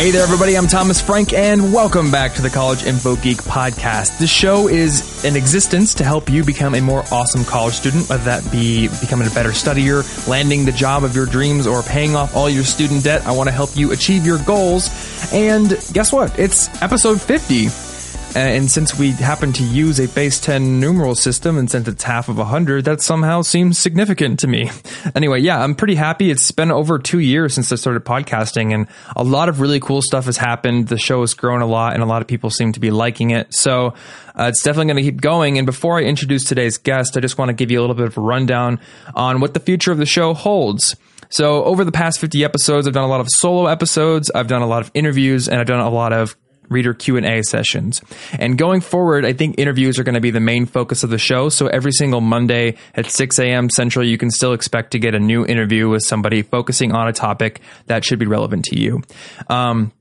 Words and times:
Hey 0.00 0.12
there, 0.12 0.22
everybody. 0.22 0.56
I'm 0.56 0.66
Thomas 0.66 0.98
Frank, 0.98 1.34
and 1.34 1.74
welcome 1.74 2.10
back 2.10 2.32
to 2.36 2.40
the 2.40 2.48
College 2.48 2.84
Info 2.84 3.16
Geek 3.16 3.36
podcast. 3.36 4.16
This 4.18 4.30
show 4.30 4.66
is 4.66 5.26
in 5.26 5.36
existence 5.36 5.92
to 5.96 6.04
help 6.04 6.30
you 6.30 6.42
become 6.42 6.74
a 6.74 6.80
more 6.80 7.04
awesome 7.12 7.44
college 7.44 7.74
student, 7.74 8.08
whether 8.08 8.24
that 8.24 8.50
be 8.50 8.88
becoming 9.02 9.28
a 9.28 9.30
better 9.32 9.50
studier, 9.50 10.02
landing 10.26 10.64
the 10.64 10.72
job 10.72 11.04
of 11.04 11.14
your 11.14 11.26
dreams, 11.26 11.66
or 11.66 11.82
paying 11.82 12.16
off 12.16 12.34
all 12.34 12.48
your 12.48 12.64
student 12.64 13.04
debt. 13.04 13.26
I 13.26 13.32
want 13.32 13.48
to 13.48 13.54
help 13.54 13.76
you 13.76 13.92
achieve 13.92 14.24
your 14.24 14.38
goals. 14.44 14.88
And 15.34 15.68
guess 15.92 16.14
what? 16.14 16.38
It's 16.38 16.70
episode 16.80 17.20
50. 17.20 17.89
Uh, 18.34 18.38
and 18.38 18.70
since 18.70 18.96
we 18.96 19.10
happen 19.10 19.52
to 19.52 19.64
use 19.64 19.98
a 19.98 20.06
base 20.06 20.38
10 20.38 20.78
numeral 20.78 21.16
system 21.16 21.58
and 21.58 21.68
since 21.68 21.88
it's 21.88 22.04
half 22.04 22.28
of 22.28 22.38
100, 22.38 22.84
that 22.84 23.00
somehow 23.00 23.42
seems 23.42 23.76
significant 23.76 24.38
to 24.38 24.46
me. 24.46 24.70
Anyway, 25.16 25.40
yeah, 25.40 25.60
I'm 25.60 25.74
pretty 25.74 25.96
happy. 25.96 26.30
It's 26.30 26.52
been 26.52 26.70
over 26.70 26.98
two 26.98 27.18
years 27.18 27.54
since 27.54 27.72
I 27.72 27.74
started 27.74 28.04
podcasting 28.04 28.72
and 28.72 28.86
a 29.16 29.24
lot 29.24 29.48
of 29.48 29.60
really 29.60 29.80
cool 29.80 30.00
stuff 30.00 30.26
has 30.26 30.36
happened. 30.36 30.86
The 30.86 30.98
show 30.98 31.22
has 31.22 31.34
grown 31.34 31.60
a 31.60 31.66
lot 31.66 31.94
and 31.94 32.02
a 32.02 32.06
lot 32.06 32.22
of 32.22 32.28
people 32.28 32.50
seem 32.50 32.72
to 32.72 32.80
be 32.80 32.92
liking 32.92 33.30
it. 33.30 33.52
So 33.52 33.94
uh, 34.38 34.44
it's 34.44 34.62
definitely 34.62 34.92
going 34.92 35.04
to 35.04 35.10
keep 35.10 35.20
going. 35.20 35.58
And 35.58 35.66
before 35.66 35.98
I 35.98 36.02
introduce 36.02 36.44
today's 36.44 36.78
guest, 36.78 37.16
I 37.16 37.20
just 37.20 37.36
want 37.36 37.48
to 37.48 37.54
give 37.54 37.70
you 37.72 37.80
a 37.80 37.82
little 37.82 37.96
bit 37.96 38.06
of 38.06 38.16
a 38.16 38.20
rundown 38.20 38.78
on 39.14 39.40
what 39.40 39.54
the 39.54 39.60
future 39.60 39.90
of 39.90 39.98
the 39.98 40.06
show 40.06 40.34
holds. 40.34 40.94
So 41.30 41.64
over 41.64 41.84
the 41.84 41.92
past 41.92 42.20
50 42.20 42.44
episodes, 42.44 42.86
I've 42.86 42.94
done 42.94 43.04
a 43.04 43.08
lot 43.08 43.20
of 43.20 43.28
solo 43.28 43.66
episodes, 43.66 44.30
I've 44.34 44.48
done 44.48 44.62
a 44.62 44.66
lot 44.66 44.82
of 44.82 44.90
interviews, 44.94 45.48
and 45.48 45.60
I've 45.60 45.66
done 45.66 45.80
a 45.80 45.90
lot 45.90 46.12
of 46.12 46.36
reader 46.70 46.94
Q&A 46.94 47.42
sessions. 47.42 48.00
And 48.32 48.56
going 48.56 48.80
forward, 48.80 49.26
I 49.26 49.32
think 49.32 49.56
interviews 49.58 49.98
are 49.98 50.04
going 50.04 50.14
to 50.14 50.20
be 50.20 50.30
the 50.30 50.40
main 50.40 50.66
focus 50.66 51.02
of 51.02 51.10
the 51.10 51.18
show. 51.18 51.48
So 51.50 51.66
every 51.66 51.92
single 51.92 52.20
Monday 52.20 52.76
at 52.94 53.06
6 53.10 53.38
a.m. 53.38 53.68
Central, 53.68 54.06
you 54.06 54.16
can 54.16 54.30
still 54.30 54.52
expect 54.52 54.92
to 54.92 54.98
get 54.98 55.14
a 55.14 55.20
new 55.20 55.44
interview 55.44 55.88
with 55.88 56.02
somebody 56.02 56.42
focusing 56.42 56.92
on 56.92 57.08
a 57.08 57.12
topic 57.12 57.60
that 57.86 58.04
should 58.04 58.18
be 58.18 58.26
relevant 58.26 58.64
to 58.66 58.80
you. 58.80 59.02
Um, 59.48 59.92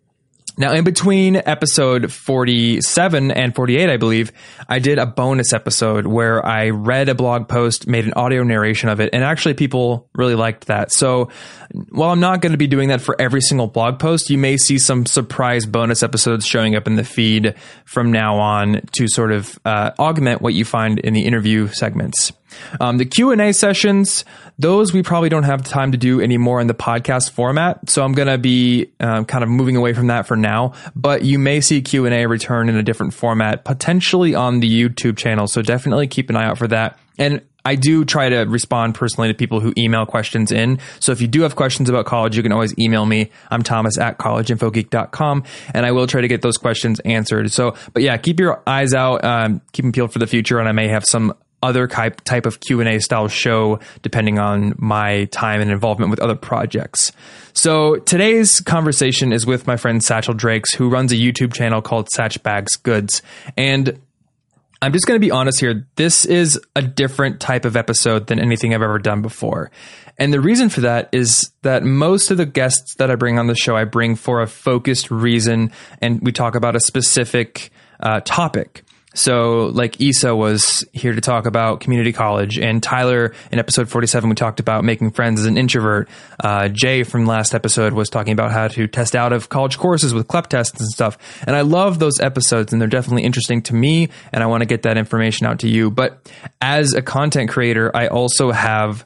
now, 0.60 0.74
in 0.74 0.84
between 0.84 1.38
episode 1.38 2.12
47 2.12 3.32
and 3.32 3.56
48, 3.56 3.90
I 3.90 3.96
believe, 3.96 4.34
I 4.68 4.80
did 4.80 5.00
a 5.00 5.06
bonus 5.06 5.54
episode 5.54 6.06
where 6.06 6.46
I 6.46 6.72
read 6.72 7.08
a 7.08 7.16
blog 7.16 7.48
post, 7.48 7.88
made 7.88 8.04
an 8.04 8.12
audio 8.18 8.44
narration 8.44 8.90
of 8.90 9.00
it, 9.00 9.12
and 9.14 9.24
actually 9.24 9.54
people 9.54 10.10
really 10.14 10.36
liked 10.36 10.68
that. 10.68 10.92
So 10.92 11.30
while 11.92 12.10
I'm 12.10 12.20
not 12.20 12.42
going 12.42 12.52
to 12.52 12.58
be 12.58 12.68
doing 12.68 12.90
that 12.90 13.00
for 13.00 13.16
every 13.22 13.40
single 13.40 13.68
blog 13.68 14.00
post, 14.00 14.30
you 14.30 14.38
may 14.38 14.58
see 14.58 14.78
some 14.78 15.06
surprise 15.06 15.66
bonus 15.66 16.04
episodes 16.04 16.46
showing 16.46 16.76
up 16.76 16.88
in 16.88 16.98
the 16.98 17.06
feed 17.06 17.56
from 17.86 18.12
now 18.12 18.36
on 18.36 18.82
to 18.98 19.08
sort 19.08 19.32
of 19.32 19.58
uh, 19.64 19.92
augment 19.98 20.42
what 20.42 20.54
you 20.54 20.66
find 20.66 21.00
in 21.00 21.14
the 21.14 21.24
interview 21.24 21.70
segments. 21.70 22.34
Um, 22.80 22.98
the 22.98 23.06
Q 23.06 23.32
and 23.32 23.42
A 23.42 23.54
sessions, 23.54 24.26
those 24.58 24.94
we 24.94 25.04
probably 25.04 25.30
don't 25.30 25.44
have 25.44 25.64
time 25.64 25.92
to 25.92 25.98
do 25.98 26.22
anymore 26.22 26.60
in 26.62 26.68
the 26.68 26.74
podcast 26.74 27.32
format. 27.32 27.90
So 27.90 28.04
I'm 28.04 28.14
going 28.14 28.28
to 28.28 28.38
be 28.38 28.92
um, 29.00 29.26
kind 29.26 29.44
of 29.44 29.50
moving 29.50 29.76
away 29.76 29.94
from 29.94 30.08
that 30.08 30.28
for 30.28 30.36
now. 30.36 30.74
But 30.96 31.24
you 31.24 31.40
may 31.40 31.62
see 31.62 31.82
Q 31.82 32.06
and 32.06 32.14
A 32.14 32.26
return 32.26 32.70
in 32.70 32.76
a 32.76 32.84
different 32.84 33.14
format, 33.14 33.64
potentially 33.66 34.36
on 34.36 34.60
the 34.60 34.70
YouTube 34.70 35.18
channel. 35.18 35.48
So 35.48 35.62
definitely 35.62 36.08
keep 36.08 36.30
an 36.30 36.36
eye 36.36 36.46
out 36.46 36.58
for 36.58 36.68
that. 36.68 36.98
And 37.18 37.42
I 37.66 37.76
do 37.76 38.06
try 38.06 38.30
to 38.30 38.40
respond 38.46 38.96
personally 38.96 39.28
to 39.28 39.34
people 39.34 39.60
who 39.60 39.74
email 39.78 40.06
questions 40.06 40.52
in. 40.52 40.80
So 41.00 41.12
if 41.12 41.22
you 41.22 41.28
do 41.28 41.42
have 41.42 41.56
questions 41.56 41.90
about 41.90 42.06
college, 42.06 42.38
you 42.38 42.44
can 42.44 42.52
always 42.52 42.78
email 42.80 43.06
me. 43.06 43.32
I'm 43.52 43.64
Thomas 43.64 43.98
at 43.98 44.18
collegeinfogeek.com 44.18 45.44
and 45.74 45.86
I 45.86 45.92
will 45.92 46.08
try 46.08 46.22
to 46.22 46.28
get 46.28 46.42
those 46.42 46.58
questions 46.58 47.00
answered. 47.02 47.52
So, 47.52 47.76
but 47.94 48.02
yeah, 48.02 48.18
keep 48.18 48.40
your 48.40 48.64
eyes 48.66 48.94
out, 48.94 49.24
um, 49.24 49.62
keep 49.74 49.84
them 49.84 49.92
peeled 49.92 50.14
for 50.14 50.20
the 50.20 50.28
future. 50.28 50.60
And 50.60 50.70
I 50.70 50.72
may 50.72 50.88
have 50.88 51.06
some 51.06 51.34
other 51.62 51.88
type 51.88 52.46
of 52.46 52.60
Q&A 52.60 53.00
style 53.00 53.28
show 53.28 53.80
depending 54.02 54.40
on 54.40 54.76
my 54.78 55.26
time 55.26 55.62
and 55.62 55.72
involvement 55.72 56.10
with 56.10 56.20
other 56.20 56.36
projects. 56.36 57.12
So 57.54 57.98
today's 57.98 58.62
conversation 58.62 59.34
is 59.34 59.46
with 59.46 59.68
my 59.68 59.78
friend 59.78 60.02
Satchell 60.02 60.38
Drakes 60.38 60.74
who 60.74 60.90
runs 60.90 61.12
a 61.12 61.16
YouTube 61.16 61.54
channel 61.54 61.82
called 61.82 62.08
Satchbag's 62.16 62.76
Goods 62.78 63.22
and 63.58 64.00
I'm 64.82 64.94
just 64.94 65.06
going 65.06 65.20
to 65.20 65.26
be 65.26 65.32
honest 65.32 65.60
here. 65.60 65.86
This 65.98 66.24
is 66.24 66.58
a 66.74 66.82
different 66.82 67.42
type 67.42 67.66
of 67.66 67.76
episode 67.76 68.28
than 68.28 68.40
anything 68.40 68.74
I've 68.74 68.82
ever 68.82 68.98
done 68.98 69.22
before. 69.22 69.72
And 70.18 70.34
the 70.34 70.40
reason 70.40 70.70
for 70.70 70.82
that 70.82 71.10
is 71.12 71.52
that 71.64 71.84
most 71.84 72.32
of 72.32 72.38
the 72.38 72.46
guests 72.46 72.96
that 72.96 73.12
I 73.12 73.16
bring 73.16 73.38
on 73.38 73.48
the 73.48 73.56
show, 73.56 73.76
I 73.76 73.84
bring 73.84 74.16
for 74.16 74.42
a 74.42 74.48
focused 74.48 75.12
reason 75.12 75.72
and 76.02 76.22
we 76.22 76.32
talk 76.32 76.56
about 76.56 76.78
a 76.78 76.80
specific 76.80 77.72
uh, 78.00 78.22
topic. 78.22 78.84
So, 79.20 79.66
like 79.74 80.00
Isa 80.00 80.34
was 80.34 80.86
here 80.94 81.14
to 81.14 81.20
talk 81.20 81.46
about 81.46 81.82
community 81.82 82.14
college, 82.14 82.58
and 82.58 82.82
Tyler 82.82 83.34
in 83.52 83.60
episode 83.60 83.90
47, 83.90 84.30
we 84.30 84.36
talked 84.36 84.62
about 84.62 84.86
making 84.86 85.12
friends 85.12 85.42
as 85.42 85.46
an 85.46 85.58
introvert. 85.58 86.08
Uh, 86.42 86.70
Jay 86.70 87.04
from 87.04 87.26
last 87.26 87.54
episode 87.54 87.92
was 87.92 88.08
talking 88.08 88.32
about 88.32 88.54
how 88.54 88.70
to 88.70 88.88
test 88.88 89.18
out 89.18 89.34
of 89.34 89.50
college 89.50 89.78
courses 89.78 90.14
with 90.14 90.30
CLEP 90.30 90.48
tests 90.48 90.80
and 90.80 90.88
stuff. 90.88 91.18
And 91.46 91.54
I 91.54 91.62
love 91.62 92.00
those 92.00 92.22
episodes, 92.22 92.72
and 92.72 92.82
they're 92.82 92.88
definitely 92.88 93.24
interesting 93.24 93.62
to 93.64 93.76
me, 93.76 94.08
and 94.32 94.42
I 94.42 94.46
want 94.46 94.62
to 94.62 94.66
get 94.66 94.84
that 94.84 94.98
information 94.98 95.46
out 95.48 95.60
to 95.60 95.68
you. 95.68 95.92
But 95.92 96.32
as 96.62 96.94
a 96.94 97.02
content 97.02 97.50
creator, 97.50 97.94
I 97.94 98.08
also 98.08 98.52
have 98.52 99.06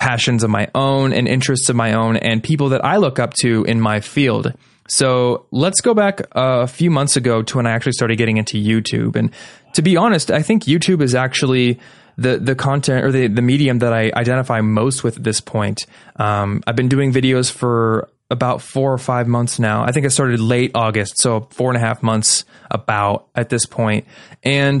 passions 0.00 0.42
of 0.42 0.50
my 0.50 0.68
own 0.74 1.12
and 1.12 1.28
interests 1.28 1.68
of 1.68 1.76
my 1.76 1.92
own, 1.92 2.16
and 2.16 2.42
people 2.42 2.70
that 2.70 2.84
I 2.84 2.96
look 2.96 3.20
up 3.20 3.34
to 3.42 3.62
in 3.64 3.80
my 3.80 4.00
field. 4.00 4.52
So 4.88 5.46
let's 5.50 5.80
go 5.80 5.94
back 5.94 6.20
a 6.32 6.66
few 6.66 6.90
months 6.90 7.16
ago 7.16 7.42
to 7.42 7.56
when 7.56 7.66
I 7.66 7.70
actually 7.70 7.92
started 7.92 8.16
getting 8.16 8.36
into 8.36 8.58
YouTube. 8.58 9.16
And 9.16 9.30
to 9.74 9.82
be 9.82 9.96
honest, 9.96 10.30
I 10.30 10.42
think 10.42 10.64
YouTube 10.64 11.00
is 11.00 11.14
actually 11.14 11.80
the 12.16 12.38
the 12.38 12.54
content 12.54 13.04
or 13.04 13.10
the 13.10 13.26
the 13.26 13.42
medium 13.42 13.80
that 13.80 13.92
I 13.92 14.12
identify 14.14 14.60
most 14.60 15.02
with 15.02 15.16
at 15.16 15.24
this 15.24 15.40
point. 15.40 15.86
Um, 16.16 16.62
I've 16.66 16.76
been 16.76 16.88
doing 16.88 17.12
videos 17.12 17.50
for 17.50 18.08
about 18.30 18.62
four 18.62 18.92
or 18.92 18.98
five 18.98 19.26
months 19.26 19.58
now. 19.58 19.84
I 19.84 19.92
think 19.92 20.06
I 20.06 20.08
started 20.08 20.40
late 20.40 20.72
August, 20.74 21.18
so 21.18 21.48
four 21.50 21.70
and 21.70 21.76
a 21.76 21.80
half 21.80 22.02
months 22.02 22.44
about 22.70 23.28
at 23.34 23.48
this 23.48 23.66
point. 23.66 24.06
And 24.42 24.80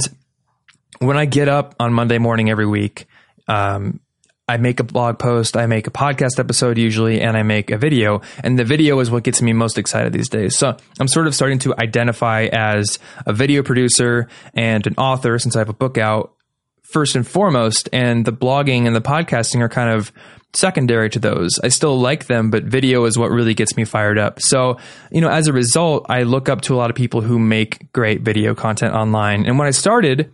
when 0.98 1.16
I 1.16 1.24
get 1.24 1.48
up 1.48 1.74
on 1.80 1.92
Monday 1.92 2.18
morning 2.18 2.50
every 2.50 2.66
week, 2.66 3.06
um, 3.48 4.00
I 4.46 4.58
make 4.58 4.78
a 4.78 4.84
blog 4.84 5.18
post, 5.18 5.56
I 5.56 5.64
make 5.64 5.86
a 5.86 5.90
podcast 5.90 6.38
episode 6.38 6.76
usually, 6.76 7.20
and 7.22 7.34
I 7.34 7.42
make 7.42 7.70
a 7.70 7.78
video. 7.78 8.20
And 8.42 8.58
the 8.58 8.64
video 8.64 9.00
is 9.00 9.10
what 9.10 9.22
gets 9.22 9.40
me 9.40 9.54
most 9.54 9.78
excited 9.78 10.12
these 10.12 10.28
days. 10.28 10.58
So 10.58 10.76
I'm 11.00 11.08
sort 11.08 11.26
of 11.26 11.34
starting 11.34 11.58
to 11.60 11.74
identify 11.78 12.48
as 12.52 12.98
a 13.24 13.32
video 13.32 13.62
producer 13.62 14.28
and 14.52 14.86
an 14.86 14.96
author 14.96 15.38
since 15.38 15.56
I 15.56 15.60
have 15.60 15.70
a 15.70 15.74
book 15.74 15.96
out 15.96 16.34
first 16.82 17.16
and 17.16 17.26
foremost. 17.26 17.88
And 17.90 18.26
the 18.26 18.32
blogging 18.32 18.86
and 18.86 18.94
the 18.94 19.00
podcasting 19.00 19.62
are 19.62 19.68
kind 19.70 19.88
of 19.88 20.12
secondary 20.52 21.08
to 21.08 21.18
those. 21.18 21.58
I 21.64 21.68
still 21.68 21.98
like 21.98 22.26
them, 22.26 22.50
but 22.50 22.64
video 22.64 23.06
is 23.06 23.16
what 23.16 23.30
really 23.30 23.54
gets 23.54 23.78
me 23.78 23.86
fired 23.86 24.18
up. 24.18 24.40
So, 24.42 24.76
you 25.10 25.22
know, 25.22 25.30
as 25.30 25.48
a 25.48 25.54
result, 25.54 26.04
I 26.10 26.24
look 26.24 26.50
up 26.50 26.60
to 26.62 26.74
a 26.74 26.76
lot 26.76 26.90
of 26.90 26.96
people 26.96 27.22
who 27.22 27.38
make 27.38 27.90
great 27.94 28.20
video 28.20 28.54
content 28.54 28.94
online. 28.94 29.46
And 29.46 29.58
when 29.58 29.66
I 29.66 29.70
started, 29.70 30.30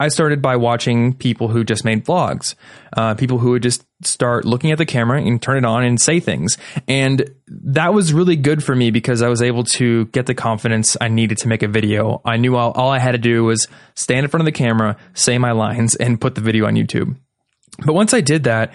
I 0.00 0.08
started 0.08 0.40
by 0.40 0.56
watching 0.56 1.12
people 1.12 1.48
who 1.48 1.62
just 1.62 1.84
made 1.84 2.06
vlogs, 2.06 2.54
uh, 2.96 3.14
people 3.14 3.38
who 3.38 3.50
would 3.50 3.62
just 3.62 3.84
start 4.02 4.46
looking 4.46 4.72
at 4.72 4.78
the 4.78 4.86
camera 4.86 5.20
and 5.20 5.40
turn 5.40 5.58
it 5.58 5.66
on 5.66 5.84
and 5.84 6.00
say 6.00 6.20
things. 6.20 6.56
And 6.88 7.30
that 7.48 7.92
was 7.92 8.14
really 8.14 8.36
good 8.36 8.64
for 8.64 8.74
me 8.74 8.90
because 8.90 9.20
I 9.20 9.28
was 9.28 9.42
able 9.42 9.64
to 9.64 10.06
get 10.06 10.24
the 10.24 10.34
confidence 10.34 10.96
I 11.00 11.08
needed 11.08 11.36
to 11.38 11.48
make 11.48 11.62
a 11.62 11.68
video. 11.68 12.22
I 12.24 12.38
knew 12.38 12.56
all, 12.56 12.72
all 12.72 12.90
I 12.90 12.98
had 12.98 13.12
to 13.12 13.18
do 13.18 13.44
was 13.44 13.68
stand 13.94 14.24
in 14.24 14.30
front 14.30 14.40
of 14.40 14.46
the 14.46 14.52
camera, 14.52 14.96
say 15.12 15.36
my 15.36 15.52
lines, 15.52 15.96
and 15.96 16.18
put 16.18 16.34
the 16.34 16.40
video 16.40 16.66
on 16.66 16.76
YouTube. 16.76 17.16
But 17.84 17.92
once 17.92 18.14
I 18.14 18.22
did 18.22 18.44
that, 18.44 18.72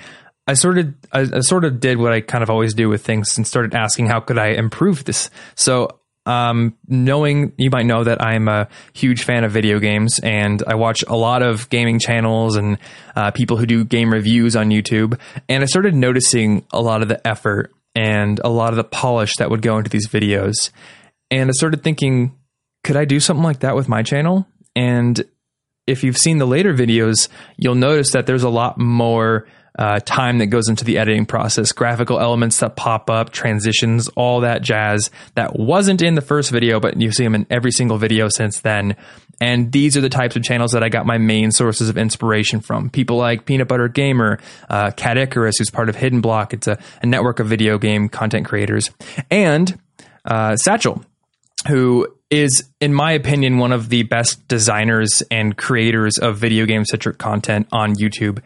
I 0.48 0.54
sort 0.54 0.78
of 0.78 0.94
I, 1.12 1.22
I, 1.22 1.40
sort 1.40 1.66
of 1.66 1.80
did 1.80 1.98
what 1.98 2.14
I 2.14 2.22
kind 2.22 2.44
of 2.44 2.52
always 2.52 2.76
do 2.76 2.88
with 2.88 3.04
things 3.04 3.36
and 3.36 3.48
started 3.48 3.74
asking 3.74 4.08
how 4.08 4.20
could 4.20 4.38
I 4.38 4.50
improve 4.50 5.06
this. 5.06 5.32
So 5.56 6.00
um, 6.26 6.76
knowing 6.88 7.54
you 7.58 7.70
might 7.70 7.86
know 7.86 8.04
that 8.04 8.22
I'm 8.22 8.48
a 8.48 8.68
huge 8.94 9.24
fan 9.24 9.44
of 9.44 9.52
video 9.52 9.80
games 9.80 10.20
and 10.20 10.64
I 10.66 10.76
watch 10.76 11.04
a 11.08 11.16
lot 11.16 11.44
of 11.44 11.70
gaming 11.70 12.00
channels 12.00 12.56
and 12.56 12.78
uh, 13.16 13.32
people 13.32 13.58
who 13.58 13.66
do 13.66 13.86
game 13.86 14.12
reviews 14.12 14.56
on 14.56 14.70
YouTube. 14.70 15.20
And 15.48 15.64
I 15.64 15.66
started 15.68 15.94
noticing 15.94 16.66
a 16.72 16.82
lot 16.82 17.02
of 17.02 17.08
the 17.08 17.26
effort 17.28 17.72
and 17.96 18.40
a 18.44 18.50
lot 18.50 18.70
of 18.70 18.78
the 18.78 18.84
polish 18.84 19.34
that 19.38 19.50
would 19.50 19.62
go 19.62 19.78
into 19.78 19.90
these 19.90 20.08
videos. 20.08 20.72
And 21.32 21.50
I 21.50 21.54
started 21.54 21.84
thinking, 21.84 22.36
could 22.84 22.98
I 22.98 23.06
do 23.06 23.20
something 23.20 23.44
like 23.44 23.60
that 23.60 23.76
with 23.76 23.88
my 23.88 24.04
channel? 24.04 24.48
And 24.76 25.24
if 25.88 26.04
you've 26.04 26.18
seen 26.18 26.40
the 26.40 26.46
later 26.46 26.74
videos, 26.74 27.30
you'll 27.58 27.76
notice 27.76 28.12
that 28.12 28.26
there's 28.26 28.44
a 28.44 28.50
lot 28.50 28.78
more 28.78 29.48
uh, 29.78 30.00
time 30.00 30.38
that 30.38 30.48
goes 30.48 30.70
into 30.70 30.86
the 30.86 30.98
editing 30.98 31.26
process, 31.26 31.72
graphical 31.72 32.20
elements 32.20 32.60
that 32.60 32.76
pop 32.76 33.10
up, 33.10 33.32
transitions, 33.32 34.08
all 34.10 34.42
that 34.42 34.62
jazz 34.62 35.12
that 35.36 35.58
wasn't 35.58 36.02
in 36.02 36.16
the 36.16 36.22
first 36.22 36.52
video, 36.52 36.80
but 36.80 37.00
you 37.00 37.12
see 37.12 37.24
them 37.24 37.36
in 37.36 37.46
every 37.50 37.72
single 37.72 37.98
video 37.98 38.30
since 38.30 38.62
then. 38.62 38.96
And 39.42 39.72
these 39.72 39.98
are 39.98 40.02
the 40.02 40.10
types 40.10 40.38
of 40.38 40.44
channels 40.44 40.72
that 40.72 40.84
I 40.84 40.88
got 40.88 41.06
my 41.06 41.18
main 41.18 41.52
sources 41.52 41.90
of 41.90 41.98
inspiration 41.98 42.62
from. 42.62 42.90
People 42.90 43.18
like 43.18 43.46
Peanut 43.46 43.68
Butter 43.68 43.90
Gamer, 43.90 44.40
uh, 44.70 44.92
Caddicarus, 44.92 45.56
who's 45.58 45.70
part 45.70 45.90
of 45.90 45.96
Hidden 45.96 46.22
Block. 46.22 46.54
It's 46.54 46.68
a, 46.68 46.80
a 47.02 47.06
network 47.06 47.40
of 47.42 47.48
video 47.48 47.78
game 47.78 48.08
content 48.08 48.46
creators. 48.46 48.92
And 49.30 49.78
uh, 50.24 50.56
Satchell, 50.66 51.04
who 51.68 52.08
is, 52.30 52.64
in 52.80 52.94
my 52.94 53.12
opinion, 53.12 53.58
one 53.58 53.74
of 53.74 53.90
the 53.90 54.04
best 54.04 54.48
designers 54.48 55.22
and 55.30 55.58
creators 55.58 56.18
of 56.18 56.38
video 56.38 56.66
game 56.66 56.86
centric 56.86 57.18
content 57.18 57.68
on 57.74 57.96
YouTube 57.96 58.42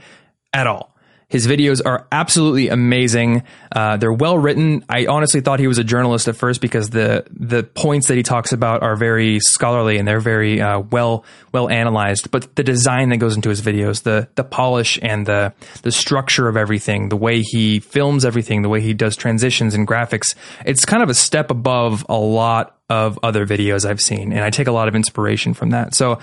at 0.54 0.66
all 0.66 0.96
His 1.30 1.46
videos 1.46 1.80
are 1.86 2.08
absolutely 2.12 2.70
amazing. 2.70 3.44
Uh, 3.72 3.98
they're 3.98 4.12
well 4.12 4.38
written. 4.38 4.84
I 4.90 5.06
honestly 5.06 5.42
thought 5.42 5.60
he 5.60 5.68
was 5.68 5.78
a 5.78 5.84
journalist 5.84 6.28
at 6.28 6.36
first 6.36 6.60
because 6.60 6.90
the 6.90 7.24
the 7.32 7.62
points 7.64 8.08
that 8.08 8.18
he 8.18 8.24
talks 8.24 8.52
about 8.52 8.82
are 8.82 8.96
very 8.96 9.40
scholarly 9.40 10.00
and 10.00 10.08
they're 10.08 10.20
very 10.20 10.60
uh, 10.60 10.80
well 10.80 11.24
well 11.52 11.70
analyzed. 11.70 12.32
But 12.32 12.56
the 12.56 12.64
design 12.64 13.10
that 13.10 13.18
goes 13.18 13.36
into 13.36 13.50
his 13.50 13.62
videos, 13.62 14.02
the 14.02 14.28
the 14.34 14.44
polish 14.44 14.98
and 15.04 15.28
the 15.28 15.54
the 15.84 15.92
structure 15.92 16.48
of 16.48 16.58
everything, 16.58 17.10
the 17.10 17.18
way 17.18 17.44
he 17.44 17.80
films 17.80 18.26
everything, 18.26 18.64
the 18.64 18.70
way 18.70 18.82
he 18.82 18.96
does 18.96 19.16
transitions 19.16 19.76
and 19.76 19.88
graphics, 19.88 20.34
it's 20.66 20.84
kind 20.84 21.04
of 21.04 21.10
a 21.10 21.14
step 21.14 21.52
above 21.52 22.04
a 22.10 22.18
lot 22.18 22.76
of 22.90 23.20
other 23.22 23.46
videos 23.46 23.88
I've 23.88 24.02
seen, 24.02 24.34
and 24.34 24.44
I 24.44 24.50
take 24.50 24.66
a 24.66 24.72
lot 24.72 24.88
of 24.88 24.96
inspiration 24.96 25.54
from 25.54 25.70
that. 25.70 25.94
So. 25.94 26.20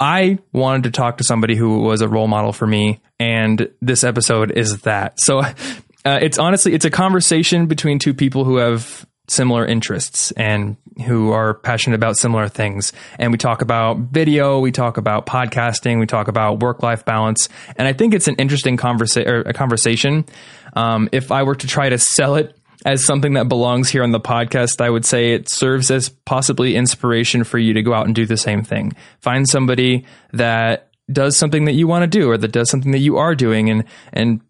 I 0.00 0.38
wanted 0.52 0.84
to 0.84 0.90
talk 0.90 1.18
to 1.18 1.24
somebody 1.24 1.56
who 1.56 1.80
was 1.80 2.00
a 2.00 2.08
role 2.08 2.28
model 2.28 2.52
for 2.52 2.66
me, 2.66 3.00
and 3.18 3.68
this 3.80 4.04
episode 4.04 4.52
is 4.52 4.82
that. 4.82 5.20
So 5.20 5.40
uh, 5.40 5.52
it's 6.04 6.38
honestly 6.38 6.74
it's 6.74 6.84
a 6.84 6.90
conversation 6.90 7.66
between 7.66 7.98
two 7.98 8.14
people 8.14 8.44
who 8.44 8.56
have 8.56 9.06
similar 9.28 9.66
interests 9.66 10.30
and 10.32 10.76
who 11.04 11.32
are 11.32 11.54
passionate 11.54 11.96
about 11.96 12.16
similar 12.16 12.48
things. 12.48 12.92
And 13.18 13.30
we 13.30 13.38
talk 13.38 13.60
about 13.62 13.98
video, 13.98 14.58
we 14.58 14.72
talk 14.72 14.96
about 14.96 15.26
podcasting, 15.26 16.00
we 16.00 16.06
talk 16.06 16.28
about 16.28 16.60
work 16.60 16.82
life 16.82 17.04
balance, 17.04 17.48
and 17.76 17.86
I 17.86 17.92
think 17.92 18.14
it's 18.14 18.26
an 18.26 18.36
interesting 18.36 18.74
a 18.74 19.52
conversation. 19.52 20.24
Um, 20.74 21.08
if 21.12 21.30
I 21.30 21.42
were 21.42 21.54
to 21.56 21.66
try 21.66 21.88
to 21.88 21.98
sell 21.98 22.36
it 22.36 22.57
as 22.84 23.04
something 23.04 23.34
that 23.34 23.48
belongs 23.48 23.90
here 23.90 24.02
on 24.02 24.12
the 24.12 24.20
podcast, 24.20 24.80
I 24.80 24.90
would 24.90 25.04
say 25.04 25.32
it 25.32 25.50
serves 25.50 25.90
as 25.90 26.08
possibly 26.08 26.76
inspiration 26.76 27.44
for 27.44 27.58
you 27.58 27.72
to 27.74 27.82
go 27.82 27.92
out 27.92 28.06
and 28.06 28.14
do 28.14 28.26
the 28.26 28.36
same 28.36 28.62
thing. 28.62 28.94
Find 29.20 29.48
somebody 29.48 30.06
that 30.32 30.90
does 31.10 31.36
something 31.36 31.64
that 31.64 31.72
you 31.72 31.86
want 31.86 32.02
to 32.02 32.06
do 32.06 32.30
or 32.30 32.38
that 32.38 32.52
does 32.52 32.70
something 32.70 32.92
that 32.92 32.98
you 32.98 33.16
are 33.16 33.34
doing 33.34 33.70
and 33.70 33.84
and 34.12 34.40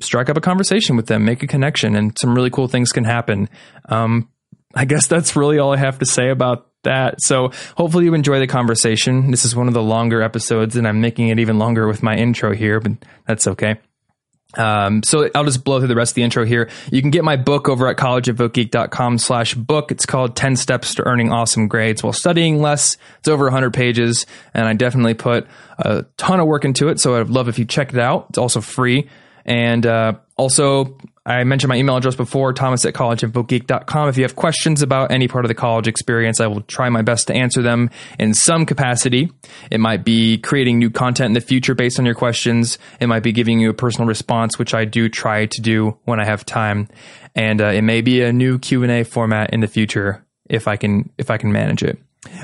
strike 0.00 0.28
up 0.28 0.36
a 0.36 0.40
conversation 0.40 0.96
with 0.96 1.06
them, 1.06 1.24
make 1.24 1.42
a 1.42 1.46
connection, 1.46 1.96
and 1.96 2.16
some 2.20 2.34
really 2.34 2.50
cool 2.50 2.68
things 2.68 2.90
can 2.90 3.04
happen. 3.04 3.48
Um, 3.86 4.28
I 4.74 4.84
guess 4.84 5.06
that's 5.06 5.34
really 5.34 5.58
all 5.58 5.72
I 5.72 5.78
have 5.78 5.98
to 5.98 6.06
say 6.06 6.28
about 6.30 6.68
that. 6.84 7.20
So 7.20 7.50
hopefully 7.76 8.04
you 8.04 8.14
enjoy 8.14 8.38
the 8.38 8.46
conversation. 8.46 9.30
This 9.30 9.44
is 9.44 9.56
one 9.56 9.66
of 9.66 9.74
the 9.74 9.82
longer 9.82 10.22
episodes, 10.22 10.76
and 10.76 10.86
I'm 10.86 11.00
making 11.00 11.28
it 11.28 11.38
even 11.38 11.58
longer 11.58 11.88
with 11.88 12.02
my 12.02 12.14
intro 12.16 12.54
here, 12.54 12.80
but 12.80 12.92
that's 13.26 13.48
okay. 13.48 13.78
Um, 14.56 15.02
so 15.02 15.28
I'll 15.34 15.44
just 15.44 15.62
blow 15.62 15.78
through 15.78 15.88
the 15.88 15.94
rest 15.94 16.12
of 16.12 16.14
the 16.14 16.22
intro 16.22 16.44
here. 16.46 16.70
You 16.90 17.02
can 17.02 17.10
get 17.10 17.22
my 17.22 17.36
book 17.36 17.68
over 17.68 17.86
at 17.88 17.96
collegeinfogeek.com 17.96 19.18
slash 19.18 19.54
book. 19.54 19.92
It's 19.92 20.06
called 20.06 20.36
10 20.36 20.56
Steps 20.56 20.94
to 20.94 21.06
Earning 21.06 21.30
Awesome 21.30 21.68
Grades 21.68 22.02
While 22.02 22.14
Studying 22.14 22.62
Less. 22.62 22.96
It's 23.18 23.28
over 23.28 23.44
100 23.44 23.74
pages, 23.74 24.24
and 24.54 24.66
I 24.66 24.72
definitely 24.72 25.14
put 25.14 25.46
a 25.78 26.06
ton 26.16 26.40
of 26.40 26.46
work 26.46 26.64
into 26.64 26.88
it. 26.88 26.98
So 26.98 27.20
I'd 27.20 27.28
love 27.28 27.48
if 27.48 27.58
you 27.58 27.66
check 27.66 27.92
it 27.92 27.98
out. 27.98 28.26
It's 28.30 28.38
also 28.38 28.60
free. 28.62 29.08
And 29.44 29.84
uh, 29.84 30.14
also, 30.38 30.96
I 31.26 31.44
mentioned 31.44 31.68
my 31.68 31.76
email 31.76 31.96
address 31.96 32.14
before, 32.14 32.52
thomas 32.52 32.84
at 32.86 32.94
collegeinfogeek.com. 32.94 34.08
If 34.08 34.16
you 34.16 34.22
have 34.22 34.36
questions 34.36 34.80
about 34.80 35.10
any 35.10 35.28
part 35.28 35.44
of 35.44 35.48
the 35.48 35.54
college 35.54 35.88
experience, 35.88 36.40
I 36.40 36.46
will 36.46 36.62
try 36.62 36.88
my 36.88 37.02
best 37.02 37.26
to 37.26 37.34
answer 37.34 37.60
them 37.60 37.90
in 38.18 38.32
some 38.32 38.64
capacity. 38.64 39.30
It 39.70 39.80
might 39.80 40.04
be 40.04 40.38
creating 40.38 40.78
new 40.78 40.90
content 40.90 41.26
in 41.26 41.32
the 41.34 41.40
future 41.40 41.74
based 41.74 41.98
on 41.98 42.06
your 42.06 42.14
questions. 42.14 42.78
It 43.00 43.08
might 43.08 43.24
be 43.24 43.32
giving 43.32 43.60
you 43.60 43.68
a 43.68 43.74
personal 43.74 44.08
response, 44.08 44.58
which 44.58 44.72
I 44.72 44.84
do 44.84 45.08
try 45.08 45.46
to 45.46 45.60
do 45.60 45.98
when 46.04 46.20
I 46.20 46.24
have 46.24 46.46
time. 46.46 46.88
And 47.34 47.60
uh, 47.60 47.66
it 47.66 47.82
may 47.82 48.00
be 48.00 48.22
a 48.22 48.32
new 48.32 48.58
Q&A 48.58 49.04
format 49.04 49.52
in 49.52 49.60
the 49.60 49.68
future 49.68 50.24
if 50.48 50.66
I 50.66 50.76
can 50.76 51.10
if 51.18 51.30
I 51.30 51.36
can 51.36 51.52
manage 51.52 51.82
it. 51.82 51.98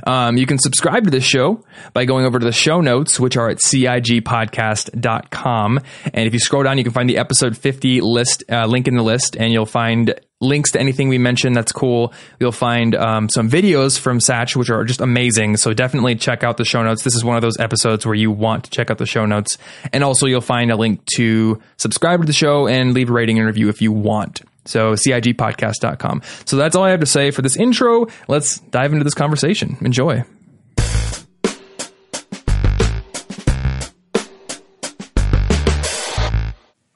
Um, 0.06 0.36
you 0.36 0.46
can 0.46 0.58
subscribe 0.58 1.04
to 1.04 1.10
this 1.10 1.24
show 1.24 1.64
by 1.92 2.04
going 2.04 2.26
over 2.26 2.38
to 2.38 2.44
the 2.44 2.52
show 2.52 2.80
notes, 2.80 3.18
which 3.18 3.36
are 3.36 3.50
at 3.50 3.58
cigpodcast.com. 3.58 5.80
And 6.12 6.26
if 6.26 6.32
you 6.32 6.38
scroll 6.38 6.62
down, 6.62 6.78
you 6.78 6.84
can 6.84 6.92
find 6.92 7.08
the 7.08 7.18
episode 7.18 7.56
50 7.56 8.00
list, 8.00 8.44
uh, 8.50 8.66
link 8.66 8.88
in 8.88 8.96
the 8.96 9.02
list, 9.02 9.36
and 9.36 9.52
you'll 9.52 9.66
find 9.66 10.18
links 10.40 10.72
to 10.72 10.80
anything 10.80 11.08
we 11.08 11.18
mentioned 11.18 11.56
that's 11.56 11.72
cool. 11.72 12.12
You'll 12.38 12.52
find 12.52 12.94
um, 12.94 13.28
some 13.28 13.50
videos 13.50 13.98
from 13.98 14.18
Satch, 14.18 14.56
which 14.56 14.70
are 14.70 14.84
just 14.84 15.00
amazing. 15.00 15.56
So 15.56 15.72
definitely 15.72 16.16
check 16.16 16.44
out 16.44 16.56
the 16.56 16.64
show 16.64 16.82
notes. 16.82 17.02
This 17.02 17.14
is 17.14 17.24
one 17.24 17.36
of 17.36 17.42
those 17.42 17.58
episodes 17.58 18.06
where 18.06 18.14
you 18.14 18.30
want 18.30 18.64
to 18.64 18.70
check 18.70 18.90
out 18.90 18.98
the 18.98 19.06
show 19.06 19.26
notes. 19.26 19.58
And 19.92 20.04
also, 20.04 20.26
you'll 20.26 20.40
find 20.40 20.70
a 20.70 20.76
link 20.76 21.04
to 21.16 21.60
subscribe 21.78 22.20
to 22.20 22.26
the 22.26 22.32
show 22.32 22.68
and 22.68 22.94
leave 22.94 23.10
a 23.10 23.12
rating 23.12 23.38
and 23.38 23.46
review 23.46 23.68
if 23.68 23.80
you 23.80 23.92
want. 23.92 24.42
So 24.64 24.92
CIGpodcast.com. 24.94 26.22
So 26.44 26.56
that's 26.56 26.74
all 26.76 26.84
I 26.84 26.90
have 26.90 27.00
to 27.00 27.06
say 27.06 27.30
for 27.30 27.42
this 27.42 27.56
intro. 27.56 28.06
Let's 28.28 28.58
dive 28.60 28.92
into 28.92 29.04
this 29.04 29.14
conversation. 29.14 29.76
Enjoy. 29.82 30.24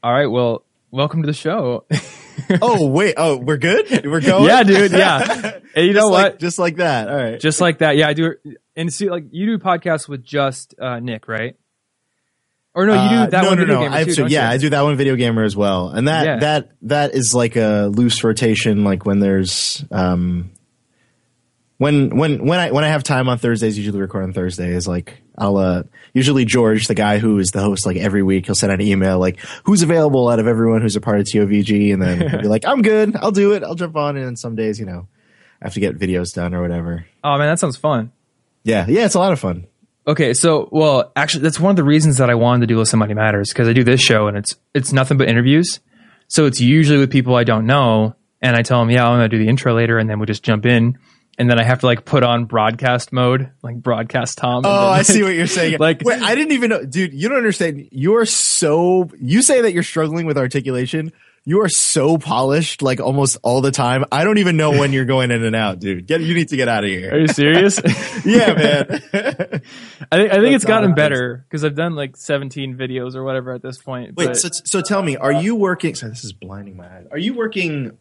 All 0.02 0.12
right. 0.12 0.26
Well, 0.28 0.64
welcome 0.90 1.22
to 1.22 1.26
the 1.26 1.32
show. 1.32 1.84
oh 2.62 2.88
wait. 2.88 3.14
Oh, 3.16 3.36
we're 3.36 3.56
good. 3.56 4.06
We're 4.06 4.20
going. 4.20 4.44
yeah, 4.44 4.62
dude. 4.62 4.92
Yeah. 4.92 5.52
And 5.76 5.86
you 5.86 5.92
know 5.92 6.08
Just 6.08 6.12
what? 6.12 6.38
just 6.40 6.58
like 6.58 6.76
that. 6.76 7.08
All 7.08 7.14
right. 7.14 7.38
just 7.38 7.60
like 7.60 7.78
that. 7.78 7.96
Yeah, 7.96 8.08
I 8.08 8.12
do. 8.14 8.34
And 8.74 8.92
see, 8.92 9.10
like 9.10 9.26
you 9.30 9.46
do 9.46 9.58
podcasts 9.62 10.08
with 10.08 10.24
just 10.24 10.74
uh, 10.80 10.98
Nick, 10.98 11.28
right? 11.28 11.54
Or 12.78 12.86
no, 12.86 13.02
you 13.02 13.08
do 13.08 13.14
Uh, 13.16 13.26
that 13.26 13.42
no, 13.42 13.48
one 13.48 13.58
no, 13.58 13.62
video 13.64 13.74
no. 13.74 13.80
game 13.82 13.92
I 13.92 14.04
too, 14.04 14.10
to- 14.10 14.16
don't 14.22 14.30
yeah, 14.30 14.48
you? 14.50 14.54
I 14.54 14.56
do 14.58 14.70
that 14.70 14.82
one 14.82 14.96
video 14.96 15.16
gamer 15.16 15.42
as 15.42 15.56
well, 15.56 15.88
and 15.88 16.06
that 16.06 16.24
Yeah. 16.26 16.36
that 16.38 16.70
that 16.82 17.14
is 17.14 17.32
like 17.34 17.56
a 17.56 17.90
loose 17.92 18.22
rotation. 18.22 18.84
Like 18.84 19.04
when 19.04 19.18
there's 19.18 19.84
um, 19.90 20.50
when 21.78 22.16
when 22.16 22.44
when 22.46 22.58
I 22.58 22.70
when 22.70 22.84
I 22.84 22.88
have 22.88 23.02
time 23.02 23.28
on 23.28 23.38
Thursdays, 23.38 23.76
usually 23.78 24.00
record 24.00 24.22
on 24.24 24.32
Thursdays. 24.32 24.86
Like 24.88 25.20
I'll 25.36 25.56
uh, 25.56 25.82
usually 26.12 26.44
George, 26.44 26.86
the 26.86 26.94
guy 26.94 27.18
who 27.18 27.38
is 27.38 27.48
the 27.48 27.60
host, 27.60 27.86
like 27.86 27.96
every 27.96 28.22
week 28.22 28.46
he'll 28.46 28.54
send 28.54 28.72
out 28.72 28.80
an 28.80 28.86
email 28.86 29.18
like 29.18 29.38
who's 29.64 29.82
available 29.82 30.28
out 30.28 30.38
of 30.40 30.46
everyone 30.46 30.80
who's 30.82 30.96
a 30.96 31.00
part 31.00 31.20
of 31.20 31.26
TOVG, 31.26 31.92
and 31.92 32.02
then 32.02 32.28
he'll 32.30 32.42
be 32.42 32.48
like, 32.48 32.64
I'm 32.64 32.82
good, 32.82 33.16
I'll 33.16 33.30
do 33.32 33.52
it, 33.54 33.62
I'll 33.62 33.74
jump 33.76 33.96
on. 33.96 34.16
And 34.16 34.24
then 34.26 34.36
some 34.36 34.56
days, 34.56 34.78
you 34.80 34.86
know, 34.86 35.06
I 35.62 35.66
have 35.66 35.74
to 35.74 35.80
get 35.80 35.98
videos 35.98 36.34
done 36.34 36.54
or 36.54 36.62
whatever. 36.62 37.06
Oh 37.22 37.38
man, 37.38 37.48
that 37.48 37.58
sounds 37.58 37.76
fun. 37.76 38.12
Yeah, 38.64 38.86
yeah, 38.88 39.04
it's 39.04 39.14
a 39.14 39.18
lot 39.20 39.32
of 39.32 39.38
fun. 39.40 39.66
Okay, 40.08 40.32
so 40.32 40.70
well, 40.72 41.12
actually, 41.14 41.42
that's 41.42 41.60
one 41.60 41.68
of 41.70 41.76
the 41.76 41.84
reasons 41.84 42.16
that 42.16 42.30
I 42.30 42.34
wanted 42.34 42.60
to 42.62 42.66
do 42.66 42.78
Listen 42.78 42.98
Money 42.98 43.12
Matters 43.12 43.50
because 43.52 43.68
I 43.68 43.74
do 43.74 43.84
this 43.84 44.00
show 44.00 44.26
and 44.26 44.38
it's 44.38 44.56
it's 44.74 44.90
nothing 44.90 45.18
but 45.18 45.28
interviews. 45.28 45.80
So 46.28 46.46
it's 46.46 46.62
usually 46.62 46.98
with 46.98 47.10
people 47.10 47.34
I 47.36 47.44
don't 47.44 47.66
know, 47.66 48.16
and 48.40 48.56
I 48.56 48.62
tell 48.62 48.80
them, 48.80 48.88
yeah, 48.90 49.06
I'm 49.06 49.18
gonna 49.18 49.28
do 49.28 49.38
the 49.38 49.48
intro 49.48 49.74
later, 49.74 49.98
and 49.98 50.08
then 50.08 50.18
we 50.18 50.24
just 50.24 50.42
jump 50.42 50.64
in, 50.64 50.98
and 51.38 51.50
then 51.50 51.60
I 51.60 51.64
have 51.64 51.80
to 51.80 51.86
like 51.86 52.06
put 52.06 52.22
on 52.22 52.46
broadcast 52.46 53.12
mode, 53.12 53.50
like 53.62 53.76
broadcast 53.76 54.38
Tom. 54.38 54.62
Oh, 54.64 54.90
then, 54.90 54.98
I 54.98 55.02
see 55.02 55.22
what 55.22 55.34
you're 55.34 55.46
saying. 55.46 55.76
Like- 55.78 56.00
Wait, 56.02 56.22
I 56.22 56.34
didn't 56.34 56.52
even 56.52 56.70
know, 56.70 56.86
dude. 56.86 57.12
You 57.12 57.28
don't 57.28 57.36
understand. 57.36 57.88
You're 57.92 58.24
so. 58.24 59.10
You 59.20 59.42
say 59.42 59.60
that 59.60 59.74
you're 59.74 59.82
struggling 59.82 60.24
with 60.24 60.38
articulation. 60.38 61.12
You 61.48 61.62
are 61.62 61.68
so 61.70 62.18
polished, 62.18 62.82
like 62.82 63.00
almost 63.00 63.38
all 63.42 63.62
the 63.62 63.70
time. 63.70 64.04
I 64.12 64.24
don't 64.24 64.36
even 64.36 64.58
know 64.58 64.70
when 64.72 64.92
you're 64.92 65.06
going 65.06 65.30
in 65.30 65.42
and 65.42 65.56
out, 65.56 65.78
dude. 65.78 66.06
Get 66.06 66.20
you 66.20 66.34
need 66.34 66.48
to 66.48 66.56
get 66.58 66.68
out 66.68 66.84
of 66.84 66.90
here. 66.90 67.10
Are 67.14 67.18
you 67.18 67.26
serious? 67.26 67.80
yeah, 68.26 68.52
man. 68.52 68.86
I 70.12 70.16
think 70.18 70.30
I 70.30 70.40
think 70.40 70.54
it's 70.56 70.66
gotten 70.66 70.92
better 70.92 71.46
because 71.48 71.64
I've 71.64 71.74
done 71.74 71.94
like 71.94 72.18
17 72.18 72.76
videos 72.76 73.14
or 73.14 73.24
whatever 73.24 73.54
at 73.54 73.62
this 73.62 73.78
point. 73.78 74.14
Wait, 74.14 74.26
but- 74.26 74.34
so 74.36 74.50
so 74.66 74.82
tell 74.82 75.00
me, 75.02 75.16
are 75.16 75.32
you 75.32 75.54
working? 75.56 75.94
So 75.94 76.10
this 76.10 76.22
is 76.22 76.34
blinding 76.34 76.76
my 76.76 76.84
eyes. 76.86 77.06
Are 77.10 77.18
you 77.18 77.32
working 77.32 77.96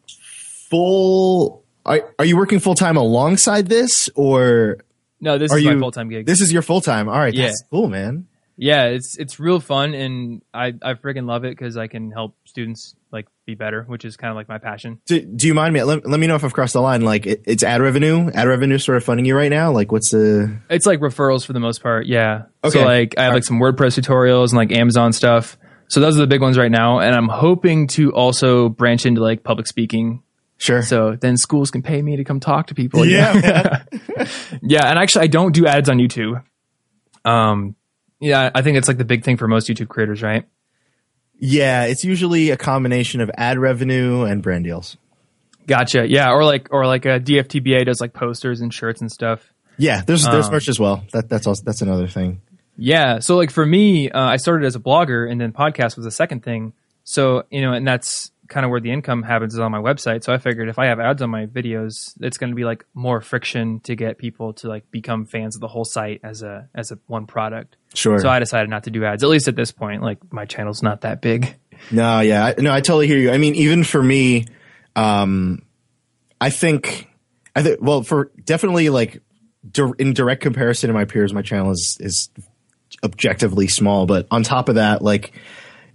full? 0.70 1.64
Are, 1.86 2.14
are 2.20 2.26
you 2.26 2.36
working 2.36 2.60
full 2.60 2.76
time 2.76 2.98
alongside 2.98 3.68
this, 3.68 4.10
or 4.16 4.80
no, 5.22 5.38
this 5.38 5.54
is 5.54 5.64
you 5.64 5.74
my 5.74 5.80
full 5.80 5.92
time 5.92 6.10
gig. 6.10 6.26
This 6.26 6.42
is 6.42 6.52
your 6.52 6.64
full 6.64 6.82
time. 6.82 7.08
All 7.08 7.18
right, 7.18 7.34
Yeah. 7.34 7.52
cool, 7.72 7.88
man. 7.88 8.28
Yeah, 8.58 8.86
it's 8.86 9.16
it's 9.18 9.40
real 9.40 9.60
fun, 9.60 9.94
and 9.94 10.42
I 10.52 10.74
I 10.82 10.96
freaking 10.96 11.28
love 11.28 11.46
it 11.46 11.52
because 11.52 11.78
I 11.78 11.86
can 11.86 12.10
help 12.12 12.36
students 12.44 12.96
like 13.12 13.28
be 13.46 13.54
better, 13.54 13.84
which 13.84 14.04
is 14.04 14.18
kind 14.18 14.32
of 14.32 14.36
like 14.36 14.50
my 14.50 14.58
passion. 14.58 15.00
Do, 15.06 15.22
do 15.22 15.46
you 15.46 15.54
mind 15.54 15.76
me? 15.76 15.84
Let, 15.84 16.08
let 16.08 16.20
me 16.20 16.26
know 16.26 16.36
if 16.36 16.44
I've 16.44 16.54
crossed 16.54 16.74
the 16.74 16.82
line. 16.82 17.02
Like, 17.02 17.28
it, 17.28 17.44
it's 17.46 17.64
ad 17.64 17.82
revenue. 17.82 18.32
Ad 18.34 18.48
revenue 18.48 18.80
sort 18.80 18.98
of 18.98 19.04
funding 19.04 19.26
you 19.26 19.36
right 19.36 19.52
now. 19.52 19.72
Like, 19.72 19.92
what's 19.92 20.10
the? 20.10 20.58
It's 20.72 20.88
like 20.88 21.00
referrals 21.00 21.46
for 21.46 21.54
the 21.54 21.60
most 21.60 21.84
part. 21.84 22.08
Yeah. 22.08 22.46
Okay. 22.64 22.80
So 22.80 22.86
like 22.86 23.16
I 23.18 23.26
have 23.26 23.34
like 23.34 23.44
some 23.44 23.60
WordPress 23.60 24.00
tutorials 24.00 24.50
and 24.50 24.54
like 24.54 24.72
Amazon 24.72 25.14
stuff. 25.14 25.58
So 25.88 26.00
those 26.00 26.18
are 26.18 26.22
the 26.22 26.28
big 26.28 26.42
ones 26.42 26.58
right 26.58 26.72
now, 26.72 27.00
and 27.00 27.16
I'm 27.16 27.30
hoping 27.30 27.88
to 27.90 28.12
also 28.12 28.70
branch 28.70 29.06
into 29.06 29.22
like 29.22 29.44
public 29.44 29.68
speaking. 29.68 30.24
Sure. 30.58 30.82
So 30.82 31.16
then 31.16 31.38
schools 31.38 31.70
can 31.70 31.84
pay 31.84 32.02
me 32.02 32.16
to 32.16 32.24
come 32.24 32.40
talk 32.40 32.68
to 32.68 32.76
people. 32.76 33.06
yeah, 33.06 33.34
you 33.34 33.42
know? 33.42 33.48
man. 33.48 34.28
yeah, 34.64 34.90
and 34.90 34.98
actually 34.98 35.26
I 35.26 35.28
don't 35.28 35.54
do 35.54 35.68
ads 35.68 35.90
on 35.90 35.98
YouTube. 35.98 36.44
Um, 37.24 37.76
yeah, 38.20 38.50
I 38.54 38.62
think 38.62 38.78
it's 38.78 38.88
like 38.88 38.98
the 38.98 39.06
big 39.06 39.24
thing 39.24 39.38
for 39.38 39.48
most 39.48 39.68
YouTube 39.68 39.88
creators, 39.90 40.22
right? 40.22 40.46
yeah. 41.40 41.84
It's 41.84 42.04
usually 42.04 42.50
a 42.50 42.58
combination 42.58 43.22
of 43.22 43.30
ad 43.38 43.60
revenue 43.60 44.24
and 44.24 44.42
brand 44.42 44.64
deals. 44.64 44.98
Gotcha. 45.68 46.08
Yeah, 46.10 46.32
or 46.32 46.44
like 46.46 46.70
or 46.72 46.86
like 46.88 47.06
a 47.06 47.20
DFTBA 47.20 47.86
does 47.86 48.00
like 48.02 48.14
posters 48.14 48.62
and 48.62 48.74
shirts 48.74 49.02
and 49.02 49.12
stuff. 49.12 49.54
Yeah, 49.78 50.02
there's 50.02 50.26
there's 50.26 50.48
Um, 50.48 50.54
merch 50.54 50.70
as 50.70 50.80
well. 50.80 51.04
That 51.14 51.30
that's 51.30 51.46
also 51.46 51.62
that's 51.64 51.82
another 51.82 52.08
thing. 52.08 52.42
Yeah. 52.78 53.20
So 53.20 53.36
like 53.36 53.52
for 53.52 53.66
me, 53.66 54.10
uh, 54.10 54.20
I 54.20 54.38
started 54.38 54.66
as 54.66 54.76
a 54.76 54.80
blogger 54.80 55.30
and 55.30 55.40
then 55.42 55.52
podcast 55.52 55.96
was 55.98 56.06
the 56.06 56.12
second 56.12 56.44
thing. 56.44 56.74
So, 57.04 57.44
you 57.52 57.62
know, 57.62 57.74
and 57.74 57.88
that's 57.88 58.32
kind 58.48 58.66
of 58.66 58.70
where 58.70 58.80
the 58.80 58.92
income 58.92 59.24
happens 59.24 59.54
is 59.54 59.60
on 59.60 59.72
my 59.72 59.80
website. 59.80 60.24
So 60.24 60.34
I 60.34 60.38
figured 60.38 60.70
if 60.70 60.80
I 60.80 60.86
have 60.88 61.00
ads 61.00 61.22
on 61.22 61.30
my 61.30 61.46
videos, 61.46 62.14
it's 62.22 62.38
going 62.38 62.50
to 62.50 62.56
be 62.56 62.66
like 62.66 62.86
more 62.94 63.22
friction 63.22 63.80
to 63.82 63.96
get 63.96 64.18
people 64.18 64.54
to 64.54 64.68
like 64.68 64.90
become 64.92 65.26
fans 65.26 65.56
of 65.56 65.62
the 65.62 65.68
whole 65.68 65.86
site 65.86 66.22
as 66.24 66.44
a, 66.44 66.70
as 66.74 66.92
a 66.92 67.00
one 67.08 67.28
product. 67.28 67.78
Sure. 67.94 68.20
So 68.20 68.30
I 68.30 68.40
decided 68.40 68.70
not 68.70 68.86
to 68.86 68.92
do 68.92 69.06
ads, 69.06 69.24
at 69.24 69.30
least 69.30 69.48
at 69.48 69.56
this 69.56 69.72
point. 69.72 70.02
Like 70.02 70.20
my 70.32 70.46
channel's 70.46 70.84
not 70.84 71.02
that 71.02 71.22
big. 71.22 71.56
No, 71.92 72.22
yeah, 72.22 72.54
no, 72.58 72.74
I 72.74 72.82
totally 72.82 73.08
hear 73.08 73.20
you. 73.20 73.32
I 73.32 73.38
mean, 73.38 73.56
even 73.56 73.84
for 73.84 74.02
me, 74.02 74.46
um, 74.96 75.62
I 76.42 76.50
think, 76.50 77.08
I 77.56 77.62
think, 77.62 77.80
well, 77.82 78.02
for 78.04 78.32
definitely 78.44 78.90
like 78.90 79.22
in 80.00 80.14
direct 80.14 80.42
comparison 80.42 80.88
to 80.88 80.94
my 80.94 81.06
peers, 81.06 81.34
my 81.34 81.42
channel 81.42 81.72
is 81.72 81.98
is 82.00 82.30
objectively 83.04 83.68
small. 83.68 84.06
But 84.06 84.28
on 84.32 84.44
top 84.44 84.70
of 84.70 84.76
that, 84.76 85.02
like, 85.02 85.34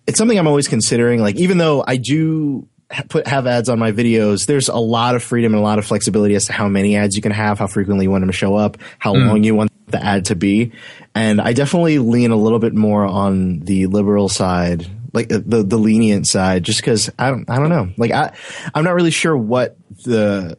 it's 0.07 0.19
something 0.19 0.39
I'm 0.39 0.49
always 0.49 0.69
considering. 0.69 1.21
Like, 1.21 1.37
even 1.37 1.59
though 1.59 1.85
I 1.87 1.97
do 1.97 2.69
put 3.09 3.27
have 3.27 3.47
ads 3.47 3.69
on 3.69 3.79
my 3.79 3.93
videos, 3.93 4.47
there's 4.47 4.69
a 4.69 4.77
lot 4.77 5.15
of 5.15 5.23
freedom 5.23 5.55
and 5.55 5.61
a 5.61 5.65
lot 5.65 5.79
of 5.79 5.87
flexibility 5.87 6.35
as 6.35 6.47
to 6.47 6.53
how 6.53 6.69
many 6.69 6.97
ads 6.97 7.17
you 7.17 7.23
can 7.23 7.33
have, 7.33 7.59
how 7.59 7.67
frequently 7.67 8.05
you 8.05 8.11
want 8.11 8.23
them 8.23 8.31
to 8.31 8.37
show 8.37 8.55
up, 8.55 8.77
how 8.99 9.15
long 9.15 9.45
you 9.45 9.55
want 9.55 9.71
the 9.87 10.03
ad 10.03 10.27
to 10.27 10.37
be. 10.37 10.73
And 11.15 11.41
I 11.41 11.53
definitely 11.53 11.99
lean 11.99 12.31
a 12.31 12.37
little 12.37 12.59
bit 12.59 12.75
more 12.75 13.05
on 13.05 13.61
the 13.61 13.87
liberal 13.87 14.29
side, 14.29 14.87
like 15.13 15.33
uh, 15.33 15.41
the 15.45 15.63
the 15.63 15.79
lenient 15.79 16.27
side, 16.27 16.65
just 16.65 16.81
because 16.81 17.11
I 17.19 17.31
don't 17.31 17.49
I 17.49 17.57
don't 17.57 17.69
know. 17.69 17.91
Like 17.97 18.11
I 18.11 18.33
I'm 18.75 18.85
not 18.85 18.95
really 18.95 19.11
sure 19.11 19.37
what 19.37 19.77
the 20.05 20.57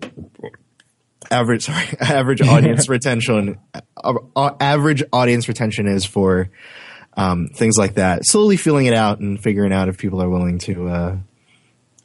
average 1.31 1.63
sorry 1.65 1.87
average 1.99 2.41
audience 2.41 2.87
retention 2.89 3.57
uh, 3.73 4.13
uh, 4.35 4.51
average 4.59 5.03
audience 5.11 5.47
retention 5.47 5.87
is 5.87 6.05
for 6.05 6.49
um, 7.17 7.47
things 7.53 7.77
like 7.77 7.95
that. 7.95 8.21
Slowly 8.25 8.57
feeling 8.57 8.85
it 8.87 8.93
out 8.93 9.19
and 9.19 9.41
figuring 9.41 9.71
out 9.73 9.89
if 9.89 9.97
people 9.97 10.21
are 10.21 10.29
willing 10.29 10.57
to 10.59 10.87
uh, 10.89 11.17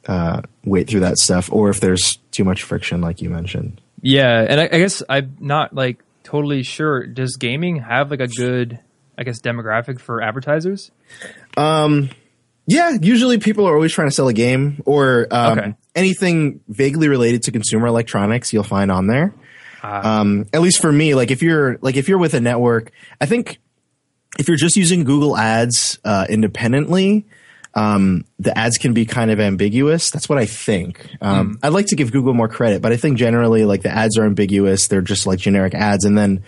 uh, 0.07 0.41
wait 0.63 0.87
through 0.89 1.01
that 1.01 1.17
stuff 1.17 1.51
or 1.51 1.69
if 1.69 1.79
there's 1.79 2.17
too 2.31 2.43
much 2.43 2.63
friction, 2.63 3.01
like 3.01 3.21
you 3.21 3.29
mentioned. 3.29 3.81
Yeah, 4.01 4.45
and 4.47 4.59
I, 4.61 4.63
I 4.65 4.77
guess 4.79 5.03
I'm 5.09 5.35
not 5.39 5.73
like 5.73 6.03
totally 6.23 6.63
sure. 6.63 7.05
Does 7.05 7.35
gaming 7.37 7.77
have 7.77 8.11
like 8.11 8.21
a 8.21 8.27
good, 8.27 8.79
I 9.17 9.23
guess, 9.23 9.41
demographic 9.41 9.99
for 9.99 10.21
advertisers? 10.21 10.91
Um, 11.57 12.09
Yeah, 12.65 12.97
usually 13.01 13.39
people 13.39 13.67
are 13.67 13.73
always 13.73 13.91
trying 13.91 14.07
to 14.09 14.13
sell 14.13 14.27
a 14.27 14.33
game 14.33 14.81
or 14.85 15.27
um, 15.31 15.57
Okay. 15.59 15.73
anything 15.95 16.59
vaguely 16.67 17.07
related 17.07 17.43
to 17.43 17.51
consumer 17.51 17.87
electronics. 17.87 18.53
You'll 18.53 18.63
find 18.63 18.91
on 18.91 19.07
there. 19.07 19.33
Ah. 19.81 20.19
Um, 20.19 20.45
at 20.53 20.61
least 20.61 20.79
for 20.81 20.91
me, 20.91 21.15
like 21.15 21.31
if 21.31 21.41
you're 21.41 21.77
like 21.81 21.95
if 21.95 22.07
you're 22.09 22.17
with 22.19 22.33
a 22.35 22.39
network, 22.41 22.91
I 23.19 23.25
think 23.25 23.59
if 24.37 24.47
you're 24.47 24.57
just 24.57 24.77
using 24.77 25.03
Google 25.03 25.35
Ads 25.37 25.99
uh, 26.05 26.25
independently, 26.29 27.25
um, 27.73 28.25
the 28.39 28.57
ads 28.57 28.77
can 28.77 28.93
be 28.93 29.05
kind 29.05 29.31
of 29.31 29.39
ambiguous. 29.39 30.11
That's 30.11 30.27
what 30.27 30.37
I 30.37 30.45
think. 30.45 31.09
Um, 31.21 31.59
I'd 31.63 31.73
like 31.73 31.87
to 31.87 31.95
give 31.95 32.11
Google 32.11 32.33
more 32.33 32.47
credit, 32.47 32.81
but 32.81 32.91
I 32.91 32.97
think 32.97 33.17
generally 33.17 33.65
like 33.65 33.83
the 33.83 33.91
ads 33.91 34.17
are 34.17 34.25
ambiguous. 34.25 34.87
They're 34.87 35.01
just 35.01 35.25
like 35.27 35.39
generic 35.39 35.73
ads, 35.73 36.05
and 36.05 36.17
then 36.17 36.43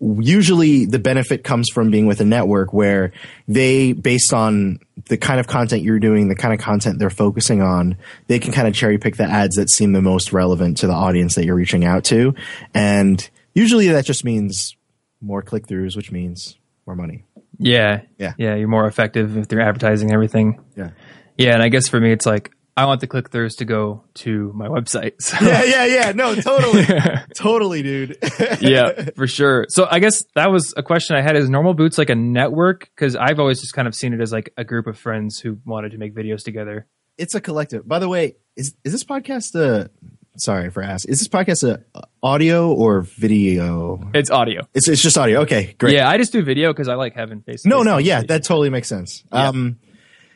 usually 0.00 0.86
the 0.86 0.98
benefit 0.98 1.44
comes 1.44 1.68
from 1.70 1.90
being 1.90 2.06
with 2.06 2.20
a 2.20 2.24
network 2.24 2.72
where 2.72 3.12
they 3.48 3.92
based 3.92 4.34
on 4.34 4.78
the 5.08 5.16
kind 5.16 5.40
of 5.40 5.46
content 5.46 5.82
you're 5.82 5.98
doing 5.98 6.28
the 6.28 6.34
kind 6.34 6.52
of 6.52 6.60
content 6.60 6.98
they're 6.98 7.10
focusing 7.10 7.62
on 7.62 7.96
they 8.26 8.38
can 8.38 8.52
kind 8.52 8.68
of 8.68 8.74
cherry 8.74 8.98
pick 8.98 9.16
the 9.16 9.24
ads 9.24 9.56
that 9.56 9.70
seem 9.70 9.92
the 9.92 10.02
most 10.02 10.32
relevant 10.32 10.76
to 10.76 10.86
the 10.86 10.92
audience 10.92 11.36
that 11.36 11.44
you're 11.46 11.54
reaching 11.54 11.84
out 11.84 12.04
to 12.04 12.34
and 12.74 13.30
usually 13.54 13.88
that 13.88 14.04
just 14.04 14.24
means 14.24 14.76
more 15.24 15.42
click-throughs 15.42 15.96
which 15.96 16.10
means 16.12 16.58
more 16.86 16.96
money 16.96 17.24
Yeah, 17.58 18.02
Yeah. 18.18 18.34
yeah. 18.38 18.54
You're 18.56 18.68
more 18.68 18.86
effective 18.86 19.36
if 19.36 19.48
they're 19.48 19.60
advertising 19.60 20.12
everything. 20.12 20.60
yeah 20.76 20.90
Yeah, 21.38 21.54
and 21.54 21.62
I 21.62 21.68
guess 21.68 21.88
for 21.88 21.98
me, 22.00 22.12
it's 22.12 22.26
like 22.26 22.50
I 22.76 22.86
want 22.86 23.00
the 23.00 23.06
click 23.06 23.30
throughs 23.30 23.58
to 23.58 23.64
go 23.64 24.02
to 24.24 24.52
my 24.54 24.66
website. 24.68 25.12
So. 25.20 25.36
yeah 25.40 25.62
yeah 25.62 25.84
yeah 25.86 26.12
no 26.12 26.34
totally 26.34 26.84
totally 27.36 27.82
dude 27.82 28.18
yeah, 28.60 29.10
for 29.16 29.26
sure. 29.28 29.66
So 29.68 29.86
I 29.90 29.98
guess 30.00 30.24
that 30.34 30.50
was 30.50 30.74
a 30.76 30.82
question 30.82 31.14
I 31.16 31.22
had. 31.22 31.36
Is 31.36 31.48
Normal 31.48 31.74
Boots 31.74 31.96
like 31.98 32.10
a 32.10 32.16
network? 32.16 32.90
Because 32.94 33.14
I've 33.16 33.38
always 33.38 33.60
just 33.60 33.74
kind 33.74 33.86
of 33.88 33.94
seen 33.94 34.12
it 34.12 34.20
as 34.20 34.32
like 34.32 34.52
a 34.56 34.64
group 34.64 34.86
of 34.88 34.98
friends 34.98 35.38
who 35.38 35.58
wanted 35.64 35.92
to 35.92 35.98
make 35.98 36.14
videos 36.14 36.42
together. 36.44 36.86
it's 37.16 37.34
a 37.36 37.40
collective 37.40 37.86
by 37.86 38.00
the 38.00 38.08
way 38.08 38.34
is 38.56 38.74
is 38.84 38.90
this 38.92 39.04
podcast 39.04 39.54
a 39.54 39.88
sorry 40.36 40.70
for 40.70 40.82
asking 40.82 41.12
is 41.12 41.18
this 41.20 41.28
podcast 41.28 41.68
a 41.68 42.04
audio 42.22 42.72
or 42.72 43.02
video 43.02 44.10
It's 44.14 44.30
audio. 44.30 44.62
It's 44.74 44.88
it's 44.88 45.02
just 45.02 45.16
audio. 45.18 45.42
Okay, 45.42 45.74
great. 45.78 45.94
Yeah, 45.94 46.08
I 46.08 46.16
just 46.16 46.32
do 46.32 46.42
video 46.42 46.72
because 46.72 46.88
I 46.88 46.94
like 46.94 47.14
having 47.14 47.40
face. 47.42 47.64
No, 47.64 47.82
no, 47.82 47.98
yeah, 47.98 48.22
that 48.22 48.44
totally 48.44 48.70
makes 48.70 48.88
sense. 48.88 49.24
Um, 49.30 49.78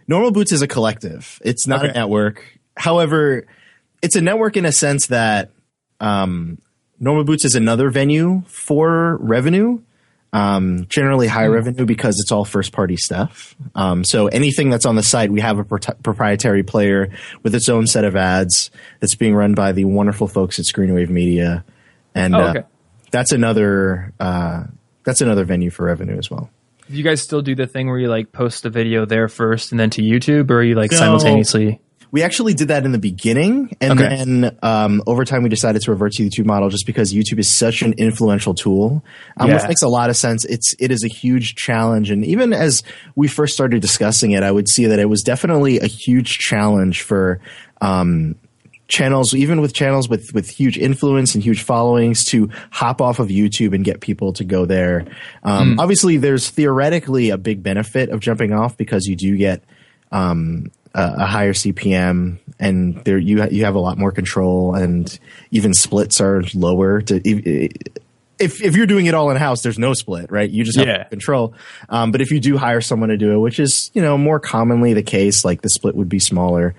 Normal 0.06 0.32
Boots 0.32 0.52
is 0.52 0.62
a 0.62 0.68
collective. 0.68 1.40
It's 1.44 1.66
not 1.66 1.84
a 1.84 1.92
network. 1.92 2.44
However, 2.76 3.46
it's 4.02 4.16
a 4.16 4.20
network 4.20 4.56
in 4.56 4.64
a 4.64 4.72
sense 4.72 5.08
that 5.08 5.50
um, 6.00 6.58
Normal 6.98 7.24
Boots 7.24 7.44
is 7.44 7.54
another 7.54 7.90
venue 7.90 8.42
for 8.46 9.16
revenue. 9.18 9.80
Um, 10.30 10.86
generally 10.90 11.26
high 11.26 11.46
revenue 11.46 11.86
because 11.86 12.20
it's 12.20 12.30
all 12.30 12.44
first 12.44 12.72
party 12.72 12.96
stuff. 12.98 13.56
Um, 13.74 14.04
so 14.04 14.26
anything 14.26 14.68
that's 14.68 14.84
on 14.84 14.94
the 14.94 15.02
site, 15.02 15.32
we 15.32 15.40
have 15.40 15.58
a 15.58 15.64
pro- 15.64 15.78
proprietary 16.02 16.62
player 16.62 17.08
with 17.42 17.54
its 17.54 17.70
own 17.70 17.86
set 17.86 18.04
of 18.04 18.14
ads 18.14 18.70
that's 19.00 19.14
being 19.14 19.34
run 19.34 19.54
by 19.54 19.72
the 19.72 19.84
wonderful 19.86 20.28
folks 20.28 20.58
at 20.58 20.66
Screenwave 20.66 21.08
Media, 21.08 21.64
and 22.14 22.34
Oh, 22.34 22.40
uh, 22.40 22.62
that's 23.10 23.32
another 23.32 24.12
uh, 24.20 24.64
that's 25.04 25.22
another 25.22 25.44
venue 25.44 25.70
for 25.70 25.86
revenue 25.86 26.18
as 26.18 26.30
well. 26.30 26.50
Do 26.90 26.96
you 26.96 27.04
guys 27.04 27.22
still 27.22 27.40
do 27.40 27.54
the 27.54 27.66
thing 27.66 27.86
where 27.88 27.98
you 27.98 28.08
like 28.08 28.30
post 28.30 28.62
the 28.64 28.70
video 28.70 29.06
there 29.06 29.28
first 29.28 29.70
and 29.72 29.80
then 29.80 29.88
to 29.90 30.02
YouTube, 30.02 30.50
or 30.50 30.56
are 30.58 30.62
you 30.62 30.74
like 30.74 30.90
No. 30.90 30.98
simultaneously? 30.98 31.80
We 32.10 32.22
actually 32.22 32.54
did 32.54 32.68
that 32.68 32.84
in 32.84 32.92
the 32.92 32.98
beginning, 32.98 33.76
and 33.80 33.92
Okay. 33.92 34.08
then 34.08 34.56
um, 34.62 35.02
over 35.06 35.24
time 35.24 35.42
we 35.42 35.48
decided 35.48 35.82
to 35.82 35.90
revert 35.90 36.12
to 36.12 36.22
the 36.24 36.30
YouTube 36.30 36.46
model 36.46 36.70
just 36.70 36.86
because 36.86 37.12
YouTube 37.12 37.38
is 37.38 37.48
such 37.48 37.82
an 37.82 37.92
influential 37.98 38.54
tool, 38.54 39.04
um, 39.36 39.50
which 39.52 39.66
makes 39.68 39.82
a 39.82 39.88
lot 39.88 40.08
of 40.08 40.16
sense. 40.16 40.44
It's 40.46 40.74
it 40.78 40.90
is 40.90 41.04
a 41.04 41.08
huge 41.08 41.54
challenge, 41.54 42.10
and 42.10 42.24
even 42.24 42.52
as 42.52 42.82
we 43.14 43.28
first 43.28 43.52
started 43.54 43.82
discussing 43.82 44.30
it, 44.30 44.42
I 44.42 44.50
would 44.50 44.68
see 44.68 44.86
that 44.86 44.98
it 44.98 45.06
was 45.06 45.22
definitely 45.22 45.80
a 45.80 45.86
huge 45.86 46.38
challenge 46.38 47.02
for. 47.02 47.40
Um, 47.80 48.36
channels 48.88 49.34
even 49.34 49.60
with 49.60 49.74
channels 49.74 50.08
with 50.08 50.32
with 50.32 50.48
huge 50.48 50.78
influence 50.78 51.34
and 51.34 51.44
huge 51.44 51.62
followings 51.62 52.24
to 52.24 52.48
hop 52.70 53.02
off 53.02 53.18
of 53.18 53.28
YouTube 53.28 53.74
and 53.74 53.84
get 53.84 54.00
people 54.00 54.32
to 54.32 54.44
go 54.44 54.64
there 54.64 55.04
um, 55.42 55.78
obviously 55.78 56.16
there's 56.16 56.48
theoretically 56.48 57.28
a 57.28 57.36
big 57.36 57.62
benefit 57.62 58.08
of 58.08 58.20
jumping 58.20 58.50
off 58.54 58.78
because 58.78 59.04
you 59.04 59.14
do 59.14 59.36
get 59.36 59.62
um, 60.10 60.72
a, 60.94 61.14
a 61.18 61.26
higher 61.26 61.52
CPM, 61.52 62.38
and 62.58 63.02
there 63.04 63.18
you 63.18 63.44
you 63.50 63.64
have 63.64 63.74
a 63.74 63.80
lot 63.80 63.98
more 63.98 64.12
control, 64.12 64.74
and 64.74 65.18
even 65.50 65.74
splits 65.74 66.20
are 66.20 66.42
lower. 66.54 67.00
To 67.02 67.20
if 67.24 68.62
if 68.62 68.76
you're 68.76 68.86
doing 68.86 69.06
it 69.06 69.14
all 69.14 69.30
in 69.30 69.36
house, 69.36 69.62
there's 69.62 69.78
no 69.78 69.94
split, 69.94 70.30
right? 70.30 70.48
You 70.48 70.64
just 70.64 70.78
have 70.78 70.86
Yeah. 70.86 71.04
control. 71.04 71.54
Um, 71.88 72.12
but 72.12 72.20
if 72.20 72.30
you 72.30 72.38
do 72.40 72.56
hire 72.56 72.80
someone 72.80 73.08
to 73.08 73.16
do 73.16 73.32
it, 73.32 73.38
which 73.38 73.58
is 73.58 73.90
you 73.94 74.02
know 74.02 74.16
more 74.16 74.38
commonly 74.40 74.94
the 74.94 75.02
case, 75.02 75.44
like 75.44 75.62
the 75.62 75.68
split 75.70 75.94
would 75.96 76.08
be 76.08 76.18
smaller. 76.20 76.74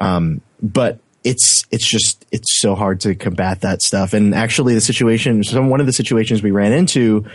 Um, 0.00 0.40
but 0.62 0.98
it's 1.24 1.64
it's 1.70 1.86
just 1.88 2.24
it's 2.32 2.60
so 2.60 2.74
hard 2.74 3.00
to 3.02 3.14
combat 3.14 3.60
that 3.60 3.82
stuff. 3.82 4.12
And 4.14 4.34
actually, 4.34 4.74
the 4.74 4.80
situation, 4.80 5.44
some 5.44 5.68
one 5.68 5.80
of 5.80 5.86
the 5.86 5.92
situations 5.92 6.42
we 6.42 6.50
ran 6.50 6.72
into 6.72 7.26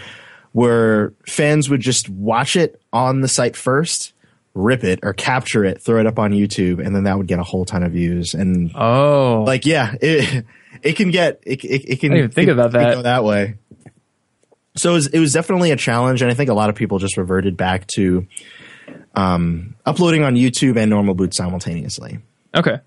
where 0.53 1.13
fans 1.27 1.69
would 1.69 1.81
just 1.81 2.09
watch 2.09 2.55
it 2.55 2.81
on 2.91 3.21
the 3.21 3.27
site 3.27 3.55
first, 3.55 4.13
rip 4.57 4.83
it 4.83 4.99
or 5.03 5.13
capture 5.13 5.63
it, 5.63 5.81
throw 5.81 5.99
it 5.99 6.07
up 6.07 6.19
on 6.19 6.31
YouTube, 6.31 6.85
and 6.85 6.95
then 6.95 7.03
that 7.05 7.17
would 7.17 7.27
get 7.27 7.39
a 7.39 7.43
whole 7.43 7.63
ton 7.65 7.83
of 7.83 7.91
views. 7.93 8.33
And 8.33 8.71
Oh, 8.75 9.43
like, 9.45 9.65
yeah, 9.65 9.95
it 10.01 10.45
it 10.81 10.93
can 10.97 11.11
get 11.11 11.39
it 11.45 11.63
it, 11.63 11.85
it 11.89 11.99
can 11.99 12.11
I 12.11 12.15
didn't 12.15 12.17
even 12.17 12.31
think 12.31 12.49
it 12.49 12.51
about 12.51 12.71
that. 12.73 12.95
go 12.95 13.01
that 13.03 13.23
way. 13.23 13.55
So 14.75 14.91
it 14.91 14.93
was, 14.93 15.07
it 15.07 15.19
was 15.19 15.33
definitely 15.33 15.71
a 15.71 15.75
challenge, 15.75 16.21
and 16.21 16.29
I 16.29 16.35
think 16.35 16.49
a 16.51 16.53
lot 16.53 16.69
of 16.69 16.75
people 16.75 16.99
just 16.99 17.17
reverted 17.17 17.57
back 17.57 17.87
to 17.95 18.27
um, 19.15 19.75
uploading 19.85 20.23
on 20.23 20.35
YouTube 20.35 20.77
and 20.77 20.89
Normal 20.89 21.15
Boots 21.15 21.35
simultaneously. 21.37 22.19
okay. 22.53 22.79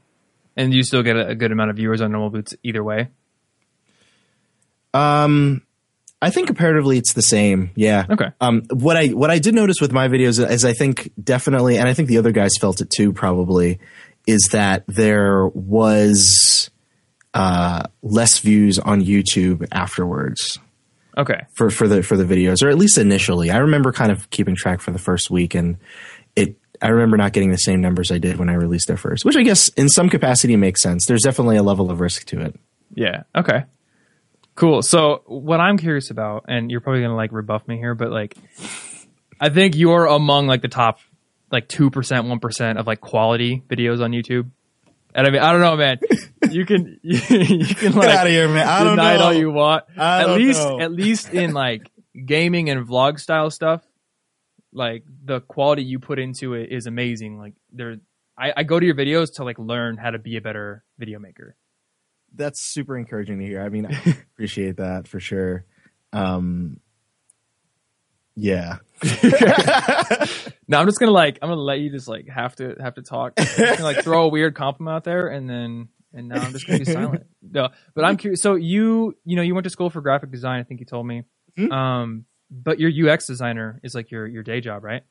And 0.56 0.72
you 0.74 0.82
still 0.82 1.02
get 1.02 1.16
a, 1.16 1.28
a 1.28 1.34
good 1.34 1.52
amount 1.52 1.70
of 1.70 1.76
viewers 1.76 2.00
on 2.00 2.12
Normal 2.12 2.30
Boots 2.30 2.54
either 2.62 2.84
way. 2.84 3.08
I 6.22 6.30
think 6.30 6.46
comparatively 6.48 6.98
it's 6.98 7.14
the 7.14 7.22
same. 7.22 7.70
Yeah. 7.74 8.04
Okay. 8.10 8.26
Um, 8.40 8.62
what 8.70 8.96
I 8.96 9.08
what 9.08 9.30
I 9.30 9.38
did 9.38 9.54
notice 9.54 9.76
with 9.80 9.92
my 9.92 10.08
videos 10.08 10.44
is 10.50 10.64
I 10.64 10.72
think 10.74 11.10
definitely, 11.22 11.78
and 11.78 11.88
I 11.88 11.94
think 11.94 12.08
the 12.08 12.18
other 12.18 12.32
guys 12.32 12.50
felt 12.60 12.80
it 12.80 12.90
too, 12.90 13.12
probably, 13.12 13.78
is 14.26 14.48
that 14.52 14.84
there 14.86 15.46
was 15.48 16.70
uh, 17.32 17.84
less 18.02 18.38
views 18.40 18.78
on 18.78 19.00
YouTube 19.02 19.66
afterwards 19.72 20.58
Okay. 21.16 21.40
for 21.52 21.70
for 21.70 21.88
the 21.88 22.02
for 22.02 22.16
the 22.16 22.24
videos, 22.24 22.62
or 22.62 22.68
at 22.68 22.76
least 22.78 22.98
initially. 22.98 23.50
I 23.50 23.58
remember 23.58 23.92
kind 23.92 24.12
of 24.12 24.28
keeping 24.30 24.54
track 24.56 24.80
for 24.80 24.90
the 24.90 24.98
first 24.98 25.30
week, 25.30 25.54
and 25.54 25.76
it. 26.36 26.56
I 26.82 26.88
remember 26.88 27.18
not 27.18 27.34
getting 27.34 27.50
the 27.50 27.58
same 27.58 27.82
numbers 27.82 28.10
I 28.10 28.16
did 28.16 28.38
when 28.38 28.48
I 28.48 28.54
released 28.54 28.88
it 28.88 28.96
first, 28.96 29.24
which 29.26 29.36
I 29.36 29.42
guess 29.42 29.68
in 29.70 29.90
some 29.90 30.08
capacity 30.08 30.56
makes 30.56 30.80
sense. 30.80 31.04
There's 31.04 31.22
definitely 31.22 31.56
a 31.56 31.62
level 31.62 31.90
of 31.90 32.00
risk 32.00 32.24
to 32.28 32.40
it. 32.40 32.58
Yeah. 32.94 33.24
Okay. 33.36 33.64
Cool. 34.60 34.82
So 34.82 35.22
what 35.24 35.58
I'm 35.58 35.78
curious 35.78 36.10
about, 36.10 36.44
and 36.46 36.70
you're 36.70 36.82
probably 36.82 37.00
gonna 37.00 37.16
like 37.16 37.32
rebuff 37.32 37.66
me 37.66 37.78
here, 37.78 37.94
but 37.94 38.10
like, 38.10 38.36
I 39.40 39.48
think 39.48 39.74
you're 39.74 40.04
among 40.04 40.48
like 40.48 40.60
the 40.60 40.68
top 40.68 40.98
like 41.50 41.66
two 41.66 41.88
percent, 41.88 42.26
one 42.26 42.40
percent 42.40 42.78
of 42.78 42.86
like 42.86 43.00
quality 43.00 43.62
videos 43.66 44.04
on 44.04 44.10
YouTube. 44.10 44.50
And 45.14 45.26
I 45.26 45.30
mean, 45.30 45.40
I 45.40 45.52
don't 45.52 45.62
know, 45.62 45.76
man. 45.76 45.98
You 46.50 46.66
can 46.66 47.00
you, 47.02 47.18
can 47.74 47.92
like 47.92 48.10
outta 48.10 48.28
here, 48.28 48.48
man. 48.48 48.68
I 48.68 48.84
don't 48.84 48.96
know. 48.96 49.24
all 49.24 49.32
you 49.32 49.50
want. 49.50 49.84
I 49.96 50.24
at 50.24 50.30
least 50.32 50.60
know. 50.60 50.78
at 50.78 50.92
least 50.92 51.32
in 51.32 51.54
like 51.54 51.90
gaming 52.26 52.68
and 52.68 52.86
vlog 52.86 53.18
style 53.18 53.50
stuff, 53.50 53.82
like 54.74 55.04
the 55.24 55.40
quality 55.40 55.84
you 55.84 56.00
put 56.00 56.18
into 56.18 56.52
it 56.52 56.70
is 56.70 56.86
amazing. 56.86 57.38
Like 57.38 57.54
there, 57.72 57.96
I, 58.36 58.52
I 58.58 58.62
go 58.64 58.78
to 58.78 58.84
your 58.84 58.94
videos 58.94 59.36
to 59.36 59.44
like 59.44 59.58
learn 59.58 59.96
how 59.96 60.10
to 60.10 60.18
be 60.18 60.36
a 60.36 60.42
better 60.42 60.84
video 60.98 61.18
maker. 61.18 61.56
That's 62.34 62.60
super 62.60 62.96
encouraging 62.96 63.38
to 63.40 63.44
hear. 63.46 63.60
I 63.62 63.68
mean, 63.68 63.86
I 63.86 63.90
appreciate 64.34 64.76
that 64.78 65.08
for 65.08 65.20
sure. 65.20 65.64
Um, 66.12 66.80
yeah. 68.36 68.78
no, 70.68 70.78
I'm 70.78 70.86
just 70.86 70.98
gonna 70.98 71.12
like 71.12 71.38
I'm 71.42 71.48
gonna 71.48 71.60
let 71.60 71.80
you 71.80 71.90
just 71.90 72.08
like 72.08 72.28
have 72.28 72.54
to 72.56 72.76
have 72.80 72.94
to 72.94 73.02
talk. 73.02 73.34
Gonna, 73.36 73.82
like 73.82 74.02
throw 74.02 74.24
a 74.24 74.28
weird 74.28 74.54
compliment 74.54 74.94
out 74.96 75.04
there, 75.04 75.28
and 75.28 75.48
then 75.48 75.88
and 76.12 76.28
now 76.28 76.40
I'm 76.40 76.52
just 76.52 76.66
gonna 76.66 76.78
be 76.80 76.84
silent. 76.84 77.26
No, 77.52 77.70
but 77.96 78.04
I'm 78.04 78.16
curious. 78.16 78.40
So 78.42 78.54
you 78.54 79.16
you 79.24 79.34
know 79.34 79.42
you 79.42 79.54
went 79.54 79.64
to 79.64 79.70
school 79.70 79.90
for 79.90 80.00
graphic 80.00 80.30
design. 80.30 80.60
I 80.60 80.62
think 80.62 80.78
you 80.80 80.86
told 80.86 81.04
me. 81.06 81.24
Mhm. 81.58 81.72
Um, 81.72 82.24
but 82.50 82.78
your 82.78 83.10
UX 83.12 83.26
designer 83.26 83.80
is 83.82 83.94
like 83.94 84.10
your 84.12 84.26
your 84.26 84.42
day 84.44 84.60
job, 84.60 84.84
right? 84.84 85.02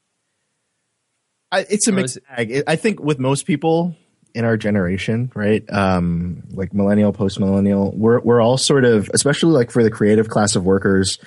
I, 1.52 1.66
it's 1.70 1.88
a 1.88 1.92
mixed 1.92 2.20
bag. 2.30 2.52
It- 2.52 2.64
I 2.68 2.76
think 2.78 3.02
with 3.02 3.20
most 3.20 3.46
people 3.46 3.96
in 4.34 4.46
our 4.46 4.58
generation, 4.58 5.32
right, 5.36 5.64
um, 5.72 6.44
like 6.52 6.74
millennial, 6.74 7.12
post 7.14 7.40
millennial, 7.40 7.92
we're 7.96 8.20
we're 8.20 8.42
all 8.42 8.58
sort 8.58 8.86
of, 8.86 9.10
especially 9.14 9.54
like 9.54 9.72
for 9.72 9.84
the 9.84 9.92
creative 9.92 10.30
class 10.30 10.56
of 10.56 10.64
workers, 10.64 11.18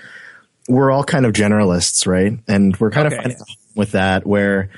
we're 0.68 0.90
all 0.90 1.04
kind 1.04 1.26
of 1.26 1.32
generalists, 1.32 2.06
right? 2.06 2.38
And 2.48 2.76
we're 2.78 2.90
kind 2.90 3.06
Okay, 3.06 3.16
of 3.16 3.22
finding 3.22 3.38
with 3.74 3.92
that 3.92 4.26
where 4.26 4.70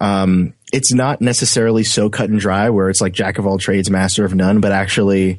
um, 0.00 0.54
it's 0.72 0.92
not 0.92 1.20
necessarily 1.20 1.84
so 1.84 2.10
cut 2.10 2.30
and 2.30 2.38
dry, 2.40 2.70
where 2.70 2.88
it's 2.90 3.00
like 3.00 3.12
jack 3.12 3.38
of 3.38 3.46
all 3.46 3.58
trades, 3.58 3.90
master 3.90 4.24
of 4.24 4.34
none, 4.34 4.60
but 4.60 4.72
actually, 4.72 5.38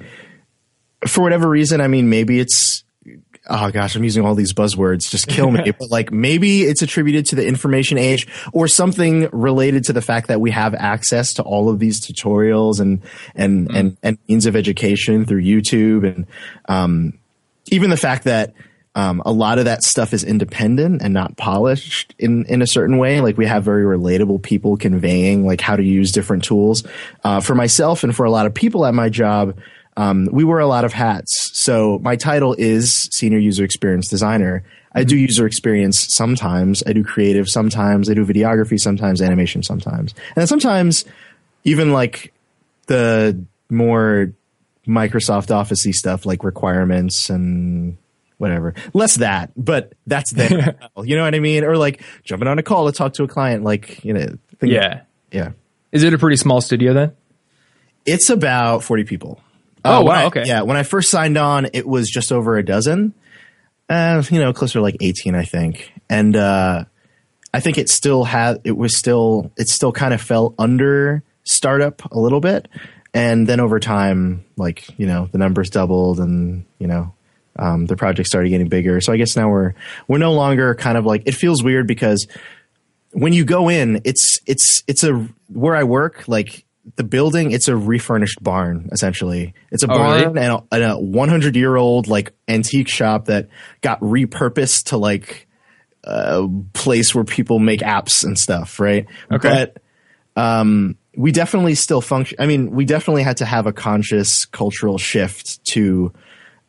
for 1.08 1.22
whatever 1.22 1.48
reason, 1.50 1.82
I 1.82 1.88
mean, 1.88 2.10
maybe 2.10 2.40
it's 2.40 2.84
oh 3.50 3.72
gosh, 3.72 3.96
I'm 3.96 4.04
using 4.04 4.26
all 4.26 4.36
these 4.36 4.54
buzzwords, 4.54 5.10
just 5.10 5.28
kill 5.28 5.52
me. 5.52 5.72
but 5.80 5.90
like 5.90 6.12
maybe 6.12 6.64
it's 6.64 6.82
attributed 6.82 7.26
to 7.28 7.36
the 7.36 7.46
information 7.46 7.98
age 7.98 8.28
or 8.54 8.68
something 8.68 9.30
related 9.32 9.86
to 9.86 9.94
the 9.94 10.02
fact 10.02 10.28
that 10.28 10.42
we 10.42 10.52
have 10.52 10.74
access 10.76 11.34
to 11.36 11.44
all 11.44 11.70
of 11.70 11.80
these 11.80 12.00
tutorials 12.00 12.80
and 12.80 13.02
and 13.36 13.70
and, 13.76 13.98
and 14.04 14.18
means 14.28 14.46
of 14.46 14.56
education 14.56 15.26
through 15.26 15.42
YouTube 15.42 16.08
and 16.08 16.28
um, 16.68 17.20
even 17.68 17.90
the 17.90 17.98
fact 17.98 18.24
that 18.26 18.54
um, 18.98 19.22
a 19.28 19.32
lot 19.32 19.60
of 19.60 19.66
that 19.66 19.84
stuff 19.84 20.12
is 20.12 20.24
independent 20.24 21.04
and 21.04 21.14
not 21.14 21.38
polished 21.38 22.16
in 22.18 22.46
in 22.46 22.64
a 22.64 22.68
certain 22.68 22.98
way. 22.98 23.22
Like 23.22 23.38
we 23.38 23.46
have 23.46 23.64
very 23.64 23.84
relatable 23.84 24.42
people 24.42 24.76
conveying 24.76 25.46
like 25.46 25.62
how 25.62 25.76
to 25.76 25.84
use 25.84 26.12
different 26.12 26.44
tools. 26.44 26.84
Uh, 27.24 27.40
for 27.40 27.54
myself 27.54 28.04
and 28.04 28.16
for 28.16 28.26
a 28.26 28.32
lot 28.32 28.48
of 28.48 28.56
people 28.56 28.88
at 28.88 28.96
my 28.96 29.10
job, 29.10 29.56
um, 29.98 30.30
we 30.32 30.44
wear 30.44 30.60
a 30.60 30.68
lot 30.68 30.86
of 30.86 30.94
hats. 30.94 31.50
So 31.54 32.00
my 32.04 32.16
title 32.16 32.56
is 32.58 33.10
senior 33.12 33.40
user 33.40 33.66
experience 33.66 34.08
designer. 34.08 34.64
I 34.94 35.04
do 35.04 35.18
user 35.18 35.46
experience 35.46 36.14
sometimes. 36.14 36.84
I 36.86 36.94
do 36.94 37.04
creative 37.04 37.50
sometimes. 37.50 38.10
I 38.10 38.14
do 38.14 38.26
videography 38.26 38.80
sometimes, 38.80 39.22
animation 39.22 39.64
sometimes, 39.64 40.14
and 40.14 40.36
then 40.36 40.48
sometimes 40.48 41.04
even 41.64 41.92
like 41.92 42.32
the 42.86 43.44
more 43.70 44.32
Microsoft 44.88 45.48
Officey 45.48 45.94
stuff 45.94 46.26
like 46.26 46.44
requirements 46.44 47.30
and 47.30 47.98
whatever. 48.38 48.76
Less 48.94 49.16
that, 49.16 49.52
but 49.58 49.94
that's 50.06 50.32
there. 50.32 50.78
you 51.04 51.16
know 51.16 51.24
what 51.24 51.36
I 51.36 51.40
mean? 51.40 51.64
Or 51.64 51.76
like 51.76 52.02
jumping 52.24 52.48
on 52.48 52.60
a 52.60 52.64
call 52.64 52.86
to 52.86 52.92
talk 52.92 53.14
to 53.14 53.24
a 53.24 53.28
client, 53.28 53.64
like 53.64 54.04
you 54.06 54.14
know. 54.14 54.28
Yeah. 54.62 55.02
yeah. 55.32 55.52
Is 55.92 56.04
it 56.04 56.14
a 56.14 56.18
pretty 56.18 56.38
small 56.38 56.62
studio 56.62 56.94
then? 56.94 57.14
It's 58.06 58.30
about 58.30 58.84
forty 58.84 59.04
people. 59.04 59.42
Oh, 59.88 60.00
Uh, 60.00 60.04
wow, 60.04 60.12
I- 60.14 60.26
okay. 60.26 60.44
Yeah, 60.46 60.62
when 60.62 60.78
I 60.78 60.84
first 60.84 61.10
signed 61.10 61.38
on, 61.38 61.68
it 61.74 61.88
was 61.88 62.10
just 62.10 62.32
over 62.32 62.58
a 62.58 62.64
dozen. 62.66 63.14
Uh, 63.90 64.22
you 64.30 64.40
know, 64.40 64.52
closer 64.54 64.74
to 64.80 64.82
like 64.82 64.98
eighteen, 65.02 65.34
I 65.36 65.44
think. 65.46 65.92
And 66.10 66.36
uh, 66.36 66.84
I 67.54 67.60
think 67.62 67.78
it 67.78 67.90
still 67.90 68.24
had. 68.26 68.62
It 68.66 68.76
was 68.78 68.98
still. 68.98 69.52
It 69.58 69.70
still 69.70 69.92
kind 69.94 70.14
of 70.14 70.22
fell 70.22 70.54
under 70.60 71.24
startup 71.44 72.12
a 72.12 72.20
little 72.20 72.42
bit. 72.42 72.68
And 73.14 73.48
then 73.48 73.60
over 73.62 73.80
time, 73.80 74.44
like 74.58 74.88
you 75.00 75.08
know, 75.08 75.30
the 75.32 75.38
numbers 75.38 75.70
doubled, 75.70 76.20
and 76.20 76.66
you 76.80 76.88
know, 76.88 77.14
um, 77.58 77.86
the 77.86 77.96
project 77.96 78.28
started 78.28 78.50
getting 78.50 78.68
bigger. 78.68 79.00
So 79.00 79.14
I 79.14 79.18
guess 79.18 79.38
now 79.38 79.50
we're 79.50 79.74
we're 80.10 80.18
no 80.18 80.34
longer 80.34 80.76
kind 80.76 80.98
of 80.98 81.06
like 81.06 81.24
it 81.26 81.34
feels 81.34 81.64
weird 81.64 81.88
because 81.88 82.28
when 83.14 83.32
you 83.32 83.46
go 83.46 83.70
in, 83.70 84.02
it's 84.04 84.38
it's 84.46 84.84
it's 84.86 85.04
a 85.06 85.14
where 85.48 85.76
I 85.78 85.84
work 85.86 86.28
like 86.28 86.66
the 86.96 87.04
building. 87.04 87.52
It's 87.52 87.68
a 87.68 87.76
refurnished 87.76 88.42
barn 88.44 88.90
essentially. 88.92 89.54
It's 89.72 89.84
a 89.84 89.88
Oh, 89.92 89.98
really? 89.98 90.24
barn 90.26 90.38
and 90.38 90.54
a, 90.54 90.64
and 90.72 90.84
a 90.84 90.98
100 90.98 91.56
year 91.56 91.76
old 91.76 92.08
like 92.08 92.34
antique 92.48 92.90
shop 92.90 93.26
that 93.26 93.50
got 93.82 94.00
repurposed 94.00 94.86
to 94.86 94.98
like 94.98 95.48
a 96.04 96.48
place 96.74 97.14
where 97.14 97.24
people 97.24 97.60
make 97.60 97.82
apps 97.82 98.24
and 98.24 98.38
stuff, 98.38 98.80
right? 98.80 99.06
Okay. 99.32 99.70
But 100.36 100.42
um, 100.42 100.96
we 101.16 101.32
definitely 101.32 101.76
still 101.76 102.02
function. 102.02 102.38
I 102.40 102.46
mean, 102.46 102.72
we 102.72 102.86
definitely 102.86 103.24
had 103.24 103.38
to 103.38 103.46
have 103.46 103.66
a 103.68 103.74
conscious 103.74 104.46
cultural 104.46 104.98
shift 104.98 105.64
to 105.72 106.14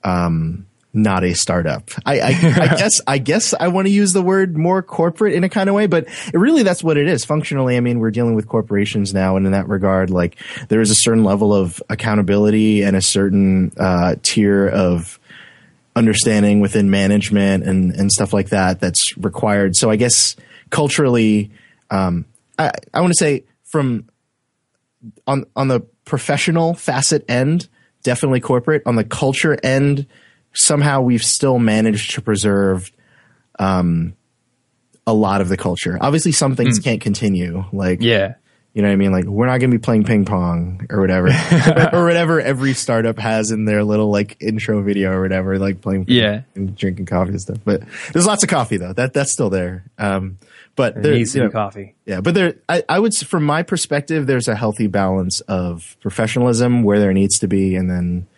um, 0.05 0.67
not 1.03 1.25
a 1.25 1.35
startup. 1.35 1.91
I, 2.05 2.21
I, 2.21 2.29
I 2.29 2.33
guess 2.77 3.01
I 3.07 3.19
guess 3.19 3.55
I 3.59 3.69
want 3.69 3.87
to 3.87 3.93
use 3.93 4.13
the 4.13 4.23
word 4.23 4.57
more 4.57 4.83
corporate 4.83 5.35
in 5.35 5.45
a 5.45 5.49
kind 5.49 5.69
of 5.69 5.75
way, 5.75 5.87
but 5.87 6.07
it 6.07 6.39
really 6.39 6.63
that's 6.63 6.83
what 6.83 6.97
it 6.97 7.09
is. 7.09 7.25
Functionally, 7.25 7.77
I 7.77 7.81
mean, 7.81 7.99
we're 7.99 8.11
dealing 8.11 8.35
with 8.35 8.49
corporations 8.49 9.15
now, 9.15 9.37
and 9.37 9.47
in 9.47 9.53
that 9.53 9.69
regard, 9.69 10.11
like 10.11 10.37
there 10.69 10.81
is 10.81 10.91
a 10.91 10.95
certain 10.95 11.25
level 11.25 11.55
of 11.55 11.83
accountability 11.89 12.83
and 12.83 12.97
a 12.97 13.03
certain 13.03 13.73
uh, 13.79 14.17
tier 14.23 14.69
of 14.69 15.19
understanding 15.97 16.61
within 16.61 16.91
management 16.91 17.65
and 17.65 17.93
and 17.95 18.13
stuff 18.13 18.33
like 18.33 18.51
that 18.51 18.81
that's 18.81 19.17
required. 19.17 19.77
So 19.77 19.91
I 19.91 19.97
guess 19.97 20.37
culturally, 20.71 21.51
um, 21.91 22.25
I 22.59 22.73
I 22.93 23.01
want 23.01 23.13
to 23.13 23.19
say 23.19 23.45
from 23.65 24.09
on 25.27 25.45
on 25.55 25.69
the 25.69 25.81
professional 26.05 26.75
facet 26.75 27.25
end, 27.29 27.69
definitely 28.03 28.41
corporate. 28.41 28.83
On 28.87 28.97
the 28.97 29.05
culture 29.05 29.59
end, 29.63 30.07
somehow 30.59 31.01
we've 31.03 31.25
still 31.25 31.59
managed 31.59 32.13
to 32.15 32.21
preserve 32.21 32.91
um, 33.59 34.15
a 35.07 35.13
lot 35.15 35.41
of 35.41 35.49
the 35.49 35.57
culture. 35.57 35.97
Obviously, 36.01 36.33
some 36.33 36.57
things 36.57 36.79
can't 36.79 37.01
continue. 37.01 37.65
Like 37.73 38.03
Yeah. 38.03 38.35
you 38.75 38.83
know 38.83 38.89
what 38.89 38.93
I 38.93 38.97
mean? 38.97 39.13
Like 39.13 39.25
we're 39.25 39.47
not 39.47 39.59
going 39.59 39.71
to 39.71 39.79
be 39.79 39.83
playing 39.83 40.05
ping 40.05 40.25
pong 40.25 40.87
or 40.91 41.01
whatever, 41.01 41.29
or 41.93 42.05
whatever 42.05 42.41
every 42.41 42.75
startup 42.75 43.19
has 43.19 43.51
in 43.51 43.65
their 43.65 43.83
little 43.85 44.11
like 44.11 44.37
intro 44.41 44.83
video 44.83 45.13
or 45.13 45.23
whatever, 45.23 45.59
like 45.59 45.81
playing 45.81 46.05
ping 46.05 46.17
Yeah. 46.17 46.43
and 46.55 46.77
drinking 46.77 47.07
coffee 47.07 47.31
and 47.31 47.41
stuff. 47.41 47.59
But 47.65 47.83
there's 48.13 48.27
lots 48.27 48.43
of 48.43 48.49
coffee 48.49 48.77
though. 48.77 48.93
That 48.93 49.13
that's 49.15 49.33
still 49.33 49.51
there. 49.51 49.85
Um, 49.99 50.39
but 50.77 51.03
There 51.03 51.15
needs 51.15 51.33
to 51.33 51.39
you 51.41 51.45
be 51.47 51.51
coffee. 51.53 51.95
yeah, 52.07 52.21
but 52.21 52.35
there, 52.35 52.55
I, 52.69 52.85
I 52.89 53.01
would, 53.01 53.13
from 53.13 53.43
my 53.45 53.65
perspective, 53.65 54.29
there's 54.29 54.47
a 54.47 54.55
healthy 54.55 54.87
balance 54.87 55.41
of 55.41 55.97
professionalism 56.01 56.85
where 56.85 57.01
there 57.01 57.13
needs 57.13 57.41
to 57.41 57.49
be, 57.49 57.75
and 57.75 57.91
then 57.91 58.29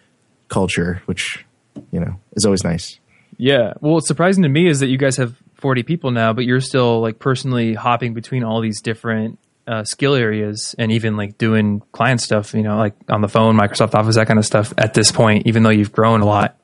culture, 0.49 1.03
which 1.05 1.45
you 1.91 2.01
know 2.01 2.21
is 2.37 2.45
always 2.45 2.65
nice. 2.65 2.99
Yeah. 3.37 3.75
Well, 3.81 3.95
what's 3.95 4.09
surprising 4.09 4.43
to 4.43 4.49
me 4.49 4.69
is 4.69 4.81
that 4.81 4.89
you 4.89 4.99
guys 4.99 5.17
have 5.17 5.35
40 5.55 5.83
people 5.85 6.11
now, 6.11 6.33
but 6.33 6.45
you're 6.45 6.61
still 6.61 7.01
like 7.01 7.19
personally 7.19 7.75
hopping 7.75 8.13
between 8.13 8.45
all 8.45 8.61
these 8.61 8.83
different 8.83 9.39
uh, 9.67 9.85
skill 9.85 10.15
areas 10.15 10.75
and 10.79 10.93
even 10.93 11.17
like 11.17 11.39
doing 11.39 11.81
client 11.93 12.21
stuff, 12.21 12.53
you 12.55 12.63
know, 12.63 12.77
like 12.77 12.95
on 13.09 13.21
the 13.21 13.29
phone, 13.29 13.57
Microsoft 13.57 13.95
Office, 13.95 14.17
that 14.17 14.27
kind 14.27 14.39
of 14.39 14.45
stuff 14.45 14.75
at 14.77 14.95
this 14.95 15.13
point, 15.13 15.47
even 15.47 15.63
though 15.63 15.71
you've 15.71 15.93
grown 15.93 16.21
a 16.21 16.27
lot. 16.27 16.59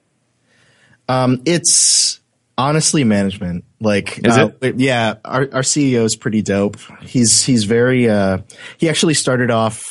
Um, 1.08 1.42
it's 1.46 2.20
honestly 2.58 3.04
management. 3.04 3.64
Like, 3.80 4.18
Is 4.18 4.36
uh, 4.36 4.50
it? 4.60 4.78
Yeah, 4.78 5.14
our 5.24 5.42
our 5.52 5.62
CEO 5.62 6.04
is 6.04 6.16
pretty 6.16 6.42
dope. 6.42 6.78
He's 7.02 7.44
he's 7.44 7.64
very. 7.64 8.08
Uh, 8.08 8.38
he 8.78 8.88
actually 8.88 9.14
started 9.14 9.50
off 9.50 9.84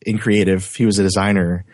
in 0.00 0.18
creative. 0.18 0.74
He 0.74 0.86
was 0.86 0.98
a 0.98 1.02
designer, 1.02 1.64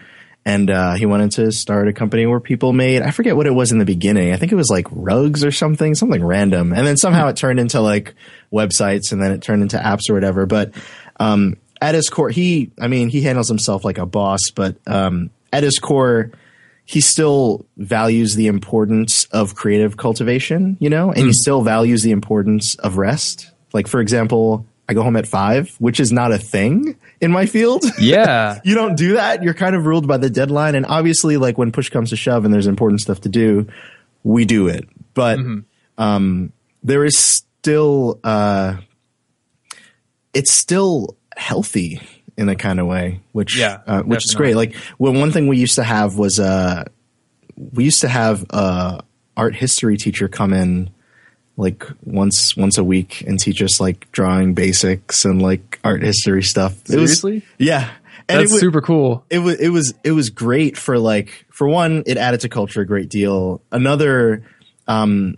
and 0.45 0.71
uh, 0.71 0.95
he 0.95 1.07
wanted 1.07 1.33
to 1.33 1.53
start 1.53 1.89
a 1.89 1.93
company 1.93 2.27
where 2.27 2.41
people 2.41 2.73
made. 2.73 3.03
I 3.03 3.11
forget 3.11 3.37
what 3.37 3.47
it 3.47 3.55
was 3.55 3.73
in 3.73 3.79
the 3.79 3.85
beginning. 3.85 4.33
I 4.33 4.37
think 4.37 4.53
it 4.53 4.57
was 4.57 4.71
like 4.71 4.87
rugs 4.91 5.45
or 5.45 5.53
something, 5.53 5.95
something 5.95 6.25
random, 6.25 6.73
and 6.73 6.87
then 6.87 6.97
somehow 6.97 7.29
it 7.29 7.37
turned 7.37 7.61
into 7.61 7.81
like 7.81 8.15
websites, 8.53 9.13
and 9.13 9.23
then 9.23 9.33
it 9.33 9.43
turned 9.43 9.63
into 9.63 9.79
apps 9.79 10.11
or 10.11 10.15
whatever. 10.15 10.47
But 10.47 10.73
um, 11.21 11.57
at 11.81 11.95
his 11.95 12.09
core, 12.09 12.31
he. 12.31 12.73
I 12.81 12.89
mean, 12.89 13.09
he 13.09 13.23
handles 13.23 13.49
himself 13.49 13.85
like 13.85 13.99
a 13.99 14.07
boss, 14.07 14.41
but 14.55 14.77
um, 14.87 15.31
at 15.53 15.63
his 15.63 15.79
core 15.79 16.33
he 16.85 17.01
still 17.01 17.65
values 17.77 18.35
the 18.35 18.49
importance 18.49 19.25
of 19.27 19.55
creative 19.55 19.97
cultivation, 19.97 20.77
you 20.81 20.91
know, 20.91 21.13
and 21.13 21.27
he 21.27 21.33
still 21.33 21.63
values 21.63 22.03
the 22.03 22.11
importance 22.11 22.75
of 22.77 22.99
rest. 22.99 23.51
Like, 23.73 23.87
for 23.87 24.01
example, 24.01 24.67
I 24.93 24.95
go 24.95 25.03
home 25.03 25.17
at 25.17 25.27
five, 25.27 25.75
which 25.79 25.99
is 25.99 26.13
not 26.13 26.33
a 26.33 26.39
thing 26.39 26.97
in 27.21 27.33
my 27.33 27.47
field. 27.47 27.83
Yeah. 27.99 28.61
you 28.63 28.75
don't 28.75 28.95
do 28.95 29.15
that. 29.15 29.43
You're 29.43 29.55
kind 29.55 29.75
of 29.75 29.87
ruled 29.87 30.07
by 30.07 30.19
the 30.19 30.29
deadline. 30.29 30.75
And 30.75 30.85
obviously, 30.85 31.39
like 31.39 31.57
when 31.57 31.73
push 31.73 31.89
comes 31.89 32.11
to 32.11 32.17
shove 32.17 32.45
and 32.45 32.53
there's 32.53 32.67
important 32.67 33.01
stuff 33.01 33.23
to 33.23 33.31
do, 33.31 33.69
we 34.23 34.45
do 34.45 34.69
it. 34.69 34.87
But 35.15 35.39
um, 35.97 36.53
there 36.83 37.07
is 37.07 37.17
still, 37.17 38.21
uh, 38.23 38.77
it's 40.35 40.53
still 40.55 41.17
healthy 41.37 42.03
in 42.37 42.51
a 42.51 42.57
kind 42.57 42.79
of 42.79 42.87
way, 42.87 43.21
which 43.33 43.57
Yeah, 43.57 43.81
uh, 43.87 44.03
which 44.03 44.27
is 44.27 44.35
great. 44.35 44.57
Like 44.57 44.75
when 44.99 45.19
one 45.19 45.31
thing 45.31 45.47
we 45.49 45.57
used 45.57 45.77
to 45.77 45.85
have 45.85 46.19
was 46.19 46.39
uh, 46.39 46.85
we 47.57 47.85
used 47.85 48.03
to 48.03 48.09
have 48.09 48.45
a 48.51 49.03
art 49.37 49.55
history 49.55 49.97
teacher 49.97 50.29
come 50.29 50.53
in 50.53 50.91
like 51.57 51.85
once 52.05 52.57
once 52.57 52.79
a 52.79 52.85
week 52.85 53.23
and 53.27 53.38
teach 53.38 53.61
us 53.62 53.81
like 53.81 54.11
drawing 54.12 54.55
basics 54.55 55.25
and 55.25 55.41
like 55.43 55.79
art 55.85 56.03
history 56.03 56.43
stuff. 56.43 56.73
It 56.91 56.99
was- 56.99 57.21
Seriously? 57.21 57.43
yeah. 57.59 57.91
And 58.29 58.41
That's 58.41 58.53
it 58.53 58.55
wa- 58.55 58.61
super 58.61 58.81
cool. 58.81 59.25
it 59.31 59.41
was 59.41 59.61
it 59.61 59.69
was 59.69 59.95
it 60.05 60.12
was 60.12 60.31
great 60.31 60.77
for 60.79 60.99
like 60.99 61.45
for 61.51 61.69
one 61.69 62.05
it 62.07 62.17
added 62.17 62.41
to 62.41 62.49
culture 62.49 62.81
a 62.81 62.87
great 62.87 63.09
deal 63.09 63.61
another 63.73 64.45
um 64.88 65.37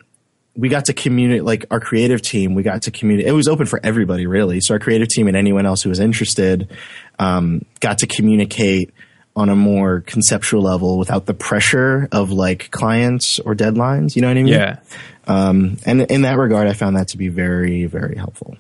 we 0.57 0.69
got 0.69 0.85
to 0.85 0.93
communicate 0.93 1.45
like 1.45 1.65
our 1.71 1.81
creative 1.81 2.21
team 2.23 2.55
we 2.55 2.63
got 2.63 2.83
to 2.83 2.91
communicate 2.91 3.29
it 3.29 3.33
was 3.35 3.49
open 3.49 3.67
for 3.67 3.81
everybody 3.83 4.27
really 4.27 4.61
so 4.61 4.75
our 4.75 4.79
creative 4.79 5.09
team 5.09 5.27
and 5.29 5.37
anyone 5.37 5.67
else 5.67 5.83
who 5.83 5.89
was 5.89 5.99
interested 5.99 6.71
um, 7.19 7.65
got 7.81 7.99
to 7.99 8.07
communicate 8.07 8.93
on 9.37 9.49
a 9.49 9.57
more 9.57 10.01
conceptual 10.01 10.63
level 10.63 10.99
without 10.99 11.27
the 11.27 11.35
pressure 11.35 12.09
of 12.13 12.31
like 12.31 12.71
clients 12.71 13.39
or 13.41 13.55
deadlines 13.55 14.15
you 14.15 14.23
know 14.23 14.29
what 14.29 14.37
i 14.37 14.43
mean 14.43 14.53
Yeah. 14.53 14.79
um, 15.27 15.77
and 15.87 16.03
in 16.03 16.23
that 16.23 16.37
regard 16.39 16.67
i 16.69 16.73
found 16.73 16.97
that 16.97 17.09
to 17.09 17.19
be 17.19 17.29
very 17.29 17.87
very 17.87 18.17
helpful 18.17 18.57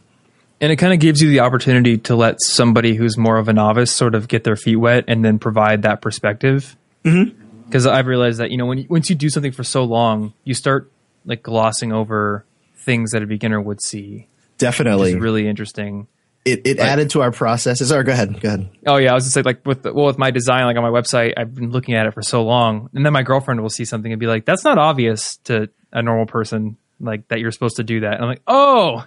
And 0.60 0.72
it 0.72 0.76
kind 0.76 0.92
of 0.92 0.98
gives 1.00 1.20
you 1.20 1.28
the 1.28 1.40
opportunity 1.40 1.98
to 1.98 2.16
let 2.16 2.40
somebody 2.40 2.94
who's 2.94 3.18
more 3.18 3.36
of 3.38 3.48
a 3.48 3.52
novice 3.52 3.92
sort 3.92 4.14
of 4.14 4.28
get 4.28 4.44
their 4.44 4.56
feet 4.56 4.76
wet 4.76 5.04
and 5.08 5.22
then 5.24 5.38
provide 5.38 5.82
that 5.82 6.00
perspective. 6.00 6.76
Because 7.02 7.86
I've 7.86 8.06
realized 8.06 8.38
that 8.40 8.50
you 8.50 8.56
know 8.56 8.64
when 8.66 8.78
you, 8.78 8.86
once 8.88 9.10
you 9.10 9.16
do 9.16 9.28
something 9.28 9.52
for 9.52 9.64
so 9.64 9.84
long, 9.84 10.32
you 10.44 10.54
start 10.54 10.90
like 11.26 11.42
glossing 11.42 11.92
over 11.92 12.44
things 12.86 13.10
that 13.10 13.22
a 13.22 13.26
beginner 13.26 13.60
would 13.60 13.82
see. 13.82 14.26
definitely 14.58 15.12
It's 15.12 15.20
really 15.20 15.46
interesting. 15.48 16.06
It, 16.44 16.66
it 16.66 16.78
added 16.78 17.10
to 17.10 17.22
our 17.22 17.30
processes 17.30 17.90
or 17.90 18.02
go 18.02 18.12
ahead 18.12 18.40
go 18.40 18.48
ahead 18.48 18.68
Oh 18.86 18.96
yeah, 18.96 19.12
I 19.12 19.14
was 19.14 19.24
just 19.24 19.36
like 19.36 19.46
like 19.46 19.66
with 19.66 19.82
the, 19.82 19.92
well 19.92 20.06
with 20.06 20.18
my 20.18 20.30
design 20.30 20.66
like 20.66 20.76
on 20.76 20.82
my 20.82 20.90
website, 20.90 21.34
I've 21.36 21.54
been 21.54 21.70
looking 21.70 21.94
at 21.94 22.06
it 22.06 22.14
for 22.14 22.22
so 22.22 22.44
long, 22.44 22.90
and 22.94 23.04
then 23.04 23.12
my 23.12 23.22
girlfriend 23.22 23.62
will 23.62 23.70
see 23.70 23.84
something 23.84 24.12
and 24.12 24.20
be 24.20 24.26
like, 24.26 24.44
"That's 24.44 24.64
not 24.64 24.78
obvious 24.78 25.38
to 25.44 25.70
a 25.92 26.02
normal 26.02 26.26
person, 26.26 26.76
like 27.00 27.28
that 27.28 27.40
you're 27.40 27.50
supposed 27.50 27.76
to 27.76 27.84
do 27.84 28.00
that." 28.00 28.14
And 28.14 28.22
I'm 28.22 28.28
like, 28.28 28.42
"Oh, 28.46 29.06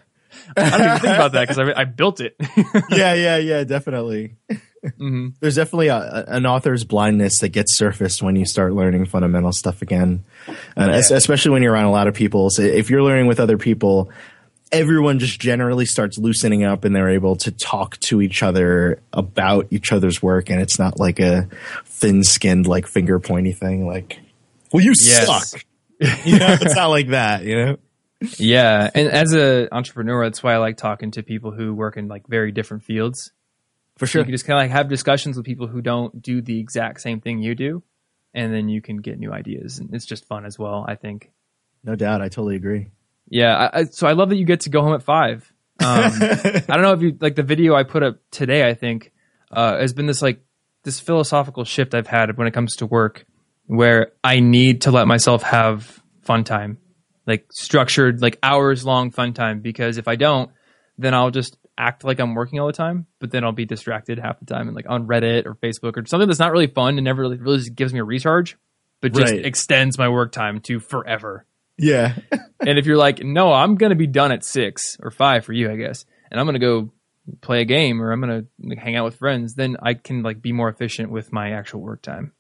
I 0.56 0.70
don't 0.70 0.82
even 0.82 1.00
think 1.00 1.16
about 1.16 1.32
that 1.34 1.48
because 1.48 1.60
I, 1.60 1.82
I 1.82 1.84
built 1.86 2.20
it." 2.22 2.36
yeah, 2.90 3.14
yeah, 3.14 3.38
yeah, 3.38 3.64
definitely. 3.64 4.36
Mm-hmm. 4.84 5.30
There's 5.40 5.56
definitely 5.56 5.88
a, 5.88 6.26
an 6.28 6.46
author's 6.46 6.84
blindness 6.86 7.40
that 7.40 7.50
gets 7.50 7.78
surfaced 7.78 8.24
when 8.24 8.36
you 8.36 8.46
start 8.46 8.74
learning 8.74 9.06
fundamental 9.06 9.52
stuff 9.52 9.82
again, 9.82 10.24
and 10.76 10.92
es- 10.92 11.12
especially 11.12 11.52
when 11.52 11.64
you're 11.64 11.74
around 11.74 11.86
a 11.86 11.92
lot 11.92 12.08
of 12.08 12.14
people. 12.14 12.50
So 12.50 12.62
if 12.64 12.90
you're 12.90 13.04
learning 13.04 13.28
with 13.28 13.40
other 13.40 13.58
people, 13.58 14.12
everyone 14.72 15.20
just 15.20 15.40
generally 15.40 15.86
starts 15.86 16.18
loosening 16.18 16.64
up, 16.64 16.84
and 16.86 16.96
they're 16.96 17.10
able 17.10 17.36
to 17.38 17.52
talk 17.52 17.98
to 18.02 18.22
each 18.22 18.44
other 18.44 19.02
about 19.14 19.68
each 19.72 19.92
other's 19.92 20.22
work, 20.22 20.50
and 20.50 20.62
it's 20.62 20.78
not 20.80 21.00
like 21.00 21.20
a 21.20 21.48
thin-skinned, 21.86 22.68
like 22.68 22.88
finger 22.88 23.20
pointy 23.20 23.52
thing. 23.52 23.88
Like, 23.88 24.20
well, 24.72 24.84
you 24.84 24.94
Yes. 24.98 25.26
suck. 25.52 25.62
You 26.26 26.38
know, 26.38 26.56
it's 26.62 26.76
not 26.76 26.88
like 26.88 27.08
that. 27.10 27.44
You 27.44 27.56
know. 27.56 27.78
Yeah, 28.38 28.90
and 28.94 29.08
as 29.10 29.34
an 29.34 29.70
entrepreneur, 29.72 30.26
that's 30.26 30.44
why 30.44 30.54
I 30.54 30.58
like 30.58 30.78
talking 30.78 31.12
to 31.12 31.24
people 31.24 31.52
who 31.52 31.74
work 31.74 31.98
in 31.98 32.08
like 32.08 32.28
very 32.28 32.52
different 32.52 32.84
fields. 32.84 33.32
For 33.98 34.06
sure. 34.06 34.22
You 34.22 34.26
can 34.26 34.32
just 34.34 34.46
kind 34.46 34.60
of 34.60 34.64
like 34.64 34.72
have 34.72 34.90
discussions 34.90 35.38
with 35.38 35.46
people 35.46 35.66
who 35.66 35.82
don't 35.82 36.22
do 36.22 36.42
the 36.42 36.60
exact 36.60 37.02
same 37.02 37.20
thing 37.20 37.40
you 37.40 37.56
do, 37.56 37.82
and 38.34 38.54
then 38.54 38.70
you 38.70 38.80
can 38.82 38.98
get 38.98 39.18
new 39.18 39.32
ideas, 39.34 39.80
and 39.80 39.92
it's 39.94 40.06
just 40.06 40.26
fun 40.26 40.46
as 40.46 40.60
well. 40.60 40.86
I 40.88 40.94
think. 40.96 41.32
No 41.84 41.96
doubt. 41.96 42.22
I 42.22 42.26
totally 42.30 42.56
agree. 42.58 42.90
Yeah, 43.30 43.70
I, 43.74 43.84
so 43.86 44.08
I 44.08 44.14
love 44.14 44.30
that 44.30 44.38
you 44.38 44.46
get 44.46 44.62
to 44.62 44.70
go 44.70 44.82
home 44.82 44.94
at 44.94 45.04
five. 45.04 45.52
Um, 45.80 46.12
I 46.22 46.64
don't 46.68 46.82
know 46.82 46.94
if 46.94 47.02
you 47.02 47.18
like 47.20 47.36
the 47.36 47.44
video 47.44 47.76
I 47.76 47.84
put 47.84 48.04
up 48.04 48.20
today. 48.32 48.68
I 48.68 48.74
think 48.74 49.12
uh, 49.52 49.78
has 49.78 49.94
been 49.94 50.06
this 50.06 50.22
like 50.22 50.42
this 50.84 51.00
philosophical 51.00 51.64
shift 51.66 51.94
I've 51.94 52.08
had 52.08 52.38
when 52.38 52.48
it 52.48 52.54
comes 52.54 52.78
to 52.78 52.86
work, 52.86 53.26
where 53.66 54.12
I 54.24 54.40
need 54.40 54.82
to 54.82 54.92
let 54.92 55.08
myself 55.08 55.44
have 55.44 56.02
fun 56.24 56.44
time, 56.44 56.78
like 57.26 57.48
structured, 57.52 58.22
like 58.22 58.40
hours 58.42 58.86
long 58.86 59.12
fun 59.12 59.34
time. 59.34 59.60
Because 59.62 59.98
if 59.98 60.08
I 60.08 60.16
don't, 60.16 60.50
then 60.98 61.14
I'll 61.14 61.32
just 61.32 61.58
act 61.78 62.04
like 62.04 62.20
I'm 62.20 62.34
working 62.34 62.60
all 62.60 62.68
the 62.68 62.74
time, 62.74 63.06
but 63.20 63.30
then 63.30 63.44
I'll 63.44 63.52
be 63.52 63.66
distracted 63.66 64.18
half 64.18 64.40
the 64.40 64.46
time 64.46 64.68
and 64.68 64.76
like 64.76 64.90
on 64.90 65.06
Reddit 65.06 65.46
or 65.46 65.54
Facebook 65.56 65.96
or 65.96 66.06
something 66.08 66.28
that's 66.28 66.40
not 66.40 66.52
really 66.52 66.68
fun 66.68 66.98
and 66.98 67.04
never 67.06 67.22
really, 67.22 67.38
really 67.38 67.60
just 67.60 67.76
gives 67.76 67.94
me 67.94 68.00
a 68.00 68.04
recharge, 68.04 68.58
but 69.00 69.14
just 69.14 69.32
Right. 69.34 69.46
extends 69.46 69.98
my 69.98 70.10
work 70.10 70.32
time 70.32 70.60
to 70.62 70.80
forever 70.80 71.46
Yeah. 71.78 72.16
and 72.60 72.80
if 72.80 72.86
you're 72.86 72.98
like, 72.98 73.24
no, 73.24 73.52
I'm 73.54 73.76
going 73.76 73.92
to 73.92 73.96
be 73.96 74.08
done 74.08 74.32
at 74.32 74.44
six 74.44 74.98
or 75.02 75.12
five 75.12 75.46
for 75.46 75.54
you, 75.54 75.72
I 75.72 75.76
guess, 75.76 76.06
and 76.32 76.40
I'm 76.40 76.46
going 76.46 76.60
to 76.60 76.60
go 76.60 76.92
play 77.42 77.62
a 77.62 77.66
game 77.66 78.02
or 78.02 78.12
I'm 78.12 78.22
going 78.22 78.48
to 78.70 78.76
hang 78.78 78.96
out 78.96 79.06
with 79.06 79.16
friends, 79.18 79.54
then 79.56 79.78
I 79.82 79.94
can 79.94 80.24
like 80.24 80.42
be 80.42 80.54
more 80.54 80.70
efficient 80.70 81.12
with 81.12 81.32
my 81.34 81.52
actual 81.52 81.82
work 81.82 82.02
time, 82.02 82.32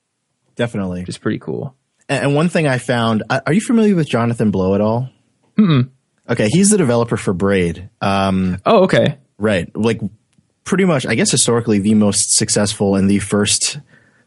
definitely. 0.55 1.01
which 1.01 1.09
is 1.09 1.17
pretty 1.17 1.39
cool. 1.39 1.75
And 2.09 2.23
and 2.25 2.35
one 2.35 2.47
thing 2.49 2.67
I 2.67 2.77
found, 2.77 3.23
are 3.29 3.53
you 3.53 3.61
familiar 3.61 3.95
with 3.95 4.07
Jonathan 4.07 4.49
Blow 4.49 4.75
at 4.75 4.81
all? 4.81 5.09
Hmm. 5.57 5.81
Okay, 6.29 6.47
he's 6.49 6.69
the 6.69 6.77
developer 6.77 7.17
for 7.17 7.33
Braid. 7.33 7.89
Um, 8.01 8.57
Oh, 8.65 8.83
okay. 8.83 9.17
right, 9.37 9.69
like 9.75 10.01
pretty 10.63 10.85
much, 10.85 11.05
I 11.05 11.15
guess 11.15 11.31
historically 11.31 11.79
the 11.79 11.93
most 11.93 12.31
successful 12.35 12.95
and 12.95 13.09
the 13.09 13.19
first 13.19 13.79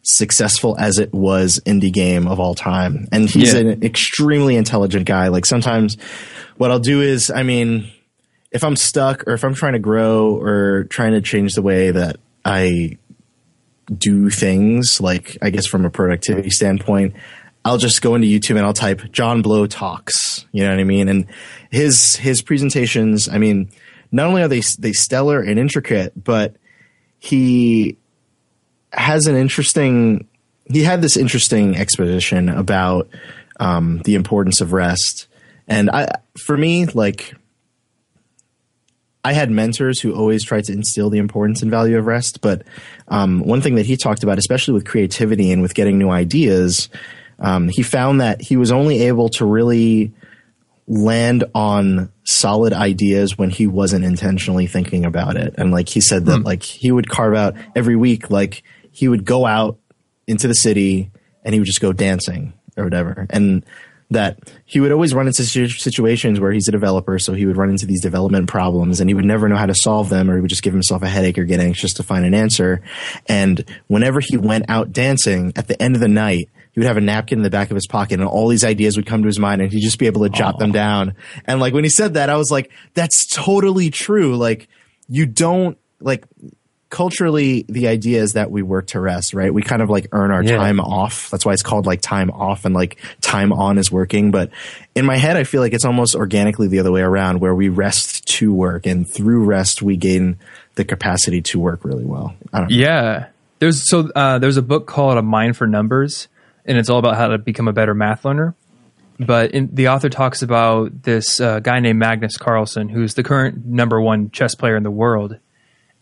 successful 0.02 0.76
as 0.78 0.98
it 0.98 1.12
was 1.12 1.60
indie 1.66 1.92
game 1.92 2.26
of 2.26 2.40
all 2.40 2.54
time. 2.54 3.06
And 3.12 3.28
he's 3.28 3.52
Yeah. 3.52 3.60
an 3.60 3.82
extremely 3.82 4.56
intelligent 4.56 5.06
guy. 5.06 5.28
Like 5.28 5.44
sometimes 5.46 5.96
what 6.56 6.70
I'll 6.70 6.78
do 6.78 7.02
is, 7.02 7.30
I 7.30 7.42
mean, 7.42 7.88
if 8.50 8.64
I'm 8.64 8.76
stuck 8.76 9.24
or 9.26 9.34
if 9.34 9.44
I'm 9.44 9.54
trying 9.54 9.74
to 9.74 9.78
grow 9.78 10.36
or 10.36 10.84
trying 10.84 11.12
to 11.12 11.20
change 11.20 11.54
the 11.54 11.62
way 11.62 11.90
that 11.90 12.16
I 12.44 12.96
do 13.96 14.30
things, 14.30 15.00
like 15.00 15.36
I 15.42 15.50
guess 15.50 15.66
from 15.66 15.84
a 15.84 15.90
productivity 15.90 16.50
standpoint, 16.50 17.14
I'll 17.64 17.78
just 17.78 18.00
go 18.00 18.14
into 18.14 18.26
YouTube 18.26 18.56
and 18.56 18.64
I'll 18.64 18.72
type 18.72 19.12
John 19.12 19.42
Blow 19.42 19.66
talks. 19.66 20.46
You 20.52 20.62
know 20.64 20.70
what 20.70 20.80
I 20.80 20.84
mean? 20.84 21.08
And 21.08 21.26
his 21.70 22.16
his 22.16 22.40
presentations, 22.40 23.28
I 23.28 23.38
mean, 23.38 23.68
not 24.10 24.26
only 24.26 24.42
are 24.42 24.48
they 24.48 24.62
they 24.78 24.92
stellar 24.92 25.40
and 25.40 25.58
intricate, 25.58 26.12
but 26.24 26.56
he 27.18 27.98
has 28.92 29.26
an 29.26 29.36
interesting. 29.36 30.26
He 30.66 30.82
had 30.84 31.02
this 31.02 31.16
interesting 31.16 31.76
exposition 31.76 32.48
about 32.48 33.08
um, 33.58 34.02
the 34.02 34.14
importance 34.14 34.60
of 34.60 34.72
rest, 34.72 35.26
and 35.66 35.90
I, 35.90 36.08
for 36.38 36.56
me, 36.56 36.86
like 36.86 37.34
I 39.24 39.32
had 39.32 39.50
mentors 39.50 40.00
who 40.00 40.14
always 40.14 40.44
tried 40.44 40.64
to 40.64 40.72
instill 40.72 41.10
the 41.10 41.18
importance 41.18 41.62
and 41.62 41.70
value 41.70 41.98
of 41.98 42.06
rest. 42.06 42.40
But 42.40 42.62
um, 43.08 43.40
one 43.40 43.60
thing 43.60 43.74
that 43.74 43.86
he 43.86 43.96
talked 43.96 44.22
about, 44.22 44.38
especially 44.38 44.74
with 44.74 44.86
creativity 44.86 45.52
and 45.52 45.60
with 45.60 45.74
getting 45.74 45.98
new 45.98 46.10
ideas, 46.10 46.88
um, 47.38 47.68
he 47.68 47.82
found 47.82 48.20
that 48.20 48.40
he 48.40 48.56
was 48.56 48.72
only 48.72 49.02
able 49.02 49.28
to 49.30 49.44
really 49.44 50.12
land 50.86 51.44
on 51.54 52.10
solid 52.24 52.72
ideas 52.72 53.38
when 53.38 53.50
he 53.50 53.66
wasn't 53.66 54.04
intentionally 54.04 54.66
thinking 54.66 55.04
about 55.04 55.36
it. 55.36 55.54
And 55.56 55.70
like 55.70 55.88
he 55.88 56.00
said 56.00 56.26
that 56.26 56.42
like 56.42 56.62
he 56.62 56.90
would 56.90 57.08
carve 57.08 57.34
out 57.34 57.54
every 57.76 57.96
week, 57.96 58.30
like 58.30 58.62
he 58.90 59.08
would 59.08 59.24
go 59.24 59.46
out 59.46 59.78
into 60.26 60.48
the 60.48 60.54
city 60.54 61.10
and 61.44 61.54
he 61.54 61.60
would 61.60 61.66
just 61.66 61.80
go 61.80 61.92
dancing 61.92 62.52
or 62.76 62.84
whatever. 62.84 63.26
And 63.30 63.64
that 64.10 64.52
he 64.64 64.80
would 64.80 64.90
always 64.90 65.14
run 65.14 65.28
into 65.28 65.44
situations 65.44 66.40
where 66.40 66.50
he's 66.50 66.66
a 66.66 66.72
developer, 66.72 67.18
so 67.18 67.32
he 67.32 67.46
would 67.46 67.56
run 67.56 67.70
into 67.70 67.86
these 67.86 68.02
development 68.02 68.48
problems 68.48 69.00
and 69.00 69.08
he 69.08 69.14
would 69.14 69.24
never 69.24 69.48
know 69.48 69.56
how 69.56 69.66
to 69.66 69.74
solve 69.74 70.08
them, 70.08 70.28
or 70.28 70.34
he 70.34 70.40
would 70.40 70.50
just 70.50 70.64
give 70.64 70.72
himself 70.72 71.02
a 71.02 71.08
headache 71.08 71.38
or 71.38 71.44
get 71.44 71.60
anxious 71.60 71.94
to 71.94 72.02
find 72.02 72.24
an 72.24 72.34
answer. 72.34 72.82
And 73.26 73.64
whenever 73.86 74.20
he 74.20 74.36
went 74.36 74.64
out 74.68 74.92
dancing, 74.92 75.52
at 75.54 75.68
the 75.68 75.80
end 75.80 75.94
of 75.94 76.00
the 76.00 76.08
night, 76.08 76.48
he 76.72 76.80
would 76.80 76.86
have 76.86 76.96
a 76.96 77.00
napkin 77.00 77.38
in 77.38 77.42
the 77.42 77.50
back 77.50 77.70
of 77.70 77.76
his 77.76 77.86
pocket 77.86 78.20
and 78.20 78.28
all 78.28 78.48
these 78.48 78.64
ideas 78.64 78.96
would 78.96 79.06
come 79.06 79.22
to 79.22 79.26
his 79.26 79.38
mind 79.38 79.60
and 79.60 79.72
he'd 79.72 79.80
just 79.80 79.98
be 79.98 80.06
able 80.06 80.22
to 80.22 80.28
jot 80.28 80.58
them 80.58 80.72
down. 80.72 81.14
And 81.44 81.60
like 81.60 81.74
when 81.74 81.84
he 81.84 81.90
said 81.90 82.14
that, 82.14 82.30
I 82.30 82.36
was 82.36 82.50
like, 82.50 82.70
that's 82.94 83.26
totally 83.26 83.90
true. 83.90 84.36
Like 84.36 84.68
you 85.08 85.26
don't 85.26 85.78
like 86.00 86.24
culturally 86.90 87.64
the 87.68 87.86
idea 87.88 88.20
is 88.20 88.34
that 88.34 88.50
we 88.50 88.62
work 88.62 88.88
to 88.88 89.00
rest, 89.00 89.32
right? 89.32 89.52
We 89.54 89.62
kind 89.62 89.80
of 89.80 89.88
like 89.88 90.08
earn 90.12 90.30
our 90.30 90.42
Yeah. 90.42 90.56
time 90.56 90.80
off. 90.80 91.30
That's 91.30 91.46
why 91.46 91.52
it's 91.52 91.62
called 91.62 91.86
like 91.86 92.00
time 92.02 92.30
off 92.30 92.64
and 92.64 92.74
like 92.74 92.98
time 93.20 93.52
on 93.52 93.78
is 93.78 93.90
working. 93.90 94.30
But 94.30 94.50
in 94.94 95.06
my 95.06 95.16
head, 95.16 95.36
I 95.36 95.44
feel 95.44 95.60
like 95.62 95.72
it's 95.72 95.84
almost 95.84 96.14
organically 96.16 96.66
the 96.68 96.80
other 96.80 96.92
way 96.92 97.00
around 97.00 97.40
where 97.40 97.54
we 97.54 97.68
rest 97.68 98.26
to 98.38 98.52
work 98.52 98.86
and 98.86 99.08
through 99.08 99.44
rest, 99.44 99.80
we 99.82 99.96
gain 99.96 100.36
the 100.74 100.84
capacity 100.84 101.40
to 101.42 101.58
work 101.58 101.84
really 101.84 102.04
well. 102.04 102.34
I 102.52 102.58
don't 102.60 102.70
know. 102.70 102.76
Yeah. 102.76 103.26
There's 103.60 103.88
so 103.88 104.10
uh, 104.16 104.38
there's 104.38 104.56
a 104.56 104.62
book 104.62 104.86
called 104.86 105.16
A 105.18 105.22
Mind 105.22 105.56
for 105.56 105.66
Numbers, 105.66 106.28
and 106.64 106.78
it's 106.78 106.88
all 106.88 106.98
about 106.98 107.16
how 107.16 107.28
to 107.28 107.38
become 107.38 107.68
a 107.68 107.72
better 107.72 107.94
math 107.94 108.24
learner. 108.24 108.54
But 109.18 109.50
in, 109.50 109.68
the 109.74 109.88
author 109.88 110.08
talks 110.08 110.40
about 110.40 111.02
this 111.02 111.40
uh, 111.40 111.60
guy 111.60 111.78
named 111.80 111.98
Magnus 111.98 112.38
Carlsen, 112.38 112.88
who's 112.88 113.14
the 113.14 113.22
current 113.22 113.66
number 113.66 114.00
one 114.00 114.30
chess 114.30 114.54
player 114.54 114.76
in 114.76 114.82
the 114.82 114.90
world. 114.90 115.36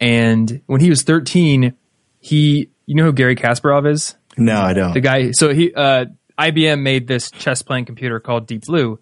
And 0.00 0.62
when 0.66 0.80
he 0.80 0.90
was 0.90 1.02
13, 1.02 1.74
he 2.20 2.70
you 2.86 2.94
know 2.94 3.04
who 3.04 3.12
Garry 3.12 3.36
Kasparov 3.36 3.90
is? 3.90 4.16
No, 4.36 4.60
I 4.60 4.72
don't. 4.72 4.94
the 4.94 5.00
guy 5.00 5.32
so 5.32 5.52
he 5.52 5.72
uh 5.74 6.06
IBM 6.38 6.80
made 6.82 7.08
this 7.08 7.30
chess 7.30 7.62
playing 7.62 7.84
computer 7.84 8.20
called 8.20 8.46
Deep 8.46 8.64
Blue 8.66 8.98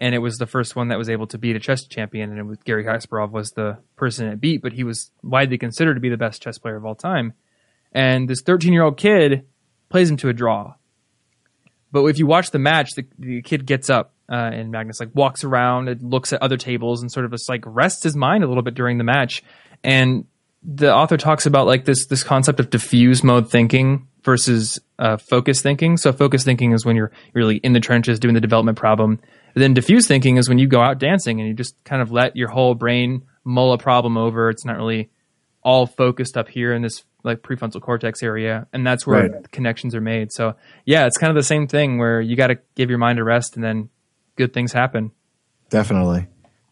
and 0.00 0.14
it 0.14 0.18
was 0.18 0.36
the 0.36 0.46
first 0.46 0.76
one 0.76 0.88
that 0.88 0.98
was 0.98 1.10
able 1.10 1.26
to 1.26 1.38
beat 1.38 1.56
a 1.56 1.60
chess 1.60 1.84
champion 1.86 2.30
and 2.30 2.38
it 2.38 2.44
was 2.44 2.58
Garry 2.64 2.84
Kasparov 2.84 3.30
was 3.30 3.50
the 3.50 3.78
person 3.96 4.26
it 4.28 4.40
beat 4.40 4.62
but 4.62 4.72
he 4.72 4.84
was 4.84 5.10
widely 5.22 5.58
considered 5.58 5.94
to 5.94 6.00
be 6.00 6.08
the 6.08 6.16
best 6.16 6.40
chess 6.40 6.58
player 6.58 6.76
of 6.76 6.86
all 6.86 6.94
time 6.94 7.34
and 7.92 8.28
this 8.28 8.42
13-year-old 8.42 8.96
kid 8.96 9.44
plays 9.90 10.10
him 10.10 10.16
to 10.16 10.28
a 10.28 10.32
draw 10.32 10.74
but 11.92 12.04
if 12.06 12.18
you 12.18 12.26
watch 12.26 12.50
the 12.50 12.58
match 12.58 12.90
the, 12.96 13.06
the 13.18 13.42
kid 13.42 13.66
gets 13.66 13.90
up 13.90 14.14
uh, 14.30 14.50
and 14.52 14.70
Magnus 14.70 15.00
like 15.00 15.10
walks 15.14 15.42
around 15.44 15.88
and 15.88 16.02
looks 16.02 16.32
at 16.32 16.42
other 16.42 16.56
tables 16.56 17.00
and 17.00 17.10
sort 17.10 17.24
of 17.24 17.32
just 17.32 17.48
like 17.48 17.62
rests 17.66 18.02
his 18.02 18.14
mind 18.14 18.44
a 18.44 18.46
little 18.46 18.62
bit 18.62 18.74
during 18.74 18.98
the 18.98 19.04
match. 19.04 19.42
And 19.82 20.26
the 20.62 20.92
author 20.92 21.16
talks 21.16 21.46
about 21.46 21.66
like 21.66 21.84
this 21.84 22.06
this 22.06 22.24
concept 22.24 22.60
of 22.60 22.70
diffuse 22.70 23.22
mode 23.22 23.50
thinking 23.50 24.08
versus 24.24 24.78
uh, 24.98 25.16
focus 25.16 25.62
thinking. 25.62 25.96
So 25.96 26.12
focus 26.12 26.44
thinking 26.44 26.72
is 26.72 26.84
when 26.84 26.96
you're 26.96 27.12
really 27.34 27.56
in 27.58 27.72
the 27.72 27.80
trenches 27.80 28.18
doing 28.18 28.34
the 28.34 28.40
development 28.40 28.76
problem. 28.76 29.20
And 29.54 29.62
then 29.62 29.74
diffuse 29.74 30.06
thinking 30.06 30.36
is 30.36 30.48
when 30.48 30.58
you 30.58 30.66
go 30.66 30.80
out 30.80 30.98
dancing 30.98 31.40
and 31.40 31.48
you 31.48 31.54
just 31.54 31.74
kind 31.84 32.02
of 32.02 32.10
let 32.10 32.36
your 32.36 32.48
whole 32.48 32.74
brain 32.74 33.22
mull 33.44 33.72
a 33.72 33.78
problem 33.78 34.16
over. 34.16 34.50
It's 34.50 34.64
not 34.64 34.76
really 34.76 35.10
all 35.62 35.86
focused 35.86 36.36
up 36.36 36.48
here 36.48 36.72
in 36.74 36.82
this 36.82 37.04
like 37.24 37.42
prefrontal 37.42 37.80
cortex 37.80 38.22
area, 38.22 38.66
and 38.72 38.86
that's 38.86 39.06
where 39.06 39.28
Right. 39.28 39.50
connections 39.50 39.94
are 39.94 40.00
made. 40.00 40.32
So 40.32 40.54
yeah, 40.84 41.06
it's 41.06 41.18
kind 41.18 41.30
of 41.30 41.36
the 41.36 41.42
same 41.42 41.66
thing 41.66 41.98
where 41.98 42.20
you 42.20 42.36
got 42.36 42.48
to 42.48 42.58
give 42.74 42.90
your 42.90 42.98
mind 42.98 43.18
a 43.18 43.24
rest, 43.24 43.54
and 43.56 43.64
then 43.64 43.88
good 44.36 44.52
things 44.52 44.72
happen. 44.72 45.10
Definitely. 45.70 46.26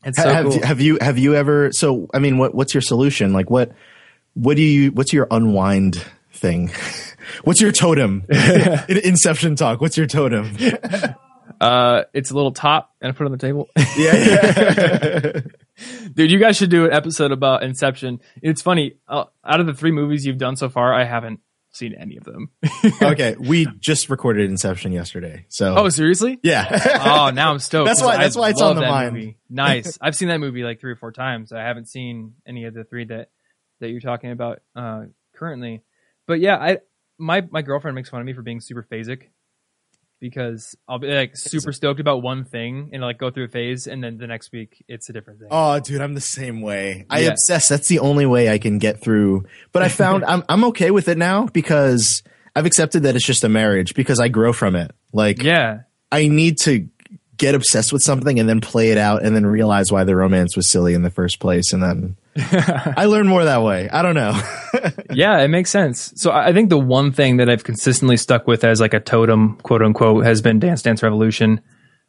It's 0.07 0.16
so 0.23 0.33
have, 0.33 0.45
cool. 0.45 0.62
have 0.62 0.81
you 0.81 0.99
have 1.01 1.19
you 1.19 1.35
ever? 1.35 1.73
So 1.73 2.09
I 2.14 2.19
mean, 2.21 2.38
what 2.38 2.55
what's 2.55 2.73
your 2.73 2.81
solution? 2.81 3.33
Like 3.33 3.51
what 3.51 3.73
what 4.35 4.57
do 4.57 4.62
you 4.62 4.92
what's 4.92 5.12
your 5.12 5.27
unwind 5.31 6.03
thing? 6.33 6.71
what's 7.45 7.61
your 7.61 7.73
totem? 7.73 8.25
In- 8.31 8.99
Inception 9.05 9.57
talk. 9.57 9.81
What's 9.81 9.97
your 9.97 10.07
totem? 10.07 10.57
Uh, 11.59 12.03
it's 12.12 12.31
a 12.31 12.35
little 12.35 12.53
top, 12.53 12.92
and 13.01 13.11
I 13.11 13.12
put 13.16 13.25
it 13.25 13.27
on 13.27 13.33
the 13.33 13.38
table. 13.38 13.69
yeah, 13.97 15.40
Dude, 16.12 16.31
you 16.31 16.38
guys 16.38 16.57
should 16.57 16.69
do 16.69 16.85
an 16.85 16.92
episode 16.92 17.33
about 17.33 17.62
Inception. 17.62 18.21
It's 18.42 18.61
funny. 18.61 18.97
Uh, 19.09 19.25
out 19.42 19.61
of 19.61 19.66
the 19.66 19.73
three 19.73 19.92
movies 19.92 20.27
you've 20.27 20.37
done 20.37 20.57
so 20.57 20.69
far, 20.69 20.92
I 20.92 21.05
haven't 21.05 21.40
seen 21.77 21.95
any 21.95 22.17
of 22.17 22.25
them. 22.25 22.51
okay, 23.03 23.37
we 23.39 23.67
just 23.81 24.09
recorded 24.11 24.51
Inception 24.51 24.93
yesterday. 24.93 25.47
So 25.49 25.75
oh, 25.77 25.89
seriously? 25.89 26.39
yeah. 26.43 27.01
Oh, 27.07 27.31
now 27.31 27.53
I'm 27.53 27.59
stoked. 27.59 27.87
That's 27.87 28.03
why- 28.03 28.17
that's 28.17 28.37
I 28.37 28.41
why 28.41 28.51
it's 28.51 28.61
on 28.62 28.77
the 28.77 28.83
mind. 28.83 29.15
movie. 29.15 29.39
Nice. 29.49 29.97
I've 30.01 30.17
seen 30.17 30.29
that 30.29 30.39
movie 30.39 30.65
like 30.65 30.81
three 30.81 30.91
or 30.93 30.97
four 30.97 31.12
times. 31.12 31.53
I 31.53 31.61
haven't 31.62 31.89
seen 31.89 32.35
any 32.47 32.65
of 32.65 32.75
the 32.75 32.85
three 32.85 33.05
that 33.07 33.31
that 33.81 33.91
you're 33.91 34.01
talking 34.01 34.33
about 34.33 34.61
uh, 34.75 35.05
currently. 35.35 35.83
But 36.27 36.41
yeah, 36.41 36.57
I 36.57 36.79
my 37.19 37.47
my 37.51 37.62
girlfriend 37.62 37.95
makes 37.95 38.09
fun 38.11 38.21
of 38.21 38.27
me 38.27 38.33
for 38.33 38.43
being 38.43 38.61
super 38.61 38.87
phasic 38.91 39.29
because 40.20 40.74
I'll 40.88 40.98
be 40.98 41.09
like 41.09 41.33
super 41.37 41.72
stoked 41.72 42.00
about 42.00 42.22
one 42.22 42.44
thing 42.44 42.90
and 42.92 43.02
like 43.02 43.18
go 43.18 43.31
through 43.31 43.44
a 43.44 43.48
phase, 43.48 43.87
and 43.87 44.02
then 44.02 44.18
the 44.18 44.26
next 44.26 44.52
week 44.52 44.85
it's 44.88 45.09
a 45.09 45.12
different 45.12 45.40
thing. 45.40 45.48
Oh, 45.50 45.79
dude, 45.81 46.00
I'm 46.00 46.14
the 46.14 46.20
same 46.20 46.61
way. 46.62 47.07
I 47.11 47.20
Yeah. 47.20 47.29
obsess. 47.31 47.68
That's 47.68 47.88
the 47.88 47.98
only 48.00 48.26
way 48.26 48.48
I 48.50 48.59
can 48.59 48.79
get 48.79 49.00
through. 49.00 49.44
But 49.72 49.83
I 49.83 49.88
found 49.88 50.24
I'm 50.29 50.42
I'm 50.48 50.64
okay 50.66 50.90
with 50.90 51.09
it 51.09 51.18
now 51.18 51.46
because 51.46 52.22
I've 52.55 52.66
accepted 52.66 53.02
that 53.05 53.16
it's 53.16 53.26
just 53.26 53.44
a 53.44 53.48
marriage 53.48 53.94
because 53.94 54.18
I 54.20 54.29
grow 54.29 54.52
from 54.52 54.76
it. 54.76 54.92
Like 55.12 55.42
yeah, 55.42 55.81
I 56.11 56.29
need 56.29 56.59
to 56.62 56.88
get 57.37 57.55
obsessed 57.55 57.92
with 57.92 58.02
something 58.02 58.40
and 58.40 58.48
then 58.48 58.61
play 58.62 58.90
it 58.92 58.98
out 58.98 59.22
and 59.22 59.37
then 59.37 59.44
realize 59.44 59.92
why 59.92 60.05
the 60.05 60.16
romance 60.16 60.57
was 60.57 60.66
silly 60.66 60.94
in 60.94 61.02
the 61.02 61.11
first 61.11 61.38
place 61.38 61.72
and 61.74 61.83
then 61.83 62.16
I 62.38 63.07
learn 63.07 63.27
more 63.29 63.44
that 63.44 63.62
way. 63.62 63.88
I 63.88 64.03
don't 64.03 64.14
know. 64.14 64.33
yeah, 65.12 65.40
it 65.40 65.49
makes 65.49 65.70
sense. 65.70 66.12
So 66.16 66.31
I 66.33 66.53
think 66.53 66.68
the 66.70 66.79
one 66.79 67.12
thing 67.12 67.38
that 67.38 67.49
I've 67.49 67.64
consistently 67.64 68.16
stuck 68.16 68.46
with 68.46 68.64
as 68.64 68.81
like 68.81 68.94
a 68.94 69.01
totem, 69.01 69.57
quote 69.62 69.83
unquote, 69.83 70.25
has 70.25 70.42
been 70.42 70.59
Dance 70.59 70.83
Dance 70.83 71.03
Revolution. 71.03 71.61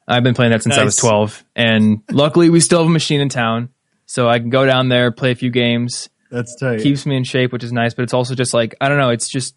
I've 0.07 0.23
been 0.23 0.33
playing 0.33 0.51
that 0.51 0.63
since 0.63 0.77
I 0.77 0.83
was 0.85 0.95
12, 0.95 1.43
and 1.55 2.01
luckily 2.11 2.49
we 2.49 2.59
still 2.61 2.79
have 2.79 2.87
a 2.87 2.91
machine 2.91 3.19
in 3.19 3.27
town, 3.29 3.69
so 4.05 4.29
I 4.29 4.39
can 4.39 4.49
go 4.49 4.65
down 4.65 4.87
there, 4.87 5.11
play 5.11 5.31
a 5.31 5.35
few 5.35 5.49
games. 5.49 6.09
That's 6.31 6.55
tight. 6.57 6.81
Keeps 6.81 7.05
me 7.05 7.17
in 7.17 7.23
shape, 7.25 7.51
which 7.51 7.63
is 7.63 7.73
nice, 7.73 7.93
but 7.93 8.03
it's 8.03 8.13
also 8.13 8.33
just 8.35 8.53
like 8.53 8.75
I 8.79 8.87
don't 8.89 8.97
know, 8.97 9.09
it's 9.09 9.27
just 9.29 9.55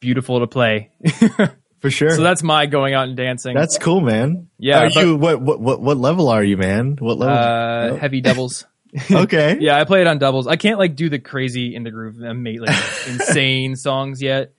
beautiful 0.00 0.40
to 0.40 0.46
play. 0.46 0.90
For 1.80 1.90
sure. 1.90 2.10
so 2.16 2.22
that's 2.22 2.42
my 2.42 2.66
going 2.66 2.94
out 2.94 3.06
and 3.06 3.16
dancing. 3.16 3.54
that's 3.54 3.76
cool, 3.78 4.00
man. 4.00 4.48
Yeah, 4.58 4.84
Are 4.84 4.90
but- 4.92 5.04
you 5.04 5.16
what, 5.16 5.40
what 5.40 5.60
what 5.60 5.80
what 5.80 5.96
level 5.98 6.28
are 6.28 6.42
you, 6.42 6.56
man? 6.56 6.96
What 6.98 7.18
level? 7.18 7.36
uh, 7.36 7.96
heavy 7.96 8.20
doubles. 8.22 8.66
Okay. 9.10 9.58
Yeah, 9.60 9.78
I 9.78 9.84
play 9.84 10.00
it 10.00 10.06
on 10.06 10.18
doubles. 10.18 10.46
I 10.46 10.56
can't 10.56 10.78
like 10.78 10.96
do 10.96 11.08
the 11.08 11.18
crazy 11.18 11.74
in 11.74 11.82
the 11.82 11.90
groove, 11.90 12.16
like 12.18 12.36
insane 13.08 13.76
songs 13.76 14.22
yet. 14.22 14.52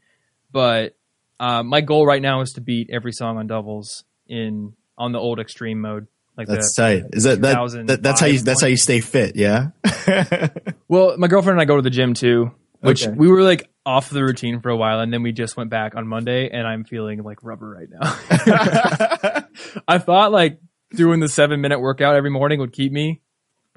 But 0.52 0.96
uh, 1.40 1.64
my 1.64 1.82
goal 1.82 2.06
right 2.06 2.22
now 2.22 2.42
is 2.42 2.54
to 2.54 2.62
beat 2.62 2.90
every 2.92 3.12
song 3.12 3.38
on 3.38 3.48
doubles 3.48 4.04
in 4.28 4.74
on 4.98 5.12
the 5.12 5.20
old 5.20 5.40
extreme 5.40 5.82
mode. 5.82 6.08
Like 6.36 6.48
That's 6.48 6.76
the, 6.76 6.82
tight. 6.82 7.04
Is 7.14 7.24
that, 7.24 7.42
that, 7.42 7.88
that 7.88 8.04
that's 8.04 8.20
how 8.20 8.28
you 8.28 8.40
that's 8.40 8.62
how 8.62 8.68
you 8.68 8.78
stay 8.78 9.00
fit, 9.00 9.36
yeah? 9.36 9.70
well, 10.88 11.18
my 11.18 11.28
girlfriend 11.28 11.60
and 11.60 11.62
I 11.62 11.66
go 11.66 11.76
to 11.78 11.82
the 11.82 11.90
gym 11.90 12.14
too, 12.14 12.52
which 12.80 13.08
Okay. 13.08 13.16
we 13.18 13.28
were 13.28 13.42
like 13.42 13.68
off 13.88 14.12
the 14.12 14.24
routine 14.24 14.62
for 14.62 14.70
a 14.70 14.78
while, 14.78 15.00
and 15.00 15.12
then 15.12 15.24
we 15.24 15.32
just 15.32 15.58
went 15.58 15.72
back 15.72 15.96
on 15.96 16.08
Monday, 16.08 16.50
and 16.52 16.68
I'm 16.68 16.84
feeling 16.84 17.24
like 17.24 17.44
rubber 17.44 17.70
right 17.70 17.88
now. 17.90 19.44
I 19.88 19.98
thought 19.98 20.32
like 20.32 20.60
doing 20.94 21.20
the 21.20 21.30
seven 21.30 21.60
minute 21.60 21.80
workout 21.80 22.16
every 22.16 22.30
morning 22.30 22.60
would 22.60 22.72
keep 22.72 22.92
me 22.92 23.22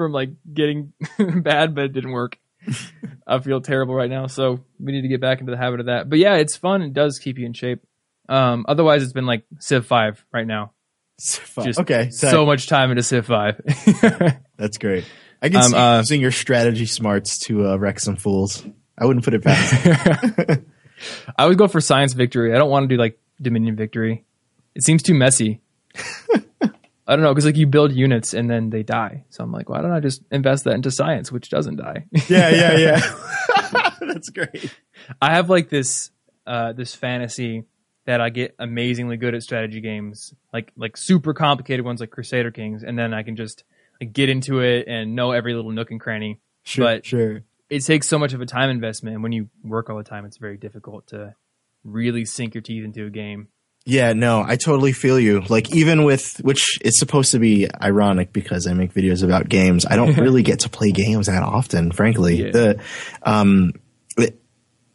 from 0.01 0.13
like 0.13 0.31
getting 0.53 0.93
bad, 1.43 1.75
but 1.75 1.85
it 1.85 1.93
didn't 1.93 2.13
work. 2.13 2.39
I 3.27 3.39
feel 3.41 3.61
terrible 3.61 3.95
right 3.95 4.09
now, 4.09 4.27
so 4.29 4.61
we 4.79 4.93
need 4.93 5.03
to 5.03 5.09
get 5.09 5.21
back 5.21 5.41
into 5.41 5.51
the 5.53 5.59
habit 5.59 5.81
of 5.81 5.87
that. 5.87 6.09
But 6.09 6.19
yeah, 6.19 6.37
it's 6.37 6.57
fun. 6.57 6.81
It 6.83 6.95
does 6.95 7.19
keep 7.19 7.39
you 7.39 7.45
in 7.45 7.53
shape. 7.53 7.83
Um, 8.29 8.65
otherwise, 8.67 9.03
it's 9.03 9.13
been 9.13 9.27
like 9.27 9.45
Civ 9.59 9.87
Five 9.87 10.25
right 10.33 10.47
now. 10.47 10.73
civ 11.19 11.65
Just 11.65 11.81
okay. 11.81 12.05
tight. 12.05 12.15
so 12.15 12.47
much 12.47 12.67
time 12.67 12.91
into 12.91 13.03
Civ 13.03 13.27
Five. 13.27 13.61
That's 14.57 14.79
great. 14.79 15.05
I 15.43 15.49
can 15.49 15.57
Um, 15.59 15.63
see 15.71 15.77
uh, 15.77 15.99
using 15.99 16.21
your 16.23 16.31
strategy 16.33 16.87
smarts 16.87 17.39
to 17.41 17.67
uh, 17.69 17.77
wreck 17.77 18.01
some 18.01 18.17
fools. 18.17 18.65
I 18.97 19.05
wouldn't 19.07 19.25
put 19.25 19.35
it 19.35 19.43
past. 19.45 20.61
I 21.39 21.47
would 21.47 21.57
go 21.59 21.67
for 21.69 21.81
science 21.81 22.13
victory. 22.15 22.55
I 22.55 22.59
don't 22.59 22.71
want 22.71 22.85
to 22.85 22.95
do 22.95 22.99
like 23.01 23.19
Dominion 23.41 23.77
victory. 23.77 24.25
It 24.75 24.83
seems 24.83 25.03
too 25.03 25.15
messy. 25.15 25.61
I 27.11 27.17
don't 27.17 27.25
know 27.25 27.33
because 27.35 27.45
like 27.45 27.57
you 27.57 27.67
build 27.67 27.91
units 27.93 28.35
and 28.35 28.49
then 28.49 28.71
they 28.71 28.85
die. 28.85 29.25
So 29.31 29.43
I'm 29.43 29.51
like, 29.51 29.69
why 29.69 29.81
don't 29.83 29.91
I 29.91 29.99
just 29.99 30.23
invest 30.31 30.63
that 30.65 30.75
into 30.75 30.93
science, 30.93 31.33
which 31.33 31.51
doesn't 31.51 31.77
die? 31.77 32.07
yeah, 32.29 32.49
yeah, 32.51 32.77
yeah. 32.77 33.91
That's 34.01 34.31
great. 34.31 34.73
I 35.21 35.35
have 35.35 35.51
like 35.51 35.69
this 35.71 36.13
uh, 36.47 36.73
this 36.73 36.95
fantasy 36.95 37.65
that 38.07 38.21
I 38.21 38.31
get 38.31 38.55
amazingly 38.59 39.17
good 39.17 39.35
at 39.35 39.43
strategy 39.43 39.81
games, 39.81 40.33
like 40.53 40.73
like 40.77 40.97
super 40.97 41.35
complicated 41.35 41.85
ones 41.85 42.01
like 42.01 42.11
Crusader 42.11 42.53
Kings, 42.53 42.85
and 42.85 42.97
then 42.99 43.13
I 43.13 43.25
can 43.25 43.35
just 43.35 43.65
like, 44.01 44.13
get 44.13 44.29
into 44.29 44.61
it 44.61 44.87
and 44.87 45.17
know 45.17 45.33
every 45.33 45.55
little 45.55 45.73
nook 45.73 45.91
and 45.91 46.01
cranny. 46.01 46.39
Sure, 46.63 46.85
But- 46.87 47.07
sure. 47.07 47.43
It 47.69 47.85
takes 47.85 48.09
so 48.09 48.19
much 48.19 48.33
of 48.33 48.41
a 48.41 48.47
time 48.47 48.69
investment, 48.69 49.15
and 49.15 49.23
when 49.23 49.31
you 49.31 49.49
work 49.63 49.91
all 49.91 49.97
the 49.97 50.03
time, 50.03 50.25
it's 50.25 50.39
very 50.39 50.57
difficult 50.57 51.07
to 51.09 51.37
really 51.85 52.25
sink 52.25 52.55
your 52.55 52.63
teeth 52.63 52.85
into 52.85 53.07
a 53.07 53.11
game. 53.11 53.47
Yeah, 53.87 54.13
no, 54.13 54.43
I 54.47 54.57
totally 54.57 54.93
feel 54.93 55.19
you. 55.19 55.41
Like 55.49 55.75
even 55.75 56.05
with 56.05 56.37
which 56.43 56.79
it's 56.83 56.99
supposed 56.99 57.33
to 57.33 57.39
be 57.39 57.67
ironic 57.83 58.33
because 58.33 58.67
I 58.67 58.75
make 58.75 58.93
videos 58.95 59.25
about 59.25 59.49
games. 59.49 59.87
I 59.87 59.97
don't 59.97 60.17
really 60.19 60.43
get 60.43 60.61
to 60.61 60.69
play 60.69 60.93
games 60.93 61.27
that 61.27 61.43
often, 61.43 61.91
frankly. 61.91 62.45
Yeah. 62.45 62.51
The 62.51 62.81
um 63.23 63.73
it- 64.17 64.37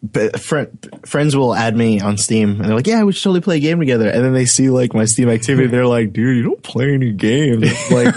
but 0.04 0.40
friend, 0.40 0.78
friends 1.08 1.36
will 1.36 1.56
add 1.56 1.76
me 1.76 2.00
on 2.00 2.18
Steam 2.18 2.52
and 2.52 2.66
they're 2.66 2.76
like, 2.76 2.86
"Yeah, 2.86 3.02
we 3.04 3.12
should 3.12 3.24
totally 3.24 3.42
play 3.42 3.58
a 3.58 3.60
game 3.60 3.80
together." 3.80 4.08
And 4.08 4.24
then 4.24 4.34
they 4.34 4.46
see 4.46 4.70
like 4.70 4.94
my 4.94 5.06
Steam 5.06 5.30
activity, 5.30 5.68
they're 5.72 5.88
like, 5.88 6.14
"Dude, 6.14 6.38
you 6.38 6.44
don't 6.44 6.62
play 6.62 6.94
any 6.94 7.12
games." 7.12 7.72
Like, 7.92 8.14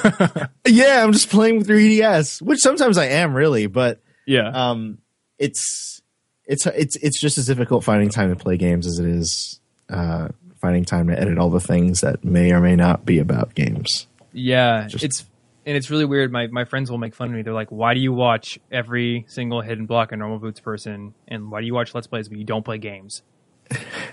"Yeah, 0.66 1.02
I'm 1.02 1.12
just 1.14 1.30
playing 1.30 1.56
with 1.56 1.68
your 1.70 1.78
EDS," 1.78 2.42
which 2.42 2.58
sometimes 2.60 2.98
I 2.98 3.06
am 3.06 3.32
really, 3.32 3.68
but 3.68 4.02
Yeah. 4.26 4.50
um, 4.50 4.98
it's 5.38 6.02
it's 6.44 6.66
it's 6.66 6.96
it's 6.96 7.18
just 7.18 7.38
as 7.38 7.46
difficult 7.46 7.84
finding 7.84 8.10
time 8.10 8.28
to 8.28 8.36
play 8.36 8.58
games 8.58 8.86
as 8.86 8.98
it 8.98 9.06
is 9.06 9.58
uh, 9.88 10.28
finding 10.60 10.84
time 10.84 11.08
to 11.08 11.18
edit 11.18 11.38
all 11.38 11.50
the 11.50 11.60
things 11.60 12.00
that 12.02 12.24
may 12.24 12.52
or 12.52 12.60
may 12.60 12.76
not 12.76 13.04
be 13.04 13.18
about 13.18 13.54
games. 13.54 14.06
Yeah, 14.32 14.86
Just- 14.88 15.04
it's 15.04 15.24
and 15.66 15.76
it's 15.76 15.90
really 15.90 16.04
weird. 16.06 16.32
My 16.32 16.46
my 16.46 16.64
friends 16.64 16.90
will 16.90 16.98
make 16.98 17.14
fun 17.14 17.28
of 17.28 17.34
me. 17.34 17.42
They're 17.42 17.52
like, 17.52 17.70
"Why 17.70 17.92
do 17.94 18.00
you 18.00 18.12
watch 18.12 18.58
every 18.72 19.24
single 19.28 19.60
hidden 19.60 19.86
block 19.86 20.12
a 20.12 20.16
normal 20.16 20.38
boots 20.38 20.60
person, 20.60 21.14
and 21.26 21.50
why 21.50 21.60
do 21.60 21.66
you 21.66 21.74
watch 21.74 21.94
Let's 21.94 22.06
Plays 22.06 22.28
but 22.28 22.38
you 22.38 22.44
don't 22.44 22.64
play 22.64 22.78
games?" 22.78 23.22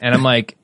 And 0.02 0.14
I'm 0.14 0.24
like, 0.24 0.58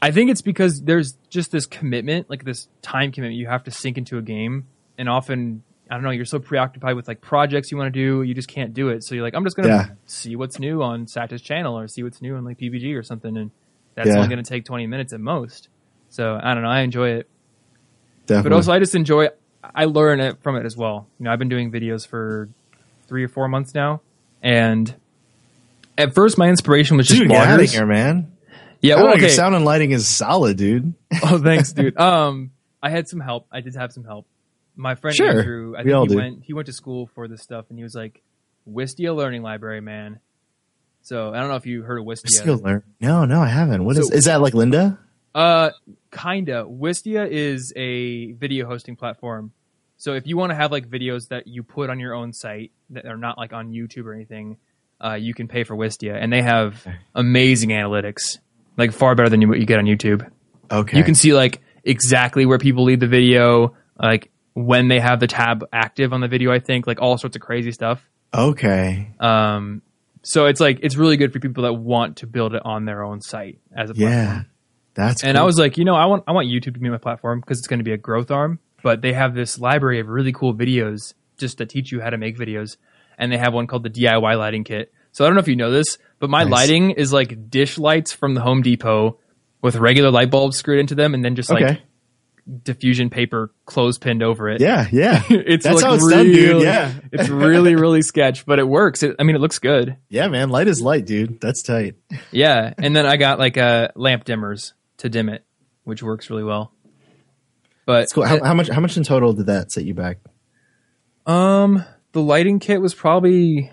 I 0.00 0.12
think 0.12 0.30
it's 0.30 0.42
because 0.42 0.82
there's 0.82 1.14
just 1.30 1.50
this 1.50 1.66
commitment, 1.66 2.30
like 2.30 2.44
this 2.44 2.68
time 2.82 3.10
commitment 3.10 3.36
you 3.38 3.48
have 3.48 3.64
to 3.64 3.70
sink 3.72 3.98
into 3.98 4.18
a 4.18 4.22
game, 4.22 4.66
and 4.96 5.08
often 5.08 5.62
I 5.90 5.94
don't 5.94 6.04
know, 6.04 6.10
you're 6.10 6.24
so 6.26 6.38
preoccupied 6.38 6.94
with 6.96 7.08
like 7.08 7.20
projects 7.22 7.72
you 7.72 7.78
want 7.78 7.92
to 7.92 7.98
do, 7.98 8.22
you 8.22 8.34
just 8.34 8.48
can't 8.48 8.74
do 8.74 8.90
it. 8.90 9.02
So 9.02 9.14
you're 9.14 9.24
like, 9.24 9.34
I'm 9.34 9.42
just 9.42 9.56
gonna 9.56 9.68
Yeah. 9.68 9.86
see 10.06 10.36
what's 10.36 10.58
new 10.60 10.82
on 10.82 11.06
Satch's 11.06 11.40
channel 11.42 11.76
or 11.78 11.88
see 11.88 12.02
what's 12.02 12.20
new 12.22 12.36
on 12.36 12.44
like 12.44 12.58
PBG 12.58 12.94
or 12.94 13.02
something, 13.02 13.36
and 13.36 13.50
that's 13.98 14.08
Yeah. 14.14 14.16
only 14.16 14.28
gonna 14.28 14.42
take 14.42 14.64
20 14.64 14.86
minutes 14.86 15.12
at 15.12 15.20
most. 15.20 15.68
So 16.08 16.38
I 16.42 16.54
don't 16.54 16.62
know, 16.62 16.70
I 16.70 16.80
enjoy 16.80 17.10
it 17.10 17.28
Definitely. 18.26 18.50
but 18.50 18.56
also 18.56 18.72
I 18.72 18.78
just 18.78 18.94
enjoy. 18.94 19.28
I 19.74 19.84
learn 19.86 20.20
it 20.20 20.40
from 20.42 20.56
it 20.56 20.64
as 20.64 20.76
well. 20.76 21.06
You 21.18 21.24
know, 21.24 21.32
I've 21.32 21.38
been 21.38 21.48
doing 21.48 21.70
videos 21.72 22.06
for 22.06 22.48
three 23.08 23.24
or 23.24 23.28
four 23.28 23.48
months 23.48 23.74
now, 23.74 24.00
and 24.42 24.94
at 25.98 26.14
first 26.14 26.38
my 26.38 26.48
inspiration 26.48 26.96
was 26.96 27.08
just 27.08 27.18
dude, 27.20 27.28
get 27.30 27.46
out 27.46 27.60
of 27.60 27.66
bloggers. 27.66 27.72
here, 27.72 27.86
man. 27.86 28.32
Yeah, 28.80 28.96
well, 28.96 29.08
okay. 29.14 29.22
Your 29.22 29.28
sound 29.30 29.56
and 29.56 29.64
lighting 29.64 29.90
is 29.90 30.06
solid, 30.06 30.56
dude. 30.56 30.94
oh, 31.24 31.38
thanks, 31.38 31.72
dude. 31.72 31.96
Um, 32.00 32.52
I 32.80 32.90
had 32.90 33.08
some 33.08 33.18
help. 33.18 33.46
I 33.50 33.60
did 33.60 33.74
have 33.74 33.92
some 33.92 34.04
help. 34.04 34.26
My 34.76 34.94
friend 34.94 35.16
Sure. 35.16 35.38
Andrew, 35.40 35.74
I 35.76 35.80
We 35.80 35.84
think 35.86 35.96
all 35.96 36.02
he 36.04 36.08
do. 36.10 36.16
went. 36.16 36.44
He 36.44 36.52
went 36.54 36.66
to 36.66 36.72
school 36.72 37.08
for 37.08 37.26
this 37.26 37.42
stuff, 37.42 37.66
and 37.70 37.78
he 37.78 37.82
was 37.82 37.96
like, 37.96 38.22
"Wistia 38.70 39.14
Learning 39.16 39.42
Library, 39.42 39.80
man." 39.80 40.20
So 41.08 41.32
I 41.32 41.38
don't 41.40 41.48
know 41.48 41.56
if 41.56 41.64
you 41.64 41.82
heard 41.82 41.98
of 42.00 42.04
Wistia. 42.04 42.28
Still 42.28 42.58
learn. 42.58 42.82
No, 43.00 43.24
no, 43.24 43.40
I 43.40 43.48
haven't. 43.48 43.82
What 43.84 43.96
is 43.96 44.08
So- 44.08 44.14
is 44.14 44.26
that 44.26 44.42
like 44.42 44.52
Lynda? 44.52 44.98
Uh, 45.34 45.70
kinda. 46.12 46.66
Wistia 46.68 47.26
is 47.26 47.72
a 47.76 48.32
video 48.32 48.66
hosting 48.66 48.94
platform. 48.94 49.52
So 49.96 50.12
if 50.12 50.26
you 50.26 50.36
want 50.36 50.50
to 50.50 50.54
have 50.56 50.70
like 50.70 50.86
videos 50.90 51.28
that 51.28 51.46
you 51.46 51.62
put 51.62 51.88
on 51.88 51.98
your 51.98 52.12
own 52.14 52.34
site 52.34 52.72
that 52.90 53.06
are 53.06 53.16
not 53.16 53.38
like 53.38 53.54
on 53.54 53.70
YouTube 53.72 54.04
or 54.04 54.12
anything, 54.12 54.58
uh, 55.02 55.14
you 55.14 55.32
can 55.32 55.48
pay 55.48 55.64
for 55.64 55.74
Wistia, 55.74 56.14
and 56.22 56.30
they 56.30 56.42
have 56.42 56.86
amazing 57.14 57.70
analytics, 57.70 58.38
like 58.76 58.92
far 58.92 59.14
better 59.14 59.30
than 59.30 59.48
what 59.48 59.58
you 59.60 59.64
get 59.64 59.78
on 59.78 59.86
YouTube. 59.86 60.28
Okay. 60.70 60.98
You 60.98 61.04
can 61.04 61.14
see 61.14 61.32
like 61.32 61.60
exactly 61.84 62.44
where 62.44 62.58
people 62.58 62.84
leave 62.84 63.00
the 63.00 63.06
video, 63.06 63.74
like 63.98 64.30
when 64.52 64.88
they 64.88 65.00
have 65.00 65.20
the 65.20 65.26
tab 65.26 65.64
active 65.72 66.12
on 66.12 66.20
the 66.20 66.28
video. 66.28 66.52
I 66.52 66.58
think 66.58 66.86
like 66.86 67.00
all 67.00 67.16
sorts 67.16 67.34
of 67.34 67.40
crazy 67.40 67.72
stuff. 67.72 68.06
Okay. 68.34 69.14
Um, 69.20 69.80
so 70.22 70.46
it's 70.46 70.60
like 70.60 70.80
it's 70.82 70.96
really 70.96 71.16
good 71.16 71.32
for 71.32 71.40
people 71.40 71.64
that 71.64 71.74
want 71.74 72.18
to 72.18 72.26
build 72.26 72.54
it 72.54 72.62
on 72.64 72.84
their 72.84 73.02
own 73.04 73.20
site 73.20 73.58
as 73.76 73.90
a 73.90 73.94
platform. 73.94 74.12
Yeah. 74.12 74.42
That's 74.94 75.22
And 75.22 75.36
cool. 75.36 75.42
I 75.42 75.46
was 75.46 75.58
like, 75.58 75.78
you 75.78 75.84
know, 75.84 75.94
I 75.94 76.06
want 76.06 76.24
I 76.26 76.32
want 76.32 76.48
YouTube 76.48 76.74
to 76.74 76.80
be 76.80 76.88
my 76.88 76.98
platform 76.98 77.40
because 77.40 77.58
it's 77.58 77.68
going 77.68 77.78
to 77.78 77.84
be 77.84 77.92
a 77.92 77.96
growth 77.98 78.30
arm. 78.30 78.58
But 78.82 79.00
they 79.02 79.12
have 79.12 79.34
this 79.34 79.58
library 79.58 80.00
of 80.00 80.08
really 80.08 80.32
cool 80.32 80.54
videos 80.54 81.14
just 81.36 81.58
to 81.58 81.66
teach 81.66 81.92
you 81.92 82.00
how 82.00 82.10
to 82.10 82.18
make 82.18 82.36
videos, 82.36 82.76
and 83.16 83.30
they 83.30 83.36
have 83.38 83.52
one 83.54 83.66
called 83.66 83.82
the 83.84 83.90
DIY 83.90 84.38
lighting 84.38 84.64
kit. 84.64 84.92
So 85.12 85.24
I 85.24 85.28
don't 85.28 85.34
know 85.34 85.40
if 85.40 85.48
you 85.48 85.56
know 85.56 85.70
this, 85.70 85.98
but 86.18 86.30
my 86.30 86.44
Nice. 86.44 86.52
lighting 86.52 86.90
is 86.92 87.12
like 87.12 87.50
dish 87.50 87.78
lights 87.78 88.12
from 88.12 88.34
the 88.34 88.40
Home 88.40 88.62
Depot 88.62 89.18
with 89.62 89.76
regular 89.76 90.10
light 90.10 90.30
bulbs 90.30 90.56
screwed 90.56 90.78
into 90.80 90.94
them, 90.94 91.14
and 91.14 91.24
then 91.24 91.34
just 91.36 91.50
like 91.50 91.64
okay. 91.64 91.82
Diffusion 92.62 93.10
paper 93.10 93.52
clothespined 93.66 94.22
over 94.22 94.48
it. 94.48 94.60
yeah. 94.60 94.86
Yeah. 94.90 95.22
it's 95.30 95.64
That's 95.64 95.76
like 95.76 95.84
how 95.84 95.94
it's 95.94 96.04
really, 96.06 96.32
done, 96.32 96.32
dude. 96.32 96.62
Yeah. 96.62 96.92
it's 97.12 97.28
really 97.28 97.74
really 97.76 98.02
sketch, 98.02 98.46
but 98.46 98.58
it 98.58 98.66
works. 98.66 99.02
It, 99.02 99.16
I 99.18 99.22
mean, 99.22 99.36
it 99.36 99.40
looks 99.40 99.58
good. 99.58 99.96
yeah, 100.08 100.28
man. 100.28 100.48
Light 100.50 100.66
is 100.68 100.80
light, 100.80 101.04
dude. 101.04 101.40
That's 101.40 101.62
tight. 101.62 101.96
Yeah, 102.30 102.72
and 102.78 102.96
then 102.96 103.04
I 103.06 103.16
got 103.16 103.38
like 103.38 103.56
uh, 103.58 103.88
lamp 103.94 104.24
dimmers 104.24 104.72
to 104.98 105.08
dim 105.08 105.28
it, 105.28 105.44
which 105.84 106.02
works 106.02 106.30
really 106.30 106.44
well. 106.44 106.72
But 107.86 108.00
That's 108.00 108.12
cool. 108.12 108.24
How, 108.24 108.42
how 108.44 108.54
much? 108.54 108.68
How 108.68 108.80
much 108.80 108.96
in 108.96 109.02
total 109.02 109.32
did 109.32 109.46
that 109.46 109.70
set 109.72 109.84
you 109.84 109.94
back? 109.94 110.18
um, 111.26 111.84
the 112.12 112.22
lighting 112.22 112.58
kit 112.58 112.80
was 112.80 112.94
probably 112.94 113.70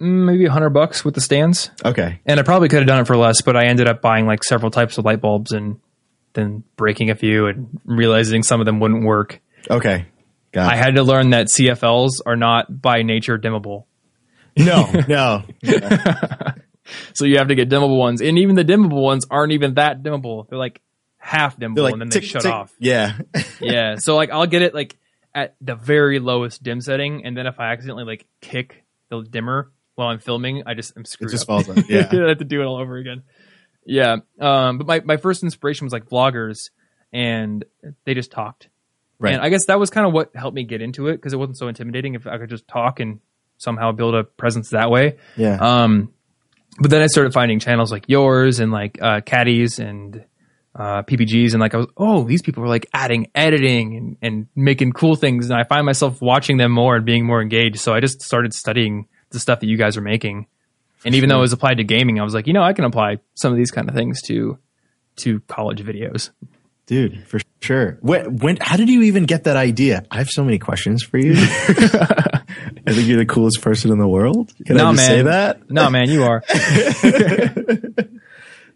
mm, 0.00 0.24
maybe 0.26 0.44
a 0.46 0.50
hundred 0.50 0.70
bucks 0.70 1.04
with 1.04 1.14
the 1.14 1.20
stands, 1.20 1.70
Okay. 1.84 2.20
and 2.26 2.38
I 2.38 2.42
probably 2.42 2.68
could 2.68 2.78
have 2.80 2.86
done 2.88 3.00
it 3.00 3.06
for 3.06 3.16
less, 3.16 3.42
but 3.42 3.56
I 3.56 3.66
ended 3.66 3.88
up 3.88 4.00
buying 4.00 4.26
like 4.26 4.44
several 4.44 4.70
types 4.70 4.98
of 4.98 5.04
light 5.04 5.20
bulbs 5.20 5.52
and 5.52 5.80
then 6.38 6.64
breaking 6.76 7.10
a 7.10 7.14
few 7.14 7.46
and 7.46 7.80
realizing 7.84 8.42
some 8.42 8.60
of 8.60 8.66
them 8.66 8.80
wouldn't 8.80 9.04
work. 9.04 9.40
Okay. 9.68 10.06
Got 10.52 10.72
I 10.72 10.76
it. 10.78 10.84
had 10.84 10.94
to 10.94 11.02
learn 11.02 11.30
that 11.30 11.46
CFLs 11.48 12.20
are 12.24 12.36
not 12.36 12.80
by 12.80 13.02
nature 13.02 13.38
dimmable. 13.38 13.84
no. 14.56 14.90
No. 15.08 15.42
So 17.12 17.26
you 17.26 17.36
have 17.38 17.48
to 17.48 17.54
get 17.54 17.68
dimmable 17.68 17.98
ones, 17.98 18.20
and 18.22 18.38
even 18.38 18.54
the 18.54 18.64
dimmable 18.64 19.02
ones 19.02 19.26
aren't 19.30 19.52
even 19.52 19.74
that 19.74 20.02
dimmable. 20.02 20.48
They're 20.48 20.58
like 20.58 20.80
half 21.18 21.58
dimmable, 21.58 21.82
like 21.82 21.92
and 21.92 22.00
then 22.00 22.10
tick, 22.10 22.22
they 22.22 22.28
shut 22.28 22.42
tick. 22.42 22.52
off. 22.52 22.74
Yeah. 22.78 23.18
yeah. 23.60 23.96
So 23.96 24.16
like 24.16 24.30
I'll 24.30 24.46
get 24.46 24.62
it 24.62 24.74
like 24.74 24.96
at 25.34 25.54
the 25.60 25.74
very 25.74 26.18
lowest 26.18 26.62
dim 26.62 26.80
setting, 26.80 27.26
and 27.26 27.36
then 27.36 27.46
if 27.46 27.60
I 27.60 27.72
accidentally 27.72 28.04
like 28.04 28.26
kick 28.40 28.84
the 29.10 29.20
dimmer 29.22 29.70
while 29.96 30.08
I'm 30.08 30.18
filming, 30.18 30.62
I 30.66 30.74
just 30.74 30.94
I'm 30.96 31.04
screwed. 31.04 31.28
It 31.30 31.32
just 31.32 31.42
up. 31.42 31.48
falls 31.48 31.68
off, 31.68 31.90
yeah. 31.90 32.08
I 32.10 32.28
have 32.28 32.38
to 32.38 32.44
do 32.44 32.62
it 32.62 32.64
all 32.64 32.80
over 32.80 32.96
again. 32.96 33.22
Yeah. 33.88 34.16
Um. 34.40 34.78
But 34.78 34.86
my 34.86 35.00
my 35.00 35.16
first 35.16 35.42
inspiration 35.42 35.84
was 35.84 35.92
like 35.92 36.08
vloggers, 36.08 36.70
and 37.12 37.64
they 38.04 38.14
just 38.14 38.30
talked. 38.30 38.68
Right. 39.18 39.34
And 39.34 39.42
I 39.42 39.48
guess 39.48 39.66
that 39.66 39.80
was 39.80 39.90
kind 39.90 40.06
of 40.06 40.12
what 40.12 40.30
helped 40.36 40.54
me 40.54 40.62
get 40.62 40.80
into 40.80 41.08
it 41.08 41.16
because 41.16 41.32
it 41.32 41.38
wasn't 41.38 41.58
so 41.58 41.66
intimidating 41.66 42.14
if 42.14 42.26
I 42.26 42.38
could 42.38 42.50
just 42.50 42.68
talk 42.68 43.00
and 43.00 43.18
somehow 43.56 43.90
build 43.90 44.14
a 44.14 44.22
presence 44.22 44.70
that 44.70 44.90
way. 44.90 45.16
yeah. 45.36 45.56
Um, 45.56 46.12
but 46.80 46.92
then 46.92 47.02
I 47.02 47.08
started 47.08 47.32
finding 47.32 47.58
channels 47.58 47.90
like 47.90 48.04
yours 48.06 48.60
and 48.60 48.70
like 48.70 49.02
uh, 49.02 49.20
Caddies 49.22 49.80
and 49.80 50.24
uh, 50.76 51.02
PBG's, 51.02 51.54
and 51.54 51.60
like 51.60 51.74
I 51.74 51.78
was, 51.78 51.88
oh, 51.96 52.22
these 52.22 52.40
people 52.40 52.62
are 52.62 52.68
like 52.68 52.86
adding 52.94 53.30
editing 53.34 53.96
and, 53.96 54.16
and 54.22 54.46
making 54.54 54.92
cool 54.92 55.16
things, 55.16 55.50
and 55.50 55.58
I 55.58 55.64
find 55.64 55.84
myself 55.84 56.22
watching 56.22 56.56
them 56.56 56.70
more 56.70 56.94
and 56.94 57.04
being 57.04 57.26
more 57.26 57.42
engaged. 57.42 57.80
So 57.80 57.92
I 57.92 57.98
just 57.98 58.22
started 58.22 58.54
studying 58.54 59.08
the 59.30 59.40
stuff 59.40 59.58
that 59.60 59.66
you 59.66 59.76
guys 59.76 59.96
are 59.96 60.02
making, 60.02 60.46
and 61.04 61.14
even 61.14 61.28
though 61.28 61.38
it 61.38 61.40
was 61.42 61.52
applied 61.52 61.76
to 61.78 61.84
gaming, 61.84 62.18
I 62.20 62.24
was 62.24 62.34
like, 62.34 62.46
you 62.46 62.52
know, 62.52 62.62
I 62.62 62.72
can 62.72 62.84
apply 62.84 63.18
some 63.34 63.52
of 63.52 63.58
these 63.58 63.70
kind 63.70 63.88
of 63.88 63.94
things 63.94 64.20
to 64.22 64.58
to 65.16 65.40
college 65.48 65.82
videos. 65.82 66.30
Dude, 66.86 67.26
for 67.28 67.38
sure. 67.60 67.98
When, 68.00 68.36
when, 68.38 68.56
how 68.60 68.76
did 68.78 68.88
you 68.88 69.02
even 69.02 69.24
get 69.26 69.44
that 69.44 69.56
idea? 69.56 70.06
I 70.10 70.16
have 70.18 70.30
so 70.30 70.42
many 70.42 70.58
questions 70.58 71.02
for 71.02 71.18
you. 71.18 71.34
I 71.36 72.42
think 72.86 73.06
you're 73.06 73.18
the 73.18 73.26
coolest 73.28 73.60
person 73.60 73.92
in 73.92 73.98
the 73.98 74.08
world. 74.08 74.54
Can 74.64 74.76
No, 74.78 74.86
I 74.86 74.92
just 74.94 74.96
man. 74.96 75.18
say 75.18 75.22
that? 75.24 75.70
No, 75.70 75.90
man, 75.90 76.08
you 76.08 76.22
are. 76.24 76.42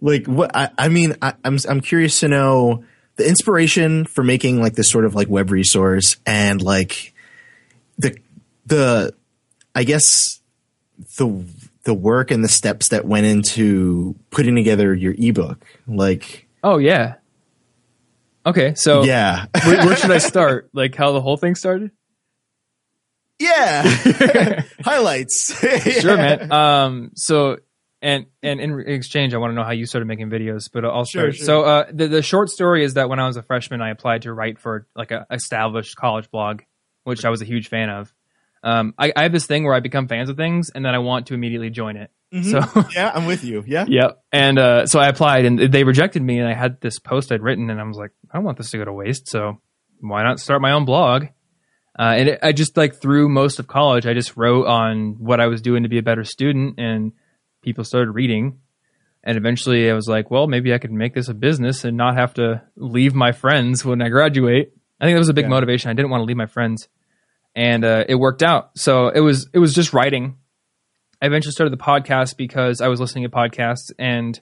Like 0.04 0.26
what? 0.26 0.50
I, 0.54 0.68
I 0.76 0.88
mean, 0.88 1.14
I, 1.22 1.34
I'm 1.44 1.58
I'm 1.68 1.80
curious 1.80 2.18
to 2.20 2.28
know 2.28 2.82
the 3.16 3.28
inspiration 3.28 4.04
for 4.04 4.24
making 4.24 4.60
like 4.60 4.74
this 4.74 4.90
sort 4.90 5.04
of 5.04 5.14
like 5.14 5.28
web 5.28 5.52
resource 5.52 6.16
and 6.26 6.60
like 6.60 7.14
the 7.98 8.16
the 8.66 9.14
I 9.76 9.84
guess 9.84 10.40
the 11.18 11.44
the 11.84 11.94
work 11.94 12.30
and 12.30 12.44
the 12.44 12.48
steps 12.48 12.88
that 12.88 13.04
went 13.04 13.26
into 13.26 14.14
putting 14.30 14.54
together 14.54 14.94
your 14.94 15.14
ebook. 15.18 15.64
Like, 15.86 16.46
Oh 16.62 16.78
yeah. 16.78 17.14
Okay, 18.44 18.74
so 18.74 19.04
yeah, 19.04 19.46
where, 19.64 19.86
where 19.86 19.96
should 19.96 20.10
I 20.10 20.18
start? 20.18 20.68
Like 20.72 20.94
how 20.96 21.12
the 21.12 21.20
whole 21.20 21.36
thing 21.36 21.54
started? 21.54 21.90
yeah, 23.38 23.82
highlights. 24.84 25.52
sure, 26.00 26.16
man. 26.16 26.52
Um, 26.52 27.10
so 27.14 27.58
and 28.00 28.26
and 28.42 28.60
in 28.60 28.80
exchange, 28.80 29.34
I 29.34 29.38
want 29.38 29.50
to 29.50 29.54
know 29.54 29.64
how 29.64 29.72
you 29.72 29.86
started 29.86 30.06
making 30.06 30.28
videos, 30.30 30.70
but 30.72 30.84
I'll 30.84 31.04
Sure, 31.04 31.32
start. 31.32 31.34
sure. 31.36 31.44
So 31.46 31.62
uh, 31.62 31.84
the 31.92 32.08
the 32.08 32.22
short 32.22 32.50
story 32.50 32.84
is 32.84 32.94
that 32.94 33.08
when 33.08 33.18
I 33.18 33.26
was 33.26 33.36
a 33.36 33.42
freshman, 33.42 33.80
I 33.80 33.90
applied 33.90 34.22
to 34.22 34.32
write 34.32 34.58
for 34.58 34.86
like 34.94 35.10
a 35.10 35.26
established 35.30 35.96
college 35.96 36.30
blog, 36.30 36.62
which 37.04 37.24
I 37.24 37.30
was 37.30 37.42
a 37.42 37.44
huge 37.44 37.68
fan 37.68 37.90
of. 37.90 38.12
Um, 38.62 38.94
I, 38.98 39.12
I 39.16 39.22
have 39.24 39.32
this 39.32 39.46
thing 39.46 39.64
where 39.64 39.74
I 39.74 39.80
become 39.80 40.06
fans 40.08 40.28
of 40.28 40.36
things, 40.36 40.70
and 40.70 40.84
then 40.84 40.94
I 40.94 40.98
want 40.98 41.26
to 41.28 41.34
immediately 41.34 41.70
join 41.70 41.96
it. 41.96 42.10
So 42.44 42.60
yeah, 42.94 43.10
I'm 43.14 43.26
with 43.26 43.44
you. 43.44 43.62
Yeah, 43.66 43.84
Yep. 43.88 44.22
And 44.32 44.58
uh, 44.58 44.86
so 44.86 44.98
I 45.00 45.08
applied, 45.08 45.44
and 45.44 45.58
they 45.58 45.84
rejected 45.84 46.22
me. 46.22 46.38
And 46.38 46.48
I 46.48 46.54
had 46.54 46.80
this 46.80 46.98
post 46.98 47.30
I'd 47.32 47.42
written, 47.42 47.68
and 47.70 47.80
I 47.80 47.84
was 47.84 47.96
like, 47.98 48.12
I 48.30 48.36
don't 48.38 48.44
want 48.44 48.58
this 48.58 48.70
to 48.70 48.78
go 48.78 48.84
to 48.84 48.92
waste. 48.92 49.28
So 49.28 49.60
why 50.00 50.22
not 50.22 50.40
start 50.40 50.62
my 50.62 50.72
own 50.72 50.84
blog? 50.84 51.24
Uh, 51.98 52.14
and 52.16 52.28
it, 52.30 52.38
I 52.42 52.52
just 52.52 52.76
like 52.76 52.94
through 52.94 53.28
most 53.28 53.58
of 53.58 53.66
college, 53.66 54.06
I 54.06 54.14
just 54.14 54.36
wrote 54.36 54.66
on 54.66 55.16
what 55.18 55.40
I 55.40 55.46
was 55.48 55.60
doing 55.60 55.82
to 55.82 55.88
be 55.90 55.98
a 55.98 56.02
better 56.02 56.24
student, 56.24 56.78
and 56.78 57.12
people 57.62 57.84
started 57.84 58.12
reading. 58.12 58.60
And 59.24 59.36
eventually, 59.36 59.90
I 59.90 59.94
was 59.94 60.08
like, 60.08 60.30
well, 60.30 60.46
maybe 60.46 60.72
I 60.72 60.78
could 60.78 60.90
make 60.90 61.14
this 61.14 61.28
a 61.28 61.34
business 61.34 61.84
and 61.84 61.96
not 61.96 62.16
have 62.16 62.32
to 62.34 62.62
leave 62.76 63.14
my 63.14 63.32
friends 63.32 63.84
when 63.84 64.00
I 64.02 64.08
graduate. 64.08 64.72
I 65.00 65.04
think 65.04 65.14
that 65.16 65.20
was 65.20 65.28
a 65.28 65.34
big 65.34 65.44
Yeah. 65.44 65.50
motivation. 65.50 65.90
I 65.90 65.94
didn't 65.94 66.10
want 66.10 66.22
to 66.22 66.24
leave 66.24 66.36
my 66.36 66.46
friends, 66.46 66.88
and 67.54 67.84
uh, 67.84 68.04
it 68.08 68.14
worked 68.14 68.42
out. 68.42 68.78
So 68.78 69.08
it 69.08 69.20
was 69.20 69.48
it 69.52 69.58
was 69.58 69.74
just 69.74 69.92
writing. 69.92 70.36
I 71.20 71.26
eventually 71.26 71.52
started 71.52 71.72
the 71.72 71.82
podcast 71.82 72.36
because 72.36 72.80
I 72.80 72.88
was 72.88 73.00
listening 73.00 73.24
to 73.24 73.30
podcasts 73.30 73.92
and 73.98 74.40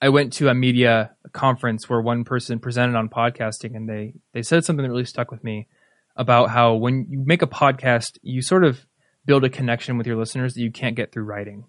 I 0.00 0.08
went 0.08 0.32
to 0.34 0.48
a 0.48 0.54
media 0.54 1.12
conference 1.32 1.88
where 1.88 2.00
one 2.00 2.24
person 2.24 2.58
presented 2.58 2.96
on 2.96 3.08
podcasting 3.08 3.76
and 3.76 3.88
they 3.88 4.14
they 4.32 4.42
said 4.42 4.64
something 4.64 4.82
that 4.82 4.90
really 4.90 5.04
stuck 5.04 5.30
with 5.30 5.44
me 5.44 5.68
about 6.16 6.50
how 6.50 6.74
when 6.74 7.06
you 7.08 7.22
make 7.24 7.42
a 7.42 7.46
podcast, 7.46 8.18
you 8.22 8.42
sort 8.42 8.64
of 8.64 8.84
build 9.24 9.44
a 9.44 9.50
connection 9.50 9.98
with 9.98 10.06
your 10.06 10.16
listeners 10.16 10.54
that 10.54 10.62
you 10.62 10.72
can't 10.72 10.96
get 10.96 11.12
through 11.12 11.24
writing. 11.24 11.64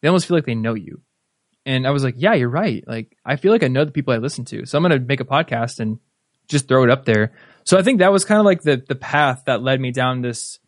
They 0.00 0.08
almost 0.08 0.26
feel 0.26 0.36
like 0.36 0.46
they 0.46 0.54
know 0.54 0.74
you. 0.74 1.02
And 1.66 1.86
I 1.86 1.90
was 1.90 2.02
like, 2.02 2.14
yeah, 2.16 2.34
you're 2.34 2.48
right. 2.48 2.82
Like 2.86 3.16
I 3.24 3.36
feel 3.36 3.52
like 3.52 3.62
I 3.62 3.68
know 3.68 3.84
the 3.84 3.92
people 3.92 4.14
I 4.14 4.18
listen 4.18 4.44
to. 4.46 4.66
So 4.66 4.78
I'm 4.78 4.82
going 4.82 4.98
to 4.98 5.06
make 5.06 5.20
a 5.20 5.24
podcast 5.24 5.80
and 5.80 5.98
just 6.48 6.66
throw 6.66 6.82
it 6.82 6.90
up 6.90 7.04
there. 7.04 7.32
So 7.68 7.76
I 7.76 7.82
think 7.82 7.98
that 7.98 8.10
was 8.12 8.24
kind 8.24 8.38
of 8.38 8.46
like 8.46 8.62
the 8.62 8.82
the 8.88 8.94
path 8.94 9.42
that 9.44 9.62
led 9.62 9.78
me 9.78 9.90
down 9.92 10.22
this 10.22 10.58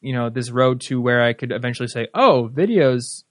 you 0.00 0.12
know 0.12 0.30
this 0.30 0.48
road 0.48 0.80
to 0.82 1.00
where 1.00 1.20
I 1.24 1.32
could 1.32 1.50
eventually 1.50 1.88
say, 1.88 2.06
"Oh, 2.14 2.48
videos 2.54 3.24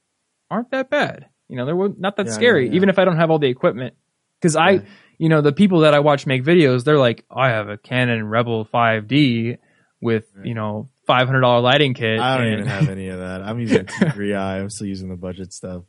aren't 0.52 0.72
that 0.72 0.90
bad. 0.90 1.28
You 1.48 1.56
know, 1.56 1.66
they're 1.66 1.90
not 1.98 2.18
that 2.18 2.26
Yeah, 2.26 2.32
scary, 2.34 2.66
yeah, 2.66 2.72
yeah. 2.72 2.76
even 2.76 2.90
if 2.90 3.00
I 3.00 3.06
don't 3.06 3.16
have 3.16 3.32
all 3.32 3.40
the 3.40 3.48
equipment." 3.48 3.94
Because 4.42 4.58
I, 4.58 4.82
you 5.18 5.30
know, 5.30 5.40
the 5.40 5.54
people 5.54 5.80
that 5.82 5.94
I 5.94 6.00
watch 6.00 6.28
make 6.28 6.44
videos, 6.44 6.84
they're 6.84 6.98
like, 7.00 7.24
"I 7.32 7.52
have 7.52 7.70
a 7.70 7.78
Canon 7.78 8.28
Rebel 8.28 8.66
5D 8.66 9.60
with 10.02 10.26
you 10.44 10.54
know 10.54 10.90
five 11.08 11.28
hundred 11.28 11.40
dollar 11.42 11.62
lighting 11.62 11.94
kit." 11.94 12.20
I 12.20 12.38
don't 12.38 12.48
and- 12.48 12.54
even 12.56 12.68
have 12.68 12.90
any 12.90 13.08
of 13.08 13.20
that. 13.20 13.42
I'm 13.44 13.62
using 13.62 13.80
a 13.82 13.84
T3i. 13.86 14.60
I'm 14.60 14.70
still 14.70 14.88
using 14.88 15.08
the 15.08 15.16
budget 15.16 15.54
stuff. 15.54 15.84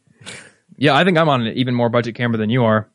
yeah, 0.76 0.94
I 0.94 1.02
think 1.02 1.18
I'm 1.18 1.28
on 1.28 1.44
an 1.44 1.54
even 1.56 1.74
more 1.74 1.88
budget 1.88 2.14
camera 2.14 2.38
than 2.38 2.50
you 2.50 2.62
are. 2.62 2.88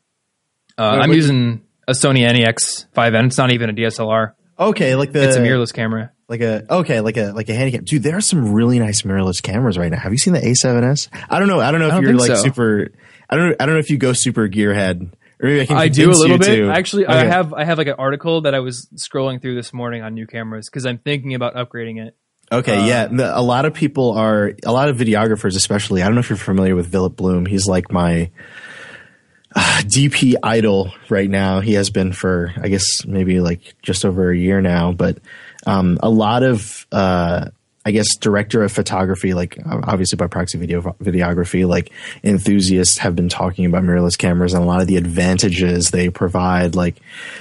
Uh, 0.78 0.92
Wait, 0.96 1.02
I'm 1.02 1.12
using 1.12 1.64
a 1.88 1.92
Sony 1.92 2.20
NEX 2.20 2.86
5N. 2.96 3.26
It's 3.26 3.38
not 3.38 3.52
even 3.52 3.70
a 3.70 3.72
DSLR. 3.72 4.32
Okay, 4.58 4.94
like 4.94 5.12
the 5.12 5.22
It's 5.26 5.36
a 5.36 5.40
mirrorless 5.40 5.72
camera. 5.74 6.12
like 6.28 6.40
a 6.40 6.64
okay, 6.72 7.00
like 7.00 7.16
a 7.16 7.32
like 7.32 7.48
a 7.48 7.54
handicap. 7.54 7.84
Dude, 7.84 8.02
there 8.02 8.16
are 8.16 8.20
some 8.20 8.52
really 8.52 8.78
nice 8.78 9.02
mirrorless 9.02 9.42
cameras 9.42 9.76
right 9.78 9.90
now. 9.90 9.98
Have 9.98 10.12
you 10.12 10.18
seen 10.18 10.34
the 10.34 10.40
A7S? 10.40 11.08
I 11.28 11.38
don't 11.38 11.48
know. 11.48 11.60
I 11.60 11.70
don't 11.70 11.80
know 11.80 11.86
if 11.88 11.92
don't 11.94 12.02
you're 12.02 12.14
like 12.14 12.28
so. 12.28 12.34
super. 12.36 12.92
I 13.28 13.36
don't. 13.36 13.56
I 13.60 13.66
don't 13.66 13.74
know 13.74 13.80
if 13.80 13.90
you 13.90 13.96
go 13.98 14.12
super 14.12 14.48
gearhead. 14.48 15.12
Or 15.40 15.48
maybe 15.48 15.62
I 15.62 15.66
can. 15.66 15.76
I 15.76 15.88
do 15.88 16.10
a 16.10 16.12
little 16.12 16.38
bit. 16.38 16.54
to. 16.56 16.70
Actually, 16.70 17.06
I 17.06 17.24
have 17.24 17.52
I 17.54 17.64
have 17.64 17.78
like 17.78 17.88
an 17.88 17.96
article 17.98 18.42
that 18.42 18.54
I 18.54 18.60
was 18.60 18.88
scrolling 18.94 19.40
through 19.42 19.56
this 19.56 19.72
morning 19.72 20.02
on 20.02 20.14
new 20.14 20.26
cameras 20.26 20.68
because 20.68 20.86
I'm 20.86 20.98
thinking 20.98 21.34
about 21.34 21.54
upgrading 21.54 22.06
it. 22.06 22.16
Okay, 22.52 22.76
Uh, 22.76 22.86
yeah. 22.86 23.06
The- 23.06 23.36
a 23.36 23.40
lot 23.40 23.64
of 23.64 23.72
people 23.72 24.12
are, 24.12 24.52
a 24.64 24.72
lot 24.72 24.90
of 24.90 24.98
videographers, 24.98 25.56
especially. 25.56 26.02
I 26.02 26.04
don't 26.06 26.14
know 26.14 26.20
if 26.20 26.28
you're 26.28 26.36
familiar 26.36 26.76
with 26.76 26.92
Philip 26.92 27.16
Bloom. 27.16 27.46
He's 27.46 27.66
like 27.66 27.90
my, 27.90 28.30
DP 29.56 30.34
idol 30.42 30.92
right 31.08 31.28
now. 31.28 31.60
He 31.60 31.74
has 31.74 31.90
been 31.90 32.12
for 32.12 32.52
I 32.60 32.68
guess 32.68 33.04
maybe 33.06 33.40
like 33.40 33.74
just 33.82 34.04
over 34.04 34.30
a 34.30 34.36
year 34.36 34.60
now, 34.60 34.92
but 34.92 35.18
um, 35.66 35.98
a 36.02 36.10
lot 36.10 36.42
of 36.42 36.86
uh, 36.90 37.50
I 37.84 37.90
guess 37.90 38.16
director 38.16 38.62
of 38.62 38.70
photography, 38.70 39.34
like 39.34 39.58
obviously 39.66 40.16
by 40.16 40.28
proxy 40.28 40.56
video 40.56 40.82
videography, 41.02 41.66
like 41.66 41.90
enthusiasts 42.22 42.98
have 42.98 43.16
been 43.16 43.28
talking 43.28 43.66
about 43.66 43.82
mirrorless 43.82 44.16
cameras 44.16 44.54
and 44.54 44.62
a 44.62 44.66
lot 44.66 44.80
of 44.80 44.86
the 44.86 44.96
advantages 44.96 45.90
they 45.90 46.08
provide. 46.08 46.76
Like 46.76 46.96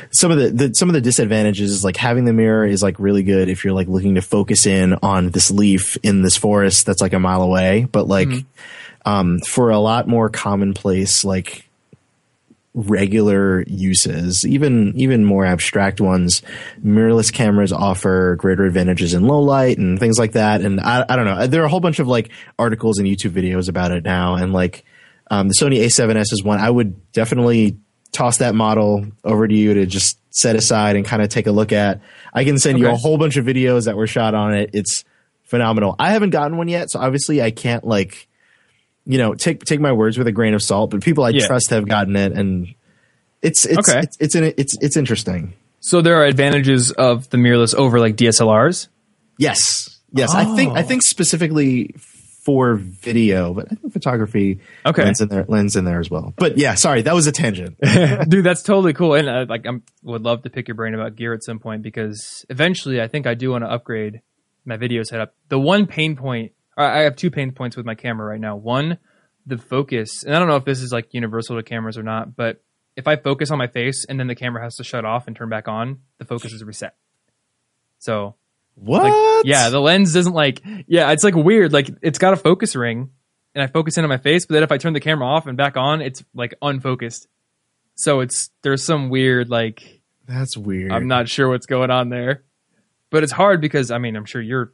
some 0.10 0.32
of 0.32 0.40
the, 0.40 0.50
the 0.50 0.74
some 0.74 0.90
of 0.90 0.94
the 0.94 1.02
disadvantages 1.02 1.72
is 1.72 1.84
like 1.84 1.96
having 1.96 2.26
the 2.26 2.34
mirror 2.34 2.66
is 2.66 2.82
like 2.82 3.00
really 3.00 3.22
good 3.22 3.50
if 3.50 3.64
you're 3.64 3.74
like 3.74 3.88
looking 3.88 4.16
to 4.16 4.22
focus 4.22 4.66
in 4.66 4.96
on 5.04 5.30
this 5.30 5.52
leaf 5.52 5.96
in 6.02 6.24
this 6.24 6.38
forest 6.38 6.88
that's 6.88 7.02
like 7.02 7.14
a 7.14 7.20
mile 7.20 7.44
away, 7.44 7.88
but 7.92 8.08
like. 8.08 8.28
Mm-hmm. 8.28 8.48
Um, 9.04 9.40
for 9.40 9.72
a 9.72 9.80
lot 9.80 10.08
more 10.08 10.30
commonplace, 10.30 11.26
like 11.26 11.68
regular 12.74 13.64
uses, 13.68 14.46
even 14.46 14.94
even 14.96 15.26
more 15.26 15.46
abstract 15.46 16.00
ones, 16.00 16.42
mirrorless 16.84 17.32
cameras 17.32 17.74
offer 17.74 18.36
greater 18.38 18.66
advantages 18.66 19.14
in 19.14 19.28
low 19.28 19.42
light 19.42 19.78
and 19.78 20.00
things 20.00 20.18
like 20.18 20.34
that. 20.34 20.62
And 20.62 20.80
I, 20.80 21.06
I 21.08 21.16
don't 21.16 21.26
know, 21.26 21.48
there 21.48 21.62
are 21.64 21.66
a 21.66 21.70
whole 21.70 21.82
bunch 21.82 22.00
of 22.00 22.08
like 22.08 22.32
articles 22.58 22.98
and 22.98 23.08
YouTube 23.08 23.32
videos 23.32 23.68
about 23.68 23.92
it 23.92 24.04
now. 24.04 24.36
And 24.36 24.54
like 24.54 24.86
um, 25.30 25.50
the 25.50 25.54
Sony 25.54 25.84
A7S 25.84 26.32
is 26.34 26.44
one 26.44 26.60
I 26.60 26.70
would 26.70 27.12
definitely 27.12 27.78
toss 28.14 28.38
that 28.38 28.56
model 28.56 29.06
over 29.24 29.48
to 29.48 29.56
you 29.56 29.74
to 29.74 29.86
just 29.86 30.18
set 30.34 30.56
aside 30.56 30.96
and 30.96 31.06
kind 31.06 31.22
of 31.22 31.30
take 31.30 31.48
a 31.48 31.52
look 31.52 31.72
at. 31.74 32.02
I 32.34 32.46
can 32.46 32.58
send 32.58 32.76
okay. 32.76 32.86
you 32.86 32.92
a 32.92 32.96
whole 32.96 33.18
bunch 33.18 33.38
of 33.38 33.46
videos 33.46 33.86
that 33.86 33.98
were 33.98 34.08
shot 34.08 34.34
on 34.34 34.54
it. 34.54 34.70
It's 34.74 35.04
phenomenal. 35.44 35.96
I 36.00 36.12
haven't 36.12 36.30
gotten 36.30 36.58
one 36.58 36.70
yet, 36.70 36.90
so 36.90 37.00
obviously 37.00 37.42
I 37.42 37.52
can't 37.52 37.86
like 37.86 38.30
you 39.06 39.18
know, 39.18 39.34
take 39.34 39.64
take 39.64 39.80
my 39.80 39.92
words 39.92 40.18
with 40.18 40.28
a 40.28 40.32
grain 40.32 40.54
of 40.54 40.62
salt, 40.62 40.92
but 40.92 41.02
people 41.02 41.24
I 41.24 41.30
yeah. 41.30 41.48
trust 41.48 41.70
have 41.72 41.88
gotten 41.88 42.16
it, 42.16 42.34
and 42.34 42.74
it's 43.42 43.66
it's 43.66 43.90
okay. 43.90 44.00
it's 44.00 44.18
it's, 44.20 44.36
it's 44.36 44.60
it's 44.60 44.78
it's 44.82 44.98
interesting. 44.98 45.54
So 45.80 46.02
there 46.02 46.16
are 46.18 46.26
advantages 46.26 46.92
of 46.92 47.30
the 47.30 47.38
mirrorless 47.38 47.74
over 47.74 48.00
like 48.00 48.16
DSLRs. 48.16 48.88
Yes, 49.38 50.00
yes. 50.12 50.32
Oh. 50.34 50.38
I 50.38 50.56
think 50.56 50.78
I 50.78 50.84
think 50.84 51.02
specifically 51.02 51.96
for 52.44 52.76
video, 52.76 53.54
but 53.54 53.68
I 53.72 53.76
think 53.76 53.94
photography 53.94 54.60
okay. 54.86 55.04
lens 55.04 55.22
in 55.22 55.30
there 55.30 55.46
lens 55.48 55.76
in 55.76 55.86
there 55.86 56.00
as 56.00 56.10
well. 56.10 56.34
But 56.38 56.58
yeah, 56.58 56.76
sorry, 56.76 57.02
that 57.04 57.16
was 57.16 57.28
a 57.28 57.32
tangent, 57.32 57.78
dude. 58.30 58.46
That's 58.46 58.64
totally 58.64 58.94
cool, 58.94 59.16
and 59.16 59.28
uh, 59.28 59.46
like 59.50 59.66
I 59.66 59.72
would 60.04 60.24
love 60.24 60.44
to 60.44 60.50
pick 60.50 60.68
your 60.68 60.76
brain 60.76 60.94
about 60.94 61.16
gear 61.16 61.34
at 61.34 61.44
some 61.44 61.60
point 61.60 61.82
because 61.82 62.46
eventually 62.50 63.02
I 63.02 63.08
think 63.08 63.26
I 63.26 63.34
do 63.34 63.52
want 63.52 63.64
to 63.64 63.72
upgrade 63.72 64.22
my 64.66 64.78
video 64.78 65.04
setup. 65.04 65.34
The 65.50 65.60
one 65.60 65.88
pain 65.88 66.16
point 66.16 66.54
I 66.86 67.00
have 67.02 67.16
two 67.16 67.32
pain 67.32 67.52
points 67.52 67.76
with 67.78 67.86
my 67.86 67.96
camera 67.96 68.28
right 68.28 68.40
now. 68.40 68.56
One, 68.56 68.98
the 69.46 69.58
focus, 69.58 70.24
and 70.24 70.36
I 70.36 70.40
don't 70.40 70.48
know 70.48 70.56
if 70.56 70.66
this 70.66 70.82
is 70.82 70.92
like 70.92 71.14
universal 71.14 71.56
to 71.58 71.64
cameras 71.64 71.98
or 71.98 72.04
not, 72.04 72.36
but 72.36 72.62
if 72.96 73.08
I 73.08 73.16
focus 73.16 73.52
on 73.52 73.58
my 73.58 73.68
face 73.68 74.06
and 74.08 74.20
then 74.20 74.28
the 74.28 74.36
camera 74.36 74.64
has 74.64 74.76
to 74.76 74.84
shut 74.84 75.06
off 75.06 75.28
and 75.28 75.36
turn 75.36 75.50
back 75.50 75.68
on, 75.68 76.00
the 76.18 76.26
focus 76.26 76.54
is 76.54 76.64
reset. 76.64 76.96
So 78.00 78.36
what? 78.76 79.04
Like, 79.04 79.46
yeah, 79.46 79.70
the 79.70 79.80
lens 79.80 80.14
doesn't 80.14 80.34
like. 80.34 80.62
Yeah, 80.88 81.12
it's 81.12 81.24
like 81.24 81.36
weird. 81.36 81.74
Like 81.74 81.90
it's 82.02 82.20
got 82.20 82.34
a 82.34 82.38
focus 82.38 82.76
ring, 82.76 83.10
and 83.54 83.64
I 83.64 83.68
focus 83.68 83.98
in 83.98 84.04
on 84.04 84.10
my 84.10 84.18
face, 84.18 84.46
but 84.46 84.56
then 84.56 84.64
if 84.64 84.72
I 84.72 84.78
turn 84.78 84.94
the 84.94 85.00
camera 85.00 85.28
off 85.28 85.48
and 85.48 85.58
back 85.58 85.78
on, 85.78 86.02
it's 86.02 86.24
like 86.34 86.54
unfocused. 86.62 87.28
So 87.96 88.22
it's 88.22 88.50
there's 88.62 88.84
some 88.86 89.10
weird 89.10 89.50
like. 89.50 90.02
That's 90.26 90.56
weird. 90.56 90.92
I'm 90.92 91.08
not 91.08 91.28
sure 91.28 91.50
what's 91.50 91.66
going 91.66 91.92
on 91.92 92.10
there, 92.10 92.44
but 93.10 93.24
it's 93.24 93.32
hard 93.32 93.60
because 93.60 93.92
I 93.92 93.98
mean 93.98 94.16
I'm 94.16 94.26
sure 94.26 94.42
you're 94.42 94.74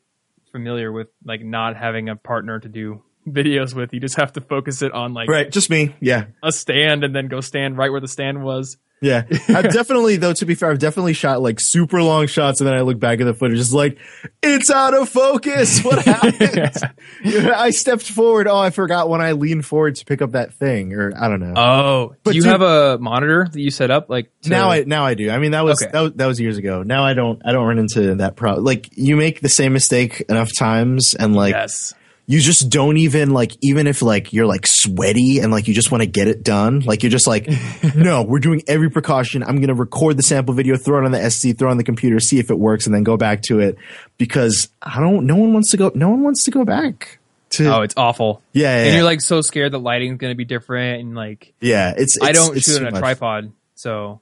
familiar 0.52 0.91
with 0.91 1.08
like 1.24 1.43
not 1.43 1.76
having 1.76 2.10
a 2.10 2.16
partner 2.16 2.60
to 2.60 2.70
do 2.70 3.04
videos 3.28 3.74
with. 3.74 3.93
You 3.93 4.00
just 4.00 4.18
have 4.18 4.34
to 4.34 4.41
focus 4.41 4.82
it 4.82 4.91
on 4.91 5.14
like 5.14 5.30
right, 5.30 5.52
just 5.52 5.70
me. 5.70 5.95
Yeah, 6.00 6.26
a 6.43 6.52
stand 6.52 7.04
and 7.04 7.16
then 7.16 7.28
go 7.28 7.41
stand 7.41 7.78
right 7.78 7.91
where 7.91 8.02
the 8.02 8.08
stand 8.08 8.43
was. 8.43 8.78
Yeah, 9.00 9.24
I've 9.50 9.70
definitely 9.74 10.18
though. 10.18 10.34
To 10.34 10.45
be 10.45 10.56
fair, 10.56 10.72
I've 10.72 10.80
definitely 10.80 11.14
shot 11.14 11.41
like 11.41 11.60
super 11.60 12.02
long 12.02 12.28
shots, 12.28 12.62
and 12.62 12.68
then 12.68 12.76
I 12.76 12.82
look 12.82 13.00
back 13.00 13.20
at 13.20 13.26
the 13.26 13.34
footage, 13.34 13.58
just 13.58 13.74
like 13.74 13.98
it's 14.41 14.72
out 14.72 14.93
of 14.93 15.10
focus. 15.10 15.82
What 15.88 16.04
happened? 16.04 16.74
yeah. 17.24 17.54
I 17.56 17.70
stepped 17.70 18.10
forward. 18.10 18.48
Oh, 18.48 18.58
I 18.58 18.72
forgot 18.72 19.08
when 19.08 19.22
I 19.22 19.34
leaned 19.34 19.66
forward 19.66 19.95
to 19.95 20.06
pick 20.06 20.22
up 20.22 20.32
that 20.32 20.54
thing, 20.54 20.93
or 20.93 21.14
I 21.18 21.30
don't 21.30 21.39
know. 21.39 21.54
Oh, 21.56 22.16
but 22.24 22.32
do 22.32 22.36
you 22.36 22.43
dude, 22.43 22.52
have 22.52 22.62
a 22.62 22.98
monitor 22.98 23.48
that 23.50 23.60
you 23.60 23.72
set 23.72 23.89
up? 23.89 24.10
Like 24.10 24.30
to... 24.41 24.50
now, 24.50 24.70
I 24.70 24.84
now 24.84 25.06
I 25.06 25.14
do. 25.14 25.30
I 25.30 25.38
mean, 25.38 25.52
that 25.52 25.64
was, 25.64 25.82
okay. 25.82 25.91
that 25.91 26.02
was 26.02 26.14
that 26.14 26.26
was 26.26 26.39
years 26.41 26.58
ago. 26.58 26.84
Now 26.84 27.06
I 27.06 27.14
don't 27.14 27.41
I 27.45 27.54
don't 27.54 27.66
run 27.66 27.80
into 27.80 28.16
that 28.16 28.36
problem. 28.36 28.66
Like 28.66 28.89
you 28.98 29.16
make 29.16 29.39
the 29.39 29.50
same 29.50 29.72
mistake 29.72 30.22
enough 30.28 30.50
times, 30.58 31.14
and 31.14 31.36
like 31.36 31.54
yes 31.54 31.93
you 32.28 32.42
just 32.42 32.70
don't 32.70 32.98
even 32.98 33.32
like 33.32 33.54
even 33.62 33.88
if 33.88 34.02
like 34.02 34.34
you're 34.34 34.46
like 34.46 34.68
sweaty 34.68 35.40
and 35.40 35.52
like 35.52 35.68
you 35.68 35.74
just 35.74 35.92
want 35.92 36.02
to 36.02 36.08
get 36.08 36.28
it 36.28 36.44
done 36.44 36.82
like 36.82 37.02
you're 37.02 37.10
just 37.10 37.26
like 37.26 37.50
no 37.96 38.22
we're 38.22 38.40
doing 38.40 38.62
every 38.68 38.92
precaution 38.92 39.42
i'm 39.44 39.56
going 39.56 39.70
to 39.70 39.74
record 39.74 40.18
the 40.18 40.24
sample 40.24 40.54
video 40.54 40.76
throw 40.78 41.00
it 41.00 41.06
on 41.06 41.12
the 41.12 41.18
sd 41.18 41.58
throw 41.58 41.70
it 41.70 41.72
on 41.72 41.78
the 41.78 41.84
computer 41.84 42.20
see 42.20 42.38
if 42.38 42.52
it 42.52 42.60
works 42.60 42.86
and 42.86 42.94
then 42.94 43.04
go 43.04 43.18
back 43.18 43.42
to 43.42 43.60
it 43.60 43.78
because 44.18 44.70
i 44.82 45.00
don't 45.00 45.26
no 45.26 45.36
one 45.36 45.54
wants 45.54 45.72
to 45.72 45.78
go 45.78 45.92
no 45.96 46.10
one 46.10 46.22
wants 46.22 46.44
to 46.44 46.52
go 46.52 46.64
back 46.64 47.20
to, 47.50 47.74
oh 47.74 47.82
it's 47.82 47.96
awful 47.96 48.42
yeah, 48.52 48.64
yeah 48.64 48.78
and 48.78 48.88
yeah. 48.88 48.96
you're 48.96 49.06
like 49.06 49.22
so 49.22 49.40
scared 49.40 49.72
the 49.72 49.80
lighting's 49.80 50.18
going 50.18 50.32
to 50.32 50.36
be 50.36 50.44
different 50.44 51.00
and 51.00 51.16
like 51.16 51.54
yeah 51.62 51.94
it's, 51.96 52.18
it's 52.18 52.26
i 52.26 52.34
don't 52.34 52.58
it's 52.58 52.66
shoot 52.66 52.82
on 52.82 52.90
a 52.90 52.92
much. 52.92 53.00
tripod 53.00 53.54
so 53.76 54.20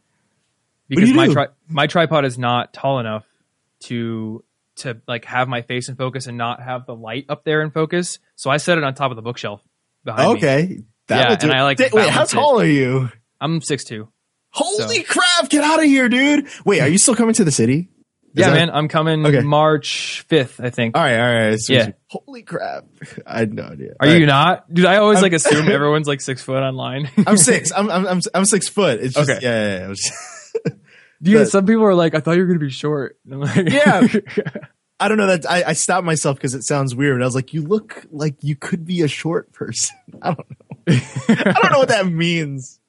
because 0.88 1.12
my 1.12 1.28
tri- 1.28 1.48
my 1.68 1.88
tripod 1.88 2.24
is 2.24 2.38
not 2.38 2.72
tall 2.72 3.00
enough 3.00 3.26
to 3.80 4.44
to 4.78 5.02
like 5.08 5.26
have 5.26 5.48
my 5.48 5.62
face 5.62 5.90
in 5.90 5.96
focus 5.96 6.28
and 6.28 6.38
not 6.38 6.62
have 6.62 6.86
the 6.86 6.96
light 6.96 7.26
up 7.30 7.44
there 7.44 7.62
in 7.62 7.72
focus. 7.72 8.20
So 8.36 8.50
I 8.50 8.58
set 8.58 8.78
it 8.78 8.84
on 8.84 8.94
top 8.94 9.12
of 9.12 9.16
the 9.16 9.22
bookshelf 9.22 9.62
behind 10.04 10.38
okay. 10.38 10.68
me. 10.70 10.84
That 11.08 11.30
yeah, 11.30 11.50
and 11.50 11.52
I 11.52 11.64
like. 11.64 11.80
wait, 11.80 12.10
how 12.10 12.26
tall 12.26 12.60
it. 12.60 12.66
are 12.66 12.70
you? 12.70 13.10
I'm 13.40 13.62
six 13.62 13.84
two. 13.84 14.10
Holy 14.50 15.04
so. 15.04 15.04
crap! 15.04 15.50
Get 15.50 15.64
out 15.64 15.80
of 15.80 15.86
here, 15.86 16.10
dude. 16.10 16.48
Wait, 16.66 16.82
are 16.82 16.88
you 16.88 16.98
still 16.98 17.16
coming 17.16 17.34
to 17.36 17.44
the 17.44 17.52
city? 17.52 17.90
Is 18.36 18.42
yeah, 18.42 18.50
that... 18.50 18.56
man, 18.56 18.70
I'm 18.70 18.90
coming 18.90 19.26
okay. 19.26 19.40
March 19.40 20.26
5th, 20.30 20.62
I 20.62 20.70
think. 20.70 20.98
All 20.98 21.02
right, 21.02 21.18
all 21.18 21.50
right. 21.50 21.58
So 21.58 21.72
yeah. 21.72 21.92
Holy 22.08 22.42
crap. 22.42 22.84
I 23.26 23.40
had 23.40 23.54
no 23.54 23.64
idea. 23.64 23.94
Are 23.98 24.08
all 24.08 24.14
you 24.14 24.20
right. 24.20 24.26
not? 24.26 24.74
Dude, 24.74 24.86
I 24.86 24.98
always 24.98 25.20
I'm, 25.20 25.24
like 25.24 25.32
assume 25.32 25.68
everyone's 25.72 26.06
like 26.06 26.20
six 26.20 26.42
foot 26.42 26.62
online. 26.62 27.10
I'm 27.26 27.38
six. 27.38 27.72
I'm, 27.72 27.90
I'm, 27.92 28.06
I'm, 28.06 28.22
I'm, 28.34 28.44
six 28.44 28.68
foot. 28.68 29.00
It's 29.00 29.16
just, 29.16 29.30
okay. 29.30 29.40
yeah, 29.42 29.78
yeah, 29.80 29.88
yeah. 29.88 29.94
Dude, 31.22 31.36
but, 31.36 31.50
some 31.50 31.66
people 31.66 31.84
are 31.84 31.96
like, 31.96 32.16
I 32.16 32.20
thought 32.20 32.34
you 32.34 32.42
were 32.42 32.48
going 32.48 32.60
to 32.60 32.66
be 32.66 32.72
short. 32.72 33.18
Like, 33.26 33.70
yeah. 33.70 34.08
I 35.00 35.10
don't 35.10 35.18
know 35.18 35.28
that 35.28 35.50
I, 35.50 35.64
I 35.68 35.74
stopped 35.74 36.06
myself 36.06 36.38
because 36.38 36.56
it 36.56 36.64
sounds 36.64 36.96
weird. 36.96 37.22
I 37.22 37.26
was 37.26 37.36
like, 37.36 37.54
you 37.54 37.64
look 37.64 38.06
like 38.12 38.36
you 38.42 38.56
could 38.56 38.86
be 38.86 39.02
a 39.02 39.08
short 39.08 39.52
person. 39.52 39.96
I 40.22 40.34
don't 40.34 40.50
know. 40.50 40.96
I 41.28 41.54
don't 41.62 41.72
know 41.72 41.80
what 41.80 41.90
that 41.90 42.08
means. 42.08 42.80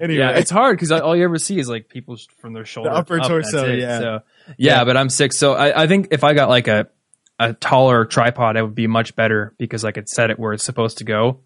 Anyway. 0.00 0.18
Yeah, 0.18 0.30
it's 0.30 0.50
hard 0.50 0.76
because 0.76 0.90
all 0.90 1.16
you 1.16 1.22
ever 1.24 1.38
see 1.38 1.58
is 1.58 1.68
like 1.68 1.88
people 1.88 2.16
from 2.38 2.54
their 2.54 2.64
shoulder, 2.64 2.90
the 2.90 2.96
upper 2.96 3.20
up, 3.20 3.28
torso. 3.28 3.66
Yeah. 3.72 3.98
So 3.98 4.20
yeah, 4.46 4.78
yeah, 4.78 4.84
but 4.84 4.96
I'm 4.96 5.08
six, 5.08 5.36
so 5.36 5.54
I, 5.54 5.84
I 5.84 5.86
think 5.86 6.08
if 6.10 6.24
I 6.24 6.34
got 6.34 6.48
like 6.48 6.66
a 6.66 6.88
a 7.38 7.52
taller 7.54 8.04
tripod, 8.04 8.56
it 8.56 8.62
would 8.62 8.74
be 8.74 8.86
much 8.86 9.16
better 9.16 9.54
because 9.56 9.84
I 9.84 9.92
could 9.92 10.08
set 10.08 10.30
it 10.30 10.38
where 10.38 10.52
it's 10.52 10.64
supposed 10.64 10.98
to 10.98 11.04
go. 11.04 11.40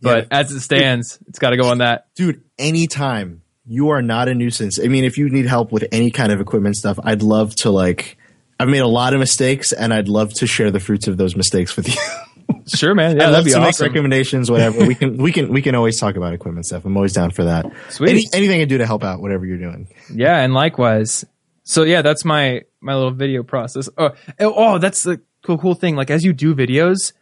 But 0.00 0.28
yeah. 0.30 0.38
as 0.40 0.50
it 0.50 0.60
stands, 0.60 1.18
it's 1.28 1.38
got 1.38 1.50
to 1.50 1.56
go 1.56 1.70
on 1.70 1.78
that. 1.78 2.08
Dude, 2.14 2.42
anytime 2.58 3.42
you 3.66 3.90
are 3.90 4.02
not 4.02 4.28
a 4.28 4.34
nuisance. 4.34 4.78
I 4.78 4.88
mean, 4.88 5.04
if 5.04 5.18
you 5.18 5.28
need 5.28 5.46
help 5.46 5.72
with 5.72 5.86
any 5.92 6.10
kind 6.10 6.32
of 6.32 6.40
equipment 6.40 6.76
stuff, 6.76 6.98
I'd 7.02 7.22
love 7.22 7.54
to 7.56 7.70
like 7.70 8.18
I've 8.58 8.68
made 8.68 8.80
a 8.80 8.86
lot 8.86 9.14
of 9.14 9.20
mistakes, 9.20 9.72
and 9.72 9.92
I'd 9.92 10.08
love 10.08 10.32
to 10.34 10.46
share 10.46 10.70
the 10.70 10.80
fruits 10.80 11.08
of 11.08 11.16
those 11.16 11.34
mistakes 11.34 11.76
with 11.76 11.88
you. 11.88 12.54
sure, 12.66 12.94
man. 12.94 13.16
Yeah, 13.16 13.26
I'd 13.26 13.30
love 13.30 13.44
to 13.44 13.50
awesome. 13.50 13.62
make 13.62 13.80
recommendations, 13.80 14.50
whatever. 14.50 14.86
we 14.86 14.94
can, 14.94 15.16
we 15.16 15.32
can, 15.32 15.52
we 15.52 15.60
can 15.60 15.74
always 15.74 15.98
talk 15.98 16.16
about 16.16 16.32
equipment 16.34 16.66
stuff. 16.66 16.84
I'm 16.84 16.96
always 16.96 17.12
down 17.12 17.30
for 17.30 17.44
that. 17.44 17.66
Sweet. 17.88 18.10
Any, 18.10 18.28
anything 18.32 18.60
I 18.60 18.64
do 18.64 18.78
to 18.78 18.86
help 18.86 19.02
out, 19.02 19.20
whatever 19.20 19.44
you're 19.44 19.58
doing. 19.58 19.88
Yeah, 20.12 20.38
and 20.38 20.54
likewise. 20.54 21.24
So 21.64 21.82
yeah, 21.82 22.02
that's 22.02 22.24
my 22.24 22.62
my 22.80 22.94
little 22.94 23.10
video 23.10 23.42
process. 23.42 23.88
Oh, 23.98 24.10
oh, 24.38 24.54
oh 24.54 24.78
that's 24.78 25.02
the 25.02 25.20
cool 25.42 25.58
cool 25.58 25.74
thing. 25.74 25.96
Like 25.96 26.10
as 26.10 26.22
you 26.22 26.32
do 26.32 26.54
videos, 26.54 27.12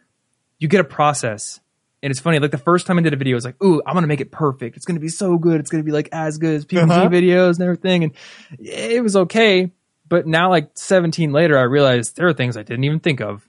you 0.59 0.67
get 0.67 0.81
a 0.81 0.85
process. 0.85 1.61
And 2.03 2.11
it's 2.11 2.19
funny, 2.19 2.37
like 2.39 2.51
the 2.51 2.57
first 2.57 2.85
time 2.85 2.99
I 2.99 3.01
did 3.01 3.13
a 3.13 3.15
video, 3.15 3.35
I 3.35 3.37
was 3.37 3.45
like, 3.45 3.63
ooh, 3.63 3.81
I'm 3.87 3.93
gonna 3.93 4.07
make 4.07 4.19
it 4.19 4.29
perfect. 4.29 4.75
It's 4.75 4.85
gonna 4.85 4.99
be 4.99 5.07
so 5.07 5.37
good. 5.37 5.61
It's 5.61 5.69
gonna 5.69 5.85
be 5.85 5.93
like 5.93 6.09
as 6.11 6.37
good 6.37 6.53
as 6.53 6.65
PBG 6.65 6.83
uh-huh. 6.83 7.07
videos 7.07 7.53
and 7.53 7.61
everything. 7.61 8.03
And 8.03 8.13
it 8.59 9.01
was 9.01 9.15
okay. 9.15 9.71
But 10.09 10.27
now, 10.27 10.49
like 10.49 10.71
17 10.75 11.31
later, 11.31 11.57
I 11.57 11.61
realized 11.61 12.17
there 12.17 12.27
are 12.27 12.33
things 12.33 12.57
I 12.57 12.63
didn't 12.63 12.83
even 12.83 12.99
think 12.99 13.21
of. 13.21 13.47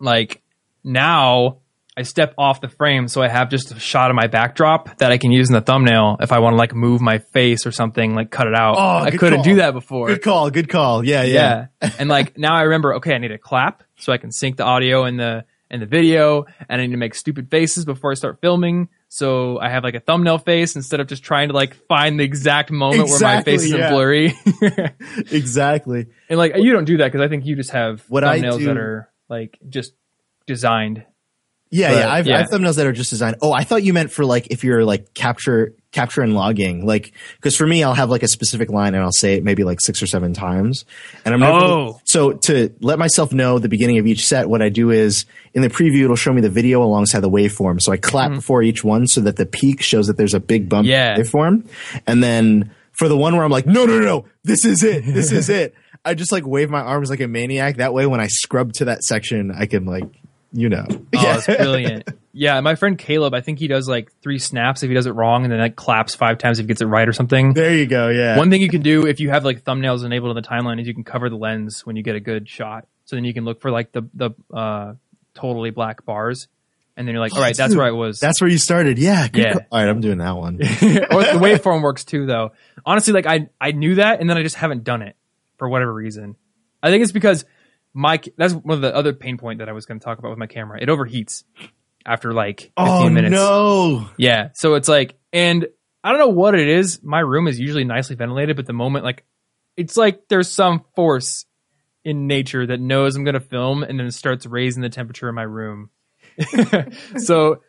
Like 0.00 0.42
now, 0.82 1.58
I 1.96 2.02
step 2.02 2.34
off 2.36 2.60
the 2.60 2.68
frame 2.68 3.06
so 3.06 3.22
I 3.22 3.28
have 3.28 3.48
just 3.48 3.70
a 3.70 3.78
shot 3.78 4.10
of 4.10 4.16
my 4.16 4.26
backdrop 4.26 4.98
that 4.98 5.12
I 5.12 5.18
can 5.18 5.30
use 5.30 5.48
in 5.48 5.54
the 5.54 5.60
thumbnail 5.60 6.16
if 6.20 6.32
I 6.32 6.40
want 6.40 6.54
to 6.54 6.56
like 6.56 6.74
move 6.74 7.00
my 7.00 7.18
face 7.18 7.64
or 7.64 7.70
something, 7.70 8.14
like 8.16 8.32
cut 8.32 8.48
it 8.48 8.54
out. 8.54 8.74
Oh, 8.76 9.04
I 9.04 9.12
couldn't 9.12 9.36
call. 9.36 9.44
do 9.44 9.54
that 9.56 9.72
before. 9.72 10.08
Good 10.08 10.22
call, 10.22 10.50
good 10.50 10.68
call. 10.68 11.04
Yeah, 11.04 11.22
yeah. 11.22 11.66
yeah. 11.80 11.90
and 12.00 12.08
like 12.08 12.36
now 12.36 12.56
I 12.56 12.62
remember, 12.62 12.96
okay, 12.96 13.14
I 13.14 13.18
need 13.18 13.30
a 13.30 13.38
clap 13.38 13.84
so 13.98 14.12
I 14.12 14.18
can 14.18 14.32
sync 14.32 14.56
the 14.56 14.64
audio 14.64 15.04
and 15.04 15.20
the 15.20 15.44
and 15.72 15.80
the 15.80 15.86
video, 15.86 16.44
and 16.68 16.80
I 16.80 16.86
need 16.86 16.92
to 16.92 16.98
make 16.98 17.14
stupid 17.14 17.50
faces 17.50 17.84
before 17.86 18.12
I 18.12 18.14
start 18.14 18.40
filming. 18.40 18.90
So 19.08 19.58
I 19.58 19.70
have 19.70 19.82
like 19.82 19.94
a 19.94 20.00
thumbnail 20.00 20.38
face 20.38 20.76
instead 20.76 21.00
of 21.00 21.06
just 21.06 21.24
trying 21.24 21.48
to 21.48 21.54
like 21.54 21.74
find 21.86 22.20
the 22.20 22.24
exact 22.24 22.70
moment 22.70 23.02
exactly, 23.02 23.26
where 23.26 23.36
my 23.36 23.42
face 23.42 23.62
isn't 23.64 23.90
blurry. 23.90 24.34
exactly. 25.36 26.06
And 26.28 26.38
like 26.38 26.56
you 26.56 26.72
don't 26.72 26.84
do 26.84 26.98
that 26.98 27.10
because 27.10 27.24
I 27.24 27.28
think 27.28 27.46
you 27.46 27.56
just 27.56 27.70
have 27.70 28.04
what 28.08 28.22
thumbnails 28.22 28.58
do, 28.58 28.66
that 28.66 28.76
are 28.76 29.10
like 29.28 29.58
just 29.68 29.94
designed 30.46 31.04
Yeah, 31.74 31.90
But, 31.90 31.98
yeah. 31.98 32.12
I've, 32.12 32.26
yeah. 32.26 32.34
I 32.34 32.38
have 32.42 32.50
thumbnails 32.50 32.76
that 32.76 32.86
are 32.86 32.92
just 32.92 33.08
designed. 33.10 33.36
Oh, 33.40 33.50
I 33.50 33.64
thought 33.64 33.82
you 33.82 33.94
meant 33.94 34.12
for 34.12 34.26
like 34.26 34.48
if 34.50 34.62
you're 34.62 34.84
like 34.84 35.14
capture 35.14 35.72
capture 35.90 36.20
and 36.20 36.34
logging, 36.34 36.84
like 36.84 37.12
because 37.36 37.56
for 37.56 37.66
me, 37.66 37.82
I'll 37.82 37.94
have 37.94 38.10
like 38.10 38.22
a 38.22 38.28
specific 38.28 38.70
line 38.70 38.94
and 38.94 39.02
I'll 39.02 39.10
say 39.10 39.34
it 39.36 39.42
maybe 39.44 39.64
like 39.64 39.80
six 39.80 40.02
or 40.02 40.06
seven 40.06 40.34
times, 40.34 40.84
and 41.24 41.34
I'm 41.34 41.42
Oh. 41.42 41.98
so 42.04 42.32
to 42.32 42.74
let 42.80 42.98
myself 42.98 43.32
know 43.32 43.58
the 43.58 43.70
beginning 43.70 43.96
of 43.98 44.06
each 44.06 44.26
set, 44.26 44.50
what 44.50 44.60
I 44.60 44.68
do 44.68 44.90
is 44.90 45.24
in 45.54 45.62
the 45.62 45.70
preview 45.70 46.04
it'll 46.04 46.14
show 46.16 46.32
me 46.32 46.42
the 46.42 46.50
video 46.50 46.82
alongside 46.82 47.20
the 47.20 47.30
waveform. 47.30 47.80
So 47.80 47.90
I 47.90 47.96
clap 47.96 48.26
mm-hmm. 48.28 48.36
before 48.36 48.62
each 48.62 48.84
one 48.84 49.06
so 49.06 49.22
that 49.22 49.36
the 49.36 49.46
peak 49.46 49.80
shows 49.82 50.08
that 50.08 50.18
there's 50.18 50.34
a 50.34 50.40
big 50.40 50.68
bump 50.68 50.84
in 50.84 50.90
Yeah. 50.92 51.16
the 51.16 51.22
waveform, 51.22 51.66
and 52.06 52.22
then 52.22 52.70
for 52.92 53.08
the 53.08 53.16
one 53.16 53.34
where 53.34 53.44
I'm 53.46 53.50
like, 53.50 53.64
no, 53.66 53.86
no, 53.86 53.98
no, 53.98 54.04
no, 54.04 54.24
this 54.44 54.66
is 54.66 54.84
it, 54.84 55.06
this 55.06 55.32
is 55.32 55.48
it. 55.62 55.74
I 56.04 56.12
just 56.14 56.32
like 56.32 56.46
wave 56.46 56.68
my 56.68 56.80
arms 56.80 57.08
like 57.08 57.20
a 57.20 57.28
maniac. 57.28 57.76
That 57.76 57.94
way, 57.94 58.06
when 58.06 58.20
I 58.20 58.26
scrub 58.26 58.72
to 58.74 58.86
that 58.86 59.04
section, 59.04 59.50
I 59.56 59.64
can 59.66 59.86
like, 59.86 60.04
you 60.52 60.68
know, 60.68 60.86
Oh, 60.88 61.06
it's 61.14 61.46
brilliant. 61.46 62.08
Yeah, 62.34 62.60
my 62.60 62.76
friend 62.76 62.96
Caleb, 62.98 63.34
I 63.34 63.40
think 63.42 63.58
he 63.58 63.68
does 63.68 63.88
like 63.88 64.10
three 64.22 64.38
snaps 64.38 64.82
if 64.82 64.88
he 64.88 64.94
does 64.94 65.06
it 65.06 65.12
wrong, 65.12 65.44
and 65.44 65.52
then 65.52 65.60
like 65.60 65.76
claps 65.76 66.14
five 66.14 66.38
times 66.38 66.58
if 66.58 66.64
he 66.64 66.68
gets 66.68 66.80
it 66.80 66.86
right 66.86 67.06
or 67.08 67.12
something. 67.12 67.52
There 67.52 67.74
you 67.74 67.86
go. 67.86 68.08
Yeah. 68.08 68.38
One 68.38 68.50
thing 68.50 68.62
you 68.62 68.70
can 68.70 68.80
do 68.82 69.06
if 69.06 69.20
you 69.20 69.30
have 69.30 69.44
like 69.44 69.64
thumbnails 69.64 70.04
enabled 70.04 70.36
on 70.36 70.42
the 70.42 70.48
timeline 70.48 70.80
is 70.80 70.86
you 70.86 70.94
can 70.94 71.04
cover 71.04 71.28
the 71.28 71.36
lens 71.36 71.84
when 71.84 71.96
you 71.96 72.02
get 72.02 72.16
a 72.16 72.20
good 72.20 72.48
shot. 72.48 72.86
So 73.04 73.16
then 73.16 73.24
you 73.24 73.34
can 73.34 73.44
look 73.44 73.60
for 73.60 73.70
like 73.70 73.92
the 73.92 74.02
the 74.14 74.30
uh, 74.52 74.94
totally 75.34 75.70
black 75.70 76.06
bars, 76.06 76.48
and 76.96 77.06
then 77.06 77.14
you're 77.14 77.22
like, 77.22 77.34
all 77.34 77.40
right, 77.42 77.56
that's 77.56 77.74
where 77.76 77.86
I 77.86 77.90
was. 77.90 78.18
That's 78.18 78.40
where 78.40 78.48
you 78.48 78.58
started. 78.58 78.98
Yeah. 78.98 79.28
Yeah. 79.34 79.52
call. 79.52 79.62
All 79.70 79.80
right. 79.80 79.88
I'm 79.88 80.00
doing 80.00 80.18
that 80.18 80.36
one. 80.36 80.54
or 80.56 80.58
the 80.60 81.38
waveform 81.40 81.82
works 81.82 82.04
too, 82.04 82.24
though. 82.24 82.52
Honestly, 82.86 83.12
like 83.12 83.26
I 83.26 83.48
I 83.60 83.72
knew 83.72 83.96
that, 83.96 84.20
and 84.20 84.30
then 84.30 84.38
I 84.38 84.42
just 84.42 84.56
haven't 84.56 84.84
done 84.84 85.02
it 85.02 85.16
for 85.58 85.68
whatever 85.68 85.92
reason. 85.92 86.36
I 86.82 86.90
think 86.90 87.02
it's 87.02 87.12
because 87.12 87.44
my 87.94 88.20
that's 88.36 88.54
one 88.54 88.74
of 88.76 88.80
the 88.80 88.94
other 88.94 89.12
pain 89.12 89.36
point 89.38 89.58
that 89.58 89.68
I 89.68 89.72
was 89.72 89.86
going 89.86 90.00
to 90.00 90.04
talk 90.04 90.18
about 90.18 90.30
with 90.30 90.38
my 90.38 90.46
camera. 90.46 90.78
It 90.80 90.88
overheats 90.88 91.44
after 92.06 92.32
like 92.32 92.60
15 92.60 92.72
oh, 92.78 93.08
minutes. 93.08 93.32
no. 93.32 94.08
Yeah. 94.16 94.48
So 94.54 94.74
it's 94.74 94.88
like, 94.88 95.14
and 95.32 95.66
I 96.02 96.10
don't 96.10 96.18
know 96.18 96.28
what 96.28 96.54
it 96.54 96.68
is. 96.68 97.02
My 97.02 97.20
room 97.20 97.46
is 97.46 97.60
usually 97.60 97.84
nicely 97.84 98.16
ventilated, 98.16 98.56
but 98.56 98.66
the 98.66 98.72
moment, 98.72 99.04
like, 99.04 99.24
it's 99.76 99.96
like 99.96 100.28
there's 100.28 100.50
some 100.50 100.84
force 100.96 101.46
in 102.04 102.26
nature 102.26 102.66
that 102.66 102.80
knows 102.80 103.14
I'm 103.14 103.24
going 103.24 103.34
to 103.34 103.40
film 103.40 103.84
and 103.84 104.00
then 104.00 104.10
starts 104.10 104.44
raising 104.46 104.82
the 104.82 104.88
temperature 104.88 105.28
in 105.28 105.34
my 105.34 105.42
room. 105.44 105.90
so 107.18 107.62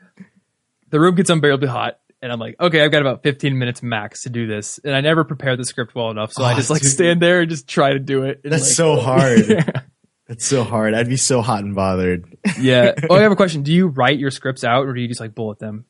the 0.89 0.99
room 0.99 1.15
gets 1.15 1.29
unbearably 1.29 1.67
hot. 1.67 1.99
And 2.21 2.31
I'm 2.31 2.39
like, 2.39 2.55
okay, 2.59 2.81
I've 2.83 2.91
got 2.91 3.01
about 3.01 3.21
15 3.21 3.57
minutes 3.59 3.83
max 3.83 4.23
to 4.23 4.29
do 4.29 4.47
this. 4.47 4.79
And 4.83 4.95
I 4.95 5.01
never 5.01 5.25
prepared 5.25 5.59
the 5.59 5.65
script 5.65 5.93
well 5.93 6.09
enough. 6.09 6.31
So 6.31 6.41
I 6.43 6.53
Oh, 6.53 6.55
just 6.55 6.69
like 6.69 6.81
dude. 6.81 6.91
stand 6.91 7.21
there 7.21 7.41
and 7.41 7.49
just 7.49 7.67
try 7.67 7.91
to 7.93 7.99
do 7.99 8.23
it. 8.23 8.39
And, 8.45 8.53
That's 8.53 8.63
like- 8.63 8.75
so 8.75 8.95
hard. 8.95 9.83
That's 10.27 10.45
so 10.45 10.63
hard. 10.63 10.93
I'd 10.93 11.09
be 11.09 11.17
so 11.17 11.41
hot 11.41 11.63
and 11.63 11.75
bothered. 11.75 12.37
yeah. 12.59 12.93
Oh, 13.09 13.15
I 13.15 13.21
have 13.21 13.31
a 13.31 13.35
question. 13.35 13.63
Do 13.63 13.73
you 13.73 13.87
write 13.87 14.19
your 14.19 14.31
scripts 14.31 14.63
out 14.63 14.85
or 14.85 14.93
do 14.93 15.01
you 15.01 15.07
just 15.07 15.19
like 15.19 15.35
bullet 15.35 15.59
them? 15.59 15.85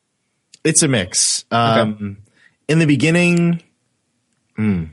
It's 0.63 0.81
a 0.81 0.87
mix. 0.87 1.45
Um, 1.51 2.17
In 2.67 2.79
the 2.79 2.85
beginning, 2.85 3.61
hmm. 4.55 4.85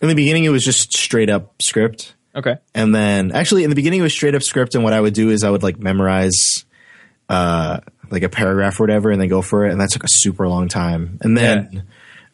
in 0.00 0.08
the 0.08 0.14
beginning, 0.14 0.44
it 0.44 0.50
was 0.50 0.64
just 0.64 0.96
straight 0.96 1.28
up 1.28 1.60
script. 1.60 2.14
Okay. 2.34 2.56
And 2.74 2.94
then 2.94 3.32
actually 3.32 3.64
in 3.64 3.70
the 3.70 3.76
beginning 3.76 4.00
it 4.00 4.02
was 4.02 4.12
straight 4.12 4.34
up 4.34 4.42
script 4.42 4.74
and 4.74 4.82
what 4.82 4.92
I 4.92 5.00
would 5.00 5.14
do 5.14 5.30
is 5.30 5.44
I 5.44 5.50
would 5.50 5.62
like 5.62 5.78
memorize 5.78 6.64
uh 7.28 7.80
like 8.10 8.22
a 8.22 8.28
paragraph 8.28 8.78
or 8.80 8.82
whatever 8.82 9.10
and 9.10 9.20
then 9.20 9.28
go 9.28 9.40
for 9.40 9.66
it 9.66 9.72
and 9.72 9.80
that 9.80 9.90
took 9.90 10.04
a 10.04 10.08
super 10.08 10.48
long 10.48 10.68
time. 10.68 11.18
And 11.22 11.36
then 11.36 11.84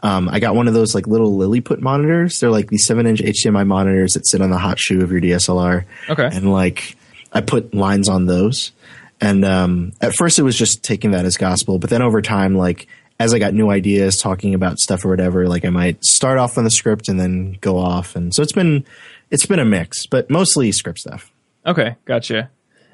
um 0.03 0.28
I 0.28 0.40
got 0.40 0.55
one 0.55 0.68
of 0.68 0.74
those 0.74 0.94
like 0.94 1.07
little 1.07 1.36
Lilliput 1.36 1.80
monitors. 1.80 2.40
They're 2.40 2.51
like 2.51 2.68
these 2.70 2.86
7 2.86 3.07
inch 3.07 3.20
HDMI 3.20 3.66
monitors 3.66 4.14
that 4.14 4.26
sit 4.26 4.40
on 4.40 4.51
the 4.51 4.59
hot 4.59 4.78
shoe 4.78 5.03
of 5.03 5.12
your 5.12 5.20
DSLR. 5.20 5.84
Okay. 6.09 6.28
And 6.32 6.53
like 6.53 6.96
I 7.32 7.40
put 7.40 7.74
lines 7.74 8.09
on 8.09 8.26
those. 8.26 8.72
And 9.20 9.44
um 9.44 9.92
at 10.01 10.14
first 10.14 10.38
it 10.38 10.42
was 10.42 10.57
just 10.57 10.82
taking 10.82 11.11
that 11.12 11.24
as 11.24 11.36
gospel, 11.36 11.78
but 11.78 11.90
then 11.90 12.03
over 12.03 12.22
time 12.22 12.57
like 12.57 12.86
as 13.18 13.34
I 13.34 13.38
got 13.38 13.53
new 13.53 13.70
ideas 13.70 14.16
talking 14.16 14.55
about 14.55 14.78
stuff 14.78 15.05
or 15.05 15.11
whatever, 15.11 15.46
like 15.46 15.66
I 15.66 15.70
might 15.70 16.03
start 16.03 16.38
off 16.38 16.57
on 16.57 16.64
the 16.64 16.70
script 16.70 17.09
and 17.09 17.20
then 17.20 17.59
go 17.61 17.76
off. 17.78 18.16
And 18.16 18.34
so 18.34 18.42
it's 18.42 18.53
been 18.53 18.86
it's 19.30 19.46
been 19.46 19.59
a 19.59 19.64
mix, 19.64 20.07
but 20.07 20.30
mostly 20.30 20.72
script 20.72 21.01
stuff. 21.01 21.30
Okay, 21.66 21.96
gotcha. 22.07 22.51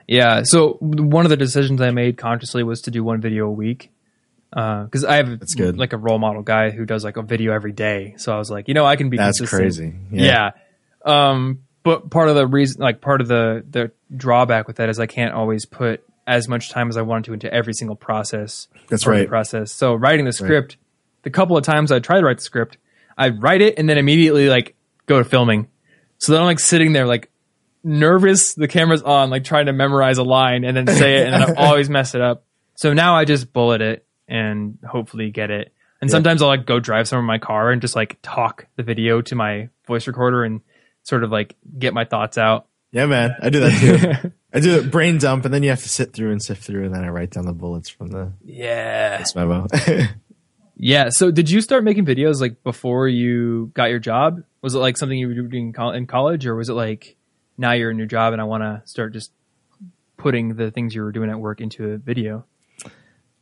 Yeah, 0.09 0.43
so 0.45 0.75
one 0.81 1.25
of 1.25 1.31
the 1.31 1.37
decisions 1.37 1.81
I 1.81 1.91
made 1.91 2.17
consciously 2.17 2.63
was 2.63 2.81
to 2.83 2.91
do 2.91 3.03
one 3.03 3.21
video 3.21 3.47
a 3.47 3.51
week. 3.51 3.91
Because 4.51 5.05
I 5.05 5.17
have 5.17 5.39
That's 5.41 5.55
good. 5.55 5.77
like 5.77 5.93
a 5.93 5.97
role 5.99 6.19
model 6.19 6.43
guy 6.43 6.71
who 6.71 6.87
does 6.87 7.05
like 7.05 7.17
a 7.17 7.23
video 7.23 7.53
every 7.53 7.73
day. 7.73 8.15
So 8.17 8.33
I 8.35 8.39
was 8.39 8.51
like, 8.51 8.69
you 8.69 8.75
know, 8.75 8.87
I 8.87 8.97
can 8.97 9.11
be 9.11 9.17
That's 9.17 9.39
consistent. 9.39 9.61
crazy. 9.61 9.95
Yeah. 10.11 10.53
Um, 11.05 11.63
but 11.83 12.11
part 12.11 12.29
of 12.29 12.35
the 12.37 12.47
reason, 12.47 12.81
like 12.81 13.01
part 13.01 13.21
of 13.21 13.29
the 13.29 13.65
the 13.69 13.93
drawback 14.17 14.67
with 14.67 14.77
that 14.77 14.89
is 14.89 14.99
I 14.99 15.07
can't 15.07 15.35
always 15.35 15.67
put 15.67 16.03
as 16.27 16.49
much 16.49 16.71
time 16.71 16.89
as 16.89 16.97
I 16.97 17.03
want 17.03 17.27
to 17.27 17.33
into 17.33 17.53
every 17.53 17.75
single 17.75 17.97
process. 17.97 18.69
That's 18.89 19.07
right. 19.07 19.29
process. 19.29 19.73
So 19.73 19.95
writing 19.95 20.25
the 20.25 20.33
script, 20.33 20.77
the 21.23 21.31
couple 21.31 21.57
of 21.57 21.65
times 21.65 21.93
I 21.93 22.01
try 22.01 22.19
to 22.19 22.27
write 22.27 22.39
the 22.39 22.45
script, 22.45 22.79
I 23.17 23.29
write 23.29 23.63
it 23.63 23.79
and 23.79 23.89
then 23.89 23.99
immediately 23.99 24.49
like 24.49 24.75
go 25.07 25.19
to 25.19 25.25
filming. 25.25 25.69
So 26.19 26.33
then 26.33 26.41
I'm 26.41 26.47
like 26.47 26.59
sitting 26.61 26.93
there 26.93 27.07
like 27.07 27.31
nervous, 27.85 28.55
the 28.55 28.69
camera's 28.69 29.03
on, 29.03 29.31
like 29.31 29.45
trying 29.45 29.67
to 29.67 29.73
memorize 29.73 30.19
a 30.19 30.25
line 30.25 30.65
and 30.65 30.77
then 30.77 30.87
say 30.87 31.19
it, 31.19 31.27
and 31.29 31.35
then 31.35 31.57
I 31.57 31.67
always 31.69 31.89
mess 31.91 32.15
it 32.15 32.21
up. 32.21 32.45
So 32.75 32.93
now 32.93 33.17
I 33.17 33.25
just 33.25 33.53
bullet 33.53 33.81
it 33.81 34.06
and 34.29 34.79
hopefully 34.87 35.31
get 35.31 35.51
it. 35.51 35.73
And 36.01 36.11
sometimes 36.11 36.43
I'll 36.43 36.49
like 36.49 36.67
go 36.67 36.79
drive 36.79 37.09
somewhere 37.09 37.23
in 37.23 37.27
my 37.27 37.39
car 37.39 37.71
and 37.71 37.81
just 37.81 37.97
like 37.97 38.19
talk 38.23 38.67
the 38.77 38.83
video 38.83 39.23
to 39.23 39.35
my 39.35 39.71
voice 39.87 40.07
recorder 40.07 40.45
and 40.45 40.61
sort 41.05 41.25
of 41.25 41.31
like 41.31 41.57
get 41.79 41.95
my 41.95 42.05
thoughts 42.05 42.37
out. 42.39 42.67
Yeah, 42.93 43.07
man. 43.07 43.35
I 43.41 43.49
do 43.51 43.61
that 43.61 44.21
too. 44.23 44.33
I 44.53 44.61
do 44.61 44.79
a 44.79 44.83
brain 44.83 45.19
dump 45.19 45.45
and 45.45 45.53
then 45.53 45.63
you 45.63 45.71
have 45.71 45.83
to 45.83 45.89
sit 45.89 46.13
through 46.13 46.33
and 46.33 46.43
sift 46.43 46.63
through 46.65 46.85
and 46.85 46.95
then 46.95 47.05
I 47.05 47.09
write 47.09 47.31
down 47.31 47.47
the 47.47 47.53
bullets 47.53 47.89
from 47.89 48.09
the 48.09 48.33
Yeah. 48.45 49.25
memo. 49.35 49.67
Yeah. 50.79 51.09
So 51.09 51.31
did 51.31 51.51
you 51.51 51.63
start 51.63 51.85
making 51.85 52.05
videos 52.05 52.41
like 52.41 52.63
before 52.63 53.09
you 53.09 53.71
got 53.75 53.89
your 53.89 53.99
job? 53.99 54.43
Was 54.61 54.75
it 54.75 54.79
like 54.79 54.99
something 54.99 55.19
you 55.19 55.29
were 55.29 55.35
doing 55.35 55.75
in 55.95 56.07
college 56.07 56.47
or 56.47 56.55
was 56.55 56.69
it 56.69 56.75
like 56.75 57.17
now 57.57 57.73
you're 57.73 57.91
in 57.91 57.97
your 57.97 58.07
job 58.07 58.35
and 58.35 58.43
I 58.43 58.45
want 58.45 58.63
to 58.63 58.83
start 58.85 59.15
just 59.15 59.33
putting 60.19 60.57
the 60.57 60.71
things 60.71 60.95
you 60.95 61.03
were 61.03 61.13
doing 61.13 61.31
at 61.31 61.39
work 61.41 61.61
into 61.63 61.93
a 61.93 61.97
video? 61.97 62.45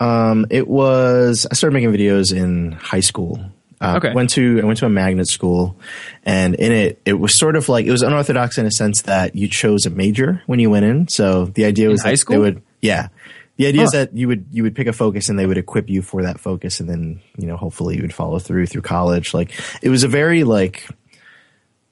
Um, 0.05 0.47
it 0.51 0.69
was, 0.69 1.47
I 1.51 1.55
started 1.55 1.75
making 1.75 1.93
videos 1.93 2.37
in 2.37 2.73
high 2.73 3.01
school. 3.01 3.41
Uh, 3.81 3.95
Okay. 3.97 4.13
Went 4.13 4.31
to 4.31 4.61
I 4.63 4.65
went 4.65 4.79
to 4.79 4.87
a 4.87 4.89
magnet 4.89 5.29
school, 5.29 5.77
and 6.23 6.55
in 6.55 6.73
it 6.73 7.03
it 7.05 7.15
was 7.15 7.39
sort 7.39 7.57
of 7.57 7.69
like 7.69 7.87
it 7.87 7.91
was 7.91 8.03
unorthodox 8.03 8.57
in 8.57 8.67
a 8.67 8.71
sense 8.71 9.03
that 9.03 9.35
you 9.35 9.49
chose 9.49 9.85
a 9.85 9.91
major 9.91 10.43
when 10.47 10.59
you 10.59 10.71
went 10.71 10.85
in. 10.87 11.09
So 11.09 11.47
the 11.47 11.65
idea 11.65 11.91
was 11.91 12.03
high 12.03 12.13
that 12.13 12.17
school? 12.19 12.35
they 12.35 12.41
would 12.41 12.63
yeah. 12.81 13.09
The 13.57 13.67
idea 13.67 13.83
is 13.83 13.91
that 13.91 14.17
you 14.17 14.27
would 14.29 14.47
you 14.51 14.63
would 14.63 14.75
pick 14.75 14.87
a 14.87 14.93
focus 14.93 15.29
and 15.29 15.39
they 15.39 15.47
would 15.47 15.59
equip 15.59 15.91
you 15.91 16.03
for 16.03 16.23
that 16.23 16.41
focus, 16.41 16.81
and 16.81 16.89
then 16.89 17.21
you 17.37 17.47
know 17.47 17.57
hopefully 17.57 17.97
you 17.97 18.03
would 18.03 18.15
follow 18.15 18.39
through 18.39 18.67
through 18.67 18.83
college. 18.83 19.35
Like 19.35 19.53
it 19.83 19.91
was 19.91 20.03
a 20.03 20.09
very 20.09 20.45
like 20.45 20.89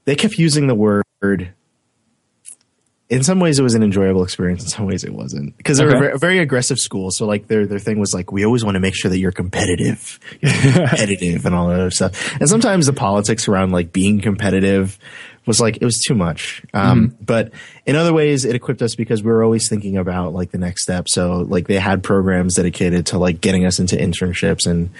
they 0.05 0.15
kept 0.15 0.39
using 0.39 0.69
the 0.69 0.75
word. 0.75 1.53
In 3.09 3.23
some 3.23 3.41
ways, 3.41 3.59
it 3.59 3.63
was 3.63 3.75
an 3.75 3.83
enjoyable 3.83 4.23
experience. 4.25 4.63
In 4.63 4.69
some 4.71 4.87
ways, 4.87 5.05
it 5.05 5.13
wasn't 5.13 5.55
because 5.59 5.77
they 5.77 5.85
were 5.85 5.91
Okay. 5.91 5.99
a 5.99 6.01
very, 6.09 6.19
very 6.19 6.39
aggressive 6.39 6.79
school. 6.79 7.11
So, 7.11 7.27
like 7.27 7.47
their 7.47 7.67
their 7.67 7.79
thing 7.79 7.99
was 7.99 8.15
like, 8.15 8.33
we 8.33 8.47
always 8.47 8.65
want 8.65 8.77
to 8.77 8.81
make 8.81 8.95
sure 8.95 9.11
that 9.11 9.19
you're 9.19 9.33
competitive, 9.33 10.19
you're 10.41 10.51
competitive, 10.73 11.45
and 11.45 11.55
all 11.55 11.69
that 11.69 11.79
other 11.81 11.91
stuff. 11.91 12.35
And 12.41 12.49
sometimes 12.49 12.87
the 12.87 12.95
politics 12.95 13.49
around 13.49 13.73
like 13.73 13.93
being 13.93 14.21
competitive 14.23 14.99
was 15.47 15.61
like 15.61 15.77
it 15.77 15.85
was 15.85 15.99
too 15.99 16.15
much. 16.15 16.63
Um, 16.73 17.17
But 17.21 17.53
in 17.85 17.97
other 17.97 18.13
ways, 18.13 18.45
it 18.45 18.55
equipped 18.55 18.83
us 18.83 18.95
because 18.95 19.23
we 19.23 19.31
were 19.31 19.43
always 19.43 19.69
thinking 19.69 19.97
about 19.97 20.33
like 20.33 20.51
the 20.51 20.59
next 20.59 20.83
step. 20.83 21.09
So, 21.09 21.39
like 21.49 21.67
they 21.67 21.79
had 21.79 22.03
programs 22.03 22.55
dedicated 22.55 23.07
to 23.07 23.19
like 23.19 23.41
getting 23.41 23.65
us 23.67 23.79
into 23.79 23.97
internships 23.97 24.67
and 24.67 24.91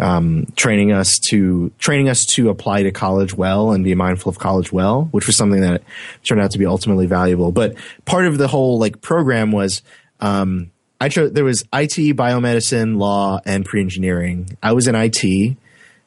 um, 0.00 0.46
training 0.56 0.92
us 0.92 1.18
to 1.30 1.70
training 1.78 2.08
us 2.08 2.24
to 2.26 2.48
apply 2.48 2.84
to 2.84 2.90
college 2.90 3.34
well 3.34 3.72
and 3.72 3.84
be 3.84 3.94
mindful 3.94 4.30
of 4.30 4.38
college 4.38 4.72
well, 4.72 5.08
which 5.10 5.26
was 5.26 5.36
something 5.36 5.60
that 5.60 5.82
turned 6.24 6.40
out 6.40 6.52
to 6.52 6.58
be 6.58 6.66
ultimately 6.66 7.06
valuable. 7.06 7.52
But 7.52 7.74
part 8.04 8.26
of 8.26 8.38
the 8.38 8.48
whole 8.48 8.78
like 8.78 9.02
program 9.02 9.52
was 9.52 9.82
um, 10.20 10.70
I 11.00 11.08
chose 11.08 11.32
there 11.32 11.44
was 11.44 11.62
IT, 11.72 12.16
biomedicine, 12.16 12.96
law, 12.96 13.40
and 13.44 13.64
pre-engineering. 13.64 14.56
I 14.62 14.72
was 14.72 14.86
in 14.86 14.94
IT, 14.94 15.56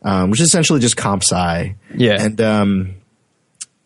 um, 0.02 0.32
which 0.32 0.40
is 0.40 0.48
essentially 0.48 0.80
just 0.80 0.96
comp 0.98 1.22
sci. 1.22 1.76
Yeah. 1.94 2.24
and 2.24 2.40
um, 2.42 2.96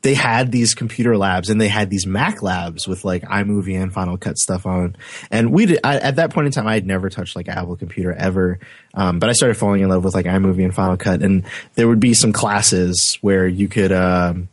they 0.01 0.13
had 0.13 0.51
these 0.51 0.73
computer 0.75 1.17
labs 1.17 1.49
and 1.49 1.59
they 1.59 1.67
had 1.67 1.89
these 1.89 2.05
Mac 2.07 2.41
labs 2.41 2.87
with 2.87 3.03
like 3.03 3.23
iMovie 3.23 3.77
and 3.81 3.91
Final 3.93 4.17
Cut 4.17 4.37
stuff 4.37 4.65
on. 4.65 4.95
And 5.29 5.51
we 5.51 5.65
did, 5.65 5.79
I, 5.83 5.97
at 5.97 6.15
that 6.15 6.31
point 6.33 6.47
in 6.47 6.53
time, 6.53 6.67
I 6.67 6.73
had 6.75 6.85
never 6.87 7.09
touched 7.09 7.35
like 7.35 7.49
Apple 7.49 7.75
computer 7.75 8.13
ever. 8.13 8.59
Um, 8.93 9.19
but 9.19 9.29
I 9.29 9.33
started 9.33 9.55
falling 9.55 9.81
in 9.81 9.89
love 9.89 10.03
with 10.05 10.13
like 10.13 10.25
iMovie 10.25 10.63
and 10.63 10.73
Final 10.73 10.95
Cut. 10.95 11.21
And 11.21 11.43
there 11.75 11.87
would 11.87 11.99
be 11.99 12.13
some 12.13 12.31
classes 12.31 13.17
where 13.21 13.45
you 13.45 13.67
could, 13.67 13.91
um, 13.91 14.47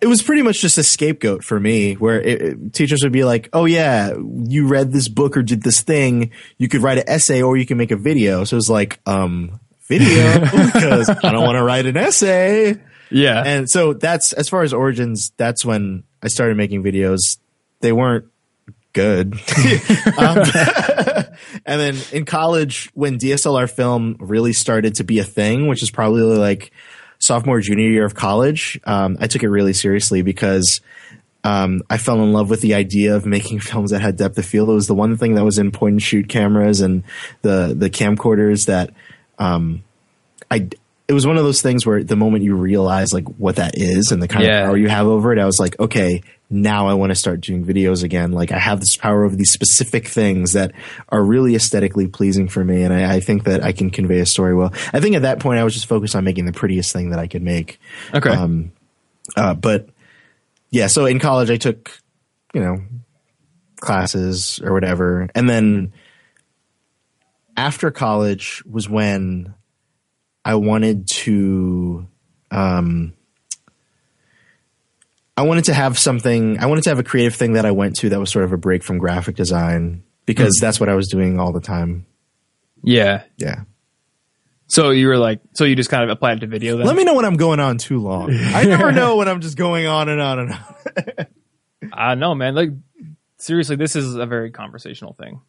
it 0.00 0.06
was 0.06 0.22
pretty 0.22 0.42
much 0.42 0.60
just 0.60 0.78
a 0.78 0.82
scapegoat 0.82 1.44
for 1.44 1.60
me 1.60 1.94
where 1.94 2.20
it, 2.20 2.42
it- 2.42 2.72
teachers 2.72 3.02
would 3.02 3.12
be 3.12 3.24
like, 3.24 3.48
Oh 3.52 3.66
yeah, 3.66 4.14
you 4.16 4.66
read 4.66 4.90
this 4.92 5.08
book 5.08 5.36
or 5.36 5.42
did 5.42 5.62
this 5.62 5.82
thing. 5.82 6.30
You 6.58 6.66
could 6.68 6.82
write 6.82 6.98
an 6.98 7.04
essay 7.06 7.42
or 7.42 7.56
you 7.56 7.66
can 7.66 7.76
make 7.76 7.90
a 7.90 7.96
video. 7.96 8.44
So 8.44 8.54
it 8.54 8.58
was 8.58 8.70
like, 8.70 9.00
um, 9.06 9.60
video 9.82 10.40
because 10.72 11.10
I 11.10 11.30
don't 11.30 11.44
want 11.44 11.56
to 11.58 11.62
write 11.62 11.84
an 11.86 11.96
essay. 11.98 12.80
Yeah. 13.12 13.42
And 13.44 13.70
so 13.70 13.92
that's 13.92 14.32
as 14.32 14.48
far 14.48 14.62
as 14.62 14.72
origins, 14.72 15.32
that's 15.36 15.64
when 15.64 16.04
I 16.22 16.28
started 16.28 16.56
making 16.56 16.82
videos. 16.82 17.38
They 17.80 17.92
weren't 17.92 18.26
good. 18.92 19.34
um, 20.18 20.38
and 21.66 21.80
then 21.80 21.96
in 22.12 22.24
college, 22.24 22.90
when 22.94 23.18
DSLR 23.18 23.70
film 23.70 24.16
really 24.20 24.52
started 24.52 24.96
to 24.96 25.04
be 25.04 25.18
a 25.18 25.24
thing, 25.24 25.68
which 25.68 25.82
is 25.82 25.90
probably 25.90 26.22
like 26.22 26.72
sophomore, 27.18 27.60
junior 27.60 27.88
year 27.88 28.04
of 28.04 28.14
college, 28.14 28.80
um, 28.84 29.16
I 29.20 29.26
took 29.26 29.42
it 29.42 29.48
really 29.48 29.72
seriously 29.72 30.22
because 30.22 30.80
um, 31.44 31.82
I 31.90 31.98
fell 31.98 32.22
in 32.22 32.32
love 32.32 32.50
with 32.50 32.60
the 32.60 32.74
idea 32.74 33.16
of 33.16 33.26
making 33.26 33.60
films 33.60 33.90
that 33.90 34.00
had 34.00 34.16
depth 34.16 34.38
of 34.38 34.44
field. 34.44 34.68
It 34.68 34.74
was 34.74 34.86
the 34.86 34.94
one 34.94 35.16
thing 35.16 35.34
that 35.34 35.44
was 35.44 35.58
in 35.58 35.70
point 35.70 35.94
and 35.94 36.02
shoot 36.02 36.28
cameras 36.28 36.80
and 36.80 37.04
the 37.42 37.74
the 37.76 37.90
camcorders 37.90 38.66
that 38.66 38.94
um, 39.38 39.82
I. 40.50 40.68
It 41.08 41.12
was 41.14 41.26
one 41.26 41.36
of 41.36 41.44
those 41.44 41.60
things 41.60 41.84
where 41.84 42.02
the 42.02 42.16
moment 42.16 42.44
you 42.44 42.54
realize 42.54 43.12
like 43.12 43.26
what 43.38 43.56
that 43.56 43.72
is 43.76 44.12
and 44.12 44.22
the 44.22 44.28
kind 44.28 44.44
Yeah. 44.46 44.60
of 44.60 44.66
power 44.68 44.76
you 44.76 44.88
have 44.88 45.06
over 45.06 45.32
it, 45.32 45.38
I 45.38 45.44
was 45.44 45.58
like, 45.58 45.78
okay, 45.80 46.22
now 46.48 46.86
I 46.86 46.94
want 46.94 47.10
to 47.10 47.14
start 47.16 47.40
doing 47.40 47.64
videos 47.66 48.02
again. 48.04 48.32
Like 48.32 48.52
I 48.52 48.58
have 48.58 48.80
this 48.80 48.96
power 48.96 49.24
over 49.24 49.34
these 49.34 49.50
specific 49.50 50.06
things 50.06 50.52
that 50.52 50.72
are 51.08 51.22
really 51.22 51.54
aesthetically 51.54 52.06
pleasing 52.06 52.48
for 52.48 52.64
me, 52.64 52.82
and 52.82 52.92
I, 52.94 53.14
I 53.16 53.20
think 53.20 53.44
that 53.44 53.64
I 53.64 53.72
can 53.72 53.90
convey 53.90 54.20
a 54.20 54.26
story 54.26 54.54
well. 54.54 54.72
I 54.92 55.00
think 55.00 55.16
at 55.16 55.22
that 55.22 55.40
point 55.40 55.58
I 55.58 55.64
was 55.64 55.74
just 55.74 55.86
focused 55.86 56.14
on 56.14 56.24
making 56.24 56.44
the 56.46 56.52
prettiest 56.52 56.92
thing 56.92 57.10
that 57.10 57.18
I 57.18 57.26
could 57.26 57.42
make. 57.42 57.80
Okay. 58.14 58.30
Um, 58.30 58.72
uh, 59.36 59.54
but 59.54 59.88
yeah, 60.70 60.86
so 60.86 61.06
in 61.06 61.18
college 61.18 61.50
I 61.50 61.56
took, 61.56 61.90
you 62.54 62.60
know, 62.60 62.78
classes 63.80 64.60
or 64.62 64.72
whatever, 64.72 65.28
and 65.34 65.48
then 65.50 65.92
after 67.56 67.90
college 67.90 68.62
was 68.70 68.88
when 68.88 69.54
I 70.44 70.56
wanted 70.56 71.08
to, 71.08 72.06
um, 72.50 73.12
I 75.36 75.42
wanted 75.42 75.64
to 75.64 75.74
have 75.74 75.98
something. 75.98 76.58
I 76.58 76.66
wanted 76.66 76.84
to 76.84 76.90
have 76.90 76.98
a 76.98 77.04
creative 77.04 77.34
thing 77.34 77.54
that 77.54 77.64
I 77.64 77.70
went 77.70 77.96
to 77.96 78.10
that 78.10 78.20
was 78.20 78.30
sort 78.30 78.44
of 78.44 78.52
a 78.52 78.56
break 78.56 78.82
from 78.82 78.98
graphic 78.98 79.36
design 79.36 80.02
because 80.26 80.58
that's 80.60 80.78
what 80.78 80.88
I 80.88 80.94
was 80.94 81.08
doing 81.08 81.40
all 81.40 81.52
the 81.52 81.60
time. 81.60 82.06
yeah. 82.82 83.22
Yeah. 83.38 83.62
So 84.68 84.88
you 84.88 85.08
were 85.08 85.18
like, 85.18 85.40
so 85.52 85.64
you 85.64 85.76
just 85.76 85.90
kind 85.90 86.02
of 86.02 86.08
applied 86.08 86.40
to 86.40 86.46
video 86.46 86.78
then? 86.78 86.86
Let 86.86 86.96
me 86.96 87.04
know 87.04 87.14
when 87.14 87.26
I'm 87.26 87.36
going 87.36 87.60
on 87.60 87.76
too 87.76 87.98
long. 87.98 88.30
I 88.32 88.64
never 88.64 88.90
know 89.00 89.16
when 89.16 89.28
I'm 89.28 89.42
just 89.42 89.58
going 89.58 89.86
on 89.86 90.08
and 90.08 90.18
on 90.18 90.38
and 90.38 90.52
on. 90.52 91.26
I 91.92 92.14
know, 92.14 92.34
man. 92.34 92.54
Like, 92.54 92.70
seriously, 93.36 93.76
this 93.76 93.96
is 93.96 94.14
a 94.14 94.24
very 94.24 94.50
conversational 94.50 95.12
thing. 95.12 95.42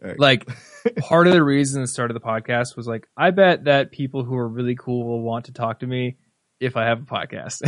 Right. 0.00 0.18
Like, 0.18 0.48
part 0.98 1.26
of 1.26 1.32
the 1.32 1.42
reason 1.42 1.80
the 1.80 1.88
start 1.88 2.10
of 2.10 2.14
the 2.14 2.20
podcast 2.20 2.76
was 2.76 2.86
like, 2.86 3.06
I 3.16 3.30
bet 3.30 3.64
that 3.64 3.92
people 3.92 4.24
who 4.24 4.36
are 4.36 4.48
really 4.48 4.74
cool 4.74 5.04
will 5.04 5.22
want 5.22 5.46
to 5.46 5.52
talk 5.52 5.80
to 5.80 5.86
me 5.86 6.16
if 6.60 6.76
I 6.76 6.84
have 6.84 7.02
a 7.02 7.04
podcast. 7.04 7.62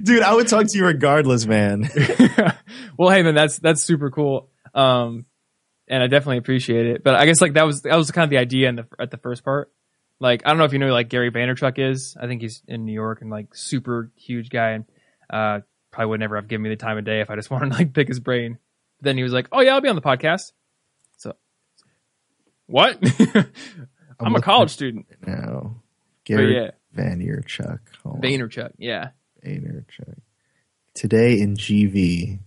Dude, 0.04 0.22
I 0.22 0.34
would 0.34 0.48
talk 0.48 0.66
to 0.66 0.78
you 0.78 0.84
regardless, 0.84 1.46
man. 1.46 1.88
well, 2.98 3.10
hey, 3.10 3.22
man, 3.22 3.34
that's 3.34 3.58
that's 3.58 3.82
super 3.82 4.10
cool. 4.10 4.50
Um, 4.74 5.26
and 5.88 6.02
I 6.02 6.06
definitely 6.06 6.38
appreciate 6.38 6.86
it. 6.86 7.04
But 7.04 7.14
I 7.14 7.26
guess 7.26 7.40
like 7.40 7.54
that 7.54 7.64
was 7.64 7.82
that 7.82 7.96
was 7.96 8.10
kind 8.10 8.24
of 8.24 8.30
the 8.30 8.38
idea 8.38 8.68
in 8.68 8.76
the 8.76 8.86
at 8.98 9.10
the 9.10 9.16
first 9.16 9.44
part. 9.44 9.72
Like, 10.18 10.42
I 10.44 10.48
don't 10.48 10.58
know 10.58 10.64
if 10.64 10.72
you 10.72 10.78
know 10.78 10.86
who, 10.86 10.92
like 10.92 11.08
Gary 11.08 11.30
Vaynerchuk 11.30 11.78
is. 11.78 12.16
I 12.20 12.26
think 12.26 12.40
he's 12.40 12.62
in 12.66 12.84
New 12.84 12.92
York 12.92 13.20
and 13.20 13.30
like 13.30 13.54
super 13.54 14.10
huge 14.16 14.48
guy 14.48 14.70
and 14.70 14.84
uh 15.28 15.60
probably 15.90 16.10
would 16.10 16.20
never 16.20 16.36
have 16.36 16.48
given 16.48 16.62
me 16.62 16.68
the 16.68 16.76
time 16.76 16.98
of 16.98 17.04
day 17.04 17.20
if 17.20 17.30
I 17.30 17.36
just 17.36 17.50
wanted 17.50 17.72
to 17.72 17.78
like 17.78 17.92
pick 17.92 18.08
his 18.08 18.20
brain. 18.20 18.58
But 18.98 19.04
then 19.04 19.16
he 19.16 19.22
was 19.22 19.32
like, 19.32 19.48
"Oh 19.52 19.60
yeah, 19.60 19.74
I'll 19.74 19.80
be 19.80 19.88
on 19.88 19.96
the 19.96 20.02
podcast." 20.02 20.52
What? 22.66 22.98
I'm, 24.20 24.34
a 24.34 24.40
college 24.40 24.70
student. 24.70 25.06
No. 25.26 25.80
Gary 26.24 26.54
yeah, 26.56 26.70
Vaynerchuk. 26.96 27.78
Hold. 28.02 28.22
Vaynerchuk. 28.22 28.72
Yeah, 28.78 29.10
Vaynerchuk. 29.44 30.18
Today 30.94 31.40
in 31.40 31.56
GV. 31.56 32.38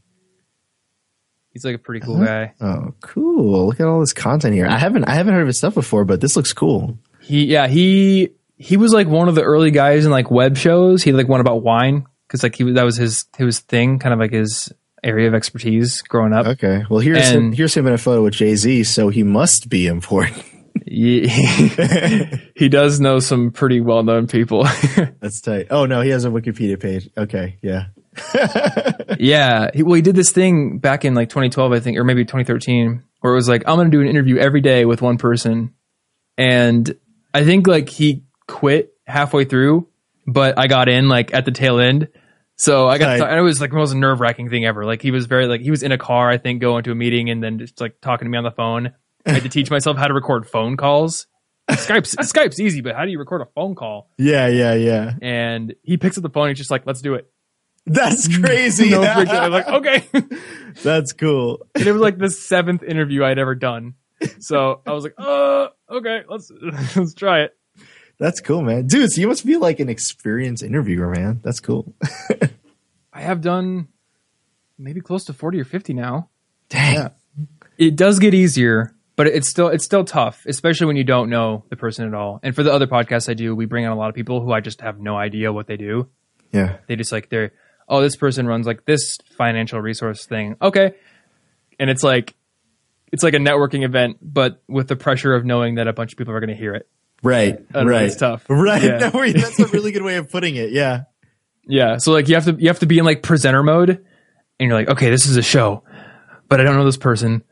he's 1.51 1.63
like 1.65 1.76
a 1.76 1.80
pretty 1.80 1.99
cool 2.05 2.15
Uh-huh. 2.15 2.26
guy. 2.26 2.53
Oh, 2.59 2.93
cool! 3.01 3.67
Look 3.67 3.80
at 3.80 3.86
all 3.88 3.99
this 3.99 4.13
content 4.13 4.55
here. 4.55 4.67
I 4.67 4.78
haven't 4.78 5.05
I 5.05 5.13
haven't 5.13 5.34
heard 5.34 5.41
of 5.41 5.47
his 5.47 5.57
stuff 5.57 5.76
before, 5.76 6.03
but 6.05 6.20
this 6.22 6.36
looks 6.36 6.51
cool. 6.53 6.97
He 7.22 7.45
yeah 7.45 7.67
he 7.67 8.32
he 8.57 8.76
was 8.78 8.91
like 8.91 9.07
one 9.07 9.30
of 9.30 9.36
the 9.36 9.43
early 9.43 9.72
guys 9.72 10.05
in 10.05 10.11
like 10.11 10.30
web 10.32 10.57
shows. 10.57 11.03
He 11.03 11.11
like 11.11 11.28
one 11.30 11.39
about 11.41 11.61
wine 11.63 12.05
because 12.28 12.43
like 12.43 12.55
he 12.55 12.70
that 12.74 12.84
was 12.84 12.97
his 12.97 13.26
his 13.38 13.59
thing, 13.59 13.99
kind 13.99 14.13
of 14.13 14.20
like 14.20 14.34
his 14.34 14.74
area 15.04 15.28
of 15.28 15.34
expertise 15.34 16.02
growing 16.02 16.34
up. 16.34 16.45
Okay. 16.45 16.84
Well, 16.89 17.00
here's 17.00 17.30
him, 17.30 17.52
here's 17.52 17.76
him 17.76 17.88
in 17.88 17.93
a 17.93 17.97
photo 17.97 18.24
with 18.24 18.34
Jay 18.34 18.56
Z, 18.56 18.84
so 18.86 19.10
he 19.10 19.24
must 19.24 19.70
be 19.70 19.88
important. 19.88 20.43
He, 20.86 21.28
he 22.56 22.70
does 22.70 23.00
know 23.00 23.20
some 23.20 23.52
pretty 23.52 23.82
well 23.82 24.04
known 24.04 24.28
people. 24.28 24.64
That's 25.20 25.41
tight. 25.41 25.68
Oh 25.70 25.86
no, 25.86 26.02
he 26.02 26.10
has 26.10 26.26
a 26.26 26.30
Wikipedia 26.30 26.80
page. 26.80 27.10
Okay, 27.18 27.58
yeah. 27.62 27.86
yeah, 29.20 29.70
he, 29.74 29.84
well 29.84 29.95
he 29.95 30.02
did 30.02 30.16
this 30.16 30.32
thing 30.32 30.80
back 30.80 31.06
in 31.06 31.16
like 31.16 31.30
2012, 31.30 31.72
I 31.72 31.80
think, 31.80 31.97
or 31.97 32.04
maybe 32.04 32.24
2013, 32.24 33.04
where 33.22 33.34
it 33.34 33.36
was 33.36 33.50
like 33.50 33.64
I'm 33.68 33.76
going 33.76 33.91
to 33.91 33.97
do 33.97 34.02
an 34.02 34.08
interview 34.08 34.38
every 34.38 34.62
day 34.62 34.86
with 34.86 35.02
one 35.02 35.18
person, 35.18 35.74
and 36.38 36.95
I 37.34 37.43
think 37.43 37.68
like 37.68 37.89
he 37.89 38.24
quit 38.47 38.93
halfway 39.06 39.45
through, 39.45 39.88
but 40.28 40.58
I 40.58 40.68
got 40.68 40.89
in 40.89 41.08
like 41.08 41.34
at 41.34 41.45
the 41.45 41.52
tail 41.52 41.80
end. 41.80 42.10
So 42.60 42.89
I 42.89 42.97
got, 42.97 43.22
and 43.22 43.39
it 43.39 43.41
was 43.41 43.62
like 43.62 43.70
the 43.70 43.78
most 43.78 43.93
nerve 43.93 44.20
wracking 44.20 44.49
thing 44.49 44.66
ever. 44.66 44.84
Like 44.84 45.01
he 45.01 45.12
was 45.12 45.28
very 45.28 45.47
like 45.47 45.62
he 45.62 45.72
was 45.72 45.82
in 45.82 45.93
a 45.93 45.97
car, 45.97 46.30
I 46.30 46.38
think, 46.38 46.60
going 46.60 46.84
to 46.84 46.91
a 46.91 46.95
meeting, 46.95 47.30
and 47.30 47.41
then 47.41 47.57
just 47.57 47.80
like 47.80 48.01
talking 48.01 48.26
to 48.26 48.30
me 48.30 48.38
on 48.38 48.43
the 48.43 48.51
phone. 48.51 48.91
I 49.26 49.32
had 49.32 49.43
to 49.43 49.49
teach 49.49 49.72
myself 49.72 49.95
how 49.95 50.07
to 50.07 50.14
record 50.14 50.45
phone 50.45 50.76
calls. 50.76 51.28
Skype's 51.70 52.16
Skype's 52.34 52.60
easy, 52.60 52.82
but 52.82 52.95
how 52.97 53.05
do 53.05 53.12
you 53.12 53.20
record 53.20 53.41
a 53.41 53.45
phone 53.55 53.76
call? 53.76 54.10
Yeah, 54.18 54.47
yeah, 54.47 54.74
yeah. 54.74 55.14
And 55.22 55.74
he 55.84 55.95
picks 55.95 56.18
up 56.18 56.24
the 56.24 56.30
phone. 56.30 56.49
He's 56.49 56.57
just 56.57 56.70
like, 56.70 56.86
"Let's 56.86 57.01
do 57.01 57.14
it." 57.14 57.32
That's 57.86 58.28
crazy. 58.39 58.89
No. 58.89 59.03
I'm 59.03 59.51
like, 59.53 59.68
okay. 59.70 60.03
That's 60.84 61.14
cool. 61.14 61.66
and 61.76 61.88
it 61.88 61.93
was 61.93 62.01
like 62.01 62.18
the 62.18 62.30
seventh 62.30 62.84
interview 62.84 63.24
I'd 63.24 63.39
ever 63.39 63.55
done. 63.55 63.93
So 64.39 64.82
I 64.86 64.91
was 64.91 65.05
like, 65.05 65.14
"Uh, 65.18 65.70
okay, 65.89 66.24
let's 66.28 66.51
let's 66.95 67.14
try 67.14 67.43
it." 67.43 67.55
That's 68.20 68.41
cool, 68.41 68.61
man. 68.61 68.86
Dude, 68.88 69.11
so 69.11 69.22
you 69.22 69.28
must 69.28 69.45
be 69.45 69.55
like 69.55 69.80
an 69.80 69.89
experienced 69.89 70.61
interviewer, 70.61 71.09
man. 71.09 71.39
That's 71.41 71.61
cool. 71.61 71.93
I 73.13 73.22
have 73.22 73.41
done 73.41 73.88
maybe 74.78 74.99
close 74.99 75.24
to 75.26 75.34
forty 75.34 75.59
or 75.59 75.63
fifty 75.63 75.93
now. 75.93 76.30
Dang. 76.67 77.09
it 77.78 77.95
does 77.95 78.20
get 78.20 78.34
easier, 78.34 78.93
but 79.15 79.28
it's 79.28 79.49
still 79.49 79.70
it's 79.70 79.86
still 79.86 80.03
tough, 80.03 80.45
especially 80.45 80.88
when 80.88 80.97
you 80.97 81.05
don't 81.05 81.30
know 81.30 81.63
the 81.70 81.78
person 81.78 82.05
at 82.05 82.13
all. 82.13 82.41
And 82.43 82.53
for 82.53 82.61
the 82.61 82.74
other 82.74 82.88
podcasts 82.88 83.30
I 83.30 83.34
do, 83.34 83.55
we 83.55 83.65
bring 83.65 83.86
on 83.86 83.93
a 83.93 83.97
lot 83.97 84.09
of 84.09 84.15
people 84.15 84.41
who 84.41 84.51
I 84.51 84.59
just 84.59 84.82
have 84.82 84.99
no 84.99 85.17
idea 85.17 85.53
what 85.53 85.67
they 85.67 85.78
do. 85.78 86.09
Yeah. 86.51 86.78
They 86.88 86.97
just 86.97 87.11
like 87.13 87.30
they're 87.30 87.53
oh 87.88 88.01
this 88.01 88.17
person 88.17 88.47
runs 88.47 88.67
like 88.67 88.86
this 88.86 89.17
financial 89.38 89.80
resource 89.80 90.26
thing. 90.26 90.57
Okay. 90.61 90.93
And 91.80 91.89
it's 91.89 92.03
like 92.03 92.36
it's 93.13 93.24
like 93.24 93.34
a 93.34 93.38
networking 93.38 93.86
event, 93.86 94.17
but 94.22 94.61
with 94.67 94.89
the 94.89 94.97
pressure 94.97 95.34
of 95.34 95.45
knowing 95.45 95.76
that 95.76 95.88
a 95.88 95.93
bunch 95.93 96.11
of 96.11 96.17
people 96.17 96.34
are 96.34 96.39
going 96.39 96.49
to 96.49 96.55
hear 96.55 96.76
it. 96.76 96.88
Right. 97.22 97.55
I 97.55 97.74
don't 97.74 97.86
know, 97.86 97.91
right. 97.91 98.03
it's 98.03 98.15
tough. 98.15 98.45
Right. 98.49 98.84
Yeah. 98.84 99.09
No, 99.13 99.32
that's 99.32 99.59
a 99.59 99.67
really 99.74 99.91
good 99.91 100.03
way 100.03 100.15
of 100.15 100.30
putting 100.30 100.55
it. 100.55 100.72
Yeah. 100.72 101.03
Yeah. 101.67 101.97
So 101.97 102.11
like 102.11 102.28
you 102.28 102.36
have 102.36 102.45
to 102.45 102.53
you 102.53 102.67
have 102.67 102.80
to 102.80 102.86
be 102.86 102.97
in 102.97 103.05
like 103.05 103.22
presenter 103.22 103.63
mode 103.63 103.89
and 103.89 104.70
you're 104.70 104.74
like, 104.74 104.89
okay, 104.89 105.09
this 105.09 105.28
is 105.28 105.38
a 105.38 105.41
show, 105.41 105.84
but 106.47 106.59
I 106.59 106.63
don't 106.63 106.76
know 106.76 106.86
this 106.86 106.97
person. 106.97 107.43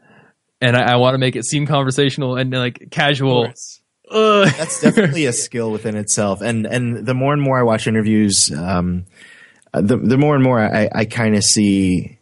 And 0.59 0.75
I, 0.75 0.93
I 0.93 0.95
want 0.95 1.13
to 1.13 1.19
make 1.19 1.35
it 1.35 1.45
seem 1.45 1.67
conversational 1.67 2.35
and 2.35 2.51
like 2.51 2.87
casual. 2.89 3.53
That's 4.09 4.81
definitely 4.81 5.25
a 5.25 5.33
skill 5.33 5.71
within 5.71 5.95
itself. 5.95 6.41
And 6.41 6.65
and 6.65 7.05
the 7.05 7.13
more 7.13 7.33
and 7.33 7.41
more 7.41 7.59
I 7.59 7.63
watch 7.63 7.87
interviews, 7.87 8.51
um, 8.51 9.05
the 9.73 9.97
the 9.97 10.17
more 10.17 10.35
and 10.35 10.43
more 10.43 10.59
I, 10.59 10.89
I 10.93 11.05
kind 11.05 11.35
of 11.35 11.43
see 11.43 12.17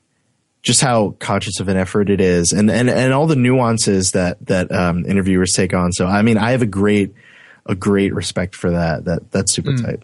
just 0.64 0.82
how 0.82 1.12
conscious 1.20 1.60
of 1.60 1.68
an 1.70 1.78
effort 1.78 2.10
it 2.10 2.20
is, 2.20 2.52
and 2.52 2.70
and 2.70 2.90
and 2.90 3.14
all 3.14 3.28
the 3.28 3.36
nuances 3.36 4.12
that 4.12 4.46
that 4.48 4.72
um, 4.72 5.06
interviewers 5.06 5.54
take 5.54 5.74
on. 5.74 5.92
So 5.92 6.08
I 6.08 6.24
mean, 6.24 6.38
I 6.38 6.52
have 6.52 6.62
a 6.62 6.68
great 6.68 7.14
a 7.66 7.76
great 7.76 8.14
respect 8.14 8.56
for 8.56 8.72
that. 8.72 9.06
That 9.06 9.32
that's 9.32 9.52
super 9.54 9.72
Mm. 9.72 9.84
tight. 9.86 10.04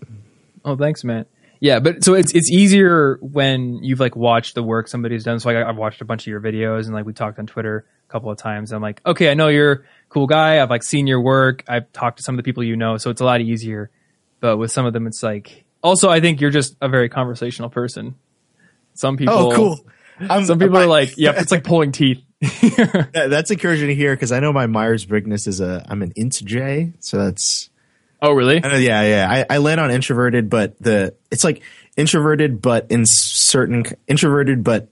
Oh, 0.66 0.76
thanks, 0.76 1.04
man. 1.04 1.26
Yeah, 1.60 1.80
but 1.80 2.04
so 2.04 2.16
it's 2.16 2.34
it's 2.34 2.50
easier 2.52 3.18
when 3.22 3.84
you've 3.84 4.00
like 4.00 4.16
watched 4.16 4.56
the 4.56 4.64
work 4.64 4.88
somebody's 4.88 5.24
done. 5.24 5.40
So 5.40 5.50
like 5.50 5.58
I've 5.64 5.78
watched 5.78 6.02
a 6.02 6.06
bunch 6.06 6.24
of 6.24 6.28
your 6.28 6.42
videos 6.42 6.86
and 6.86 6.94
like 6.94 7.06
we 7.06 7.14
talked 7.14 7.38
on 7.38 7.46
Twitter 7.46 7.86
a 8.10 8.12
couple 8.12 8.32
of 8.32 8.38
times. 8.40 8.72
I'm 8.72 8.82
like, 8.82 9.00
okay, 9.06 9.30
I 9.30 9.36
know 9.36 9.48
you're 9.50 9.72
a 9.72 9.80
cool 10.10 10.26
guy. 10.26 10.60
I've 10.62 10.72
like 10.72 10.82
seen 10.84 11.06
your 11.06 11.22
work. 11.22 11.64
I've 11.68 11.92
talked 11.94 12.18
to 12.18 12.24
some 12.24 12.34
of 12.36 12.38
the 12.38 12.44
people 12.44 12.64
you 12.64 12.76
know, 12.76 12.98
so 12.98 13.12
it's 13.12 13.22
a 13.22 13.26
lot 13.26 13.42
easier. 13.42 13.92
But 14.40 14.58
with 14.58 14.72
some 14.72 14.88
of 14.88 14.94
them, 14.94 15.06
it's 15.06 15.22
like 15.22 15.66
also 15.84 16.10
I 16.10 16.20
think 16.20 16.42
you're 16.42 16.50
just 16.50 16.76
a 16.82 16.90
very 16.90 17.10
conversational 17.10 17.70
person. 17.70 18.16
Some 18.96 19.18
people, 19.18 19.34
Oh, 19.36 19.56
cool. 19.56 19.80
I'm, 20.20 20.46
Some 20.46 20.60
people 20.60 20.74
my- 20.74 20.84
are 20.84 20.88
like, 20.88 21.16
yep, 21.18 21.36
it's 21.38 21.52
like 21.52 21.64
pulling 21.64 21.92
teeth. 21.92 22.22
that- 23.12 23.28
that's 23.30 23.52
encouraging 23.52 23.88
to 23.88 23.96
hear 23.96 24.16
because 24.16 24.32
I 24.32 24.40
know 24.40 24.52
my 24.52 24.66
Myers 24.68 25.06
Briggs 25.06 25.48
is 25.48 25.62
a 25.62 25.86
I'm 25.88 26.02
an 26.02 26.12
INTJ, 26.14 26.94
so 27.00 27.18
that's 27.18 27.70
oh, 28.22 28.34
really? 28.34 28.60
Know, 28.60 28.76
yeah, 28.76 29.04
yeah. 29.04 29.28
I, 29.30 29.56
I 29.56 29.58
land 29.60 29.80
on 29.80 29.92
introverted, 29.92 30.50
but 30.50 30.78
the 30.80 31.14
it's 31.30 31.44
like 31.44 31.62
introverted, 31.98 32.62
but 32.62 32.88
in 32.90 33.04
certain 33.06 33.86
introverted, 34.08 34.64
but 34.64 34.90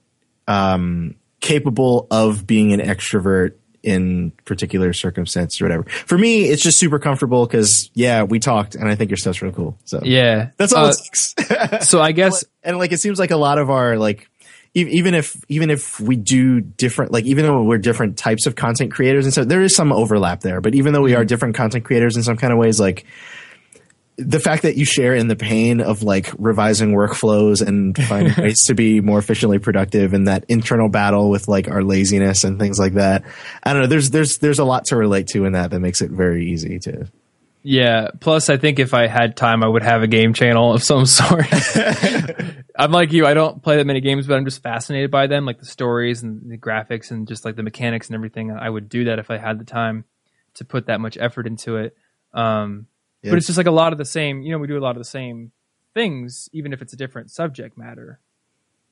um, 0.48 1.16
capable 1.40 2.08
of 2.12 2.46
being 2.46 2.74
an 2.74 2.80
extrovert 2.82 3.54
in 3.82 4.32
particular 4.46 4.92
circumstances 4.94 5.62
or 5.62 5.66
whatever. 5.66 5.84
For 5.84 6.18
me, 6.18 6.44
it's 6.44 6.62
just 6.62 6.78
super 6.78 7.00
comfortable 7.00 7.46
because 7.48 7.90
yeah, 7.94 8.24
we 8.24 8.40
talked, 8.40 8.76
and 8.76 8.88
I 8.88 8.96
think 8.96 9.10
your 9.10 9.18
stuff's 9.18 9.42
real 9.42 9.54
cool. 9.54 9.78
So 9.86 10.02
Yeah, 10.04 10.50
that's 10.58 10.74
all 10.74 10.86
Uh, 10.86 10.90
it 10.90 10.98
takes. 10.98 11.88
so 11.90 12.00
I 12.02 12.12
guess 12.12 12.44
and 12.64 12.78
like 12.78 12.92
it 12.92 13.00
seems 13.00 13.18
like 13.18 13.32
a 13.32 13.38
lot 13.38 13.58
of 13.58 13.70
our 13.70 13.98
like 13.98 14.29
even 14.74 15.16
if 15.16 15.36
even 15.50 15.70
if 15.70 16.00
we 16.00 16.16
do 16.16 16.62
different 16.62 17.12
like 17.12 17.26
even 17.26 17.46
though 17.46 17.64
we're 17.64 17.78
different 17.78 18.18
types 18.18 18.46
of 18.46 18.56
content 18.56 18.92
creators 18.92 19.26
and 19.26 19.34
so 19.34 19.44
there 19.44 19.62
is 19.62 19.76
some 19.76 19.92
overlap 19.92 20.42
there 20.42 20.62
but 20.62 20.76
even 20.76 20.94
though 20.94 21.02
we 21.02 21.14
are 21.14 21.20
mm-hmm. 21.20 21.28
different 21.28 21.56
content 21.56 21.86
creators 21.86 22.16
in 22.16 22.24
some 22.24 22.38
kind 22.38 22.54
of 22.54 22.60
ways 22.60 22.80
like 22.80 23.06
the 24.18 24.40
fact 24.40 24.64
that 24.64 24.76
you 24.76 24.84
share 24.84 25.16
in 25.16 25.30
the 25.30 25.36
pain 25.36 25.80
of 25.80 26.04
like 26.04 26.30
revising 26.38 26.92
workflows 26.92 27.66
and 27.66 27.98
finding 28.08 28.36
ways 28.36 28.64
to 28.66 28.76
be 28.76 29.00
more 29.00 29.18
efficiently 29.18 29.60
productive 29.60 30.14
and 30.14 30.28
that 30.28 30.44
internal 30.50 30.90
battle 30.90 31.30
with 31.30 31.48
like 31.48 31.70
our 31.70 31.84
laziness 31.84 32.44
and 32.44 32.60
things 32.60 32.78
like 32.78 32.94
that 32.94 33.24
i 33.64 33.74
don't 33.74 33.82
know 33.82 33.88
there's 33.88 34.12
there's 34.12 34.38
there's 34.38 34.60
a 34.60 34.66
lot 34.66 34.86
to 34.86 34.96
relate 34.96 35.28
to 35.28 35.46
in 35.46 35.54
that 35.54 35.72
that 35.72 35.80
makes 35.80 36.02
it 36.02 36.12
very 36.12 36.52
easy 36.52 36.80
to 36.80 37.10
Yeah. 37.70 38.08
Plus, 38.20 38.50
I 38.50 38.58
think 38.58 38.80
if 38.80 38.96
I 38.96 39.06
had 39.06 39.38
time, 39.38 39.64
I 39.64 39.68
would 39.68 39.84
have 39.84 40.02
a 40.02 40.08
game 40.08 40.34
channel 40.34 40.74
of 40.74 40.82
some 40.82 41.06
sort. 41.06 41.46
I'm 42.76 42.92
like 42.92 43.12
you. 43.12 43.28
I 43.28 43.36
don't 43.36 43.62
play 43.62 43.78
that 43.78 43.86
many 43.86 44.02
games, 44.02 44.26
but 44.26 44.38
I'm 44.38 44.46
just 44.46 44.64
fascinated 44.64 45.12
by 45.12 45.28
them, 45.28 45.46
like 45.46 45.60
the 45.60 45.68
stories 45.68 46.24
and 46.24 46.50
the 46.50 46.58
graphics 46.58 47.12
and 47.12 47.28
just 47.28 47.46
like 47.46 47.56
the 47.56 47.62
mechanics 47.62 48.08
and 48.08 48.16
everything. 48.16 48.50
I 48.50 48.68
would 48.68 48.90
do 48.90 49.04
that 49.04 49.20
if 49.20 49.30
I 49.30 49.38
had 49.38 49.60
the 49.60 49.66
time 49.66 50.06
to 50.56 50.66
put 50.66 50.88
that 50.88 51.00
much 51.00 51.16
effort 51.20 51.46
into 51.46 51.78
it. 51.78 51.96
Um, 52.34 52.88
Yeah. 53.22 53.32
But 53.32 53.38
it's 53.38 53.46
just 53.46 53.58
like 53.58 53.68
a 53.68 53.72
lot 53.72 53.92
of 53.92 54.00
the 54.00 54.06
same. 54.06 54.42
You 54.42 54.52
know, 54.54 54.58
we 54.58 54.66
do 54.66 54.78
a 54.78 54.82
lot 54.82 54.96
of 54.96 55.00
the 55.00 55.04
same 55.04 55.52
things, 55.94 56.50
even 56.52 56.74
if 56.74 56.82
it's 56.82 56.94
a 56.94 56.98
different 56.98 57.30
subject 57.30 57.78
matter. 57.78 58.20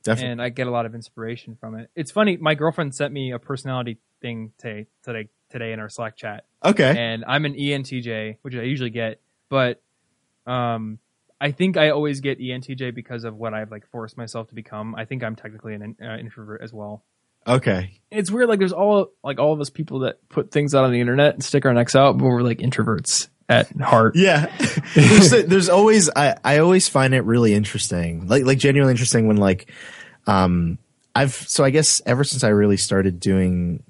definitely 0.03 0.33
and 0.33 0.41
I 0.41 0.49
get 0.49 0.67
a 0.67 0.71
lot 0.71 0.85
of 0.85 0.93
inspiration 0.93 1.57
from 1.59 1.73
it. 1.73 1.89
It's 1.95 2.11
funny. 2.11 2.37
My 2.37 2.53
girlfriend 2.53 2.93
sent 2.93 3.11
me 3.11 3.31
a 3.31 3.39
personality 3.39 3.97
thing 4.21 4.51
today, 4.59 4.85
today, 5.01 5.29
today 5.49 5.71
in 5.73 5.79
our 5.79 5.89
Slack 5.89 6.15
chat, 6.15 6.45
okay 6.63 6.95
and 6.97 7.23
I'm 7.27 7.45
an 7.45 7.53
ENTJ, 7.53 8.37
which 8.41 8.55
I 8.55 8.63
usually 8.63 8.89
get, 8.89 9.21
but 9.49 9.81
um, 10.45 10.99
I 11.39 11.51
think 11.51 11.77
I 11.77 11.89
always 11.89 12.21
get 12.21 12.39
ENTJ 12.39 12.95
because 12.95 13.23
of 13.23 13.35
what 13.35 13.53
I've 13.53 13.71
like 13.71 13.87
forced 13.87 14.17
myself 14.17 14.49
to 14.49 14.55
become. 14.55 14.95
I 14.95 15.05
think 15.05 15.23
I'm 15.23 15.35
technically 15.35 15.75
an 15.75 15.95
uh, 16.01 16.17
introvert 16.17 16.61
as 16.61 16.73
well. 16.73 17.03
okay 17.47 17.99
It's 18.11 18.31
weird. 18.31 18.49
Like 18.49 18.59
there's 18.59 18.73
all 18.73 19.11
like 19.23 19.39
all 19.39 19.53
of 19.53 19.61
us 19.61 19.69
people 19.69 19.99
that 19.99 20.27
put 20.29 20.51
things 20.51 20.73
out 20.73 20.83
on 20.85 20.91
the 20.91 20.99
internet 20.99 21.33
and 21.33 21.43
stick 21.43 21.65
our 21.65 21.73
necks 21.73 21.95
out, 21.95 22.17
but 22.17 22.25
we're 22.25 22.41
like 22.41 22.59
introverts 22.59 23.27
at 23.49 23.69
heart. 23.79 24.15
Yeah, 24.15 24.51
there's, 24.95 25.31
there's 25.45 25.69
always 25.69 26.09
I, 26.15 26.35
I 26.43 26.57
always 26.59 26.87
find 26.87 27.13
it 27.13 27.21
really 27.21 27.53
interesting, 27.53 28.27
like 28.27 28.43
like 28.43 28.57
genuinely 28.57 28.91
interesting 28.91 29.27
when 29.27 29.37
like, 29.37 29.71
um, 30.25 30.77
I've 31.15 31.33
so 31.33 31.63
I 31.63 31.69
guess 31.69 32.01
ever 32.05 32.23
since 32.23 32.43
I 32.43 32.49
really 32.49 32.77
started 32.77 33.19
doing 33.19 33.83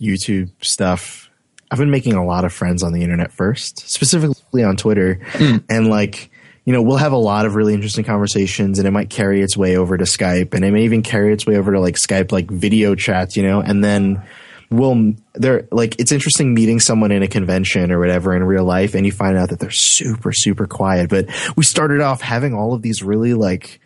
YouTube 0.00 0.50
stuff, 0.62 1.30
I've 1.70 1.78
been 1.78 1.90
making 1.90 2.14
a 2.14 2.24
lot 2.24 2.44
of 2.44 2.52
friends 2.52 2.82
on 2.82 2.92
the 2.92 3.02
internet 3.02 3.32
first, 3.32 3.88
specifically 3.88 4.64
on 4.64 4.76
Twitter, 4.76 5.20
hmm. 5.32 5.58
and 5.68 5.88
like. 5.88 6.30
You 6.66 6.74
know, 6.74 6.82
we'll 6.82 6.98
have 6.98 7.12
a 7.12 7.16
lot 7.16 7.46
of 7.46 7.54
really 7.56 7.72
interesting 7.72 8.04
conversations 8.04 8.78
and 8.78 8.86
it 8.86 8.90
might 8.90 9.08
carry 9.08 9.40
its 9.40 9.56
way 9.56 9.78
over 9.78 9.96
to 9.96 10.04
Skype 10.04 10.52
and 10.52 10.62
it 10.62 10.70
may 10.70 10.84
even 10.84 11.02
carry 11.02 11.32
its 11.32 11.46
way 11.46 11.56
over 11.56 11.72
to 11.72 11.80
like 11.80 11.94
Skype, 11.96 12.32
like 12.32 12.48
video 12.50 12.94
chats, 12.94 13.34
you 13.34 13.42
know, 13.42 13.60
and 13.60 13.82
then 13.82 14.22
we'll, 14.70 15.14
they're 15.34 15.66
like 15.72 15.98
it's 15.98 16.12
interesting 16.12 16.54
meeting 16.54 16.78
someone 16.78 17.12
in 17.12 17.22
a 17.22 17.28
convention 17.28 17.90
or 17.90 17.98
whatever 17.98 18.36
in 18.36 18.44
real 18.44 18.64
life 18.64 18.94
and 18.94 19.04
you 19.04 19.10
find 19.10 19.36
out 19.36 19.48
that 19.48 19.58
they're 19.58 19.70
super 19.70 20.32
super 20.32 20.66
quiet. 20.66 21.08
But 21.08 21.28
we 21.56 21.64
started 21.64 22.02
off 22.02 22.20
having 22.20 22.54
all 22.54 22.74
of 22.74 22.82
these 22.82 23.02
really 23.02 23.34
like 23.34 23.80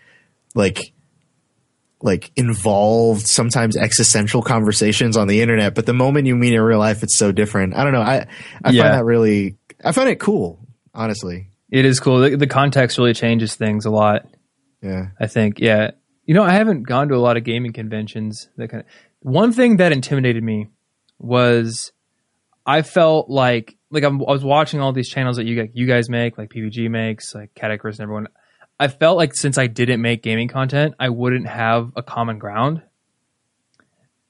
like 0.54 0.92
like 2.04 2.30
involved 2.36 3.26
sometimes 3.26 3.76
existential 3.76 4.42
conversations 4.42 5.16
on 5.16 5.26
the 5.26 5.40
internet 5.40 5.74
but 5.74 5.86
the 5.86 5.92
moment 5.94 6.26
you 6.28 6.36
meet 6.36 6.52
in 6.54 6.60
real 6.60 6.78
life 6.78 7.02
it's 7.02 7.16
so 7.16 7.32
different 7.32 7.74
i 7.74 7.82
don't 7.82 7.92
know 7.92 8.00
i 8.02 8.26
i 8.62 8.70
Yeah. 8.70 8.82
find 8.82 8.94
that 8.94 9.04
really 9.04 9.56
i 9.84 9.90
find 9.92 10.08
it 10.08 10.20
cool 10.20 10.60
honestly 10.94 11.48
It 11.70 11.84
is 11.84 11.98
cool. 11.98 12.20
The, 12.20 12.36
the 12.36 12.46
context 12.46 12.98
really 12.98 13.14
changes 13.14 13.56
things 13.56 13.84
a 13.86 13.90
lot. 13.90 14.26
yeah 14.82 15.06
I 15.18 15.26
think, 15.26 15.58
yeah. 15.58 15.90
You 16.26 16.34
know, 16.34 16.44
I 16.44 16.52
haven't 16.52 16.84
gone 16.84 17.08
to 17.08 17.16
a 17.16 17.24
lot 17.26 17.36
of 17.36 17.42
gaming 17.44 17.72
conventions. 17.72 18.48
That 18.56 18.68
kind 18.70 18.82
of 18.84 18.86
one 19.20 19.52
thing 19.52 19.78
that 19.78 19.90
intimidated 19.92 20.42
me 20.44 20.68
was 21.18 21.92
I 22.66 22.82
felt 22.82 23.28
like 23.28 23.76
like 23.90 24.04
I'm, 24.04 24.20
I 24.22 24.30
was 24.32 24.44
watching 24.44 24.80
all 24.80 24.92
these 24.92 25.08
channels 25.08 25.36
that 25.36 25.44
you 25.46 25.68
you 25.74 25.86
guys 25.86 26.08
make, 26.08 26.38
like 26.38 26.50
PBG 26.50 26.88
makes, 26.90 27.34
like 27.34 27.50
Caddicarus 27.54 27.92
and 27.98 28.00
everyone. 28.00 28.28
I 28.78 28.88
felt 28.88 29.16
like 29.16 29.34
since 29.34 29.56
I 29.58 29.66
didn't 29.68 30.00
make 30.02 30.22
gaming 30.22 30.48
content, 30.48 30.94
I 30.98 31.08
wouldn't 31.08 31.46
have 31.46 31.92
a 31.96 32.02
common 32.02 32.38
ground. 32.38 32.82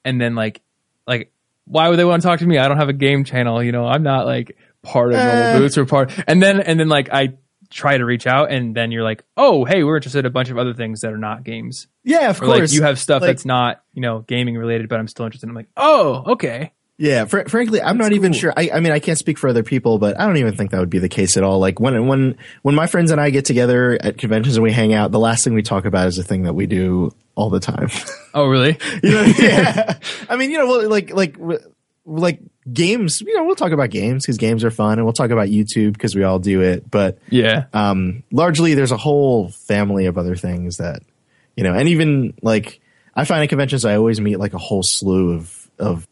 And 0.03 0.19
then 0.21 0.35
like 0.35 0.61
like 1.07 1.31
why 1.65 1.89
would 1.89 1.97
they 1.97 2.05
want 2.05 2.21
to 2.21 2.27
talk 2.27 2.39
to 2.39 2.45
me? 2.45 2.57
I 2.57 2.67
don't 2.67 2.77
have 2.77 2.89
a 2.89 2.93
game 2.93 3.23
channel, 3.23 3.61
you 3.63 3.71
know. 3.71 3.87
I'm 3.87 4.03
not 4.03 4.25
like 4.25 4.55
part 4.83 5.13
of. 5.13 5.17
Normal 5.19 5.33
uh. 5.43 5.57
Boots 5.57 5.77
or 5.77 5.85
part. 5.85 6.11
And 6.27 6.41
then 6.41 6.59
and 6.59 6.79
then 6.79 6.89
like 6.89 7.09
I 7.11 7.33
try 7.71 7.97
to 7.97 8.05
reach 8.05 8.27
out 8.27 8.51
and 8.51 8.75
then 8.75 8.91
you're 8.91 9.03
like, 9.03 9.23
"Oh, 9.35 9.65
hey, 9.65 9.83
we're 9.83 9.97
interested 9.97 10.19
in 10.19 10.25
a 10.27 10.29
bunch 10.29 10.51
of 10.51 10.57
other 10.59 10.73
things 10.75 11.01
that 11.01 11.11
are 11.11 11.17
not 11.17 11.43
games." 11.43 11.87
yeah 12.03 12.29
of 12.29 12.39
Or 12.41 12.45
like 12.45 12.59
course 12.59 12.73
you 12.73 12.83
have 12.83 12.99
stuff 12.99 13.21
Like- 13.21 13.29
that's 13.29 13.45
not, 13.45 13.81
you 13.93 14.01
know, 14.01 14.19
gaming 14.19 14.55
related, 14.55 14.87
but 14.89 14.99
I'm 14.99 15.07
still 15.07 15.25
interested. 15.25 15.49
I'm 15.49 15.55
like, 15.55 15.69
"Oh, 15.75 16.33
okay." 16.33 16.71
Yeah, 16.97 17.25
fr- 17.25 17.47
frankly, 17.47 17.81
I'm 17.81 17.97
not 17.97 18.05
That's 18.05 18.15
even 18.15 18.31
cool. 18.31 18.39
sure. 18.39 18.53
I, 18.55 18.71
I 18.75 18.79
mean, 18.79 18.93
I 18.93 18.99
can't 18.99 19.17
speak 19.17 19.37
for 19.37 19.49
other 19.49 19.63
people, 19.63 19.99
but 19.99 20.17
I 20.19 20.25
don't 20.25 20.37
even 20.37 20.55
think 20.55 20.71
that 20.71 20.79
would 20.79 20.89
be 20.89 20.99
the 20.99 21.09
case 21.09 21.35
at 21.35 21.43
all. 21.43 21.59
Like 21.59 21.79
when 21.79 22.07
when 22.07 22.37
when 22.61 22.73
my 22.75 22.87
friends 22.87 23.11
and 23.11 23.19
I 23.19 23.31
get 23.31 23.43
together 23.45 23.97
at 23.99 24.17
conventions 24.17 24.55
and 24.55 24.63
we 24.63 24.71
hang 24.71 24.93
out, 24.93 25.11
the 25.11 25.19
last 25.19 25.43
thing 25.43 25.53
we 25.53 25.61
talk 25.61 25.83
about 25.85 26.07
is 26.07 26.17
a 26.17 26.23
thing 26.23 26.43
that 26.43 26.53
we 26.53 26.67
do 26.67 27.13
all 27.35 27.49
the 27.49 27.59
time. 27.59 27.89
Oh, 28.33 28.45
really? 28.45 28.77
you 29.03 29.11
know, 29.11 29.23
yeah. 29.37 29.97
I 30.29 30.37
mean, 30.37 30.51
you 30.51 30.57
know, 30.57 30.67
well, 30.67 30.89
like 30.89 31.13
like 31.13 31.35
like 32.05 32.39
games. 32.71 33.21
You 33.21 33.35
know, 33.35 33.43
we'll 33.43 33.55
talk 33.55 33.73
about 33.73 33.89
games 33.89 34.23
because 34.23 34.37
games 34.37 34.63
are 34.63 34.71
fun, 34.71 34.93
and 34.93 35.03
we'll 35.05 35.13
talk 35.13 35.31
about 35.31 35.49
YouTube 35.49 35.93
because 35.93 36.15
we 36.15 36.23
all 36.23 36.39
do 36.39 36.61
it. 36.61 36.89
But 36.89 37.17
yeah. 37.29 37.65
um, 37.73 38.23
largely 38.31 38.73
there's 38.73 38.93
a 38.93 38.97
whole 38.97 39.49
family 39.49 40.05
of 40.05 40.17
other 40.17 40.37
things 40.37 40.77
that 40.77 41.01
you 41.57 41.63
know 41.63 41.73
and 41.73 41.87
even 41.87 42.33
like 42.41 42.81
i 43.15 43.23
find 43.23 43.41
at 43.41 43.47
conventions 43.47 43.85
i 43.85 43.95
always 43.95 44.19
meet 44.19 44.37
like 44.37 44.53
a 44.53 44.57
whole 44.57 44.83
slew 44.83 45.35
of 45.35 45.71
of 45.79 46.05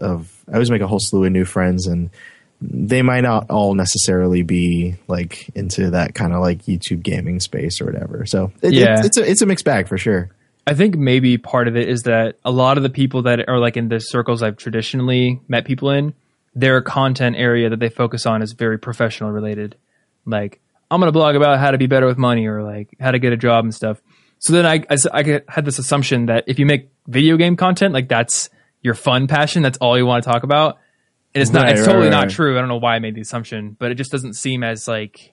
of 0.00 0.32
i 0.48 0.52
always 0.54 0.70
make 0.70 0.80
a 0.82 0.86
whole 0.86 1.00
slew 1.00 1.24
of 1.24 1.32
new 1.32 1.44
friends 1.44 1.86
and 1.86 2.10
they 2.62 3.00
might 3.02 3.22
not 3.22 3.48
all 3.50 3.74
necessarily 3.74 4.42
be 4.42 4.94
like 5.08 5.48
into 5.54 5.90
that 5.90 6.14
kind 6.14 6.32
of 6.34 6.40
like 6.40 6.62
youtube 6.64 7.02
gaming 7.02 7.40
space 7.40 7.80
or 7.80 7.86
whatever 7.86 8.26
so 8.26 8.52
it, 8.62 8.72
Yeah. 8.74 8.98
it's, 8.98 9.06
it's 9.06 9.16
a 9.16 9.30
it's 9.30 9.42
a 9.42 9.46
mixed 9.46 9.64
bag 9.64 9.88
for 9.88 9.98
sure 9.98 10.30
I 10.66 10.74
think 10.74 10.94
maybe 10.94 11.38
part 11.38 11.68
of 11.68 11.76
it 11.76 11.88
is 11.88 12.02
that 12.02 12.36
a 12.44 12.50
lot 12.52 12.76
of 12.76 12.82
the 12.82 12.90
people 12.90 13.22
that 13.22 13.48
are 13.48 13.58
like 13.58 13.78
in 13.78 13.88
the 13.88 13.98
circles 13.98 14.42
I've 14.42 14.58
traditionally 14.58 15.40
met 15.48 15.64
people 15.64 15.90
in, 15.90 16.12
their 16.54 16.80
content 16.82 17.34
area 17.36 17.70
that 17.70 17.80
they 17.80 17.88
focus 17.88 18.26
on 18.26 18.42
is 18.42 18.52
very 18.52 18.78
professional 18.78 19.32
related. 19.32 19.74
Like, 20.26 20.60
I'm 20.90 21.00
going 21.00 21.08
to 21.08 21.12
blog 21.12 21.34
about 21.34 21.58
how 21.58 21.70
to 21.70 21.78
be 21.78 21.86
better 21.86 22.06
with 22.06 22.18
money 22.18 22.46
or 22.46 22.62
like 22.62 22.88
how 23.00 23.10
to 23.10 23.18
get 23.18 23.32
a 23.32 23.36
job 23.38 23.64
and 23.64 23.74
stuff. 23.74 24.00
So 24.38 24.52
then 24.52 24.66
I 24.66 25.22
get- 25.22 25.46
had 25.48 25.64
this 25.64 25.78
assumption 25.78 26.26
that 26.26 26.44
if 26.46 26.58
you 26.58 26.66
make 26.66 26.90
video 27.08 27.36
game 27.38 27.56
content, 27.56 27.94
like 27.94 28.08
that's 28.08 28.50
your 28.82 28.94
fun 28.94 29.26
passion, 29.26 29.62
that's 29.62 29.78
all 29.78 29.96
you 29.98 30.06
want 30.06 30.24
to 30.24 30.30
talk 30.30 30.42
about. 30.42 30.78
And 31.34 31.42
it's 31.42 31.52
not, 31.52 31.62
Right, 31.64 31.72
it's 31.72 31.80
right, 31.80 31.86
totally 31.86 32.06
right, 32.08 32.10
not 32.12 32.30
true. 32.30 32.56
I 32.56 32.60
don't 32.60 32.68
know 32.68 32.78
why 32.78 32.96
I 32.96 32.98
made 32.98 33.14
the 33.14 33.20
assumption, 33.20 33.76
but 33.78 33.90
it 33.90 33.94
just 33.96 34.10
doesn't 34.10 34.34
seem 34.34 34.64
as 34.64 34.88
like 34.88 35.32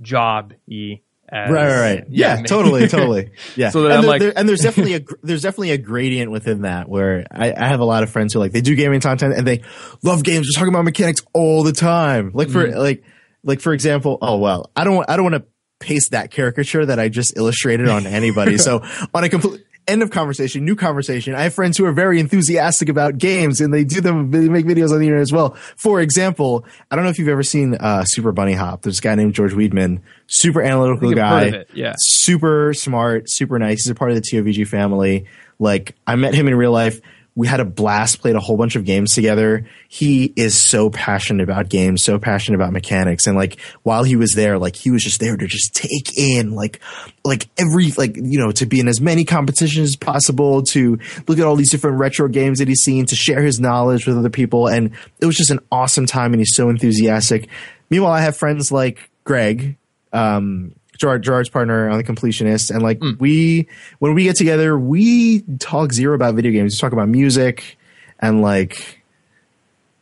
job 0.00 0.52
y. 0.68 1.00
right 1.32 1.50
right 1.50 1.80
right 1.80 2.04
yeah, 2.10 2.36
maybe. 2.36 2.48
totally 2.48 2.86
totally 2.88 3.30
yeah 3.56 3.70
So 3.70 3.84
and, 3.86 3.92
I'm 3.94 4.00
there- 4.02 4.10
like- 4.10 4.20
there- 4.20 4.32
and 4.38 4.48
there's 4.48 4.60
definitely 4.60 4.94
a 4.94 5.00
there's 5.22 5.42
definitely 5.42 5.70
a 5.72 5.78
gradient 5.78 6.30
within 6.30 6.62
that 6.62 6.88
where 6.88 7.26
I, 7.30 7.52
I 7.52 7.66
have 7.68 7.80
a 7.80 7.84
lot 7.84 8.02
of 8.02 8.10
friends 8.10 8.34
who 8.34 8.38
like 8.38 8.52
they 8.52 8.60
do 8.60 8.74
gaming 8.76 9.00
content 9.00 9.34
and 9.34 9.46
they 9.46 9.62
love 10.02 10.22
games 10.22 10.46
they're 10.46 10.60
talking 10.60 10.72
about 10.74 10.84
mechanics 10.84 11.22
all 11.32 11.62
the 11.64 11.72
time 11.72 12.30
like 12.34 12.50
for 12.50 12.66
Mm-hmm. 12.66 12.78
like 12.78 13.02
like 13.42 13.60
for 13.60 13.72
example 13.72 14.18
oh 14.22 14.36
well 14.38 14.70
i 14.76 14.84
don't 14.84 15.04
i 15.08 15.16
don't 15.16 15.24
want 15.30 15.36
to 15.36 15.44
paste 15.80 16.10
that 16.12 16.30
caricature 16.30 16.84
that 16.86 16.98
i 16.98 17.08
just 17.08 17.36
illustrated 17.36 17.88
on 17.88 18.06
anybody 18.06 18.56
so 18.66 18.82
on 19.14 19.24
a 19.24 19.28
complete 19.28 19.62
end 19.88 20.02
of 20.02 20.10
conversation 20.10 20.64
new 20.64 20.74
conversation 20.74 21.34
i 21.34 21.42
have 21.42 21.54
friends 21.54 21.76
who 21.78 21.84
are 21.84 21.92
very 21.92 22.18
enthusiastic 22.18 22.88
about 22.88 23.18
games 23.18 23.60
and 23.60 23.72
they 23.72 23.84
do 23.84 24.00
them 24.00 24.30
they 24.30 24.48
make 24.48 24.66
videos 24.66 24.90
on 24.90 24.98
the 24.98 25.04
internet 25.04 25.22
as 25.22 25.32
well 25.32 25.54
for 25.76 26.00
example 26.00 26.64
i 26.90 26.96
don't 26.96 27.04
know 27.04 27.10
if 27.10 27.18
you've 27.18 27.28
ever 27.28 27.42
seen 27.42 27.74
uh 27.76 28.04
Super 28.04 28.32
Bunnyhop 28.32 28.82
there's 28.82 28.98
a 28.98 29.02
guy 29.02 29.14
named 29.14 29.34
George 29.34 29.52
Weidman 29.52 30.00
super 30.26 30.62
analytical 30.62 31.12
guy 31.12 31.44
heard 31.44 31.48
of 31.48 31.54
it, 31.54 31.70
yeah. 31.74 31.94
super 31.98 32.74
smart, 32.74 33.30
super 33.30 33.58
nice. 33.58 33.84
He's 33.84 33.90
a 33.90 33.94
part 33.94 34.10
of 34.10 34.16
the 34.16 34.22
TOVG 34.22 34.66
family. 34.66 35.26
Like 35.58 35.94
I 36.06 36.16
met 36.16 36.34
him 36.34 36.48
in 36.48 36.54
real 36.54 36.72
life. 36.72 37.00
We 37.36 37.46
had 37.46 37.60
a 37.60 37.64
blast, 37.64 38.20
played 38.20 38.34
a 38.34 38.40
whole 38.40 38.56
bunch 38.56 38.74
of 38.74 38.84
games 38.84 39.14
together. 39.14 39.68
He 39.88 40.32
is 40.36 40.58
so 40.58 40.90
passionate 40.90 41.44
about 41.44 41.68
games, 41.68 42.02
so 42.02 42.18
passionate 42.18 42.56
about 42.56 42.72
mechanics. 42.72 43.26
And 43.26 43.36
like 43.36 43.60
while 43.82 44.02
he 44.02 44.16
was 44.16 44.32
there, 44.32 44.58
like 44.58 44.74
he 44.74 44.90
was 44.90 45.02
just 45.02 45.20
there 45.20 45.36
to 45.36 45.46
just 45.46 45.74
take 45.74 46.16
in 46.18 46.54
like 46.54 46.80
like 47.24 47.46
every 47.58 47.92
like 47.92 48.16
you 48.16 48.38
know, 48.40 48.50
to 48.52 48.66
be 48.66 48.80
in 48.80 48.88
as 48.88 49.00
many 49.00 49.24
competitions 49.24 49.90
as 49.90 49.96
possible, 49.96 50.62
to 50.64 50.98
look 51.28 51.38
at 51.38 51.44
all 51.44 51.56
these 51.56 51.70
different 51.70 51.98
retro 51.98 52.26
games 52.26 52.58
that 52.58 52.68
he's 52.68 52.82
seen, 52.82 53.06
to 53.06 53.14
share 53.14 53.42
his 53.42 53.60
knowledge 53.60 54.06
with 54.06 54.16
other 54.16 54.30
people. 54.30 54.66
And 54.66 54.92
it 55.20 55.26
was 55.26 55.36
just 55.36 55.50
an 55.50 55.60
awesome 55.70 56.06
time 56.06 56.32
and 56.32 56.40
he's 56.40 56.56
so 56.56 56.68
enthusiastic. 56.70 57.48
Meanwhile, 57.90 58.12
I 58.12 58.22
have 58.22 58.36
friends 58.36 58.72
like 58.72 59.10
Greg, 59.24 59.76
um, 60.12 60.74
Jirard, 60.96 61.22
Jirard's 61.22 61.48
partner 61.48 61.88
on 61.88 61.98
the 61.98 62.04
completionist, 62.04 62.70
and 62.70 62.82
like 62.82 62.98
hmm. 62.98 63.12
we, 63.18 63.68
when 63.98 64.14
we 64.14 64.24
get 64.24 64.36
together, 64.36 64.78
we 64.78 65.42
talk 65.58 65.92
zero 65.92 66.14
about 66.14 66.34
video 66.34 66.52
games. 66.52 66.74
We 66.74 66.78
talk 66.78 66.92
about 66.92 67.08
music 67.08 67.78
and 68.18 68.42
like 68.42 69.02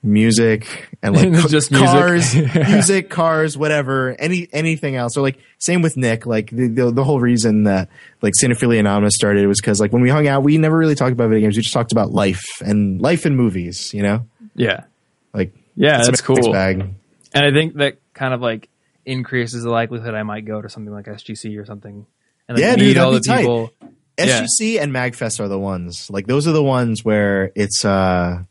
music 0.05 0.89
and 1.03 1.17
like 1.17 1.33
Just 1.49 1.71
music. 1.71 1.89
cars, 1.89 2.35
music, 2.69 3.11
cars, 3.11 3.57
whatever, 3.57 4.15
any 4.19 4.49
anything 4.53 4.97
else. 4.97 5.17
Or 5.17 5.23
like 5.23 5.39
same 5.59 5.83
with 5.83 5.97
Nick. 5.97 6.27
Like 6.27 6.51
the 6.51 6.69
the, 6.69 6.91
the 6.91 7.05
whole 7.05 7.21
reason 7.21 7.65
that 7.65 7.89
like 8.23 8.35
Cinephilia 8.41 8.81
Anonymous 8.81 9.15
started 9.17 9.47
was 9.47 9.61
because 9.61 9.81
like 9.81 9.93
when 9.93 10.03
we 10.03 10.11
hung 10.11 10.29
out, 10.29 10.43
we 10.43 10.59
never 10.59 10.77
really 10.77 10.95
talked 10.95 11.13
about 11.13 11.29
video 11.29 11.47
games. 11.47 11.57
We 11.57 11.63
just 11.63 11.75
talked 11.75 11.93
about 11.93 12.13
life 12.13 12.45
and 12.61 13.01
life 13.01 13.25
and 13.25 13.37
movies. 13.37 13.93
You 13.95 14.03
know, 14.03 14.27
Yeah. 14.55 14.85
like 15.33 15.55
Yeah, 15.75 16.03
that's 16.05 16.21
cool. 16.21 16.53
Bag. 16.53 16.95
And 17.33 17.45
I 17.45 17.51
think 17.51 17.75
that 17.75 17.97
kind 18.13 18.33
of 18.33 18.41
like 18.41 18.69
increases 19.07 19.63
the 19.63 19.71
likelihood 19.71 20.15
I 20.15 20.23
might 20.23 20.45
go 20.45 20.61
to 20.63 20.69
something 20.69 20.93
like 20.93 21.07
SGC 21.07 21.59
or 21.61 21.65
something. 21.65 22.07
And 22.49 22.57
like 22.59 22.63
Yeah, 22.63 22.73
meet 22.77 22.81
dude, 22.95 22.99
all 22.99 23.13
the 23.13 23.21
tight. 23.21 23.41
people. 23.41 23.73
Yeah. 24.17 24.43
SGC 24.43 24.81
and 24.81 24.93
Magfest 24.93 25.41
are 25.41 25.49
the 25.49 25.59
ones. 25.59 26.09
Like 26.11 26.27
those 26.27 26.47
are 26.47 26.53
the 26.53 26.63
ones 26.63 27.05
where 27.05 27.51
it's 27.55 27.85
uh 27.85 28.43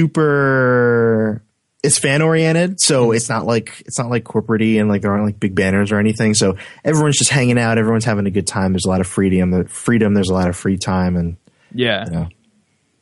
super 0.00 1.42
it's 1.82 1.98
fan 1.98 2.20
oriented, 2.20 2.78
so 2.80 3.06
Mm-hmm. 3.06 3.16
it's 3.16 3.28
not 3.30 3.46
like 3.46 3.80
it's 3.86 3.98
not 3.98 4.10
like 4.10 4.22
corporate 4.24 4.60
and 4.60 4.88
like 4.90 5.00
there 5.02 5.12
aren't 5.12 5.24
like 5.24 5.40
big 5.40 5.54
banners 5.54 5.90
or 5.92 5.98
anything. 5.98 6.34
So 6.34 6.56
everyone's 6.84 7.16
just 7.18 7.30
hanging 7.30 7.58
out, 7.58 7.78
everyone's 7.78 8.04
having 8.04 8.26
a 8.26 8.30
good 8.30 8.46
time. 8.46 8.72
There's 8.72 8.84
a 8.84 8.88
lot 8.90 9.00
of 9.00 9.06
freedom, 9.06 9.50
the 9.50 9.64
freedom, 9.66 10.12
there's 10.14 10.28
a 10.28 10.34
lot 10.34 10.48
of 10.50 10.56
free 10.56 10.76
time 10.76 11.16
and 11.16 11.36
Yeah. 11.74 12.04
you 12.04 12.10
know. 12.10 12.28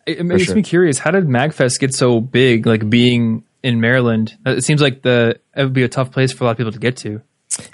It, 0.07 0.19
it 0.21 0.25
makes 0.25 0.45
sure. 0.45 0.55
me 0.55 0.63
curious. 0.63 0.99
How 0.99 1.11
did 1.11 1.25
Magfest 1.25 1.81
get 1.81 1.93
so 1.93 2.21
big? 2.21 2.67
Like 2.67 2.89
being 2.89 3.43
in 3.63 3.81
Maryland, 3.81 4.37
it 4.47 4.65
seems 4.65 4.81
like 4.81 5.03
the 5.03 5.41
it 5.57 5.63
would 5.65 5.73
be 5.73 5.83
a 5.83 5.89
tough 5.89 6.13
place 6.13 6.33
for 6.33 6.45
a 6.45 6.47
lot 6.47 6.53
of 6.53 6.57
people 6.59 6.73
to 6.73 6.79
get 6.79 6.97
to. 6.99 7.23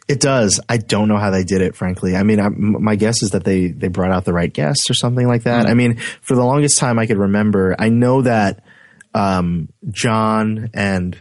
It 0.09 0.21
does. 0.21 0.61
I 0.69 0.79
don't 0.79 1.09
know 1.09 1.19
how 1.19 1.31
they 1.31 1.45
did 1.45 1.61
it, 1.61 1.77
frankly. 1.77 2.17
I 2.17 2.23
mean, 2.23 2.41
I, 2.41 2.49
my 2.49 2.97
guess 2.97 3.23
is 3.23 3.31
that 3.31 3.45
they 3.45 3.69
they 3.69 3.89
brought 3.89 4.13
out 4.13 4.25
the 4.25 4.33
right 4.33 4.53
guests 4.53 4.89
or 4.89 4.95
something 4.95 5.27
like 5.27 5.43
that. 5.43 5.67
I 5.67 5.75
mean, 5.75 5.97
for 6.23 6.35
the 6.35 6.45
longest 6.45 6.79
time 6.79 6.99
I 6.99 7.07
could 7.07 7.19
remember, 7.19 7.77
I 7.79 7.89
know 7.89 8.23
that 8.23 8.63
um, 9.15 9.69
Jon 9.91 10.71
and 10.73 11.21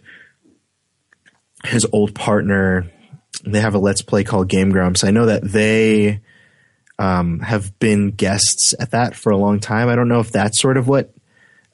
his 1.66 1.86
old 1.92 2.14
partner 2.14 2.92
they 3.46 3.60
have 3.60 3.76
a 3.76 3.80
let's 3.80 4.02
play 4.02 4.24
called 4.24 4.48
Game 4.48 4.70
Grumps. 4.70 5.04
I 5.04 5.12
know 5.12 5.26
that 5.26 5.44
they 5.44 6.22
um, 7.00 7.40
have 7.40 7.78
been 7.80 8.12
guests 8.12 8.74
at 8.80 8.92
that 8.92 9.16
for 9.16 9.32
a 9.32 9.38
long 9.38 9.60
time. 9.60 9.90
I 9.90 9.96
don't 9.96 10.08
know 10.08 10.20
if 10.20 10.32
that's 10.32 10.60
sort 10.60 10.78
of 10.78 10.88
what 10.88 11.14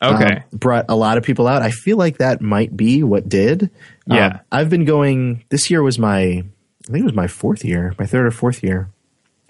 Okay. 0.01 0.37
um, 0.37 0.43
brought 0.53 0.85
a 0.89 0.95
lot 0.95 1.17
of 1.17 1.23
people 1.23 1.47
out. 1.47 1.61
I 1.61 1.71
feel 1.71 1.97
like 1.97 2.17
that 2.19 2.41
might 2.41 2.75
be 2.75 3.03
what 3.03 3.27
did. 3.27 3.69
Yeah. 4.07 4.27
Um, 4.27 4.39
I've 4.51 4.69
been 4.69 4.85
going. 4.85 5.43
This 5.49 5.69
year 5.69 5.83
was 5.83 5.99
my, 5.99 6.21
I 6.21 6.91
think 6.91 6.99
it 6.99 7.03
was 7.03 7.13
my 7.13 7.27
fourth 7.27 7.65
year, 7.65 7.93
my 7.99 8.05
third 8.05 8.25
or 8.25 8.31
fourth 8.31 8.63
year. 8.63 8.89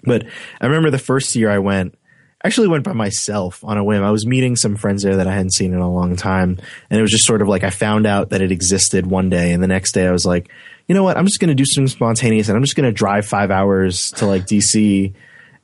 But 0.02 0.26
I 0.60 0.66
remember 0.66 0.90
the 0.90 0.98
first 0.98 1.34
year 1.36 1.50
I 1.50 1.58
went. 1.58 1.94
I 2.42 2.46
Actually, 2.48 2.68
went 2.68 2.84
by 2.84 2.94
myself 2.94 3.62
on 3.64 3.76
a 3.76 3.84
whim. 3.84 4.02
I 4.02 4.10
was 4.10 4.26
meeting 4.26 4.56
some 4.56 4.74
friends 4.74 5.02
there 5.02 5.16
that 5.16 5.26
I 5.26 5.32
hadn't 5.34 5.52
seen 5.52 5.74
in 5.74 5.78
a 5.80 5.92
long 5.92 6.16
time, 6.16 6.58
and 6.88 6.98
it 6.98 7.02
was 7.02 7.10
just 7.10 7.26
sort 7.26 7.42
of 7.42 7.48
like 7.48 7.64
I 7.64 7.70
found 7.70 8.06
out 8.06 8.30
that 8.30 8.40
it 8.40 8.50
existed 8.50 9.06
one 9.06 9.28
day, 9.28 9.52
and 9.52 9.62
the 9.62 9.68
next 9.68 9.92
day 9.92 10.06
I 10.06 10.10
was 10.10 10.24
like, 10.24 10.50
you 10.88 10.94
know 10.94 11.04
what? 11.04 11.18
I'm 11.18 11.26
just 11.26 11.38
going 11.38 11.50
to 11.50 11.54
do 11.54 11.66
something 11.66 11.88
spontaneous, 11.88 12.48
and 12.48 12.56
I'm 12.56 12.64
just 12.64 12.76
going 12.76 12.88
to 12.88 12.92
drive 12.92 13.26
five 13.26 13.50
hours 13.50 14.10
to 14.12 14.26
like 14.26 14.46
DC 14.46 15.12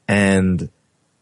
and 0.06 0.68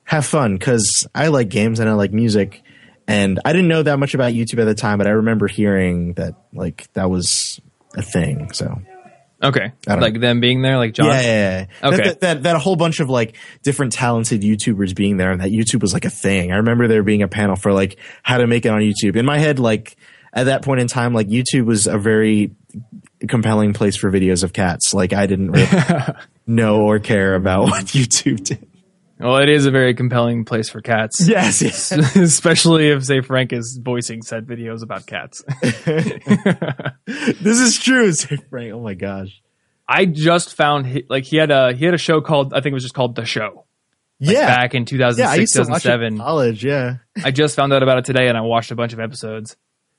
have 0.03 0.27
fun 0.27 0.57
because 0.57 1.07
I 1.15 1.29
like 1.29 1.49
games 1.51 1.79
and 1.79 1.89
I 1.89 1.93
like 1.93 2.13
music. 2.13 2.63
And 3.07 3.41
I 3.45 3.53
didn't 3.53 3.69
know 3.69 3.83
that 3.83 3.99
much 3.99 4.15
about 4.15 4.33
YouTube 4.33 4.61
at 4.61 4.65
the 4.65 4.75
time, 4.75 4.99
but 4.99 5.07
I 5.07 5.11
remember 5.11 5.47
hearing 5.47 6.15
that 6.15 6.35
like 6.53 6.91
that 6.95 7.11
was 7.11 7.61
a 7.95 8.03
thing. 8.03 8.53
So 8.53 8.81
okay. 9.43 9.73
Like 9.87 10.21
them 10.21 10.41
being 10.41 10.63
there, 10.63 10.79
like 10.79 10.95
Jon. 10.95 11.07
yeah, 11.07 11.21
yeah, 11.21 11.67
yeah. 11.83 11.89
Okay. 11.89 11.97
That, 11.97 12.05
that, 12.05 12.21
that 12.21 12.43
that 12.45 12.57
a 12.57 12.59
whole 12.59 12.77
bunch 12.77 13.01
of 13.01 13.11
like 13.11 13.37
different 13.63 13.93
talented 13.93 14.41
YouTubers 14.41 14.95
being 14.95 15.19
there, 15.19 15.33
and 15.33 15.41
that 15.41 15.51
YouTube 15.51 15.83
was 15.83 15.93
like 15.93 16.05
a 16.05 16.11
thing. 16.11 16.53
I 16.53 16.57
remember 16.57 16.89
there 16.89 17.03
being 17.03 17.23
a 17.23 17.29
panel 17.29 17.57
for 17.57 17.73
like 17.73 17.99
how 18.23 18.39
to 18.39 18.47
make 18.47 18.65
it 18.65 18.71
on 18.71 18.81
YouTube. 18.81 19.17
In 19.17 19.27
my 19.27 19.39
head, 19.39 19.59
like 19.59 19.97
at 20.33 20.45
that 20.45 20.63
point 20.63 20.81
in 20.81 20.89
time, 20.89 21.13
like 21.13 21.29
YouTube 21.29 21.67
was 21.67 21.87
a 21.87 21.99
very 21.99 22.53
compelling 23.29 23.73
place 23.73 23.97
for 23.97 24.11
videos 24.11 24.45
of 24.45 24.53
cats. 24.53 24.95
Like 24.95 25.13
I 25.13 25.27
didn't 25.27 25.53
really 25.53 25.69
know 26.47 26.83
or 26.83 26.99
care 26.99 27.35
about 27.35 27.63
what 27.71 27.85
YouTube 27.87 28.45
did. 28.45 28.67
Well, 29.25 29.39
it 29.39 29.49
is 29.49 29.65
a 29.65 29.71
very 29.71 29.95
compelling 29.95 30.45
place 30.45 30.69
for 30.69 30.83
cats. 30.83 31.27
Yes, 31.35 31.63
yes. 31.63 31.93
Especially 32.17 32.91
if, 32.91 33.01
zefrank 33.01 33.55
is 33.55 33.79
voicing 33.83 34.21
said 34.21 34.47
videos 34.47 34.83
about 34.83 35.07
cats. 35.07 35.43
this 37.41 37.59
is 37.59 37.79
true. 37.79 38.13
Say 38.13 38.37
Frank. 38.51 38.75
Oh 38.75 38.81
my 38.81 38.93
gosh. 38.93 39.41
I 39.89 40.05
just 40.05 40.55
found 40.55 40.87
he, 40.87 41.07
like 41.09 41.25
he 41.25 41.39
had 41.39 41.51
a 41.51 41.73
he 41.73 41.87
had 41.87 41.95
a 41.95 41.99
show 41.99 42.21
called 42.21 42.53
I 42.53 42.61
think 42.61 42.73
it 42.73 42.75
was 42.75 42.83
just 42.83 42.95
called 42.95 43.17
The 43.17 43.25
Show 43.25 43.65
yeah. 44.19 44.47
back 44.47 44.75
in 44.75 44.85
2006 44.85 45.27
I 45.27 45.41
used 45.41 45.55
to 45.55 45.61
watch 45.61 45.87
it 45.87 45.91
in 46.03 46.17
2007. 46.17 46.19
college. 46.19 46.65
Yeah. 46.65 46.97
I 47.25 47.31
just 47.31 47.57
found 47.57 47.73
out 47.73 47.83
about 47.83 47.99
it 47.99 48.05
today 48.05 48.29
and 48.29 48.37
I 48.37 48.43
watched 48.43 48.71
a 48.71 48.77
bunch 48.77 48.93
of 48.93 49.01
episodes. 49.01 49.57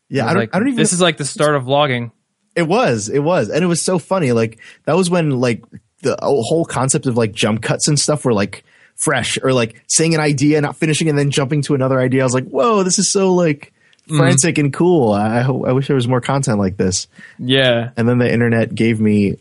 Yeah. 0.07 0.26
I 0.26 0.30
I 0.30 0.34
don't, 0.34 0.39
like, 0.41 0.55
I 0.55 0.59
don't 0.59 0.67
even 0.67 0.78
this 0.78 0.93
is 0.93 1.01
like 1.01 1.17
the 1.17 1.26
start 1.26 1.55
of 1.55 1.63
vlogging. 1.63 2.11
It 2.55 2.67
was, 2.67 3.09
it 3.09 3.19
was, 3.19 3.49
and 3.49 3.63
it 3.63 3.67
was 3.67 3.82
so 3.82 3.97
funny. 3.97 4.32
Like 4.34 4.59
that 4.86 4.95
was 4.95 5.09
when 5.09 5.32
like 5.32 5.63
the 6.03 6.15
whole 6.21 6.63
concept 6.65 7.07
of 7.07 7.17
like 7.17 7.34
jump 7.34 7.63
cuts 7.63 7.88
and 7.88 7.99
stuff 7.99 8.23
were 8.23 8.34
like 8.34 8.63
fresh, 8.96 9.38
or 9.41 9.54
like 9.54 9.84
saying 9.88 10.14
an 10.14 10.22
idea, 10.22 10.62
not 10.62 10.76
finishing, 10.76 11.10
and 11.10 11.18
then 11.18 11.32
jumping 11.32 11.62
to 11.64 11.76
another 11.76 12.00
idea. 12.00 12.22
I 12.22 12.26
was 12.26 12.34
like, 12.34 12.48
whoa, 12.48 12.84
this 12.84 13.00
is 13.00 13.12
so 13.12 13.34
like 13.34 13.74
mm-hmm. 14.08 14.18
frantic 14.18 14.58
and 14.58 14.74
cool. 14.74 15.14
I 15.14 15.41
I 15.41 15.72
wish 15.72 15.88
there 15.88 15.96
was 15.96 16.08
more 16.08 16.22
content 16.22 16.60
like 16.60 16.78
this. 16.78 17.08
Yeah, 17.38 17.91
And 17.98 18.08
then 18.08 18.18
the 18.18 18.32
internet 18.32 18.74
gave 18.74 19.00
me 19.00 19.38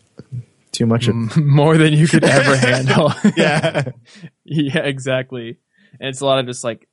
too 0.73 0.87
much 0.87 1.09
of 1.09 1.37
more 1.37 1.79
than 1.79 1.93
you 1.93 2.09
could 2.09 2.25
ever 2.25 2.57
handle. 2.67 3.13
yeah. 3.37 3.91
yeah, 4.45 4.81
exactly. 4.81 5.59
And 6.01 6.09
it's 6.09 6.21
a 6.21 6.27
lot 6.27 6.41
of 6.41 6.47
just 6.47 6.65
like 6.65 6.89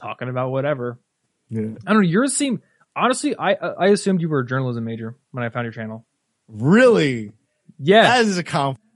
talking 0.00 0.28
about 0.28 0.50
whatever. 0.50 0.98
yeah. 1.50 1.60
I 1.86 1.92
don't 1.92 2.02
know. 2.02 2.08
Yours 2.08 2.34
seem 2.34 2.62
honestly. 2.94 3.36
I 3.36 3.54
I 3.54 3.88
assumed 3.88 4.20
you 4.20 4.28
were 4.28 4.40
a 4.40 4.46
journalism 4.46 4.84
major 4.84 5.16
when 5.32 5.44
I 5.44 5.48
found 5.48 5.64
your 5.64 5.72
channel. 5.72 6.06
Really, 6.48 7.32
Yeah, 7.78 8.02
that 8.02 8.24
is 8.24 8.38
a 8.38 8.44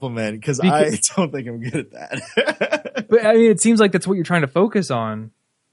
compliment 0.00 0.40
because 0.40 0.60
I 0.60 0.90
don't 1.16 1.32
think 1.32 1.48
I'm 1.48 1.60
good 1.60 1.74
at 1.74 1.90
that. 1.92 3.06
but 3.08 3.24
I 3.24 3.34
mean, 3.34 3.50
it 3.50 3.60
seems 3.60 3.80
like 3.80 3.92
that's 3.92 4.06
what 4.06 4.14
you're 4.14 4.24
trying 4.24 4.42
to 4.42 4.48
focus 4.48 4.90
on. 4.90 5.30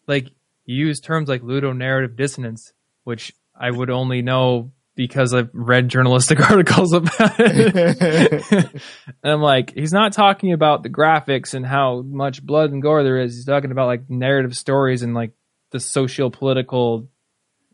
Like 0.07 0.29
you 0.65 0.75
use 0.87 0.99
terms 0.99 1.29
like 1.29 1.41
ludonarrative 1.41 2.15
dissonance, 2.15 2.73
which 3.03 3.33
I 3.57 3.71
would 3.71 3.89
only 3.89 4.21
know 4.21 4.71
because 4.95 5.33
I've 5.33 5.49
read 5.53 5.89
journalistic 5.89 6.39
articles 6.49 6.93
about 6.93 7.39
it. 7.39 8.81
and 9.23 9.31
I'm 9.31 9.41
like, 9.41 9.73
he's 9.73 9.93
not 9.93 10.13
talking 10.13 10.53
about 10.53 10.83
the 10.83 10.89
graphics 10.89 11.53
and 11.53 11.65
how 11.65 12.01
much 12.01 12.43
blood 12.43 12.71
and 12.71 12.81
gore 12.81 13.03
there 13.03 13.19
is. 13.19 13.35
He's 13.35 13.45
talking 13.45 13.71
about 13.71 13.87
like 13.87 14.09
narrative 14.09 14.55
stories 14.55 15.03
and 15.03 15.13
like 15.13 15.31
the 15.71 15.79
social 15.79 16.31
political, 16.31 17.09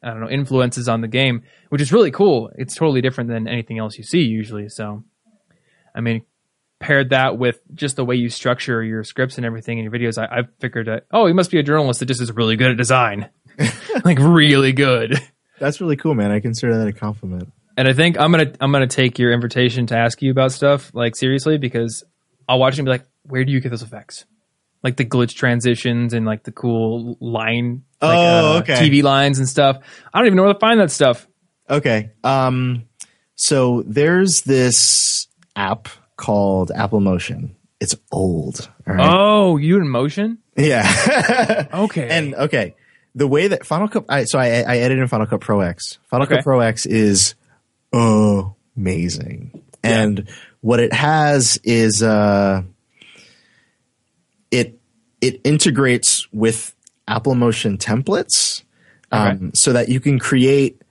I 0.01 0.10
don't 0.10 0.22
know, 0.22 0.30
influences 0.30 0.89
on 0.89 1.01
the 1.01 1.08
game, 1.08 1.43
which 1.70 1.82
is 1.82 1.93
really 1.93 2.12
cool. 2.12 2.51
It's 2.56 2.76
totally 2.76 3.01
different 3.01 3.30
than 3.30 3.47
anything 3.47 3.80
else 3.80 3.97
you 3.97 4.04
see 4.04 4.24
usually. 4.24 4.68
So, 4.68 5.06
I 5.95 6.01
mean, 6.01 6.24
paired 6.84 7.09
that 7.11 7.38
with 7.38 7.59
just 7.73 7.95
the 7.95 8.05
way 8.05 8.15
you 8.15 8.29
structure 8.29 8.84
your 8.84 9.03
scripts 9.03 9.38
and 9.38 9.45
everything 9.45 9.77
in 9.79 9.84
your 9.86 9.91
videos, 9.93 10.17
I, 10.21 10.39
I 10.39 10.43
figured 10.59 10.88
that, 10.88 11.05
oh, 11.11 11.25
he 11.25 11.34
must 11.34 11.49
be 11.51 11.59
a 11.59 11.63
journalist 11.63 11.99
that 12.01 12.05
just 12.07 12.21
is 12.21 12.31
really 12.31 12.55
good 12.55 12.71
at 12.71 12.77
design. 12.77 13.29
like 14.05 14.19
really 14.19 14.73
good. 14.73 15.19
That's 15.59 15.79
really 15.81 15.95
cool, 15.95 16.13
man. 16.13 16.31
I 16.31 16.39
consider 16.39 16.77
that 16.77 16.88
a 16.88 16.93
compliment. 16.93 17.51
And 17.77 17.88
I 17.88 17.93
think 17.93 18.19
I'm 18.19 18.31
gonna 18.31 18.51
I'm 18.59 18.71
gonna 18.71 18.86
take 18.88 19.17
your 19.17 19.31
invitation 19.34 19.88
to 19.88 19.97
ask 19.97 20.21
you 20.21 20.29
about 20.31 20.51
stuff 20.51 20.91
like 20.93 21.15
seriously 21.15 21.57
because 21.57 22.03
I'll 22.47 22.59
watch 22.59 22.73
it 22.73 22.79
and 22.79 22.86
be 22.86 22.91
like, 22.91 23.05
where 23.23 23.43
do 23.45 23.51
you 23.51 23.59
get 23.61 23.69
those 23.69 23.81
effects? 23.81 24.25
Like 24.84 24.97
the 24.97 25.05
glitch 25.05 25.34
transitions 25.36 26.13
and 26.13 26.25
like 26.25 26.43
the 26.43 26.51
cool 26.51 27.17
line, 27.19 27.84
like, 28.01 28.17
Oh, 28.17 28.55
uh, 28.55 28.59
okay. 28.59 28.75
TV 28.75 29.01
lines 29.01 29.39
and 29.39 29.47
stuff. 29.47 29.77
I 30.13 30.19
don't 30.19 30.27
even 30.27 30.36
know 30.38 30.43
where 30.43 30.53
to 30.53 30.59
find 30.59 30.79
that 30.81 30.91
stuff. 30.91 31.25
Okay. 31.69 32.11
Um, 32.23 32.84
so 33.36 33.84
there's 33.88 34.41
this 34.41 35.27
app 35.55 35.88
called 36.18 36.72
Apple 36.76 36.99
Motion. 36.99 37.55
It's 37.80 37.95
old. 38.11 38.70
Right. 38.86 38.99
Oh, 39.01 39.57
you 39.57 39.78
in 39.78 39.89
motion? 39.89 40.38
Yeah. 40.55 41.68
Okay. 41.74 42.07
and 42.09 42.36
okay, 42.36 42.76
the 43.16 43.28
way 43.28 43.47
that 43.47 43.66
Final 43.66 43.88
Cut, 43.88 44.05
I, 44.07 44.24
so 44.26 44.39
I, 44.39 44.45
I 44.61 44.78
edited 44.78 44.99
in 44.99 45.07
Final 45.07 45.26
Cut 45.28 45.41
Pro 45.41 45.61
X. 45.61 45.97
Final 46.09 46.26
Okay. 46.26 46.36
Cut 46.36 46.43
Pro 46.43 46.59
X 46.61 46.86
is 46.86 47.36
amazing, 47.91 49.61
and 49.84 50.28
what 50.61 50.80
it 50.80 50.93
has 50.93 51.59
is 51.64 52.01
uh, 52.03 52.61
it 54.51 54.80
it 55.22 55.41
integrates 55.43 56.28
with 56.32 56.76
Apple 57.07 57.36
Motion 57.36 57.78
templates, 57.78 58.64
um, 59.11 59.53
so 59.53 59.74
that 59.74 59.89
you 59.89 59.99
can 59.99 60.20
create 60.20 60.82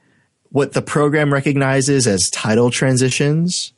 what 0.51 0.73
the 0.73 0.83
program 0.83 1.33
recognizes 1.33 2.07
as 2.07 2.29
title 2.31 2.70
transitions 2.70 3.73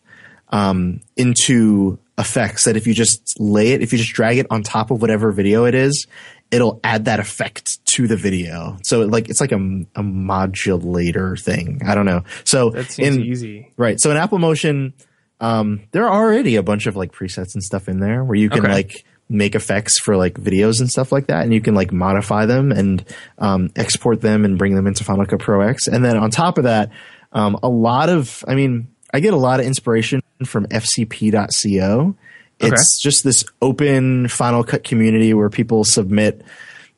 um, 0.54 1.00
into 1.16 1.98
effects 2.16 2.64
that 2.64 2.76
if 2.76 2.86
you 2.86 2.94
just 2.94 3.40
lay 3.40 3.72
it, 3.72 3.82
if 3.82 3.92
you 3.92 3.98
just 3.98 4.12
drag 4.12 4.38
it 4.38 4.46
on 4.48 4.62
top 4.62 4.92
of 4.92 5.02
whatever 5.02 5.32
video 5.32 5.64
it 5.64 5.74
is, 5.74 6.06
it'll 6.52 6.78
add 6.84 7.06
that 7.06 7.18
effect 7.18 7.84
to 7.86 8.06
the 8.06 8.16
video. 8.16 8.78
So 8.84 9.02
it, 9.02 9.10
like 9.10 9.28
it's 9.28 9.40
like 9.40 9.50
a, 9.50 9.58
a 9.96 10.02
modulator 10.02 11.36
thing. 11.36 11.82
I 11.84 11.94
don't 11.96 12.06
know. 12.06 12.22
So 12.44 12.70
that 12.70 12.86
seems 12.90 13.16
in 13.16 13.22
easy. 13.24 13.72
right, 13.76 13.98
so 14.00 14.10
in 14.12 14.16
Apple 14.16 14.38
Motion, 14.38 14.94
um, 15.40 15.82
there 15.90 16.06
are 16.08 16.22
already 16.22 16.54
a 16.56 16.62
bunch 16.62 16.86
of 16.86 16.94
like 16.94 17.10
presets 17.12 17.54
and 17.54 17.62
stuff 17.62 17.88
in 17.88 17.98
there 17.98 18.22
where 18.22 18.36
you 18.36 18.48
can 18.48 18.64
Okay. 18.64 18.72
like 18.72 19.04
make 19.28 19.54
effects 19.56 19.98
for 19.98 20.16
like 20.16 20.34
videos 20.34 20.78
and 20.80 20.88
stuff 20.88 21.10
like 21.10 21.26
that, 21.26 21.42
and 21.42 21.52
you 21.52 21.60
can 21.60 21.74
like 21.74 21.92
modify 21.92 22.46
them 22.46 22.70
and 22.70 23.04
um, 23.38 23.70
export 23.74 24.20
them 24.20 24.44
and 24.44 24.56
bring 24.58 24.76
them 24.76 24.86
into 24.86 25.02
Final 25.02 25.26
Cut 25.26 25.40
Pro 25.40 25.62
X. 25.62 25.88
And 25.88 26.04
then 26.04 26.16
on 26.16 26.30
top 26.30 26.58
of 26.58 26.64
that, 26.64 26.90
um, 27.32 27.58
a 27.62 27.68
lot 27.68 28.08
of, 28.08 28.44
I 28.46 28.54
mean, 28.54 28.86
I 29.12 29.20
get 29.20 29.32
a 29.34 29.38
lot 29.38 29.60
of 29.60 29.66
inspiration 29.66 30.20
from 30.44 30.66
FCP.co. 30.66 32.16
It's 32.60 33.02
just 33.02 33.24
this 33.24 33.44
open 33.60 34.28
Final 34.28 34.64
Cut 34.64 34.84
community 34.84 35.34
where 35.34 35.50
people 35.50 35.84
submit 35.84 36.42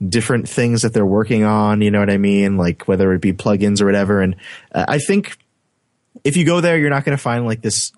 different 0.07 0.49
things 0.49 0.83
that 0.83 0.93
they're 0.93 1.07
working 1.07 1.45
on. 1.45 1.81
You 1.81 1.91
know 1.91 2.01
what 2.01 2.11
I 2.11 2.19
mean? 2.19 2.57
Like 2.57 2.87
whether 2.87 3.13
it 3.13 3.21
be 3.21 3.33
plugins 3.33 3.81
or 3.81 3.87
whatever. 3.87 4.21
And 4.21 4.37
uh, 4.73 4.85
I 4.89 4.99
think 4.99 5.39
if 6.25 6.37
you 6.37 6.45
go 6.45 6.61
there, 6.61 6.79
you're 6.79 6.91
not 6.91 7.05
going 7.05 7.17
to 7.17 7.23
find 7.23 7.47
like 7.47 7.63
this. 7.63 7.93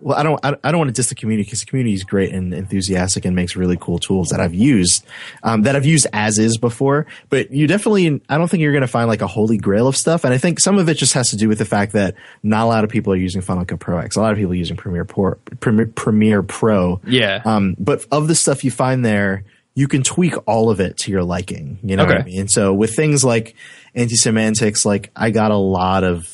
Well, 0.00 0.16
I 0.16 0.22
don't. 0.22 0.38
I 0.44 0.56
I 0.62 0.70
don't 0.70 0.78
want 0.78 0.88
to 0.88 0.94
diss 0.94 1.08
the 1.08 1.14
community 1.14 1.44
because 1.44 1.60
the 1.60 1.66
community 1.66 1.94
is 1.94 2.04
great 2.04 2.32
and 2.32 2.54
enthusiastic 2.54 3.24
and 3.24 3.34
makes 3.34 3.56
really 3.56 3.76
cool 3.80 3.98
tools 3.98 4.28
that 4.28 4.40
I've 4.40 4.54
used, 4.54 5.04
um, 5.42 5.62
that 5.62 5.74
I've 5.74 5.84
used 5.86 6.06
as 6.12 6.38
is 6.38 6.56
before. 6.58 7.06
But 7.30 7.50
you 7.50 7.66
definitely, 7.66 8.20
I 8.28 8.38
don't 8.38 8.48
think 8.48 8.60
you're 8.60 8.72
going 8.72 8.82
to 8.82 8.86
find 8.88 9.08
like 9.08 9.22
a 9.22 9.26
holy 9.26 9.58
grail 9.58 9.88
of 9.88 9.96
stuff. 9.96 10.24
And 10.24 10.32
I 10.32 10.38
think 10.38 10.60
some 10.60 10.78
of 10.78 10.88
it 10.88 10.94
just 10.94 11.14
has 11.14 11.30
to 11.30 11.36
do 11.36 11.48
with 11.48 11.58
the 11.58 11.64
fact 11.64 11.92
that 11.92 12.14
not 12.42 12.64
a 12.64 12.66
lot 12.66 12.84
of 12.84 12.90
people 12.90 13.12
are 13.12 13.16
using 13.16 13.40
Final 13.40 13.64
Cut 13.64 13.80
Pro 13.80 13.98
X. 13.98 14.14
A 14.16 14.20
lot 14.20 14.30
of 14.32 14.38
people 14.38 14.52
are 14.52 14.56
using 14.56 14.76
Premiere 14.76 15.04
Pro. 15.04 15.34
Premiere, 15.60 15.86
Premiere 15.86 16.42
Pro. 16.42 17.00
Yeah. 17.04 17.42
Um, 17.44 17.74
but 17.78 18.06
of 18.12 18.28
the 18.28 18.34
stuff 18.34 18.62
you 18.64 18.70
find 18.70 19.04
there, 19.04 19.44
you 19.74 19.88
can 19.88 20.02
tweak 20.02 20.34
all 20.46 20.70
of 20.70 20.80
it 20.80 20.96
to 20.98 21.10
your 21.10 21.22
liking. 21.22 21.78
You 21.82 21.96
know 21.96 22.04
what 22.04 22.12
I 22.12 22.18
Okay. 22.20 22.30
mean? 22.30 22.40
And 22.40 22.50
so 22.50 22.72
with 22.74 22.94
things 22.96 23.24
like 23.24 23.54
anti-semantics, 23.94 24.84
like 24.84 25.10
I 25.16 25.30
got 25.30 25.50
a 25.50 25.56
lot 25.56 26.04
of 26.04 26.32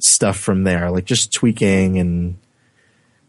stuff 0.00 0.38
from 0.38 0.64
there, 0.64 0.90
like 0.90 1.04
just 1.04 1.32
tweaking 1.32 1.98
and 1.98 2.36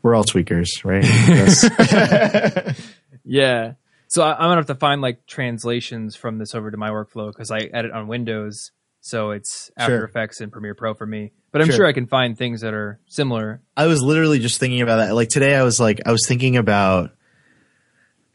we're 0.02 0.16
all 0.16 0.24
tweakers, 0.24 0.68
right? 0.84 1.04
Yeah. 3.26 3.74
So 4.08 4.24
I, 4.24 4.34
I'm 4.34 4.40
gonna 4.42 4.56
have 4.56 4.66
to 4.68 4.76
find 4.76 5.02
like 5.02 5.28
translations 5.28 6.16
from 6.16 6.40
this 6.40 6.56
over 6.56 6.72
to 6.72 6.78
my 6.78 6.90
workflow 6.90 7.28
because 7.28 7.52
I 7.52 7.60
edit 7.60 7.92
on 7.92 8.08
Windows, 8.08 8.72
so 9.02 9.32
it's 9.32 9.70
After 9.78 9.98
Sure. 10.00 10.06
Effects 10.06 10.42
and 10.42 10.52
Premiere 10.52 10.74
Pro 10.74 10.96
for 10.96 11.06
me. 11.06 11.32
But 11.52 11.62
I'm 11.62 11.68
Sure. 11.68 11.76
sure 11.78 11.86
I 11.86 11.94
can 11.94 12.08
find 12.08 12.36
things 12.36 12.62
that 12.62 12.74
are 12.74 13.00
similar. 13.08 13.62
I 13.78 13.86
was 13.86 14.02
literally 14.02 14.40
just 14.40 14.60
thinking 14.60 14.82
about 14.82 14.98
that. 14.98 15.14
Like 15.14 15.30
today 15.30 15.56
I 15.56 15.62
was 15.64 15.80
like 15.80 16.02
I 16.08 16.12
was 16.12 16.26
thinking 16.28 16.58
about 16.58 17.12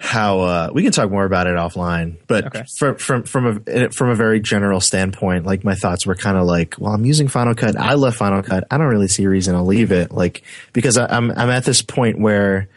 how 0.01 0.41
uh, 0.41 0.71
we 0.75 0.83
can 0.83 0.93
talk 0.93 1.11
more 1.11 1.25
about 1.25 1.47
it 1.47 1.55
offline, 1.57 2.17
but 2.27 2.47
Okay. 2.47 2.65
from 2.79 2.97
from 2.97 3.23
from 3.23 3.63
a 3.67 3.91
from 3.91 4.11
a 4.11 4.15
very 4.15 4.41
general 4.41 4.81
standpoint, 4.81 5.47
like 5.47 5.65
my 5.65 5.75
thoughts 5.75 6.07
were 6.07 6.15
kind 6.15 6.37
of 6.37 6.45
like, 6.47 6.75
well, 6.79 6.93
I'm 6.93 7.05
using 7.05 7.29
Final 7.29 7.55
Cut. 7.55 7.77
I 7.77 7.95
love 7.95 8.15
Final 8.15 8.43
Cut. 8.43 8.65
I 8.71 8.77
don't 8.77 8.89
really 8.89 9.09
see 9.09 9.25
a 9.25 9.29
reason 9.29 9.55
to 9.55 9.63
leave 9.63 9.93
it, 9.93 10.13
like 10.13 10.43
because 10.73 10.99
I, 10.99 11.07
I'm 11.07 11.31
I'm 11.31 11.49
at 11.51 11.65
this 11.65 11.81
point 11.81 12.19
where 12.19 12.69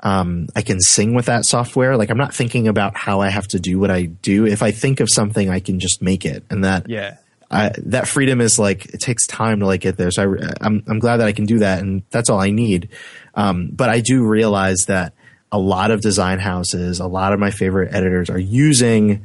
um, 0.00 0.48
I 0.54 0.62
can 0.62 0.78
sing 0.80 1.14
with 1.14 1.26
that 1.26 1.44
software. 1.46 1.96
Like 1.96 2.10
I'm 2.10 2.18
not 2.18 2.34
thinking 2.34 2.68
about 2.68 2.96
how 2.96 3.20
I 3.20 3.30
have 3.30 3.48
to 3.48 3.58
do 3.58 3.78
what 3.78 3.90
I 3.90 4.02
do. 4.04 4.46
If 4.46 4.62
I 4.62 4.70
think 4.70 5.00
of 5.00 5.08
something, 5.10 5.48
I 5.50 5.60
can 5.60 5.80
just 5.80 6.02
make 6.02 6.24
it, 6.24 6.44
and 6.50 6.62
that 6.64 6.88
Yeah. 6.88 7.16
I, 7.50 7.70
that 7.86 8.06
freedom 8.08 8.40
is 8.40 8.58
like 8.58 8.86
it 8.86 9.00
takes 9.00 9.26
time 9.26 9.60
to 9.60 9.66
like 9.66 9.80
get 9.80 9.96
there. 9.96 10.10
So 10.10 10.22
I, 10.34 10.52
I'm 10.60 10.84
I'm 10.86 10.98
glad 10.98 11.16
that 11.18 11.26
I 11.26 11.32
can 11.32 11.46
do 11.46 11.60
that, 11.60 11.80
and 11.80 12.02
that's 12.10 12.28
all 12.28 12.40
I 12.40 12.50
need. 12.50 12.90
Um, 13.34 13.70
but 13.72 13.88
I 13.88 14.00
do 14.00 14.24
realize 14.26 14.84
that 14.88 15.14
a 15.56 15.58
lot 15.58 15.90
of 15.90 16.02
design 16.02 16.38
houses, 16.38 17.00
a 17.00 17.06
lot 17.06 17.32
of 17.32 17.40
my 17.40 17.50
favorite 17.50 17.94
editors 17.94 18.28
are 18.28 18.38
using 18.38 19.24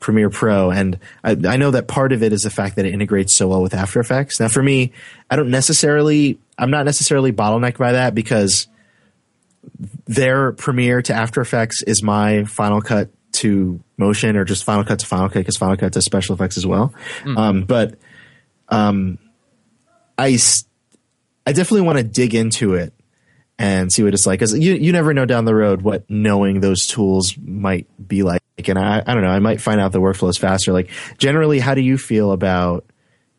Premiere 0.00 0.28
Pro, 0.28 0.70
and 0.70 0.98
I, 1.24 1.30
I 1.30 1.56
know 1.56 1.70
that 1.70 1.88
part 1.88 2.12
of 2.12 2.22
it 2.22 2.30
is 2.30 2.42
the 2.42 2.50
fact 2.50 2.76
that 2.76 2.84
it 2.84 2.92
integrates 2.92 3.32
so 3.32 3.48
well 3.48 3.62
with 3.62 3.72
After 3.72 3.98
Effects. 3.98 4.38
Now, 4.38 4.48
for 4.48 4.62
me, 4.62 4.92
I 5.30 5.36
don't 5.36 5.48
necessarily, 5.48 6.38
I'm 6.58 6.70
not 6.70 6.84
necessarily 6.84 7.32
bottlenecked 7.32 7.78
by 7.78 7.92
that 7.92 8.14
because 8.14 8.68
their 10.06 10.52
Premiere 10.52 11.00
to 11.00 11.14
After 11.14 11.40
Effects 11.40 11.82
is 11.84 12.02
my 12.02 12.44
Final 12.44 12.82
Cut 12.82 13.08
to 13.36 13.80
Motion, 13.96 14.36
or 14.36 14.44
just 14.44 14.64
Final 14.64 14.84
Cut 14.84 14.98
to 14.98 15.06
Final 15.06 15.30
Cut 15.30 15.38
because 15.38 15.56
Final 15.56 15.78
Cut 15.78 15.92
does 15.92 16.04
special 16.04 16.34
effects 16.34 16.58
as 16.58 16.66
well. 16.66 16.92
Um, 17.38 17.62
but 17.62 17.94
um, 18.68 19.18
I, 20.18 20.36
I 21.46 21.52
definitely 21.52 21.86
want 21.86 21.96
to 21.96 22.04
dig 22.04 22.34
into 22.34 22.74
it 22.74 22.92
and 23.62 23.92
see 23.92 24.02
what 24.02 24.12
it's 24.12 24.26
like 24.26 24.40
because 24.40 24.58
you 24.58 24.74
you 24.74 24.90
never 24.90 25.14
know 25.14 25.24
down 25.24 25.44
the 25.44 25.54
road 25.54 25.82
what 25.82 26.08
knowing 26.10 26.60
those 26.60 26.88
tools 26.88 27.36
might 27.38 27.86
be 28.06 28.24
like. 28.24 28.42
And 28.66 28.78
I 28.78 29.02
I 29.06 29.14
don't 29.14 29.22
know, 29.22 29.30
I 29.30 29.38
might 29.38 29.60
find 29.60 29.80
out 29.80 29.92
the 29.92 30.00
workflows 30.00 30.38
faster. 30.38 30.72
Like 30.72 30.90
generally, 31.16 31.60
how 31.60 31.74
do 31.74 31.80
you 31.80 31.96
feel 31.96 32.32
about 32.32 32.84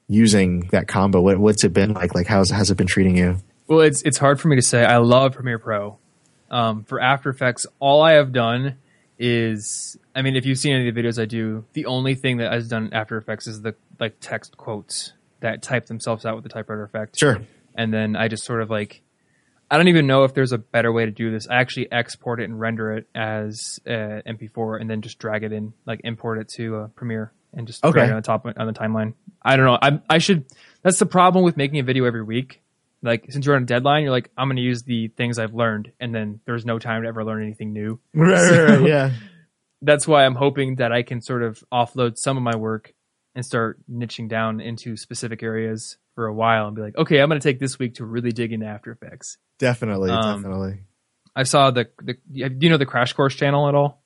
using 0.08 0.68
that 0.72 0.88
combo? 0.88 1.22
What 1.22 1.38
what's 1.38 1.64
it 1.66 1.74
been 1.74 1.94
like? 1.94 2.16
Like 2.16 2.26
how's 2.28 2.50
has 2.50 2.72
it 2.72 2.78
been 2.78 2.88
treating 2.88 3.18
you? 3.18 3.38
Well, 3.68 3.82
it's 3.82 4.02
it's 4.04 4.18
hard 4.18 4.40
for 4.40 4.48
me 4.48 4.56
to 4.56 4.62
say. 4.62 4.84
I 4.86 4.98
love 4.98 5.34
Premiere 5.34 5.60
Pro. 5.60 5.98
Um, 6.50 6.84
for 6.84 7.00
After 7.02 7.30
Effects, 7.30 7.66
all 7.80 8.02
I 8.02 8.14
have 8.14 8.32
done 8.32 8.78
is, 9.18 9.98
I 10.16 10.22
mean, 10.22 10.36
if 10.36 10.46
you've 10.46 10.58
seen 10.58 10.76
any 10.76 10.88
of 10.88 10.96
the 10.96 11.02
videos 11.02 11.22
I 11.22 11.26
do, 11.26 11.66
the 11.74 11.86
only 11.88 12.16
thing 12.16 12.38
that 12.38 12.52
I've 12.52 12.68
done 12.70 12.88
in 12.88 12.94
After 12.94 13.18
Effects 13.18 13.48
is 13.48 13.62
the 13.62 13.76
like 14.00 14.18
text 14.22 14.56
quotes 14.58 15.14
that 15.42 15.62
type 15.62 15.88
themselves 15.88 16.26
out 16.26 16.36
with 16.36 16.44
the 16.44 16.50
typewriter 16.50 16.84
effect. 16.84 17.20
Sure. 17.20 17.42
and 17.76 17.94
then 17.94 18.16
I 18.16 18.28
just 18.28 18.44
sort 18.46 18.62
of 18.62 18.70
like 18.70 19.02
I 19.74 19.78
don't 19.78 19.88
even 19.88 20.06
know 20.06 20.24
if 20.24 20.36
there's 20.36 20.52
a 20.52 20.60
better 20.60 20.92
way 20.92 21.06
to 21.06 21.12
do 21.12 21.32
this. 21.32 21.48
I 21.50 21.56
actually 21.56 21.92
export 21.92 22.40
it 22.40 22.44
and 22.44 22.60
render 22.60 22.92
it 22.92 23.08
as 23.16 23.80
uh, 23.88 24.22
MP4 24.28 24.80
and 24.80 24.88
then 24.88 25.02
just 25.02 25.18
drag 25.18 25.44
it 25.44 25.52
in, 25.52 25.74
like 25.88 26.02
import 26.04 26.38
it 26.38 26.48
to 26.58 26.76
uh, 26.76 26.88
Premiere 26.90 27.32
and 27.54 27.66
just 27.66 27.84
Okay. 27.84 27.92
drag 27.94 28.10
it 28.10 28.12
on 28.12 28.18
the 28.18 28.22
top 28.22 28.46
on 28.46 28.68
the 28.68 28.74
timeline. 28.74 29.16
I 29.42 29.56
don't 29.58 29.66
know. 29.66 29.80
I 29.82 30.00
I 30.08 30.18
should. 30.20 30.46
That's 30.84 31.00
the 31.00 31.08
problem 31.08 31.44
with 31.44 31.58
making 31.58 31.80
a 31.80 31.84
video 31.84 32.06
every 32.06 32.22
week. 32.24 32.62
Like 33.02 33.26
since 33.32 33.48
you're 33.48 33.56
on 33.56 33.64
a 33.64 33.66
deadline, 33.66 34.04
you're 34.04 34.12
like 34.12 34.30
I'm 34.38 34.48
going 34.48 34.58
to 34.58 34.62
use 34.62 34.84
the 34.84 35.08
things 35.08 35.40
I've 35.40 35.56
learned, 35.56 35.92
and 36.00 36.14
then 36.14 36.40
there's 36.46 36.66
no 36.66 36.78
time 36.78 37.02
to 37.02 37.08
ever 37.08 37.26
learn 37.26 37.42
anything 37.42 37.74
new. 37.74 38.00
Right, 38.14 38.52
right, 38.52 38.70
right, 38.70 38.88
yeah. 38.88 39.12
That's 39.82 40.08
why 40.08 40.24
I'm 40.24 40.36
hoping 40.36 40.76
that 40.76 40.92
I 40.92 41.02
can 41.02 41.20
sort 41.20 41.42
of 41.42 41.64
offload 41.74 42.18
some 42.18 42.38
of 42.38 42.44
my 42.44 42.56
work 42.56 42.94
and 43.36 43.44
start 43.44 43.80
niching 43.92 44.30
down 44.30 44.62
into 44.62 44.96
specific 44.98 45.42
areas 45.42 45.98
for 46.16 46.28
a 46.28 46.34
while 46.34 46.68
and 46.68 46.76
be 46.76 46.82
like, 46.84 46.96
okay, 46.96 47.20
I'm 47.20 47.28
going 47.28 47.42
to 47.42 47.44
take 47.50 47.60
this 47.60 47.80
week 47.80 47.96
to 47.96 48.06
really 48.06 48.32
dig 48.32 48.54
into 48.54 48.68
After 48.68 48.92
Effects. 48.92 49.38
Definitely, 49.60 50.10
Um, 50.12 50.42
definitely. 50.42 50.80
I 51.36 51.44
saw 51.44 51.72
the, 51.72 51.88
the 52.02 52.14
do 52.32 52.58
you 52.60 52.70
know 52.70 52.78
the 52.78 52.86
Crash 52.86 53.14
Course 53.14 53.36
channel 53.36 53.68
at 53.68 53.76
all? 53.76 54.04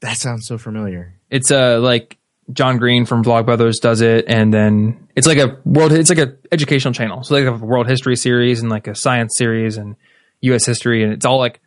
That 0.00 0.16
sounds 0.16 0.46
so 0.46 0.56
familiar. 0.58 1.14
It's 1.30 1.50
uh 1.50 1.78
like 1.80 2.18
John 2.52 2.78
Green 2.78 3.04
from 3.06 3.22
Vlogbrothers 3.22 3.80
does 3.80 4.00
it, 4.00 4.24
and 4.28 4.52
then 4.52 5.08
it's 5.14 5.26
like 5.26 5.38
a 5.38 5.58
world. 5.64 5.92
It's 5.92 6.10
like 6.10 6.18
a 6.18 6.36
educational 6.52 6.94
channel. 6.94 7.22
So 7.22 7.34
they 7.34 7.44
have 7.44 7.62
a 7.62 7.64
world 7.66 7.86
history 7.88 8.16
series 8.16 8.60
and 8.60 8.70
like 8.70 8.86
a 8.86 8.94
science 8.94 9.34
series 9.36 9.76
and 9.76 9.96
U.S. 10.42 10.64
history, 10.64 11.02
and 11.04 11.12
it's 11.12 11.26
all 11.26 11.38
like 11.38 11.60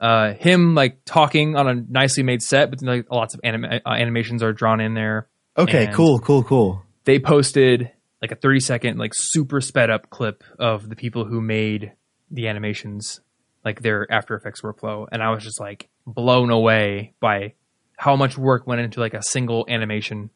uh 0.00 0.34
him 0.34 0.74
like 0.74 1.04
talking 1.04 1.56
on 1.56 1.68
a 1.68 1.74
nicely 1.74 2.22
made 2.22 2.42
set, 2.42 2.70
but 2.70 2.80
then, 2.80 2.88
like 2.88 3.10
lots 3.10 3.34
of 3.34 3.40
anima- 3.44 3.80
uh, 3.84 3.90
animations 3.90 4.42
are 4.42 4.52
drawn 4.52 4.80
in 4.80 4.94
there. 4.94 5.28
Okay, 5.56 5.88
cool, 5.92 6.18
cool, 6.18 6.42
cool. 6.44 6.82
They 7.04 7.18
posted 7.18 7.90
like 8.22 8.32
a 8.32 8.36
30 8.36 8.60
second 8.60 8.98
like 8.98 9.12
super 9.14 9.60
sped 9.60 9.90
up 9.90 10.10
clip 10.10 10.42
of 10.58 10.88
the 10.88 10.96
people 10.96 11.24
who 11.24 11.40
made 11.40 11.92
the 12.30 12.48
animations 12.48 13.20
like 13.64 13.80
their 13.82 14.10
after 14.10 14.34
effects 14.34 14.60
workflow 14.62 15.06
and 15.12 15.22
i 15.22 15.30
was 15.30 15.42
just 15.42 15.60
like 15.60 15.88
blown 16.06 16.50
away 16.50 17.14
by 17.20 17.52
how 17.96 18.16
much 18.16 18.36
work 18.36 18.66
went 18.66 18.80
into 18.80 19.00
like 19.00 19.14
a 19.14 19.22
single 19.22 19.64
animation 19.68 20.30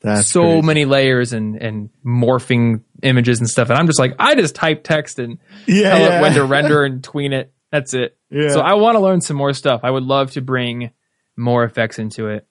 That's 0.00 0.26
so 0.28 0.40
crazy. 0.42 0.62
many 0.66 0.84
layers 0.84 1.32
and 1.32 1.56
and 1.56 1.90
morphing 2.04 2.82
images 3.02 3.38
and 3.38 3.48
stuff 3.48 3.70
and 3.70 3.78
i'm 3.78 3.86
just 3.86 3.98
like 3.98 4.14
i 4.18 4.34
just 4.34 4.54
type 4.54 4.82
text 4.84 5.18
and 5.18 5.38
Yeah, 5.66 5.90
tell 5.90 6.00
yeah. 6.00 6.18
it 6.18 6.22
when 6.22 6.32
to 6.34 6.44
render 6.44 6.84
and 6.86 7.02
tween 7.04 7.32
it 7.32 7.52
that's 7.70 7.94
it 7.94 8.16
Yeah. 8.30 8.48
so 8.50 8.60
i 8.60 8.74
want 8.74 8.96
to 8.96 9.00
learn 9.00 9.20
some 9.20 9.36
more 9.36 9.52
stuff 9.52 9.80
i 9.84 9.90
would 9.90 10.04
love 10.04 10.32
to 10.32 10.40
bring 10.40 10.90
more 11.36 11.64
effects 11.64 11.98
into 11.98 12.28
it 12.28 12.46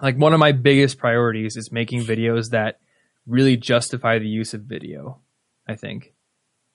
like 0.00 0.16
one 0.16 0.32
of 0.32 0.40
my 0.40 0.52
biggest 0.52 0.96
priorities 0.98 1.56
is 1.56 1.70
making 1.70 2.02
videos 2.04 2.50
that 2.50 2.78
really 3.26 3.56
justify 3.56 4.18
the 4.18 4.26
use 4.28 4.54
of 4.54 4.62
video 4.62 5.18
i 5.68 5.74
think 5.74 6.14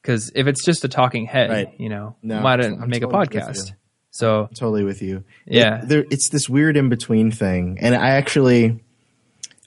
because 0.06 0.32
if 0.36 0.46
it's 0.48 0.64
just 0.64 0.84
a 0.86 0.88
talking 0.88 1.26
head 1.26 1.50
Right. 1.50 1.74
you 1.80 1.90
know 1.90 2.16
No, 2.22 2.42
why 2.42 2.52
I'm- 2.52 2.60
don't 2.62 2.82
I'm 2.84 2.90
make 2.90 3.02
a 3.02 3.08
totally 3.08 3.20
with 3.22 3.30
podcast 3.32 3.72
so 4.12 4.48
totally 4.54 4.84
with 4.86 5.02
you. 5.02 5.24
Yeah. 5.46 5.82
It- 5.82 5.88
there, 5.90 6.06
it's 6.10 6.30
this 6.30 6.48
weird 6.48 6.78
in 6.78 6.88
between 6.90 7.32
thing, 7.32 7.80
and 7.82 7.94
I 7.94 8.12
actually, 8.12 8.80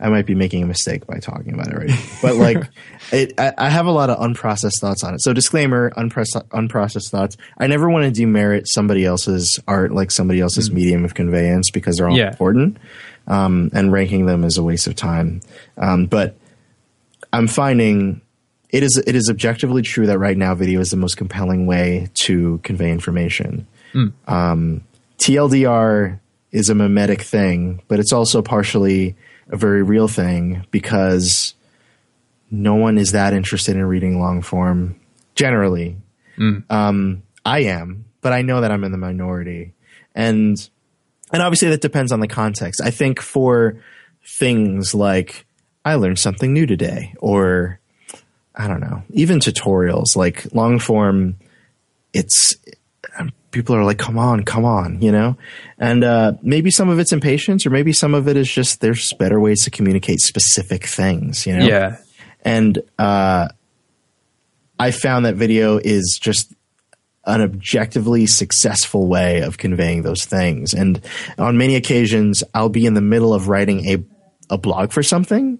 I 0.01 0.09
might 0.09 0.25
be 0.25 0.35
making 0.35 0.63
a 0.63 0.67
mistake 0.67 1.07
by 1.07 1.19
talking 1.19 1.53
about 1.53 1.69
it 1.69 1.77
right, 1.77 1.89
now. 1.91 1.97
but 2.23 2.37
like, 2.37 2.65
it, 3.13 3.39
I, 3.39 3.53
I 3.59 3.69
have 3.69 3.85
a 3.85 3.91
lot 3.91 4.09
of 4.09 4.17
unprocessed 4.19 4.81
thoughts 4.81 5.05
on 5.05 5.13
it. 5.13 5.21
So 5.21 5.35
disclaimer: 5.35 5.91
unprocessed, 5.99 6.49
unprocessed 6.49 7.11
thoughts. 7.11 7.37
I 7.59 7.67
never 7.67 7.91
want 7.91 8.05
to 8.07 8.11
demerit 8.11 8.69
somebody 8.69 9.05
else's 9.05 9.61
art, 9.69 9.93
like 9.93 10.11
somebody 10.11 10.41
else's 10.41 10.71
medium 10.71 11.05
of 11.05 11.13
conveyance, 11.13 11.71
because 11.71 11.97
they're 11.99 12.09
all 12.09 12.17
Yeah. 12.17 12.29
important, 12.31 12.79
um, 13.27 13.69
and 13.75 13.93
ranking 13.93 14.25
them 14.25 14.45
is 14.45 14.57
a 14.57 14.63
waste 14.63 14.87
of 14.87 14.95
time. 14.97 15.43
Um, 15.77 16.07
but 16.07 16.39
I'm 17.35 17.49
finding 17.49 18.23
it 18.71 18.83
is 18.83 18.97
it 19.07 19.15
is 19.15 19.29
objectively 19.31 19.83
true 19.83 20.07
that 20.07 20.19
right 20.19 20.37
now 20.37 20.55
video 20.55 20.81
is 20.81 20.91
the 20.91 20.97
most 20.97 21.17
compelling 21.17 21.67
way 21.67 22.09
to 22.15 22.59
convey 22.63 22.91
information. 22.91 23.67
Um, 24.27 24.83
TLDR 25.19 26.21
is 26.53 26.69
a 26.71 26.75
mimetic 26.75 27.23
thing, 27.23 27.83
but 27.89 27.99
it's 27.99 28.13
also 28.13 28.43
partially 28.43 29.17
a 29.49 29.57
very 29.57 29.83
real 29.83 30.09
thing 30.09 30.67
because 30.71 31.55
no 32.51 32.75
one 32.75 32.99
is 32.99 33.13
that 33.13 33.33
interested 33.35 33.77
in 33.77 33.85
reading 33.85 34.21
long 34.21 34.43
form 34.43 34.99
generally. 35.35 35.97
Um, 36.71 37.23
I 37.45 37.61
am, 37.61 38.05
but 38.21 38.33
I 38.33 38.43
know 38.43 38.61
that 38.61 38.71
I'm 38.71 38.85
in 38.85 38.93
the 38.93 38.99
minority, 38.99 39.73
and 40.15 40.69
and 41.33 41.43
obviously 41.43 41.69
that 41.71 41.81
depends 41.81 42.13
on 42.13 42.21
the 42.21 42.29
context. 42.29 42.81
I 42.83 42.91
think 42.91 43.21
for 43.21 43.81
things 44.25 44.95
like 44.95 45.47
I 45.85 45.95
learned 45.95 46.19
something 46.19 46.53
new 46.53 46.67
today, 46.67 47.15
or 47.19 47.81
I 48.59 48.67
don't 48.67 48.81
know, 48.81 49.05
even 49.11 49.39
tutorials 49.39 50.17
like 50.17 50.53
long 50.53 50.79
form. 50.81 51.37
It's 52.13 52.57
people 53.51 53.75
are 53.75 53.85
like, 53.85 53.99
come 53.99 54.19
on, 54.19 54.45
come 54.45 54.65
on, 54.65 55.01
you 55.01 55.13
know? 55.13 55.37
And 55.79 56.05
uh, 56.05 56.33
maybe 56.43 56.71
some 56.71 56.89
of 56.89 56.99
it's 56.99 57.13
impatience, 57.13 57.65
or 57.65 57.71
maybe 57.71 57.93
some 57.93 58.15
of 58.15 58.29
it 58.29 58.37
is 58.37 58.51
just 58.51 58.81
there's 58.81 59.13
better 59.15 59.41
ways 59.41 59.65
to 59.65 59.71
communicate 59.71 60.21
specific 60.21 60.85
things, 60.85 61.47
you 61.47 61.57
know? 61.57 61.67
Yeah. 61.67 61.97
And 62.43 62.79
uh, 62.99 63.49
I 64.79 64.91
found 64.91 65.25
that 65.27 65.37
video 65.37 65.79
is 65.79 66.19
just 66.21 66.53
an 67.25 67.41
objectively 67.41 68.27
successful 68.27 69.07
way 69.07 69.41
of 69.43 69.59
conveying 69.59 70.03
those 70.03 70.25
things. 70.25 70.73
And 70.73 71.01
on 71.37 71.59
many 71.59 71.77
occasions, 71.77 72.43
I'll 72.55 72.69
be 72.71 72.87
in 72.87 72.95
the 72.95 73.01
middle 73.03 73.35
of 73.35 73.49
writing 73.49 73.87
a, 73.87 74.55
a 74.55 74.59
blog 74.59 74.93
for 74.93 75.03
something. 75.03 75.59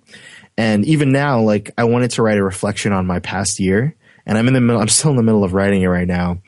And 0.59 0.85
even 0.85 1.13
now, 1.13 1.41
like 1.41 1.71
I 1.79 1.85
wanted 1.85 2.11
to 2.13 2.23
write 2.23 2.37
a 2.37 2.43
reflection 2.43 2.93
on 2.93 3.07
my 3.07 3.21
past 3.21 3.61
year 3.61 3.95
and 4.27 4.37
I'm 4.37 4.47
in 4.49 4.55
the 4.55 4.61
middle, 4.61 4.83
I'm 4.83 4.89
still 4.89 5.13
in 5.13 5.17
the 5.17 5.23
middle 5.23 5.45
of 5.45 5.55
writing 5.55 5.81
it 5.83 5.87
right 5.87 6.07
now. 6.07 6.43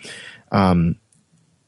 Um, 0.53 0.97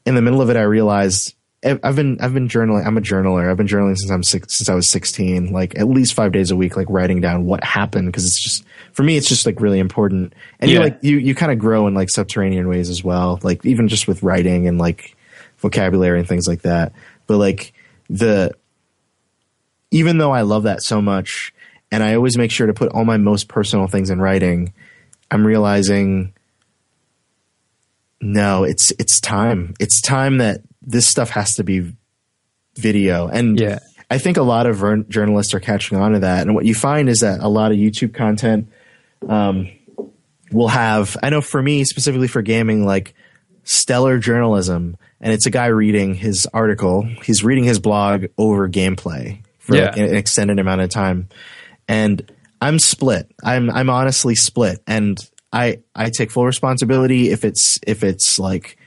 in 0.05 0.13
the 0.13 0.21
middle 0.21 0.41
of 0.41 0.49
it, 0.49 0.57
I 0.57 0.61
realized 0.63 1.33
I've 1.65 1.95
been 1.95 2.17
I've 2.19 2.33
been 2.33 2.49
journaling. 2.49 2.85
I'm 2.85 2.97
a 2.97 3.01
journaler. 3.01 3.49
I've 3.49 3.55
been 3.55 3.67
journaling 3.67 3.95
since 3.97 4.11
I'm 4.11 4.21
six, 4.23 4.53
since 4.55 4.67
I 4.67 4.75
was 4.75 4.85
16. 4.89 5.53
Like 5.53 5.79
at 5.79 5.87
least 5.87 6.13
five 6.13 6.33
days 6.33 6.51
a 6.51 6.57
week, 6.57 6.75
like 6.75 6.87
writing 6.89 7.21
down 7.21 7.45
what 7.45 7.63
happened 7.63 8.07
because 8.07 8.25
it's 8.25 8.43
just 8.43 8.65
for 8.91 9.03
me, 9.03 9.15
it's 9.15 9.29
just 9.29 9.45
like 9.45 9.61
really 9.61 9.79
important. 9.79 10.33
And 10.59 10.69
Yeah. 10.69 10.79
you 10.79 10.83
like 10.83 10.97
you 11.01 11.17
you 11.19 11.33
kind 11.33 11.53
of 11.53 11.59
grow 11.59 11.87
in 11.87 11.93
like 11.93 12.09
subterranean 12.09 12.67
ways 12.67 12.89
as 12.89 13.01
well. 13.05 13.39
Like 13.43 13.65
even 13.65 13.87
just 13.87 14.09
with 14.09 14.21
writing 14.21 14.67
and 14.67 14.77
like 14.77 15.15
vocabulary 15.59 16.19
and 16.19 16.27
things 16.27 16.49
like 16.49 16.63
that. 16.63 16.91
But 17.27 17.37
like 17.37 17.71
the 18.09 18.51
even 19.91 20.17
though 20.17 20.31
I 20.31 20.41
love 20.41 20.63
that 20.63 20.83
so 20.83 21.01
much, 21.01 21.52
and 21.93 22.03
I 22.03 22.15
always 22.15 22.39
make 22.39 22.49
sure 22.49 22.65
to 22.65 22.73
put 22.73 22.91
all 22.91 23.05
my 23.05 23.17
most 23.17 23.47
personal 23.47 23.85
things 23.85 24.09
in 24.09 24.19
writing, 24.19 24.73
I'm 25.29 25.45
realizing 25.45 26.33
no, 28.19 28.63
it's 28.63 28.91
it's 28.97 29.21
time. 29.21 29.75
It's 29.79 30.01
time 30.01 30.39
that 30.39 30.61
this 30.81 31.05
stuff 31.05 31.29
has 31.29 31.55
to 31.57 31.63
be 31.63 31.93
video. 32.75 33.27
And 33.27 33.59
Yeah. 33.59 33.77
I 34.09 34.17
think 34.17 34.37
a 34.37 34.41
lot 34.41 34.65
of 34.65 34.77
ver- 34.77 35.03
journalists 35.03 35.53
are 35.53 35.59
catching 35.59 35.97
on 35.99 36.13
to 36.13 36.19
that. 36.19 36.41
And 36.41 36.55
what 36.55 36.65
you 36.65 36.73
find 36.73 37.09
is 37.09 37.19
that 37.19 37.41
a 37.41 37.47
lot 37.47 37.71
of 37.71 37.77
YouTube 37.77 38.13
content 38.15 38.69
um, 39.29 39.69
will 40.51 40.67
have, 40.69 41.15
I 41.21 41.29
know 41.29 41.41
for 41.41 41.61
me, 41.61 41.83
specifically 41.83 42.27
for 42.27 42.41
gaming, 42.41 42.85
like 42.85 43.13
stellar 43.65 44.17
journalism. 44.17 44.97
And 45.21 45.31
it's 45.31 45.45
a 45.45 45.51
guy 45.51 45.67
reading 45.67 46.15
his 46.15 46.47
article, 46.53 47.03
he's 47.23 47.43
reading 47.43 47.65
his 47.65 47.79
blog 47.79 48.25
over 48.37 48.67
gameplay 48.67 49.43
for 49.59 49.75
like 49.75 49.97
an 49.97 50.15
extended 50.15 50.59
amount 50.59 50.81
of 50.81 50.89
time. 50.89 51.29
And 51.87 52.31
I'm 52.61 52.79
split. 52.79 53.31
I'm 53.43 53.69
I'm 53.69 53.89
honestly 53.89 54.35
split. 54.35 54.79
And 54.87 55.17
I 55.51 55.79
I 55.95 56.09
take 56.09 56.31
full 56.31 56.45
responsibility 56.45 57.29
if 57.29 57.43
it's 57.43 57.77
if 57.85 58.03
it's 58.03 58.39
like 58.39 58.77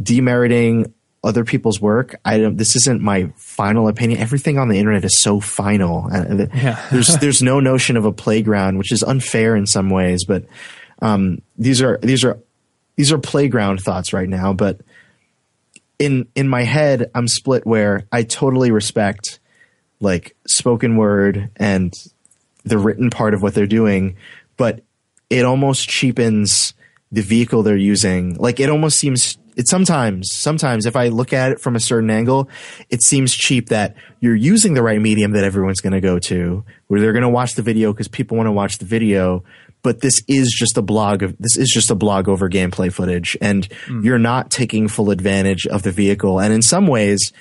demeriting 0.00 0.92
other 1.24 1.44
people's 1.44 1.80
work. 1.80 2.14
I 2.24 2.38
don't. 2.38 2.56
This 2.56 2.76
isn't 2.76 3.02
my 3.02 3.32
final 3.36 3.88
opinion. 3.88 4.20
Everything 4.20 4.58
on 4.58 4.68
the 4.68 4.78
internet 4.78 5.04
is 5.04 5.20
so 5.20 5.40
final. 5.40 6.08
Yeah. 6.12 6.86
there's 6.92 7.16
there's 7.18 7.42
no 7.42 7.58
notion 7.58 7.96
of 7.96 8.04
a 8.04 8.12
playground, 8.12 8.78
which 8.78 8.92
is 8.92 9.02
unfair 9.02 9.56
in 9.56 9.66
some 9.66 9.90
ways. 9.90 10.24
But 10.24 10.44
um, 11.02 11.42
these 11.58 11.82
are 11.82 11.98
these 12.02 12.24
are 12.24 12.38
these 12.96 13.12
are 13.12 13.18
playground 13.18 13.80
thoughts 13.80 14.12
right 14.12 14.28
now. 14.28 14.52
But 14.52 14.80
in 15.98 16.28
in 16.34 16.48
my 16.48 16.62
head, 16.62 17.10
I'm 17.14 17.28
split 17.28 17.66
where 17.66 18.06
I 18.12 18.22
totally 18.22 18.70
respect 18.70 19.40
like 20.00 20.36
spoken 20.46 20.96
word 20.96 21.50
and 21.56 21.92
the 22.66 22.78
written 22.78 23.10
part 23.10 23.32
of 23.32 23.42
what 23.42 23.54
they're 23.54 23.66
doing, 23.66 24.16
but 24.56 24.82
it 25.30 25.44
almost 25.44 25.88
cheapens 25.88 26.74
the 27.10 27.22
vehicle 27.22 27.62
they're 27.62 27.76
using. 27.76 28.34
Like 28.34 28.60
it 28.60 28.68
almost 28.68 28.98
seems 28.98 29.38
it 29.56 29.68
sometimes 29.68 30.30
sometimes 30.32 30.84
if 30.84 30.96
I 30.96 31.08
look 31.08 31.32
at 31.32 31.52
it 31.52 31.60
from 31.60 31.76
a 31.76 31.80
certain 31.80 32.10
angle, 32.10 32.48
it 32.90 33.02
seems 33.02 33.34
cheap 33.34 33.70
that 33.70 33.94
you're 34.20 34.36
using 34.36 34.74
the 34.74 34.82
right 34.82 35.00
medium 35.00 35.32
that 35.32 35.44
everyone's 35.44 35.80
going 35.80 35.94
to 35.94 36.00
go 36.00 36.18
to, 36.18 36.64
where 36.88 37.00
they're 37.00 37.12
going 37.12 37.22
to 37.22 37.28
watch 37.28 37.54
the 37.54 37.62
video 37.62 37.92
because 37.92 38.08
people 38.08 38.36
want 38.36 38.48
to 38.48 38.52
watch 38.52 38.78
the 38.78 38.84
video. 38.84 39.44
But 39.82 40.00
this 40.00 40.20
is 40.26 40.52
just 40.52 40.76
a 40.76 40.82
blog 40.82 41.22
of 41.22 41.36
this 41.38 41.56
is 41.56 41.70
just 41.72 41.90
a 41.90 41.94
blog 41.94 42.28
over 42.28 42.50
gameplay 42.50 42.92
footage, 42.92 43.36
and 43.40 43.66
hmm. 43.86 44.04
you're 44.04 44.18
not 44.18 44.50
taking 44.50 44.88
full 44.88 45.10
advantage 45.10 45.66
of 45.68 45.82
the 45.84 45.92
vehicle. 45.92 46.40
And 46.40 46.52
in 46.52 46.60
some 46.60 46.88
ways, 46.88 47.32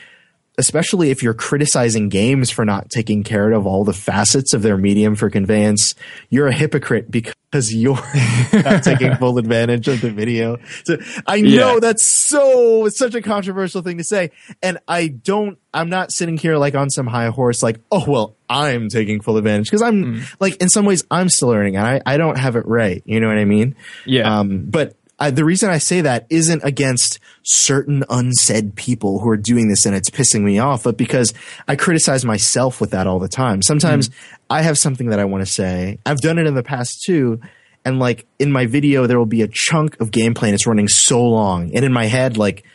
especially 0.58 1.10
if 1.12 1.22
you're 1.24 1.34
criticizing 1.34 2.10
games 2.10 2.50
for 2.50 2.66
not 2.66 2.90
taking 2.90 3.24
care 3.24 3.52
of 3.52 3.66
all 3.68 3.84
the 3.84 3.94
facets 3.94 4.54
of 4.54 4.62
their 4.62 4.78
medium 4.78 5.16
for 5.16 5.30
conveyance, 5.30 5.96
you're 6.30 6.48
a 6.48 6.54
hypocrite 6.54 7.10
because 7.12 7.74
you're 7.74 7.96
not 8.54 8.84
taking 8.84 9.16
full 9.20 9.38
advantage 9.38 9.88
of 9.88 10.02
the 10.02 10.12
video. 10.12 10.58
So 10.86 10.98
I 11.28 11.42
know 11.42 11.74
Yeah. 11.76 11.80
that's 11.80 12.12
so 12.12 12.86
it's 12.86 12.98
such 12.98 13.16
a 13.16 13.22
controversial 13.22 13.82
thing 13.82 13.98
to 13.98 14.04
say, 14.04 14.32
and 14.62 14.78
I 14.88 15.08
don't. 15.08 15.58
I'm 15.74 15.90
not 15.90 16.12
sitting 16.14 16.38
here 16.38 16.56
like 16.58 16.74
on 16.76 16.90
some 16.90 17.06
high 17.08 17.28
horse, 17.28 17.62
like 17.62 17.80
oh 17.92 18.04
well, 18.08 18.36
I'm 18.50 18.88
taking 18.90 19.20
full 19.22 19.38
advantage 19.38 19.68
because 19.70 19.82
I'm 19.82 20.24
like 20.40 20.56
in 20.62 20.70
some 20.70 20.86
ways 20.86 21.04
I'm 21.12 21.28
still 21.30 21.50
learning 21.50 21.76
and 21.76 21.86
I 21.86 22.02
I 22.06 22.18
don't 22.18 22.38
have 22.38 22.56
it 22.56 22.66
right. 22.66 23.02
You 23.06 23.20
know 23.20 23.28
what 23.28 23.38
I 23.38 23.46
mean? 23.46 23.76
Yeah. 24.06 24.40
Um, 24.40 24.66
but 24.66 24.96
I, 25.18 25.32
the 25.32 25.46
reason 25.46 25.70
I 25.70 25.78
say 25.78 26.02
that 26.02 26.28
isn't 26.30 26.64
against 26.64 27.20
certain 27.44 28.04
unsaid 28.10 28.76
people 28.76 29.20
who 29.20 29.30
are 29.30 29.38
doing 29.38 29.70
this 29.70 29.86
and 29.86 29.96
it's 29.96 30.10
pissing 30.10 30.42
me 30.42 30.60
off, 30.60 30.84
but 30.84 30.98
because 30.98 31.34
I 31.68 31.76
criticize 31.78 32.26
myself 32.26 32.82
with 32.82 32.92
that 32.92 33.08
all 33.08 33.20
the 33.20 33.30
time. 33.30 33.62
Sometimes 33.62 34.10
I 34.50 34.62
have 34.62 34.78
something 34.78 35.08
that 35.08 35.20
I 35.20 35.26
want 35.26 35.46
to 35.46 35.52
say. 35.52 36.00
I've 36.06 36.20
done 36.20 36.38
it 36.38 36.48
in 36.48 36.56
the 36.56 36.64
past 36.64 37.04
too. 37.06 37.40
And 37.86 38.00
like 38.00 38.26
in 38.40 38.52
my 38.52 38.66
video, 38.66 39.08
there 39.08 39.18
will 39.18 39.26
be 39.26 39.42
a 39.42 39.48
chunk 39.48 40.00
of 40.02 40.12
gameplay 40.12 40.46
and 40.46 40.54
it's 40.54 40.68
running 40.68 40.90
so 40.90 41.24
long. 41.24 41.74
And 41.74 41.86
in 41.86 41.94
my 41.94 42.08
head, 42.08 42.38
like 42.38 42.66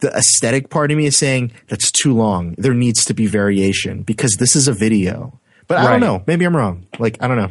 the 0.00 0.10
aesthetic 0.16 0.70
part 0.70 0.92
of 0.92 0.96
me 0.96 1.06
is 1.06 1.16
saying 1.16 1.52
that's 1.66 1.90
too 1.90 2.14
long. 2.14 2.54
There 2.58 2.74
needs 2.74 3.04
to 3.06 3.14
be 3.14 3.26
variation 3.26 4.02
because 4.02 4.36
this 4.36 4.54
is 4.54 4.68
a 4.68 4.72
video. 4.72 5.40
But 5.66 5.78
I 5.78 5.90
don't 5.90 6.00
know. 6.00 6.22
Maybe 6.26 6.44
I'm 6.44 6.56
wrong. 6.56 6.86
Like, 6.98 7.18
I 7.20 7.28
don't 7.28 7.36
know. 7.36 7.50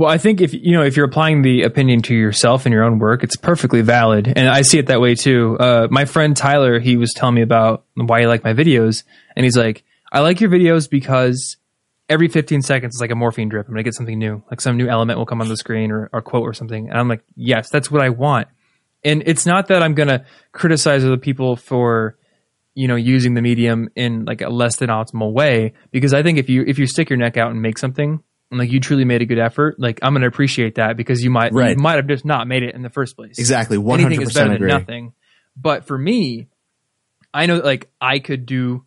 Well, 0.00 0.08
I 0.08 0.16
think 0.16 0.40
if 0.40 0.54
you 0.54 0.72
know 0.72 0.82
if 0.82 0.96
you're 0.96 1.04
applying 1.04 1.42
the 1.42 1.64
opinion 1.64 2.00
to 2.04 2.14
yourself 2.14 2.64
and 2.64 2.72
your 2.72 2.84
own 2.84 2.98
work, 2.98 3.22
it's 3.22 3.36
perfectly 3.36 3.82
valid, 3.82 4.32
and 4.34 4.48
I 4.48 4.62
see 4.62 4.78
it 4.78 4.86
that 4.86 4.98
way 4.98 5.14
too. 5.14 5.58
Uh, 5.60 5.88
my 5.90 6.06
friend 6.06 6.34
Tyler, 6.34 6.80
he 6.80 6.96
was 6.96 7.12
telling 7.14 7.34
me 7.34 7.42
about 7.42 7.84
why 7.94 8.20
he 8.20 8.26
liked 8.26 8.42
my 8.42 8.54
videos, 8.54 9.04
and 9.36 9.44
he's 9.44 9.58
like, 9.58 9.84
"I 10.10 10.20
like 10.20 10.40
your 10.40 10.48
videos 10.48 10.88
because 10.88 11.58
every 12.08 12.28
15 12.28 12.62
seconds 12.62 12.94
is 12.94 13.00
like 13.02 13.10
a 13.10 13.14
morphine 13.14 13.50
drip. 13.50 13.68
I'm 13.68 13.74
gonna 13.74 13.82
get 13.82 13.92
something 13.92 14.18
new, 14.18 14.42
like 14.50 14.62
some 14.62 14.78
new 14.78 14.88
element 14.88 15.18
will 15.18 15.26
come 15.26 15.42
on 15.42 15.48
the 15.48 15.56
screen 15.58 15.90
or, 15.90 16.08
or 16.14 16.22
quote 16.22 16.48
or 16.48 16.54
something." 16.54 16.88
And 16.88 16.98
I'm 16.98 17.06
like, 17.06 17.22
"Yes, 17.36 17.68
that's 17.68 17.90
what 17.90 18.00
I 18.00 18.08
want." 18.08 18.48
And 19.04 19.22
it's 19.26 19.44
not 19.44 19.68
that 19.68 19.82
I'm 19.82 19.92
gonna 19.92 20.24
criticize 20.52 21.04
other 21.04 21.18
people 21.18 21.56
for 21.56 22.16
you 22.72 22.88
know 22.88 22.96
using 22.96 23.34
the 23.34 23.42
medium 23.42 23.90
in 23.96 24.24
like 24.24 24.40
a 24.40 24.48
less 24.48 24.76
than 24.76 24.88
optimal 24.88 25.34
way 25.34 25.74
because 25.90 26.14
I 26.14 26.22
think 26.22 26.38
if 26.38 26.48
you 26.48 26.64
if 26.66 26.78
you 26.78 26.86
stick 26.86 27.10
your 27.10 27.18
neck 27.18 27.36
out 27.36 27.50
and 27.50 27.60
make 27.60 27.76
something 27.76 28.22
like 28.58 28.70
you 28.70 28.80
truly 28.80 29.04
made 29.04 29.22
a 29.22 29.26
good 29.26 29.38
effort, 29.38 29.78
like 29.78 30.00
I'm 30.02 30.12
going 30.12 30.22
to 30.22 30.28
appreciate 30.28 30.74
that 30.76 30.96
because 30.96 31.22
you 31.22 31.30
might 31.30 31.52
Right. 31.52 31.76
you 31.76 31.82
might 31.82 31.96
have 31.96 32.06
just 32.08 32.24
not 32.24 32.48
made 32.48 32.62
it 32.62 32.74
in 32.74 32.82
the 32.82 32.90
first 32.90 33.16
place. 33.16 33.38
Exactly. 33.38 33.76
Is 33.76 33.82
100% 33.82 34.34
better 34.34 34.52
agree. 34.54 34.68
than 34.70 34.80
nothing. 34.80 35.12
But 35.56 35.86
for 35.86 35.96
me, 35.96 36.48
I 37.32 37.46
know 37.46 37.58
like 37.58 37.90
I 38.00 38.18
could 38.18 38.46
do 38.46 38.84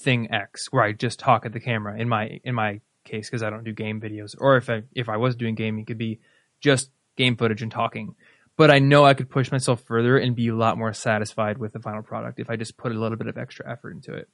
thing 0.00 0.32
X 0.32 0.72
where 0.72 0.82
I 0.82 0.92
just 0.92 1.20
talk 1.20 1.46
at 1.46 1.52
the 1.52 1.60
camera 1.60 1.98
in 1.98 2.08
my 2.08 2.40
in 2.42 2.54
my 2.54 2.80
case 3.04 3.28
because 3.28 3.42
I 3.42 3.50
don't 3.50 3.64
do 3.64 3.72
game 3.72 4.00
videos 4.00 4.34
or 4.38 4.56
if 4.56 4.68
I 4.68 4.82
if 4.94 5.08
I 5.08 5.18
was 5.18 5.36
doing 5.36 5.54
gaming 5.54 5.82
it 5.82 5.86
could 5.86 5.98
be 5.98 6.20
just 6.60 6.90
game 7.16 7.36
footage 7.36 7.62
and 7.62 7.70
talking. 7.70 8.14
But 8.56 8.70
I 8.70 8.78
know 8.78 9.04
I 9.04 9.14
could 9.14 9.28
push 9.30 9.50
myself 9.52 9.82
further 9.82 10.16
and 10.16 10.34
be 10.36 10.48
a 10.48 10.54
lot 10.54 10.78
more 10.78 10.92
satisfied 10.92 11.58
with 11.58 11.72
the 11.72 11.80
final 11.80 12.02
product 12.02 12.38
if 12.38 12.48
I 12.50 12.56
just 12.56 12.76
put 12.76 12.92
a 12.92 12.98
little 12.98 13.18
bit 13.18 13.26
of 13.26 13.36
extra 13.36 13.70
effort 13.70 13.92
into 13.92 14.14
it. 14.14 14.28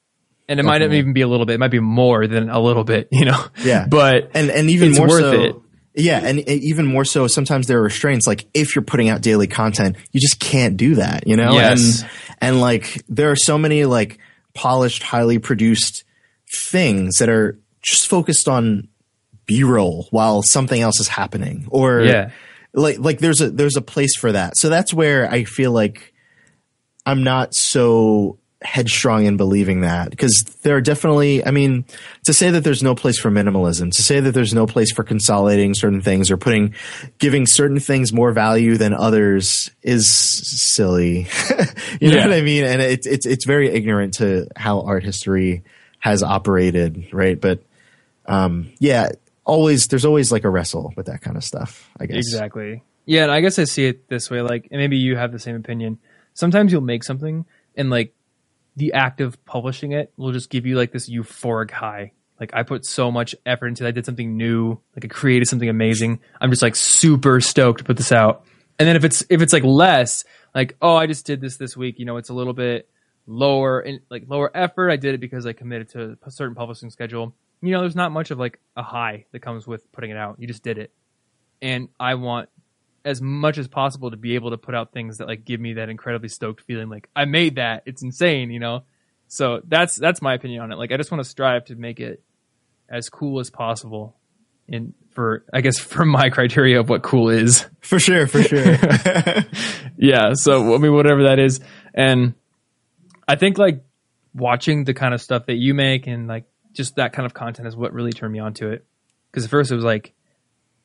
And 0.51 0.61
it 0.61 0.65
might 0.65 0.83
even 0.83 1.13
be 1.15 1.23
a 1.23 1.29
little 1.29 1.47
bit; 1.47 1.55
it 1.55 1.59
might 1.61 1.71
be 1.71 1.81
more 1.81 2.27
than 2.27 2.51
a 2.51 2.61
little 2.61 2.85
bit, 2.85 3.09
you 3.11 3.25
know. 3.25 3.43
Yeah. 3.65 3.87
But 3.89 4.33
and 4.35 4.51
and 4.51 4.69
even 4.69 4.91
It's 4.91 4.99
more 4.99 5.09
worth 5.09 5.21
so 5.23 5.43
it. 5.43 5.57
yeah 5.95 6.21
and 6.23 6.41
e- 6.41 6.61
even 6.71 6.85
more 6.87 7.05
so 7.05 7.27
sometimes 7.27 7.67
there 7.69 7.79
are 7.79 7.83
restraints 7.83 8.27
like 8.27 8.47
if 8.55 8.75
you're 8.75 8.85
putting 8.85 9.09
out 9.09 9.23
daily 9.23 9.47
content 9.47 9.97
you 10.13 10.21
just 10.21 10.39
can't 10.39 10.77
do 10.77 10.97
that 10.97 11.27
you 11.27 11.37
know 11.37 11.53
Yes. 11.55 12.03
and 12.03 12.11
and 12.41 12.61
like 12.61 13.03
there 13.09 13.31
are 13.31 13.37
so 13.37 13.57
many 13.59 13.85
like 13.87 14.19
polished 14.55 15.03
highly 15.03 15.39
produced 15.41 16.05
things 16.53 17.19
that 17.19 17.29
are 17.29 17.59
just 17.83 18.09
focused 18.09 18.49
on 18.49 18.89
b-roll 19.47 20.07
while 20.11 20.43
something 20.43 20.81
else 20.81 21.01
is 21.01 21.09
happening 21.09 21.67
or 21.71 22.01
Yeah. 22.03 22.31
like 22.73 22.99
like 22.99 23.19
there's 23.19 23.41
a 23.41 23.51
there's 23.51 23.77
a 23.77 23.83
place 23.83 24.17
for 24.17 24.33
that 24.33 24.57
so 24.57 24.69
that's 24.69 24.93
where 24.95 25.29
i 25.31 25.45
feel 25.45 25.73
like 25.73 26.13
i'm 27.07 27.23
not 27.25 27.55
so 27.55 28.39
headstrong 28.63 29.25
in 29.25 29.39
believing 29.39 29.81
that 29.81 30.11
because 30.11 30.45
there 30.63 30.77
are 30.77 30.83
definitely 30.83 31.43
i 31.47 31.51
mean 31.51 31.83
to 32.25 32.35
say 32.35 32.51
that 32.51 32.63
there's 32.63 32.83
no 32.83 32.95
place 32.95 33.19
for 33.19 33.31
minimalism 33.31 33.91
to 33.91 34.03
say 34.03 34.21
that 34.21 34.33
there's 34.33 34.53
no 34.53 34.67
place 34.67 34.93
for 34.93 35.03
consolidating 35.03 35.73
certain 35.73 36.03
things 36.03 36.31
or 36.31 36.37
putting 36.37 36.75
giving 37.17 37.47
certain 37.47 37.81
things 37.81 38.13
more 38.13 38.33
value 38.33 38.77
than 38.77 38.93
others 38.93 39.71
is 39.83 40.15
silly 40.15 41.27
you 42.03 42.11
know 42.11 42.19
what 42.19 42.33
i 42.33 42.43
mean 42.43 42.65
and 42.65 42.83
it's 42.83 43.07
it's 43.07 43.25
it's 43.25 43.47
very 43.47 43.71
ignorant 43.71 44.13
to 44.13 44.47
how 44.57 44.83
art 44.83 45.03
history 45.03 45.65
has 46.01 46.23
operated, 46.23 47.09
right? 47.13 47.41
But 47.41 47.63
um, 48.27 48.73
yeah, 48.79 49.11
always 49.45 49.87
there's 49.87 50.05
always 50.05 50.33
like 50.33 50.45
a 50.45 50.51
wrestle 50.51 50.93
with 50.97 51.07
that 51.07 51.21
kind 51.23 51.37
of 51.37 51.45
stuff. 51.45 51.89
I 52.01 52.07
guess 52.07 52.17
Exactly. 52.17 52.83
Yeah, 53.07 53.23
and 53.25 53.33
I 53.33 53.41
guess 53.41 53.59
I 53.59 53.65
see 53.65 53.87
it 53.87 54.09
this 54.09 54.31
way. 54.31 54.41
Like, 54.41 54.69
and 54.71 54.81
maybe 54.81 54.97
you 54.97 55.17
have 55.17 55.33
the 55.33 55.39
same 55.39 55.57
opinion. 55.57 55.99
Sometimes 56.35 56.73
you'll 56.73 56.81
make 56.81 57.05
something, 57.05 57.45
and 57.77 57.91
like 57.91 58.15
the 58.77 58.93
act 58.93 59.21
of 59.21 59.43
publishing 59.45 59.93
it 59.93 60.13
will 60.17 60.33
just 60.33 60.51
give 60.51 60.67
you 60.67 60.77
like 60.77 60.93
this 60.93 61.09
euphoric 61.09 61.71
high. 61.71 62.13
Like, 62.39 62.55
I 62.55 62.63
put 62.63 62.87
so 62.87 63.11
much 63.11 63.35
effort 63.45 63.67
into 63.67 63.85
it. 63.85 63.89
I 63.89 63.91
did 63.91 64.07
something 64.07 64.37
new. 64.37 64.81
Like, 64.97 65.05
I 65.05 65.09
created 65.09 65.47
something 65.47 65.69
amazing. 65.69 66.21
I'm 66.41 66.51
just 66.51 66.63
like 66.63 66.75
super 66.75 67.41
stoked 67.41 67.79
to 67.79 67.85
put 67.85 67.99
this 67.99 68.13
out. 68.13 68.47
And 68.79 68.89
then 68.89 68.97
if 68.97 69.05
it's 69.05 69.23
if 69.29 69.43
it's 69.43 69.53
like 69.53 69.65
less, 69.65 70.25
like, 70.55 70.77
oh, 70.81 70.97
I 70.97 71.07
just 71.07 71.27
did 71.27 71.43
this 71.43 71.59
this 71.59 71.77
week. 71.77 71.99
You 71.99 72.07
know, 72.07 72.17
it's 72.17 72.31
a 72.31 72.35
little 72.35 72.55
bit 72.55 72.89
lower 73.27 73.81
in 73.81 74.01
like 74.11 74.25
lower 74.27 74.51
effort. 74.55 74.91
I 74.91 74.97
did 74.97 75.15
it 75.15 75.21
because 75.21 75.45
I 75.45 75.53
committed 75.53 75.91
to 75.91 76.17
a 76.23 76.31
certain 76.31 76.55
publishing 76.55 76.89
schedule. 76.89 77.35
You 77.61 77.73
know, 77.73 77.81
there's 77.81 77.97
not 77.97 78.11
much 78.11 78.31
of 78.31 78.39
like 78.39 78.59
a 78.75 78.83
high 78.83 79.27
that 79.33 79.41
comes 79.41 79.67
with 79.67 79.93
putting 79.93 80.11
it 80.11 80.17
out. 80.17 80.37
You 80.39 80.47
just 80.47 80.63
did 80.63 80.79
it 80.79 80.93
and 81.63 81.89
I 81.99 82.15
want 82.15 82.49
as 83.05 83.23
much 83.23 83.59
as 83.59 83.67
possible 83.69 84.11
to 84.11 84.17
be 84.17 84.35
able 84.35 84.51
to 84.51 84.59
put 84.59 84.75
out 84.75 84.93
things 84.93 85.19
that 85.19 85.29
like 85.29 85.45
give 85.45 85.61
me 85.61 85.75
that 85.75 85.89
incredibly 85.89 86.29
stoked 86.29 86.63
feeling 86.63 86.89
like 86.89 87.09
I 87.17 87.25
made 87.25 87.57
that. 87.57 87.83
It's 87.87 88.03
insane, 88.03 88.51
you 88.51 88.61
know. 88.61 88.85
So 89.29 89.61
that's 89.67 89.97
that's 89.97 90.21
my 90.21 90.35
opinion 90.35 90.63
on 90.63 90.73
it. 90.73 90.77
Like 90.77 90.93
I 90.93 90.97
just 90.97 91.11
want 91.11 91.23
to 91.23 91.29
strive 91.29 91.67
to 91.67 91.77
make 91.77 92.01
it 92.01 92.23
as 92.89 93.09
cool 93.09 93.41
as 93.41 93.49
possible 93.49 94.17
in 94.69 94.93
for 95.11 95.45
I 95.53 95.61
guess 95.61 95.79
for 95.95 96.05
my 96.05 96.31
criteria 96.31 96.81
of 96.81 96.89
what 96.89 97.03
cool 97.03 97.31
is. 97.31 97.67
for 97.81 97.99
sure, 97.99 98.27
for 98.27 98.43
sure. 98.43 98.77
Yeah, 99.97 100.33
so 100.33 100.75
I 100.75 100.79
mean 100.79 100.95
whatever 100.95 101.25
that 101.25 101.39
is 101.39 101.61
and 101.95 102.35
I 103.29 103.37
think 103.37 103.59
like 103.59 103.85
watching 104.35 104.85
the 104.85 104.95
kind 104.95 105.13
of 105.13 105.21
stuff 105.21 105.47
that 105.47 105.57
you 105.57 105.75
make 105.75 106.07
and 106.07 106.27
like 106.27 106.45
just 106.73 106.97
that 106.97 107.13
kind 107.13 107.27
of 107.27 107.35
content 107.35 107.69
is 107.69 107.77
what 107.77 107.93
really 107.93 108.13
turned 108.13 108.33
me 108.33 108.39
onto 108.39 108.69
it. 108.69 108.85
Cuz 109.33 109.45
at 109.45 109.51
first 109.51 109.71
it 109.71 109.75
was 109.75 109.85
like 109.85 110.15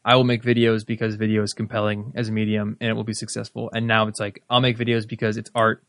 I 0.06 0.16
will 0.16 0.24
make 0.24 0.44
videos 0.44 0.86
because 0.86 1.16
video 1.16 1.42
is 1.42 1.54
compelling 1.54 2.14
as 2.16 2.30
a 2.30 2.32
medium 2.32 2.78
and 2.80 2.92
it 2.92 2.94
will 2.94 3.04
be 3.04 3.16
successful. 3.16 3.72
And 3.74 3.88
now 3.88 4.08
it's 4.08 4.20
like 4.20 4.44
I'll 4.50 4.62
make 4.62 4.78
videos 4.78 5.08
because 5.08 5.36
it's 5.36 5.50
art, 5.56 5.84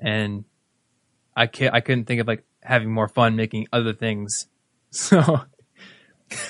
and 0.00 0.44
I 1.36 1.46
can't. 1.46 1.72
I 1.72 1.80
couldn't 1.80 2.06
think 2.06 2.20
of 2.20 2.26
like 2.26 2.44
having 2.62 2.90
more 2.92 3.06
fun 3.08 3.36
making 3.36 3.68
other 3.72 3.92
things. 3.94 4.48
So, 4.96 5.40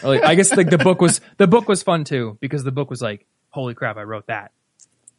like, 0.02 0.22
I 0.22 0.34
guess 0.34 0.54
like 0.56 0.68
the 0.70 0.78
book 0.78 1.00
was 1.00 1.20
the 1.38 1.46
book 1.46 1.66
was 1.66 1.82
fun 1.82 2.04
too 2.04 2.36
because 2.40 2.62
the 2.62 2.70
book 2.72 2.90
was 2.90 3.00
like, 3.02 3.26
holy 3.50 3.74
crap, 3.74 3.96
I 3.96 4.02
wrote 4.02 4.26
that. 4.26 4.52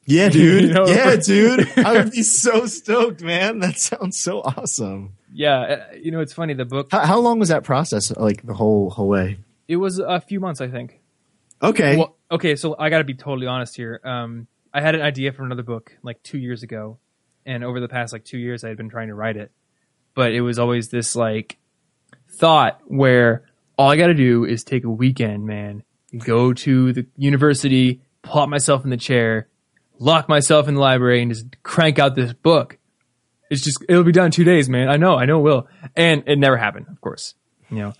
yeah, 0.05 0.29
dude. 0.29 0.63
You 0.69 0.73
know? 0.73 0.85
Yeah, 0.87 1.15
dude. 1.15 1.67
I 1.77 1.93
would 1.93 2.11
be 2.11 2.21
so 2.23 2.67
stoked, 2.67 3.21
man. 3.21 3.59
That 3.59 3.79
sounds 3.79 4.17
so 4.17 4.41
awesome. 4.41 5.13
Yeah, 5.33 5.59
uh, 5.59 5.95
you 5.99 6.11
know 6.11 6.19
it's 6.19 6.33
funny. 6.33 6.53
The 6.53 6.65
book 6.65 6.89
How, 6.91 7.05
how 7.05 7.19
long 7.19 7.39
was 7.39 7.49
that 7.49 7.63
process? 7.63 8.15
Like 8.15 8.43
the 8.45 8.53
whole 8.53 8.91
whole 8.91 9.07
way? 9.07 9.37
it 9.67 9.77
was 9.77 9.97
a 9.99 10.21
few 10.21 10.39
months, 10.39 10.61
I 10.61 10.67
think. 10.67 10.99
Okay. 11.65 11.97
Well, 11.97 12.15
okay, 12.29 12.55
so 12.55 12.75
I 12.77 12.89
got 12.89 12.99
to 12.99 13.03
be 13.03 13.15
totally 13.15 13.47
honest 13.47 13.75
here. 13.75 13.99
Um, 14.03 14.47
I 14.73 14.81
had 14.81 14.93
an 14.93 15.01
idea 15.01 15.31
for 15.31 15.43
another 15.43 15.63
book 15.63 15.97
like 16.03 16.21
two 16.21 16.37
years 16.37 16.61
ago, 16.63 16.99
and 17.45 17.63
over 17.63 17.79
the 17.79 17.87
past 17.87 18.13
like 18.13 18.23
two 18.23 18.37
years, 18.37 18.63
I 18.63 18.67
had 18.67 18.77
been 18.77 18.89
trying 18.89 19.07
to 19.07 19.15
write 19.15 19.35
it, 19.35 19.51
but 20.13 20.31
it 20.31 20.41
was 20.41 20.59
always 20.59 20.89
this 20.89 21.15
like 21.15 21.57
thought 22.37 22.81
where 22.85 23.43
all 23.77 23.89
I 23.89 23.95
got 23.95 24.07
to 24.07 24.13
do 24.13 24.45
is 24.45 24.63
take 24.63 24.83
a 24.83 24.89
weekend, 24.89 25.45
man, 25.45 25.83
go 26.19 26.53
to 26.53 26.93
the 26.93 27.07
university, 27.17 28.01
plop 28.21 28.47
myself 28.47 28.83
in 28.83 28.91
the 28.91 28.97
chair, 28.97 29.47
lock 29.97 30.29
myself 30.29 30.67
in 30.67 30.75
the 30.75 30.81
library, 30.81 31.21
and 31.21 31.31
just 31.31 31.45
crank 31.63 31.97
out 31.97 32.15
this 32.15 32.33
book. 32.33 32.77
It's 33.49 33.63
just 33.63 33.83
it'll 33.89 34.03
be 34.03 34.11
done 34.11 34.25
in 34.25 34.31
two 34.31 34.43
days, 34.43 34.69
man. 34.69 34.87
I 34.87 34.97
know, 34.97 35.15
I 35.15 35.25
know, 35.25 35.39
it 35.39 35.43
will, 35.43 35.67
and 35.95 36.23
it 36.27 36.37
never 36.37 36.57
happened, 36.57 36.87
of 36.89 37.01
course, 37.01 37.33
you 37.71 37.77
know 37.77 37.93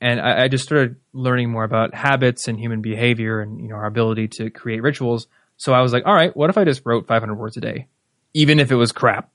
and 0.00 0.20
I, 0.20 0.44
I 0.44 0.48
just 0.48 0.64
started 0.64 0.96
learning 1.12 1.50
more 1.50 1.64
about 1.64 1.94
habits 1.94 2.48
and 2.48 2.58
human 2.58 2.80
behavior 2.80 3.40
and 3.40 3.60
you 3.60 3.68
know 3.68 3.76
our 3.76 3.86
ability 3.86 4.28
to 4.28 4.50
create 4.50 4.82
rituals. 4.82 5.26
So 5.56 5.72
I 5.72 5.80
was 5.80 5.92
like, 5.92 6.04
all 6.06 6.14
right, 6.14 6.36
what 6.36 6.50
if 6.50 6.58
I 6.58 6.64
just 6.64 6.82
wrote 6.84 7.06
500 7.06 7.34
words 7.34 7.56
a 7.56 7.60
day, 7.60 7.86
even 8.32 8.58
if 8.58 8.72
it 8.72 8.76
was 8.76 8.92
crap, 8.92 9.30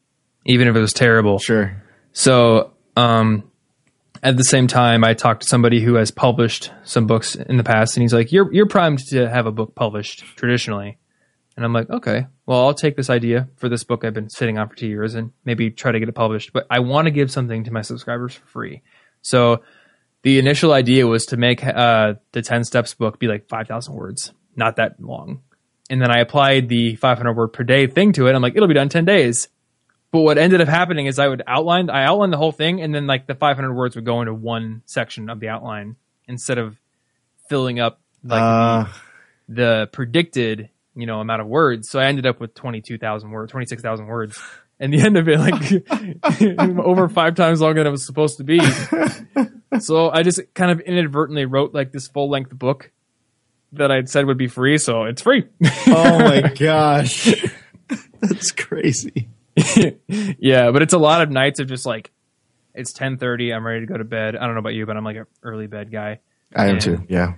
even 0.45 0.67
if 0.67 0.75
it 0.75 0.79
was 0.79 0.93
terrible. 0.93 1.39
sure. 1.39 1.81
So 2.11 2.73
um, 2.97 3.49
at 4.21 4.35
the 4.35 4.43
same 4.43 4.67
time, 4.67 5.03
I 5.03 5.13
talked 5.13 5.43
to 5.43 5.47
somebody 5.47 5.81
who 5.81 5.95
has 5.95 6.11
published 6.11 6.71
some 6.83 7.07
books 7.07 7.35
in 7.35 7.57
the 7.57 7.63
past, 7.63 7.95
and 7.95 8.01
he's 8.01 8.13
like, 8.13 8.31
"You're 8.31 8.51
you're 8.53 8.67
primed 8.67 8.99
to 9.09 9.29
have 9.29 9.45
a 9.45 9.51
book 9.51 9.75
published 9.75 10.23
traditionally." 10.35 10.97
And 11.59 11.65
I'm 11.65 11.73
like, 11.73 11.89
okay, 11.89 12.27
well, 12.45 12.65
I'll 12.65 12.73
take 12.73 12.95
this 12.95 13.09
idea 13.09 13.49
for 13.57 13.67
this 13.67 13.83
book 13.83 14.05
I've 14.05 14.13
been 14.13 14.29
sitting 14.29 14.57
on 14.57 14.69
for 14.69 14.75
two 14.75 14.87
years 14.87 15.13
and 15.13 15.33
maybe 15.43 15.69
try 15.69 15.91
to 15.91 15.99
get 15.99 16.07
it 16.07 16.15
published. 16.15 16.53
But 16.53 16.65
I 16.69 16.79
want 16.79 17.07
to 17.07 17.11
give 17.11 17.29
something 17.29 17.65
to 17.65 17.71
my 17.71 17.81
subscribers 17.81 18.33
for 18.33 18.45
free. 18.45 18.81
So 19.21 19.61
the 20.21 20.39
initial 20.39 20.73
idea 20.73 21.07
was 21.07 21.25
to 21.27 21.37
make 21.37 21.63
uh, 21.65 22.15
the 22.31 22.41
10 22.41 22.63
steps 22.63 22.93
book 22.93 23.19
be 23.19 23.27
like 23.27 23.47
5,000 23.47 23.93
words, 23.93 24.33
not 24.55 24.75
that 24.75 25.01
long. 25.01 25.41
And 25.89 26.01
then 26.01 26.11
I 26.11 26.19
applied 26.19 26.69
the 26.69 26.95
500 26.97 27.33
word 27.33 27.49
per 27.49 27.63
day 27.63 27.87
thing 27.87 28.13
to 28.13 28.27
it. 28.27 28.35
I'm 28.35 28.41
like, 28.41 28.55
it'll 28.55 28.67
be 28.67 28.73
done 28.73 28.83
in 28.83 28.89
10 28.89 29.05
days. 29.05 29.47
But 30.11 30.21
what 30.21 30.37
ended 30.37 30.59
up 30.61 30.67
happening 30.67 31.05
is 31.05 31.19
I 31.19 31.27
would 31.27 31.43
outline, 31.47 31.89
I 31.89 32.03
outlined 32.03 32.33
the 32.33 32.37
whole 32.37 32.51
thing, 32.51 32.81
and 32.81 32.93
then 32.93 33.07
like 33.07 33.27
the 33.27 33.35
500 33.35 33.73
words 33.73 33.95
would 33.95 34.05
go 34.05 34.21
into 34.21 34.33
one 34.33 34.81
section 34.85 35.29
of 35.29 35.39
the 35.39 35.49
outline 35.49 35.95
instead 36.27 36.57
of 36.57 36.77
filling 37.47 37.79
up 37.79 38.01
like 38.23 38.41
uh, 38.41 38.85
the 39.47 39.89
predicted, 39.91 40.69
you 40.95 41.05
know, 41.05 41.19
amount 41.19 41.41
of 41.41 41.47
words. 41.47 41.89
So 41.89 41.99
I 41.99 42.05
ended 42.05 42.25
up 42.25 42.39
with 42.39 42.55
22,000 42.55 43.29
words, 43.29 43.51
26,000 43.51 44.07
words. 44.07 44.39
And 44.79 44.93
the 44.93 45.01
end 45.01 45.17
of 45.17 45.27
it, 45.27 45.39
like 45.39 46.79
over 46.79 47.09
five 47.09 47.35
times 47.35 47.59
longer 47.59 47.81
than 47.81 47.87
it 47.87 47.91
was 47.91 48.05
supposed 48.05 48.37
to 48.37 48.43
be. 48.45 48.61
so 49.79 50.09
I 50.09 50.23
just 50.23 50.41
kind 50.53 50.71
of 50.71 50.79
inadvertently 50.79 51.45
wrote 51.45 51.73
like 51.73 51.91
this 51.91 52.07
full 52.07 52.29
length 52.29 52.57
book 52.57 52.91
that 53.73 53.91
I'd 53.91 54.09
said 54.09 54.25
would 54.25 54.37
be 54.37 54.47
free. 54.47 54.77
So 54.77 55.03
it's 55.03 55.21
free. 55.21 55.45
oh 55.87 56.19
my 56.19 56.53
gosh. 56.57 57.33
That's 58.21 58.51
crazy. 58.51 59.27
yeah, 60.07 60.71
but 60.71 60.81
it's 60.81 60.93
a 60.93 60.97
lot 60.97 61.21
of 61.21 61.29
nights 61.29 61.59
of 61.59 61.67
just 61.67 61.85
like, 61.85 62.11
it's 62.73 62.93
1030. 62.93 63.53
I'm 63.53 63.65
ready 63.65 63.81
to 63.81 63.85
go 63.85 63.97
to 63.97 64.03
bed. 64.05 64.35
I 64.37 64.45
don't 64.45 64.53
know 64.55 64.59
about 64.59 64.75
you, 64.75 64.85
but 64.85 64.95
I'm 64.95 65.03
like 65.03 65.17
an 65.17 65.25
early 65.43 65.67
bed 65.67 65.91
guy. 65.91 66.19
I 66.55 66.65
am 66.67 66.75
And- 66.75 66.81
too. 66.81 67.03
Yeah. 67.09 67.33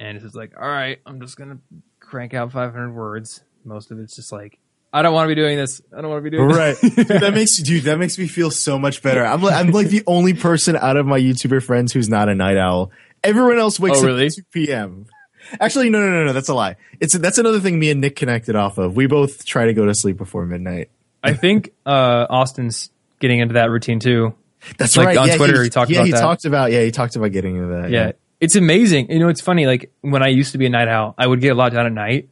And 0.00 0.16
it's 0.16 0.24
just 0.24 0.34
like, 0.34 0.54
all 0.60 0.66
right, 0.68 0.98
I'm 1.06 1.20
just 1.20 1.36
going 1.36 1.50
to 1.50 1.58
crank 2.00 2.34
out 2.34 2.50
500 2.52 2.92
words. 2.92 3.42
Most 3.64 3.90
of 3.90 3.98
it's 4.00 4.16
just 4.16 4.32
like, 4.32 4.58
I 4.94 5.02
don't 5.02 5.12
want 5.12 5.24
to 5.28 5.34
be 5.34 5.40
doing 5.40 5.56
this. 5.58 5.82
I 5.92 6.00
don't 6.00 6.08
want 6.10 6.24
to 6.24 6.30
be 6.30 6.36
doing 6.36 6.48
Right. 6.48 6.76
Dude, 6.80 6.94
that 7.08 7.34
makes 7.34 7.58
you 7.58 7.64
dude, 7.64 7.84
that 7.84 7.98
makes 7.98 8.16
me 8.16 8.28
feel 8.28 8.50
so 8.50 8.78
much 8.78 9.02
better. 9.02 9.24
I'm 9.26 9.42
like 9.42 9.54
I'm 9.54 9.70
like 9.72 9.88
the 9.88 10.04
only 10.06 10.34
person 10.34 10.76
out 10.76 10.96
of 10.96 11.04
my 11.04 11.18
YouTuber 11.18 11.62
friends 11.64 11.92
who's 11.92 12.08
not 12.08 12.28
a 12.28 12.34
night 12.34 12.56
owl. 12.56 12.92
Everyone 13.24 13.58
else 13.58 13.80
wakes 13.80 13.98
Oh, 14.02 14.14
up 14.14 14.20
at 14.20 14.32
2 14.32 14.42
p.m. 14.52 15.06
Actually, 15.60 15.90
no, 15.90 15.98
no, 16.00 16.10
no, 16.10 16.24
no. 16.26 16.32
That's 16.32 16.48
a 16.48 16.54
lie. 16.54 16.76
It's 17.00 17.12
that's 17.18 17.38
another 17.38 17.58
thing 17.60 17.78
me 17.78 17.90
and 17.90 18.00
Nick 18.00 18.16
connected 18.16 18.54
off 18.56 18.78
of. 18.78 18.94
We 18.96 19.06
both 19.06 19.44
try 19.44 19.66
to 19.66 19.74
go 19.74 19.84
to 19.84 19.94
sleep 19.94 20.16
before 20.16 20.46
midnight. 20.46 20.90
I 21.22 21.32
think 21.34 21.70
uh, 21.84 22.26
Austin's 22.30 22.90
getting 23.18 23.40
into 23.40 23.54
that 23.54 23.70
routine 23.70 23.98
too. 23.98 24.34
That's 24.78 24.96
Like, 24.96 25.06
right. 25.08 25.16
on 25.18 25.28
yeah, 25.28 25.36
Twitter, 25.36 25.62
he 25.62 25.70
talked 25.70 25.90
yeah, 25.90 25.98
about 25.98 26.06
he 26.06 26.12
that. 26.12 26.20
talked 26.20 26.44
about 26.44 26.70
yeah, 26.72 26.82
he 26.82 26.90
talked 26.90 27.16
about 27.16 27.32
getting 27.32 27.56
into 27.56 27.68
that. 27.82 27.90
Yeah. 27.90 28.12
It's 28.40 28.56
amazing. 28.56 29.10
You 29.10 29.18
know, 29.18 29.28
it's 29.28 29.40
funny. 29.40 29.66
Like 29.66 29.90
when 30.02 30.22
I 30.22 30.28
used 30.28 30.52
to 30.52 30.58
be 30.58 30.66
a 30.66 30.70
night 30.70 30.88
owl, 30.88 31.14
I 31.18 31.26
would 31.26 31.40
get 31.40 31.48
a 31.50 31.54
lot 31.54 31.72
done 31.72 31.86
at 31.86 31.92
night. 31.92 32.28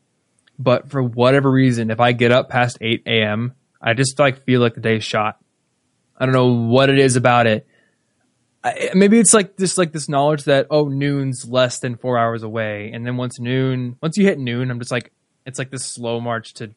But 0.63 0.91
for 0.91 1.03
whatever 1.03 1.51
reason, 1.51 1.91
if 1.91 1.99
I 2.01 2.13
get 2.13 2.31
up 2.31 2.49
past 2.49 2.79
8 2.81 3.03
a.m., 3.07 3.55
I 3.81 3.95
just 3.95 4.19
like 4.19 4.45
feel 4.45 4.61
like 4.61 4.75
the 4.75 4.81
day's 4.81 5.03
shot. 5.05 5.39
I 6.17 6.25
don't 6.27 6.35
know 6.35 6.53
what 6.69 6.89
it 6.89 6.99
is 6.99 7.17
about 7.17 7.47
it. 7.47 7.67
I, 8.63 8.91
maybe 8.95 9.19
it's 9.19 9.35
like 9.35 9.57
just 9.59 9.77
like 9.77 9.91
this 9.93 10.09
knowledge 10.09 10.45
that 10.45 10.69
oh 10.71 10.85
noon's 10.87 11.45
less 11.49 11.81
than 11.81 11.97
four 11.97 12.17
hours 12.17 12.45
away, 12.45 12.93
and 12.95 13.05
then 13.05 13.17
once 13.17 13.41
noon, 13.41 13.97
once 14.01 14.17
you 14.17 14.25
hit 14.25 14.39
noon, 14.39 14.71
I'm 14.71 14.79
just 14.79 14.93
like 14.93 15.11
it's 15.45 15.59
like 15.59 15.71
this 15.73 15.85
slow 15.85 16.21
march 16.21 16.55
to 16.55 16.71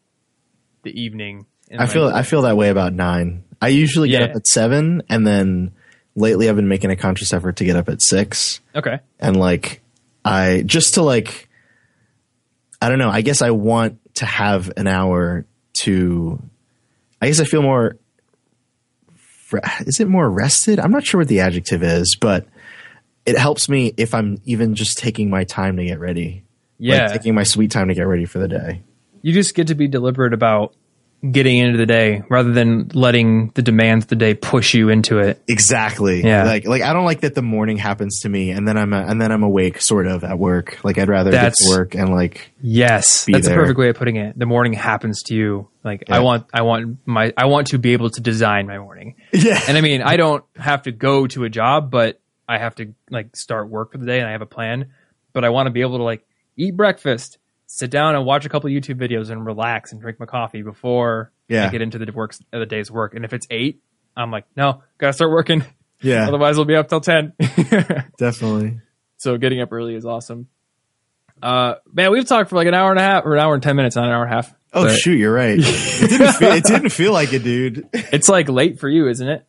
the 0.81 0.99
evening. 0.99 1.45
I 1.77 1.85
feel 1.85 2.07
I 2.07 2.23
feel 2.23 2.41
that 2.43 2.57
way 2.57 2.69
about 2.69 2.93
nine. 2.93 3.43
I 3.61 3.67
usually 3.67 4.09
get 4.09 4.21
Yeah. 4.21 4.27
up 4.29 4.35
at 4.35 4.47
seven, 4.47 5.03
and 5.09 5.27
then 5.27 5.73
lately 6.15 6.49
I've 6.49 6.55
been 6.55 6.67
making 6.67 6.89
a 6.89 6.95
conscious 6.95 7.33
effort 7.33 7.57
to 7.57 7.65
get 7.65 7.75
up 7.75 7.87
at 7.89 8.01
six. 8.01 8.61
okay. 8.75 8.99
and 9.19 9.37
like 9.37 9.81
I 10.23 10.63
just 10.65 10.95
to 10.95 11.03
like 11.03 11.44
I 12.85 12.89
don't 12.89 12.99
know, 12.99 13.09
I 13.09 13.21
guess 13.21 13.41
I 13.41 13.49
want 13.49 13.99
to 14.15 14.27
have 14.27 14.71
an 14.77 14.85
hour 14.85 15.47
to 15.73 16.39
I 17.19 17.25
guess 17.25 17.39
I 17.39 17.45
feel 17.45 17.63
more 17.63 17.97
is 19.87 19.99
it 19.99 20.07
more 20.07 20.29
rested? 20.29 20.79
I'm 20.79 20.91
not 20.91 21.03
sure 21.03 21.19
what 21.19 21.27
the 21.27 21.39
adjective 21.39 21.81
is, 21.81 22.15
but 22.21 22.45
it 23.25 23.39
helps 23.39 23.67
me 23.69 23.91
if 23.97 24.13
I'm 24.13 24.37
even 24.45 24.75
just 24.75 24.99
taking 24.99 25.31
my 25.31 25.45
time 25.45 25.77
to 25.77 25.83
get 25.83 25.99
ready. 25.99 26.43
Yeah, 26.77 27.05
Like 27.05 27.13
taking 27.13 27.33
my 27.33 27.41
sweet 27.41 27.71
time 27.71 27.87
to 27.87 27.95
get 27.95 28.03
ready 28.03 28.25
for 28.25 28.37
the 28.37 28.47
day. 28.47 28.83
you 29.23 29.33
just 29.33 29.55
get 29.55 29.65
to 29.67 29.75
be 29.75 29.87
deliberate 29.87 30.33
about 30.33 30.75
getting 31.31 31.57
into 31.57 31.77
the 31.77 31.85
day 31.85 32.23
rather 32.29 32.51
than 32.51 32.89
letting 32.93 33.49
the 33.55 33.61
demands 33.61 34.05
of 34.05 34.09
the 34.09 34.15
day 34.15 34.33
push 34.33 34.73
you 34.73 34.89
into 34.89 35.19
it. 35.19 35.41
Exactly. 35.47 36.23
Yeah. 36.23 36.43
Like 36.45 36.65
like 36.65 36.81
I 36.81 36.93
don't 36.93 37.05
like 37.05 37.21
that 37.21 37.35
the 37.35 37.41
morning 37.41 37.77
happens 37.77 38.21
to 38.21 38.29
me 38.29 38.51
and 38.51 38.67
then 38.67 38.77
I'm 38.77 38.93
a, 38.93 38.97
and 39.05 39.21
then 39.21 39.31
I'm 39.31 39.43
awake 39.43 39.81
sort 39.81 40.07
of 40.07 40.23
at 40.23 40.37
work. 40.39 40.79
Like 40.83 40.97
I'd 40.97 41.07
rather 41.09 41.31
That's- 41.31 41.59
get 41.59 41.69
to 41.71 41.77
work 41.77 41.95
and 41.95 42.09
like 42.09 42.51
Yes, 42.61 43.25
that's 43.25 43.47
there. 43.47 43.57
a 43.57 43.61
perfect 43.61 43.77
way 43.79 43.89
of 43.89 43.95
putting 43.95 44.15
it. 44.15 44.37
The 44.37 44.45
morning 44.45 44.73
happens 44.73 45.21
to 45.23 45.35
you. 45.35 45.67
Like 45.83 46.05
I 46.09 46.19
want, 46.19 46.47
I 46.53 46.63
want 46.63 46.97
my, 47.05 47.31
I 47.37 47.45
want 47.45 47.67
to 47.67 47.77
be 47.77 47.93
able 47.93 48.09
to 48.09 48.21
design 48.21 48.65
my 48.67 48.79
morning. 48.79 49.15
yeah. 49.33 49.61
And 49.67 49.77
I 49.77 49.81
mean, 49.81 50.01
I 50.01 50.17
don't 50.17 50.43
have 50.55 50.83
to 50.83 50.91
go 50.91 51.27
to 51.27 51.43
a 51.43 51.49
job, 51.49 51.91
but 51.91 52.19
I 52.47 52.57
have 52.57 52.75
to 52.75 52.93
like 53.11 53.35
start 53.35 53.69
work 53.69 53.91
for 53.91 53.97
the 53.99 54.05
day 54.05 54.19
and 54.19 54.27
I 54.27 54.31
have 54.31 54.41
a 54.41 54.47
plan. 54.47 54.91
But 55.33 55.43
I 55.45 55.49
want 55.49 55.67
to 55.67 55.71
be 55.71 55.81
able 55.81 55.97
to 55.97 56.03
like 56.03 56.25
eat 56.57 56.75
breakfast, 56.75 57.37
sit 57.75 57.91
down 57.91 58.15
and 58.15 58.25
watch 58.25 58.45
a 58.45 58.49
couple 58.49 58.69
YouTube 58.69 58.95
videos 58.99 59.29
and 59.29 59.45
relax 59.45 59.91
and 59.91 59.99
drink 59.99 60.17
my 60.17 60.25
coffee 60.25 60.61
before 60.61 61.33
Yeah. 61.49 61.65
I 61.67 61.69
get 61.69 61.81
into 61.81 61.97
the 61.99 62.09
work 62.13 62.33
uh, 62.53 62.59
the 62.59 62.65
day's 62.65 62.89
work. 62.89 63.13
And 63.15 63.25
if 63.25 63.33
it's 63.33 63.45
eight, 63.49 63.81
I'm 64.15 64.31
like, 64.31 64.45
no, 64.55 64.81
gotta 64.97 65.11
start 65.11 65.29
working. 65.31 65.65
yeah. 66.01 66.25
Otherwise, 66.29 66.55
we'll 66.55 66.63
be 66.65 66.75
up 66.75 66.87
till 66.87 67.01
ten. 67.01 67.33
Definitely. 68.17 68.79
so 69.17 69.37
getting 69.37 69.59
up 69.61 69.73
early 69.73 69.93
is 69.95 70.05
awesome. 70.05 70.47
Uh, 71.43 71.75
man, 71.91 72.11
we've 72.11 72.25
talked 72.25 72.49
for 72.49 72.55
like 72.55 72.67
an 72.67 72.73
hour 72.73 72.91
and 72.91 72.99
a 72.99 73.03
half 73.03 73.25
or 73.25 73.33
an 73.33 73.39
hour 73.41 73.53
and 73.53 73.61
ten 73.61 73.75
minutes, 73.75 73.97
not 73.97 74.05
an 74.05 74.11
hour 74.13 74.23
and 74.23 74.31
a 74.31 74.35
half. 74.35 74.53
Oh 74.73 74.85
But 74.85 74.95
shoot, 74.97 75.17
you're 75.17 75.33
right. 75.33 75.59
It 75.61 76.09
didn't 76.09 76.33
feel, 76.33 76.51
it 76.53 76.63
didn't 76.63 76.89
feel 76.91 77.11
like 77.13 77.33
it, 77.33 77.43
dude. 77.43 77.89
It's 77.93 78.29
like 78.29 78.47
late 78.47 78.79
for 78.79 78.87
you, 78.87 79.09
isn't 79.09 79.27
it? 79.27 79.45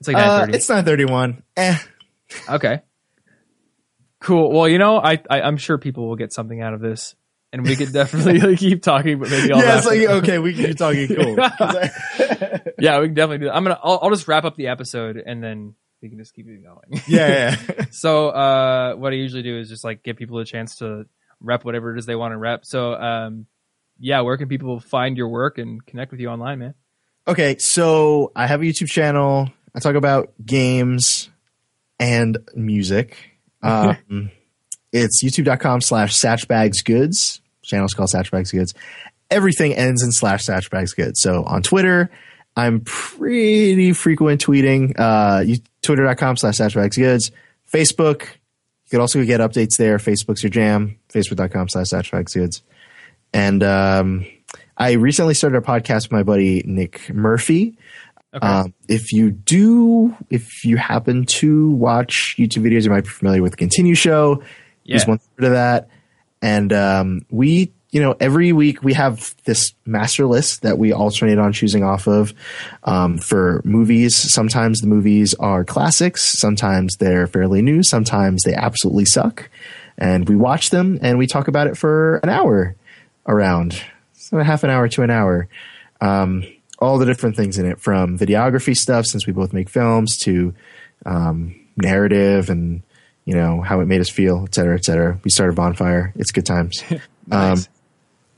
It's 0.00 0.08
like 0.08 0.16
nine 0.16 0.50
Uh, 0.50 0.52
it's 0.54 0.66
9:31. 0.68 1.42
Eh. 1.56 1.78
Okay. 2.48 2.80
Cool. 4.20 4.50
Well, 4.52 4.68
you 4.68 4.78
know, 4.78 4.98
I, 4.98 5.18
I 5.30 5.42
I'm 5.42 5.56
sure 5.56 5.78
people 5.78 6.08
will 6.08 6.16
get 6.16 6.32
something 6.32 6.60
out 6.60 6.74
of 6.74 6.80
this, 6.80 7.14
and 7.52 7.64
we 7.64 7.76
could 7.76 7.92
definitely 7.92 8.38
like, 8.38 8.58
keep 8.58 8.82
talking, 8.82 9.18
but 9.18 9.30
maybe 9.30 9.52
I'll 9.52 9.60
Yeah, 9.60 9.78
it's 9.78 9.86
like 9.86 10.00
okay, 10.00 10.38
we 10.38 10.54
can 10.54 10.66
keep 10.66 10.78
talking 10.78 11.08
cool. 11.08 11.36
yeah, 12.78 13.00
we 13.00 13.06
can 13.06 13.14
definitely 13.14 13.38
do. 13.38 13.44
That. 13.46 13.56
I'm 13.56 13.64
gonna 13.64 13.78
I'll, 13.82 13.98
I'll 14.02 14.10
just 14.10 14.28
wrap 14.28 14.44
up 14.44 14.56
the 14.56 14.68
episode, 14.68 15.16
and 15.24 15.42
then 15.42 15.74
we 16.02 16.08
can 16.08 16.18
just 16.18 16.34
keep 16.34 16.46
it 16.48 16.62
going. 16.62 17.02
yeah, 17.08 17.56
yeah. 17.68 17.84
so, 17.90 18.28
uh, 18.28 18.94
what 18.94 19.12
I 19.12 19.16
usually 19.16 19.42
do 19.42 19.58
is 19.58 19.68
just 19.68 19.84
like 19.84 20.02
give 20.02 20.16
people 20.16 20.38
a 20.38 20.44
chance 20.44 20.76
to 20.76 21.06
rep 21.40 21.64
whatever 21.64 21.94
it 21.94 21.98
is 21.98 22.06
they 22.06 22.16
want 22.16 22.32
to 22.32 22.38
rep. 22.38 22.64
So, 22.64 22.94
um, 22.94 23.46
yeah, 23.98 24.20
where 24.20 24.36
can 24.36 24.48
people 24.48 24.80
find 24.80 25.16
your 25.16 25.28
work 25.28 25.58
and 25.58 25.84
connect 25.84 26.10
with 26.10 26.20
you 26.20 26.28
online, 26.28 26.58
man? 26.58 26.74
Okay, 27.28 27.58
so 27.58 28.32
I 28.34 28.46
have 28.46 28.62
a 28.62 28.64
YouTube 28.64 28.88
channel. 28.88 29.50
I 29.74 29.80
talk 29.80 29.94
about 29.94 30.32
games 30.44 31.28
and 31.98 32.38
music. 32.54 33.16
Um, 33.62 34.30
it's 34.92 35.22
youtube.com 35.22 35.80
slash 35.80 36.14
satchbagsgoods. 36.14 37.40
Channel's 37.62 37.94
called 37.94 38.10
Satchbag's 38.10 38.52
Goods. 38.52 38.74
Everything 39.30 39.74
ends 39.74 40.02
in 40.02 40.12
slash 40.12 40.44
satchbagsgoods. 40.44 41.16
So 41.16 41.44
on 41.44 41.62
Twitter, 41.62 42.10
I'm 42.56 42.80
pretty 42.80 43.92
frequent 43.92 44.44
tweeting. 44.44 44.98
Uh, 44.98 45.42
you, 45.44 45.58
twitter.com 45.82 46.36
slash 46.36 46.56
satchbagsgoods. 46.56 47.30
Facebook, 47.72 48.22
you 48.22 48.90
could 48.90 49.00
also 49.00 49.24
get 49.24 49.40
updates 49.40 49.76
there. 49.76 49.98
Facebook's 49.98 50.42
your 50.42 50.50
jam. 50.50 50.98
Facebook.com 51.08 51.68
slash 51.68 51.86
satchbagsgoods. 51.86 52.62
And 53.32 53.62
um, 53.62 54.26
I 54.76 54.92
recently 54.92 55.34
started 55.34 55.58
a 55.58 55.60
podcast 55.60 56.04
with 56.04 56.12
my 56.12 56.24
buddy 56.24 56.62
Nick 56.66 57.12
Murphy. 57.14 57.78
Okay. 58.34 58.46
Um, 58.46 58.74
if 58.88 59.12
you 59.12 59.30
do, 59.30 60.16
if 60.30 60.64
you 60.64 60.76
happen 60.76 61.26
to 61.26 61.70
watch 61.70 62.36
YouTube 62.38 62.64
videos, 62.64 62.84
you 62.84 62.90
might 62.90 63.04
be 63.04 63.10
familiar 63.10 63.42
with 63.42 63.52
the 63.52 63.56
Continue 63.56 63.94
Show. 63.94 64.42
Yeah. 64.90 65.08
one 65.08 65.18
third 65.18 65.46
of 65.46 65.52
that. 65.52 65.88
And 66.42 66.72
um, 66.72 67.26
we, 67.30 67.72
you 67.90 68.00
know, 68.00 68.16
every 68.20 68.52
week 68.52 68.82
we 68.82 68.94
have 68.94 69.34
this 69.44 69.74
master 69.84 70.26
list 70.26 70.62
that 70.62 70.78
we 70.78 70.92
alternate 70.92 71.38
on 71.38 71.52
choosing 71.52 71.84
off 71.84 72.06
of 72.06 72.32
um, 72.84 73.18
for 73.18 73.60
movies. 73.64 74.16
Sometimes 74.16 74.80
the 74.80 74.86
movies 74.86 75.34
are 75.34 75.64
classics, 75.64 76.22
sometimes 76.24 76.96
they're 76.96 77.26
fairly 77.26 77.62
new, 77.62 77.82
sometimes 77.82 78.42
they 78.42 78.54
absolutely 78.54 79.04
suck. 79.04 79.50
And 79.98 80.28
we 80.28 80.36
watch 80.36 80.70
them 80.70 80.98
and 81.02 81.18
we 81.18 81.26
talk 81.26 81.48
about 81.48 81.66
it 81.66 81.76
for 81.76 82.16
an 82.22 82.30
hour 82.30 82.74
around, 83.26 83.82
so 84.14 84.38
a 84.38 84.44
half 84.44 84.64
an 84.64 84.70
hour 84.70 84.88
to 84.88 85.02
an 85.02 85.10
hour. 85.10 85.48
Um, 86.00 86.44
all 86.78 86.96
the 86.96 87.04
different 87.04 87.36
things 87.36 87.58
in 87.58 87.66
it 87.66 87.78
from 87.78 88.18
videography 88.18 88.74
stuff, 88.74 89.04
since 89.04 89.26
we 89.26 89.34
both 89.34 89.52
make 89.52 89.68
films, 89.68 90.16
to 90.18 90.54
um, 91.04 91.54
narrative 91.76 92.48
and 92.48 92.82
you 93.24 93.34
know 93.34 93.60
how 93.60 93.80
it 93.80 93.86
made 93.86 94.00
us 94.00 94.10
feel, 94.10 94.44
et 94.46 94.54
cetera, 94.54 94.74
et 94.76 94.84
cetera. 94.84 95.20
We 95.24 95.30
started 95.30 95.54
bonfire. 95.56 96.12
It's 96.16 96.32
good 96.32 96.46
times. 96.46 96.82
Nice. 97.26 97.68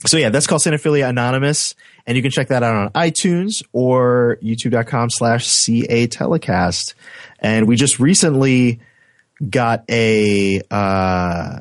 So 0.07 0.19
yeah, 0.19 0.31
that's 0.31 0.47
called 0.47 0.63
Cinephilia 0.63 1.09
Anonymous, 1.09 1.75
and 2.07 2.17
you 2.17 2.23
can 2.23 2.31
check 2.31 2.49
that 2.49 2.63
out 2.63 2.75
on 2.75 2.91
iTunes 2.91 3.63
or 3.73 4.37
YouTube.com 4.43 5.09
slash 5.11 5.47
CA 5.47 6.07
Telecast. 6.09 6.95
And 7.39 7.69
we 7.69 7.77
just 7.77 8.01
recently 8.01 8.81
got 9.49 9.85
a 9.89 10.61
uh, 10.71 11.61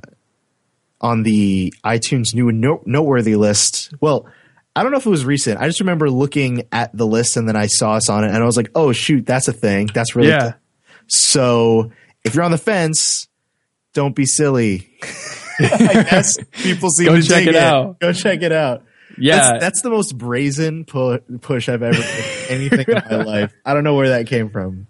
on 1.00 1.24
the 1.24 1.74
iTunes 1.86 2.34
new 2.34 2.52
note- 2.52 2.88
noteworthy 2.88 3.36
list. 3.36 3.94
Well, 4.02 4.28
I 4.76 4.84
don't 4.84 4.92
know 4.92 4.98
if 4.98 5.06
it 5.06 5.10
was 5.10 5.26
recent. 5.26 5.60
I 5.60 5.68
just 5.68 5.80
remember 5.80 6.10
looking 6.10 6.64
at 6.72 6.96
the 6.96 7.06
list 7.06 7.38
and 7.38 7.48
then 7.48 7.56
I 7.56 7.68
saw 7.68 7.94
us 7.94 8.10
on 8.10 8.24
it, 8.24 8.30
and 8.30 8.38
I 8.38 8.46
was 8.46 8.58
like, 8.58 8.72
"Oh 8.74 8.92
shoot, 8.92 9.26
that's 9.26 9.48
a 9.48 9.54
thing. 9.54 9.90
That's 9.94 10.16
really 10.16 10.30
yeah. 10.30 10.54
so 11.08 11.92
if 12.24 12.36
you're 12.36 12.44
on 12.44 12.52
the 12.52 12.58
fence, 12.58 13.28
don't 13.94 14.16
be 14.16 14.26
silly. 14.26 14.90
I 15.60 16.06
guess 16.10 16.38
people 16.54 16.90
seem 16.90 17.08
Go 17.08 17.16
to 17.16 17.22
check 17.22 17.46
dig 17.46 17.50
it 17.50 17.56
out. 17.56 18.00
Go 18.00 18.14
check 18.14 18.42
it 18.42 18.52
out. 18.52 18.84
Yeah. 19.18 19.36
That's, 19.38 19.64
that's 19.64 19.82
the 19.82 19.90
most 19.90 20.18
brazen 20.18 20.86
pu- 20.86 21.20
push 21.42 21.70
I've 21.70 21.84
ever 21.84 22.00
made 22.00 22.46
anything 22.50 22.86
in 22.88 23.04
my 23.10 23.24
life. 23.24 23.54
I 23.66 23.74
don't 23.74 23.84
know 23.84 23.96
where 23.96 24.10
that 24.10 24.28
came 24.28 24.50
from. 24.50 24.88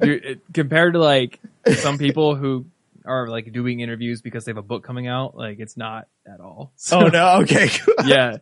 Dude, 0.00 0.24
it- 0.24 0.40
compared 0.52 0.94
to 0.94 0.98
like 0.98 1.38
some 1.76 1.98
people 1.98 2.34
who 2.34 2.66
are 3.04 3.26
like 3.28 3.52
doing 3.52 3.80
interviews 3.80 4.22
because 4.22 4.44
they 4.44 4.50
have 4.50 4.56
a 4.58 4.62
book 4.62 4.84
coming 4.84 5.08
out, 5.08 5.36
like 5.36 5.58
it's 5.58 5.76
not 5.76 6.06
at 6.26 6.40
all. 6.40 6.72
So, 6.76 7.00
Oh 7.04 7.08
no, 7.08 7.40
okay. 7.42 7.68
yeah. 8.06 8.36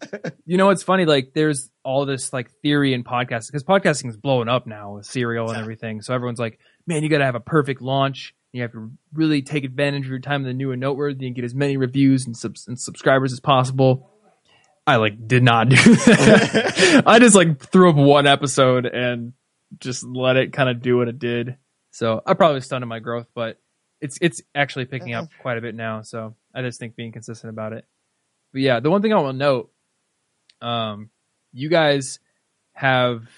You 0.47 0.56
know 0.56 0.66
what's 0.66 0.82
funny? 0.82 1.05
Like 1.06 1.32
there's 1.34 1.70
all 1.82 2.06
this 2.06 2.32
like 2.32 2.51
theory 2.62 2.94
in 2.94 3.02
podcasting 3.02 3.48
because 3.52 3.64
podcasting 3.64 4.09
is 4.10 4.16
blowing 4.16 4.48
up 4.48 4.66
now 4.66 4.94
with 4.94 5.06
serial 5.06 5.51
and 5.51 5.59
everything. 5.59 6.02
So 6.02 6.14
everyone's 6.14 6.38
like, 6.38 6.59
man, 6.86 7.02
you 7.02 7.09
got 7.09 7.19
to 7.19 7.24
have 7.24 7.35
a 7.35 7.40
perfect 7.40 7.82
launch. 7.82 8.35
You 8.52 8.62
have 8.62 8.73
to 8.73 8.90
really 9.12 9.43
take 9.43 9.65
advantage 9.65 10.05
of 10.05 10.11
your 10.11 10.19
time 10.19 10.43
in 10.43 10.47
the 10.47 10.55
new 10.55 10.73
and 10.73 10.81
noteworthy 10.81 11.27
and 11.27 11.36
get 11.36 11.44
as 11.44 11.55
many 11.55 11.77
reviews 11.77 12.27
and, 12.27 12.36
subs- 12.36 12.66
and 12.66 12.78
subscribers 12.78 13.32
as 13.32 13.40
possible. 13.40 14.11
I 14.86 14.97
like 14.97 15.28
did 15.28 15.43
not 15.43 15.69
do 15.69 15.77
that. 15.77 17.02
I 17.07 17.19
just 17.20 17.36
like 17.36 17.61
threw 17.61 17.90
up 17.90 17.97
one 17.97 18.27
episode 18.27 18.86
and 18.86 19.35
just 19.78 20.05
let 20.05 20.36
it 20.36 20.52
kind 20.52 20.69
of 20.69 20.82
do 20.82 20.97
what 20.97 21.07
it 21.07 21.19
did. 21.19 21.57
So 21.93 22.23
I 22.27 22.35
probably 22.35 22.61
stunted 22.61 22.89
my 22.89 22.98
growth, 22.98 23.28
but 23.35 23.61
it's 24.01 24.19
it's 24.20 24.43
actually 24.55 24.86
picking 24.86 25.12
up 25.12 25.28
quite 25.43 25.59
a 25.59 25.61
bit 25.61 25.74
now. 25.74 26.02
So 26.02 26.35
I 26.55 26.62
just 26.62 26.81
think 26.81 26.97
being 26.97 27.12
consistent 27.12 27.51
about 27.51 27.73
it. 27.73 27.85
But 28.52 28.62
yeah, 28.62 28.81
the 28.81 28.90
one 28.90 29.02
thing 29.02 29.12
I 29.12 29.20
will 29.20 29.32
note, 29.32 29.70
um, 30.61 31.11
you 31.52 31.69
guys 31.69 32.19
have 32.73 33.28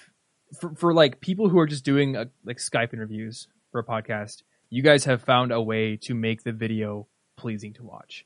for, 0.59 0.73
for 0.75 0.93
like 0.93 1.19
people 1.21 1.49
who 1.49 1.59
are 1.59 1.67
just 1.67 1.83
doing 1.85 2.15
uh 2.15 2.25
like 2.45 2.57
Skype 2.57 2.93
interviews 2.93 3.47
for 3.71 3.79
a 3.79 3.83
podcast, 3.83 4.43
you 4.69 4.81
guys 4.83 5.05
have 5.05 5.21
found 5.23 5.51
a 5.51 5.61
way 5.61 5.97
to 6.03 6.13
make 6.13 6.43
the 6.43 6.51
video 6.51 7.07
pleasing 7.37 7.73
to 7.73 7.83
watch. 7.83 8.25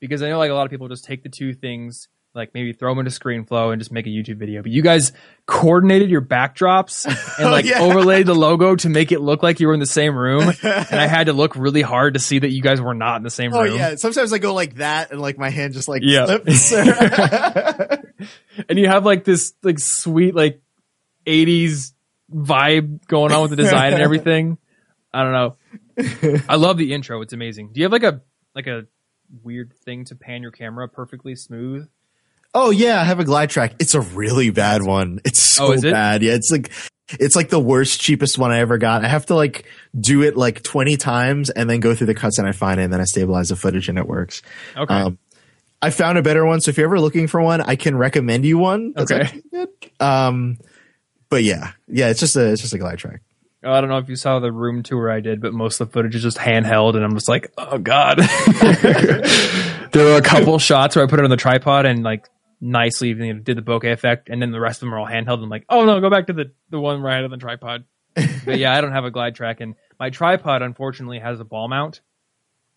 Because 0.00 0.22
I 0.22 0.28
know 0.28 0.38
like 0.38 0.50
a 0.50 0.54
lot 0.54 0.64
of 0.64 0.70
people 0.70 0.88
just 0.88 1.04
take 1.04 1.22
the 1.22 1.28
two 1.30 1.54
things, 1.54 2.08
like 2.34 2.52
maybe 2.52 2.72
throw 2.74 2.90
them 2.90 2.98
into 3.06 3.10
ScreenFlow 3.10 3.72
and 3.72 3.80
just 3.80 3.90
make 3.90 4.06
a 4.06 4.10
YouTube 4.10 4.36
video. 4.36 4.60
But 4.60 4.70
you 4.70 4.82
guys 4.82 5.12
coordinated 5.46 6.10
your 6.10 6.20
backdrops 6.20 7.06
and 7.38 7.46
Oh, 7.48 7.50
like 7.50 7.64
yeah. 7.64 7.80
overlaid 7.80 8.26
the 8.26 8.34
logo 8.34 8.76
to 8.76 8.88
make 8.90 9.10
it 9.10 9.20
look 9.22 9.42
like 9.42 9.58
you 9.58 9.68
were 9.68 9.74
in 9.74 9.80
the 9.80 9.86
same 9.86 10.14
room. 10.14 10.52
and 10.62 11.00
I 11.00 11.06
had 11.06 11.28
to 11.28 11.32
look 11.32 11.56
really 11.56 11.80
hard 11.82 12.12
to 12.14 12.20
see 12.20 12.38
that 12.40 12.50
you 12.50 12.60
guys 12.60 12.78
were 12.80 12.92
not 12.94 13.16
in 13.16 13.22
the 13.22 13.30
same 13.30 13.54
Oh 13.54 13.62
room. 13.62 13.76
yeah. 13.78 13.94
Sometimes 13.94 14.32
I 14.34 14.38
go 14.38 14.52
like 14.52 14.74
that 14.76 15.12
and 15.12 15.20
like 15.20 15.38
my 15.38 15.48
hand 15.48 15.72
just 15.72 15.88
like 15.88 16.02
Yeah. 16.04 16.26
slips. 16.26 16.72
and 18.68 18.78
you 18.78 18.88
have 18.88 19.04
like 19.04 19.24
this 19.24 19.54
like 19.62 19.78
sweet 19.78 20.34
like 20.34 20.60
80s 21.26 21.92
vibe 22.32 23.06
going 23.06 23.32
on 23.32 23.42
with 23.42 23.50
the 23.50 23.56
design 23.56 23.92
and 23.92 24.02
everything 24.02 24.58
i 25.12 25.22
don't 25.22 25.32
know 25.32 26.40
i 26.48 26.56
love 26.56 26.76
the 26.76 26.92
intro 26.92 27.20
it's 27.22 27.32
amazing 27.32 27.72
do 27.72 27.80
you 27.80 27.84
have 27.84 27.92
like 27.92 28.02
a 28.02 28.20
like 28.54 28.66
a 28.66 28.84
weird 29.42 29.72
thing 29.84 30.04
to 30.04 30.14
pan 30.14 30.42
your 30.42 30.50
camera 30.50 30.88
perfectly 30.88 31.34
smooth 31.36 31.88
oh 32.54 32.70
yeah, 32.70 32.98
I 32.98 33.04
have 33.04 33.20
a 33.20 33.24
glide 33.24 33.50
track. 33.50 33.74
It's 33.78 33.94
a 33.94 34.00
really 34.00 34.48
bad 34.48 34.82
one. 34.82 35.20
It's 35.26 35.38
so 35.40 35.66
Oh, 35.66 35.72
it? 35.72 35.82
bad. 35.82 36.22
Yeah, 36.22 36.32
it's 36.32 36.50
like 36.50 36.70
it's 37.10 37.36
like 37.36 37.50
the 37.50 37.60
worst, 37.60 38.00
cheapest 38.00 38.38
one 38.38 38.50
I 38.50 38.60
ever 38.60 38.78
got. 38.78 39.04
I 39.04 39.08
have 39.08 39.26
to 39.26 39.34
like 39.34 39.66
do 40.00 40.22
it 40.22 40.38
like 40.38 40.62
20 40.62 40.96
times 40.96 41.50
and 41.50 41.68
then 41.68 41.80
go 41.80 41.94
through 41.94 42.06
the 42.06 42.14
cuts 42.14 42.38
and 42.38 42.48
I 42.48 42.52
find 42.52 42.80
it 42.80 42.84
and 42.84 42.92
then 42.92 43.00
I 43.00 43.04
stabilize 43.04 43.50
the 43.50 43.56
footage 43.56 43.90
and 43.90 43.98
it 43.98 44.06
works. 44.08 44.40
okay 44.74 44.94
Um, 44.94 45.18
I 45.82 45.90
found 45.90 46.16
a 46.16 46.22
better 46.22 46.46
one, 46.46 46.62
so 46.62 46.70
if 46.70 46.78
you're 46.78 46.86
ever 46.86 46.98
looking 46.98 47.26
for 47.28 47.42
one, 47.42 47.60
I 47.60 47.76
can 47.76 47.94
recommend 47.98 48.46
you 48.46 48.56
one. 48.56 48.94
That's 48.96 49.12
Okay. 49.12 49.42
Um, 50.00 50.56
but 51.36 51.44
yeah, 51.44 51.72
yeah, 51.86 52.08
it's 52.08 52.20
just 52.20 52.34
a 52.36 52.52
it's 52.52 52.62
just 52.62 52.72
a 52.72 52.78
glide 52.78 52.98
track. 52.98 53.20
Oh, 53.62 53.72
i 53.72 53.80
don't 53.80 53.90
know 53.90 53.98
if 53.98 54.08
you 54.08 54.16
saw 54.16 54.38
the 54.38 54.52
room 54.52 54.82
tour 54.82 55.10
i 55.10 55.18
did 55.20 55.40
but 55.40 55.52
most 55.52 55.80
of 55.80 55.88
the 55.88 55.92
footage 55.92 56.14
is 56.14 56.22
just 56.22 56.36
handheld 56.36 56.94
and 56.94 57.04
i'm 57.04 57.14
just 57.14 57.28
like 57.28 57.52
oh 57.58 57.78
god 57.78 58.18
there 59.92 60.04
were 60.04 60.16
a 60.18 60.22
couple 60.22 60.58
shots 60.70 60.94
where 60.94 61.04
i 61.04 61.08
put 61.08 61.18
it 61.18 61.24
on 61.24 61.30
the 61.30 61.36
tripod 61.36 61.84
and 61.86 62.02
like 62.04 62.28
nicely, 62.60 63.08
you 63.08 63.34
know, 63.34 63.40
did 63.40 63.56
the 63.56 63.62
bokeh 63.62 63.92
effect, 63.92 64.30
and 64.30 64.40
then 64.40 64.50
the 64.50 64.60
rest 64.60 64.78
of 64.78 64.86
them 64.86 64.94
are 64.94 64.98
all 64.98 65.06
handheld. 65.06 65.42
I'm 65.42 65.50
like, 65.50 65.66
oh 65.68 65.84
no, 65.84 66.00
go 66.00 66.08
back 66.08 66.28
to 66.28 66.32
the 66.32 66.52
the 66.70 66.80
one 66.80 67.04
I 67.04 67.22
on 67.22 67.30
the 67.30 67.36
tripod. 67.36 67.84
but 68.14 68.58
yeah, 68.58 68.74
I 68.74 68.80
don't 68.80 68.92
have 68.92 69.04
a 69.04 69.10
glide 69.10 69.34
track, 69.34 69.60
and 69.60 69.74
my 70.00 70.08
tripod 70.10 70.62
unfortunately 70.62 71.18
has 71.18 71.38
a 71.38 71.44
ball 71.44 71.68
mount, 71.68 72.00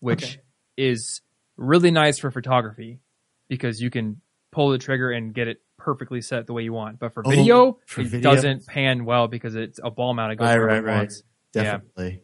which 0.00 0.22
Okay. 0.24 0.40
is 0.76 1.22
really 1.56 1.90
nice 1.90 2.18
for 2.18 2.30
photography 2.30 3.00
because 3.48 3.80
you 3.80 3.90
can 3.90 4.20
pull 4.52 4.70
the 4.70 4.78
trigger 4.78 5.10
and 5.10 5.32
get 5.32 5.48
it 5.48 5.62
perfectly 5.80 6.20
set 6.20 6.46
the 6.46 6.52
way 6.52 6.62
you 6.62 6.72
want. 6.72 6.98
But 6.98 7.12
for 7.14 7.22
Oh, 7.26 7.30
video, 7.30 7.78
for 7.86 8.02
it 8.02 8.06
video? 8.08 8.30
doesn't 8.32 8.66
pan 8.66 9.04
well 9.04 9.26
because 9.28 9.54
it's 9.56 9.80
a 9.82 9.90
ball 9.90 10.14
mount. 10.14 10.32
It 10.32 10.36
goes 10.36 10.46
Right, 10.48 10.58
right, 10.58 10.84
right. 10.84 10.96
wants. 10.98 11.22
Yeah. 11.54 11.62
Definitely. 11.62 12.22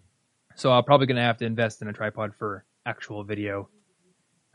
So 0.55 0.73
I'm 0.73 0.85
probably 0.85 1.07
gonna 1.07 1.23
have 1.23 1.39
to 1.39 1.45
invest 1.45 1.83
in 1.83 1.89
a 1.89 1.93
tripod 1.93 2.35
for 2.35 2.65
actual 2.87 3.25
video. 3.25 3.69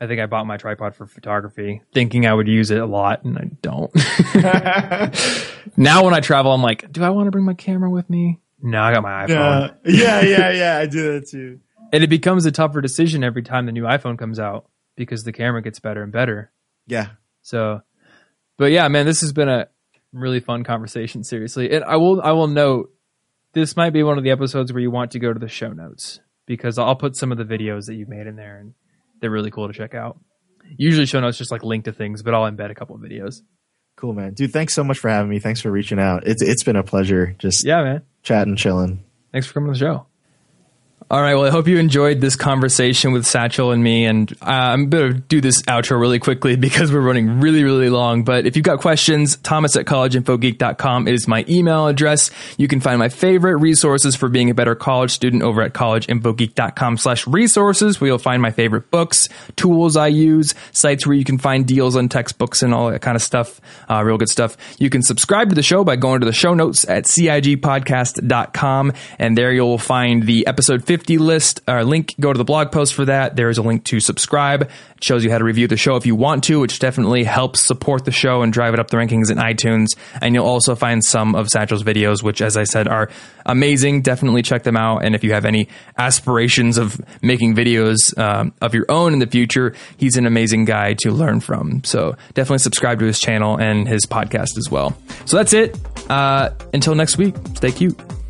I 0.00 0.06
think 0.08 0.20
I 0.20 0.26
bought 0.26 0.46
my 0.46 0.56
tripod 0.56 0.96
for 0.96 1.06
photography, 1.06 1.80
thinking 1.94 2.26
I 2.26 2.34
would 2.34 2.48
use 2.48 2.72
it 2.72 2.78
a 2.78 2.86
lot, 2.86 3.22
and 3.24 3.38
I 3.38 3.50
don't. 3.62 3.92
now 5.76 6.04
when 6.04 6.14
I 6.14 6.20
travel, 6.20 6.52
I'm 6.52 6.62
like, 6.62 6.90
do 6.90 7.04
I 7.04 7.10
want 7.10 7.26
to 7.26 7.30
bring 7.30 7.44
my 7.44 7.54
camera 7.54 7.88
with 7.90 8.08
me? 8.10 8.40
No, 8.60 8.80
I 8.80 8.92
got 8.94 9.02
my 9.02 9.26
iPhone, 9.26 9.76
yeah, 9.84 10.20
yeah, 10.22 10.50
yeah. 10.50 10.78
I 10.78 10.86
do 10.86 11.12
that 11.12 11.28
too. 11.28 11.60
and 11.92 12.02
it 12.02 12.08
becomes 12.10 12.46
a 12.46 12.50
tougher 12.52 12.80
decision 12.80 13.22
every 13.24 13.42
time 13.42 13.66
the 13.66 13.72
new 13.72 13.84
iPhone 13.84 14.18
comes 14.18 14.38
out 14.38 14.66
because 14.96 15.24
the 15.24 15.32
camera 15.32 15.62
gets 15.62 15.78
better 15.80 16.02
and 16.02 16.12
better. 16.12 16.50
Yeah. 16.86 17.08
So, 17.42 17.82
but 18.62 18.70
yeah, 18.70 18.86
man, 18.86 19.06
this 19.06 19.22
has 19.22 19.32
been 19.32 19.48
a 19.48 19.66
really 20.12 20.38
fun 20.38 20.62
conversation. 20.62 21.24
Seriously, 21.24 21.68
and 21.72 21.82
I 21.84 21.96
will 21.96 22.22
I 22.22 22.30
will 22.30 22.46
note 22.46 22.90
this 23.54 23.76
might 23.76 23.90
be 23.90 24.04
one 24.04 24.18
of 24.18 24.24
the 24.24 24.30
episodes 24.30 24.72
where 24.72 24.80
you 24.80 24.90
want 24.92 25.10
to 25.10 25.18
go 25.18 25.32
to 25.32 25.38
the 25.40 25.48
show 25.48 25.72
notes 25.72 26.20
because 26.46 26.78
I'll 26.78 26.94
put 26.94 27.16
some 27.16 27.32
of 27.32 27.38
the 27.38 27.44
videos 27.44 27.86
that 27.86 27.94
you've 27.94 28.08
made 28.08 28.28
in 28.28 28.36
there, 28.36 28.58
and 28.58 28.74
they're 29.20 29.30
really 29.30 29.50
cool 29.50 29.66
to 29.66 29.74
check 29.74 29.94
out. 29.94 30.18
Usually, 30.76 31.06
show 31.06 31.18
notes 31.18 31.38
just 31.38 31.50
like 31.50 31.64
link 31.64 31.86
to 31.86 31.92
things, 31.92 32.22
but 32.22 32.34
I'll 32.34 32.50
embed 32.50 32.70
a 32.70 32.74
couple 32.74 32.94
of 32.94 33.02
videos. 33.02 33.42
Cool, 33.96 34.12
man. 34.14 34.34
Dude, 34.34 34.52
thanks 34.52 34.72
so 34.74 34.84
much 34.84 34.98
for 34.98 35.10
having 35.10 35.28
me. 35.28 35.40
Thanks 35.40 35.60
for 35.60 35.70
reaching 35.70 35.98
out. 35.98 36.26
It's 36.26 36.40
it's 36.40 36.62
been 36.62 36.76
a 36.76 36.84
pleasure 36.84 37.34
just 37.38 37.64
Yeah, 37.64 37.82
man. 37.82 38.02
chatting, 38.22 38.54
chilling. 38.54 39.02
Thanks 39.32 39.46
for 39.48 39.54
coming 39.54 39.72
to 39.72 39.78
the 39.78 39.84
show. 39.84 40.06
All 41.12 41.20
right. 41.20 41.34
Well, 41.34 41.44
I 41.44 41.50
hope 41.50 41.68
you 41.68 41.76
enjoyed 41.76 42.22
this 42.22 42.36
conversation 42.36 43.12
with 43.12 43.24
Satchell 43.24 43.74
and 43.74 43.84
me. 43.84 44.06
And 44.06 44.32
uh, 44.40 44.46
I'm 44.46 44.88
going 44.88 45.12
to 45.12 45.20
do 45.20 45.42
this 45.42 45.60
outro 45.64 46.00
really 46.00 46.18
quickly 46.18 46.56
because 46.68 46.90
we're 46.90 47.02
running 47.02 47.38
really, 47.38 47.64
really 47.64 47.90
long. 47.90 48.24
But 48.24 48.46
if 48.46 48.56
you've 48.56 48.64
got 48.64 48.80
questions, 48.80 49.36
Thomas 49.36 49.76
at 49.76 49.84
collegeinfogeek.com 49.84 51.08
is 51.08 51.28
my 51.28 51.44
email 51.50 51.86
address. 51.86 52.30
You 52.56 52.66
can 52.66 52.80
find 52.80 52.98
my 52.98 53.10
favorite 53.10 53.56
resources 53.56 54.16
for 54.16 54.30
being 54.30 54.48
a 54.48 54.54
better 54.54 54.74
college 54.74 55.10
student 55.10 55.42
over 55.42 55.60
at 55.60 55.74
collegeinfogeek.com 55.74 56.96
slash 56.96 57.26
resources, 57.26 58.00
where 58.00 58.08
you'll 58.08 58.16
find 58.16 58.40
my 58.40 58.50
favorite 58.50 58.90
books, 58.90 59.28
tools 59.54 59.98
I 59.98 60.06
use, 60.06 60.54
sites 60.70 61.06
where 61.06 61.14
you 61.14 61.24
can 61.24 61.36
find 61.36 61.66
deals 61.66 61.94
on 61.94 62.08
textbooks 62.08 62.62
and 62.62 62.72
all 62.72 62.90
that 62.90 63.02
kind 63.02 63.16
of 63.16 63.22
stuff. 63.22 63.60
Uh, 63.86 64.02
real 64.02 64.16
good 64.16 64.30
stuff. 64.30 64.56
You 64.78 64.88
can 64.88 65.02
subscribe 65.02 65.50
to 65.50 65.54
the 65.54 65.62
show 65.62 65.84
by 65.84 65.96
going 65.96 66.20
to 66.20 66.26
the 66.26 66.32
show 66.32 66.54
notes 66.54 66.88
at 66.88 67.04
cigpodcast.com. 67.04 68.92
And 69.18 69.36
there 69.36 69.52
you'll 69.52 69.76
find 69.76 70.22
the 70.22 70.46
episode 70.46 70.82
50 70.82 71.01
list 71.08 71.60
or 71.68 71.84
link. 71.84 72.14
Go 72.20 72.32
to 72.32 72.38
the 72.38 72.44
blog 72.44 72.72
post 72.72 72.94
for 72.94 73.04
that. 73.04 73.36
There 73.36 73.48
is 73.48 73.58
a 73.58 73.62
link 73.62 73.84
to 73.84 74.00
subscribe. 74.00 74.62
It 74.62 75.04
shows 75.04 75.24
you 75.24 75.30
how 75.30 75.38
to 75.38 75.44
review 75.44 75.66
the 75.66 75.76
show 75.76 75.96
if 75.96 76.06
you 76.06 76.14
want 76.14 76.44
to, 76.44 76.60
which 76.60 76.78
definitely 76.78 77.24
helps 77.24 77.66
support 77.66 78.04
the 78.04 78.10
show 78.12 78.42
and 78.42 78.52
drive 78.52 78.74
it 78.74 78.80
up 78.80 78.88
the 78.88 78.96
rankings 78.96 79.30
in 79.30 79.38
iTunes. 79.38 79.88
And 80.20 80.34
you'll 80.34 80.46
also 80.46 80.74
find 80.74 81.04
some 81.04 81.34
of 81.34 81.48
Satchell's 81.48 81.82
videos, 81.82 82.22
which, 82.22 82.40
as 82.40 82.56
I 82.56 82.64
said, 82.64 82.88
are 82.88 83.10
amazing. 83.44 84.02
Definitely 84.02 84.42
check 84.42 84.62
them 84.62 84.76
out. 84.76 85.04
And 85.04 85.14
if 85.14 85.24
you 85.24 85.32
have 85.32 85.44
any 85.44 85.68
aspirations 85.98 86.78
of 86.78 87.00
making 87.22 87.54
videos 87.54 87.96
um, 88.18 88.52
of 88.60 88.74
your 88.74 88.86
own 88.88 89.12
in 89.12 89.18
the 89.18 89.26
future, 89.26 89.74
he's 89.96 90.16
an 90.16 90.26
amazing 90.26 90.64
guy 90.64 90.94
to 91.00 91.10
learn 91.10 91.40
from. 91.40 91.82
So 91.84 92.16
definitely 92.34 92.58
subscribe 92.58 93.00
to 93.00 93.06
his 93.06 93.18
channel 93.18 93.56
and 93.56 93.88
his 93.88 94.06
podcast 94.06 94.56
as 94.58 94.68
well. 94.70 94.96
So 95.24 95.36
that's 95.36 95.52
it. 95.52 95.78
Uh, 96.08 96.50
until 96.72 96.94
next 96.94 97.18
week, 97.18 97.34
stay 97.54 97.72
cute. 97.72 98.21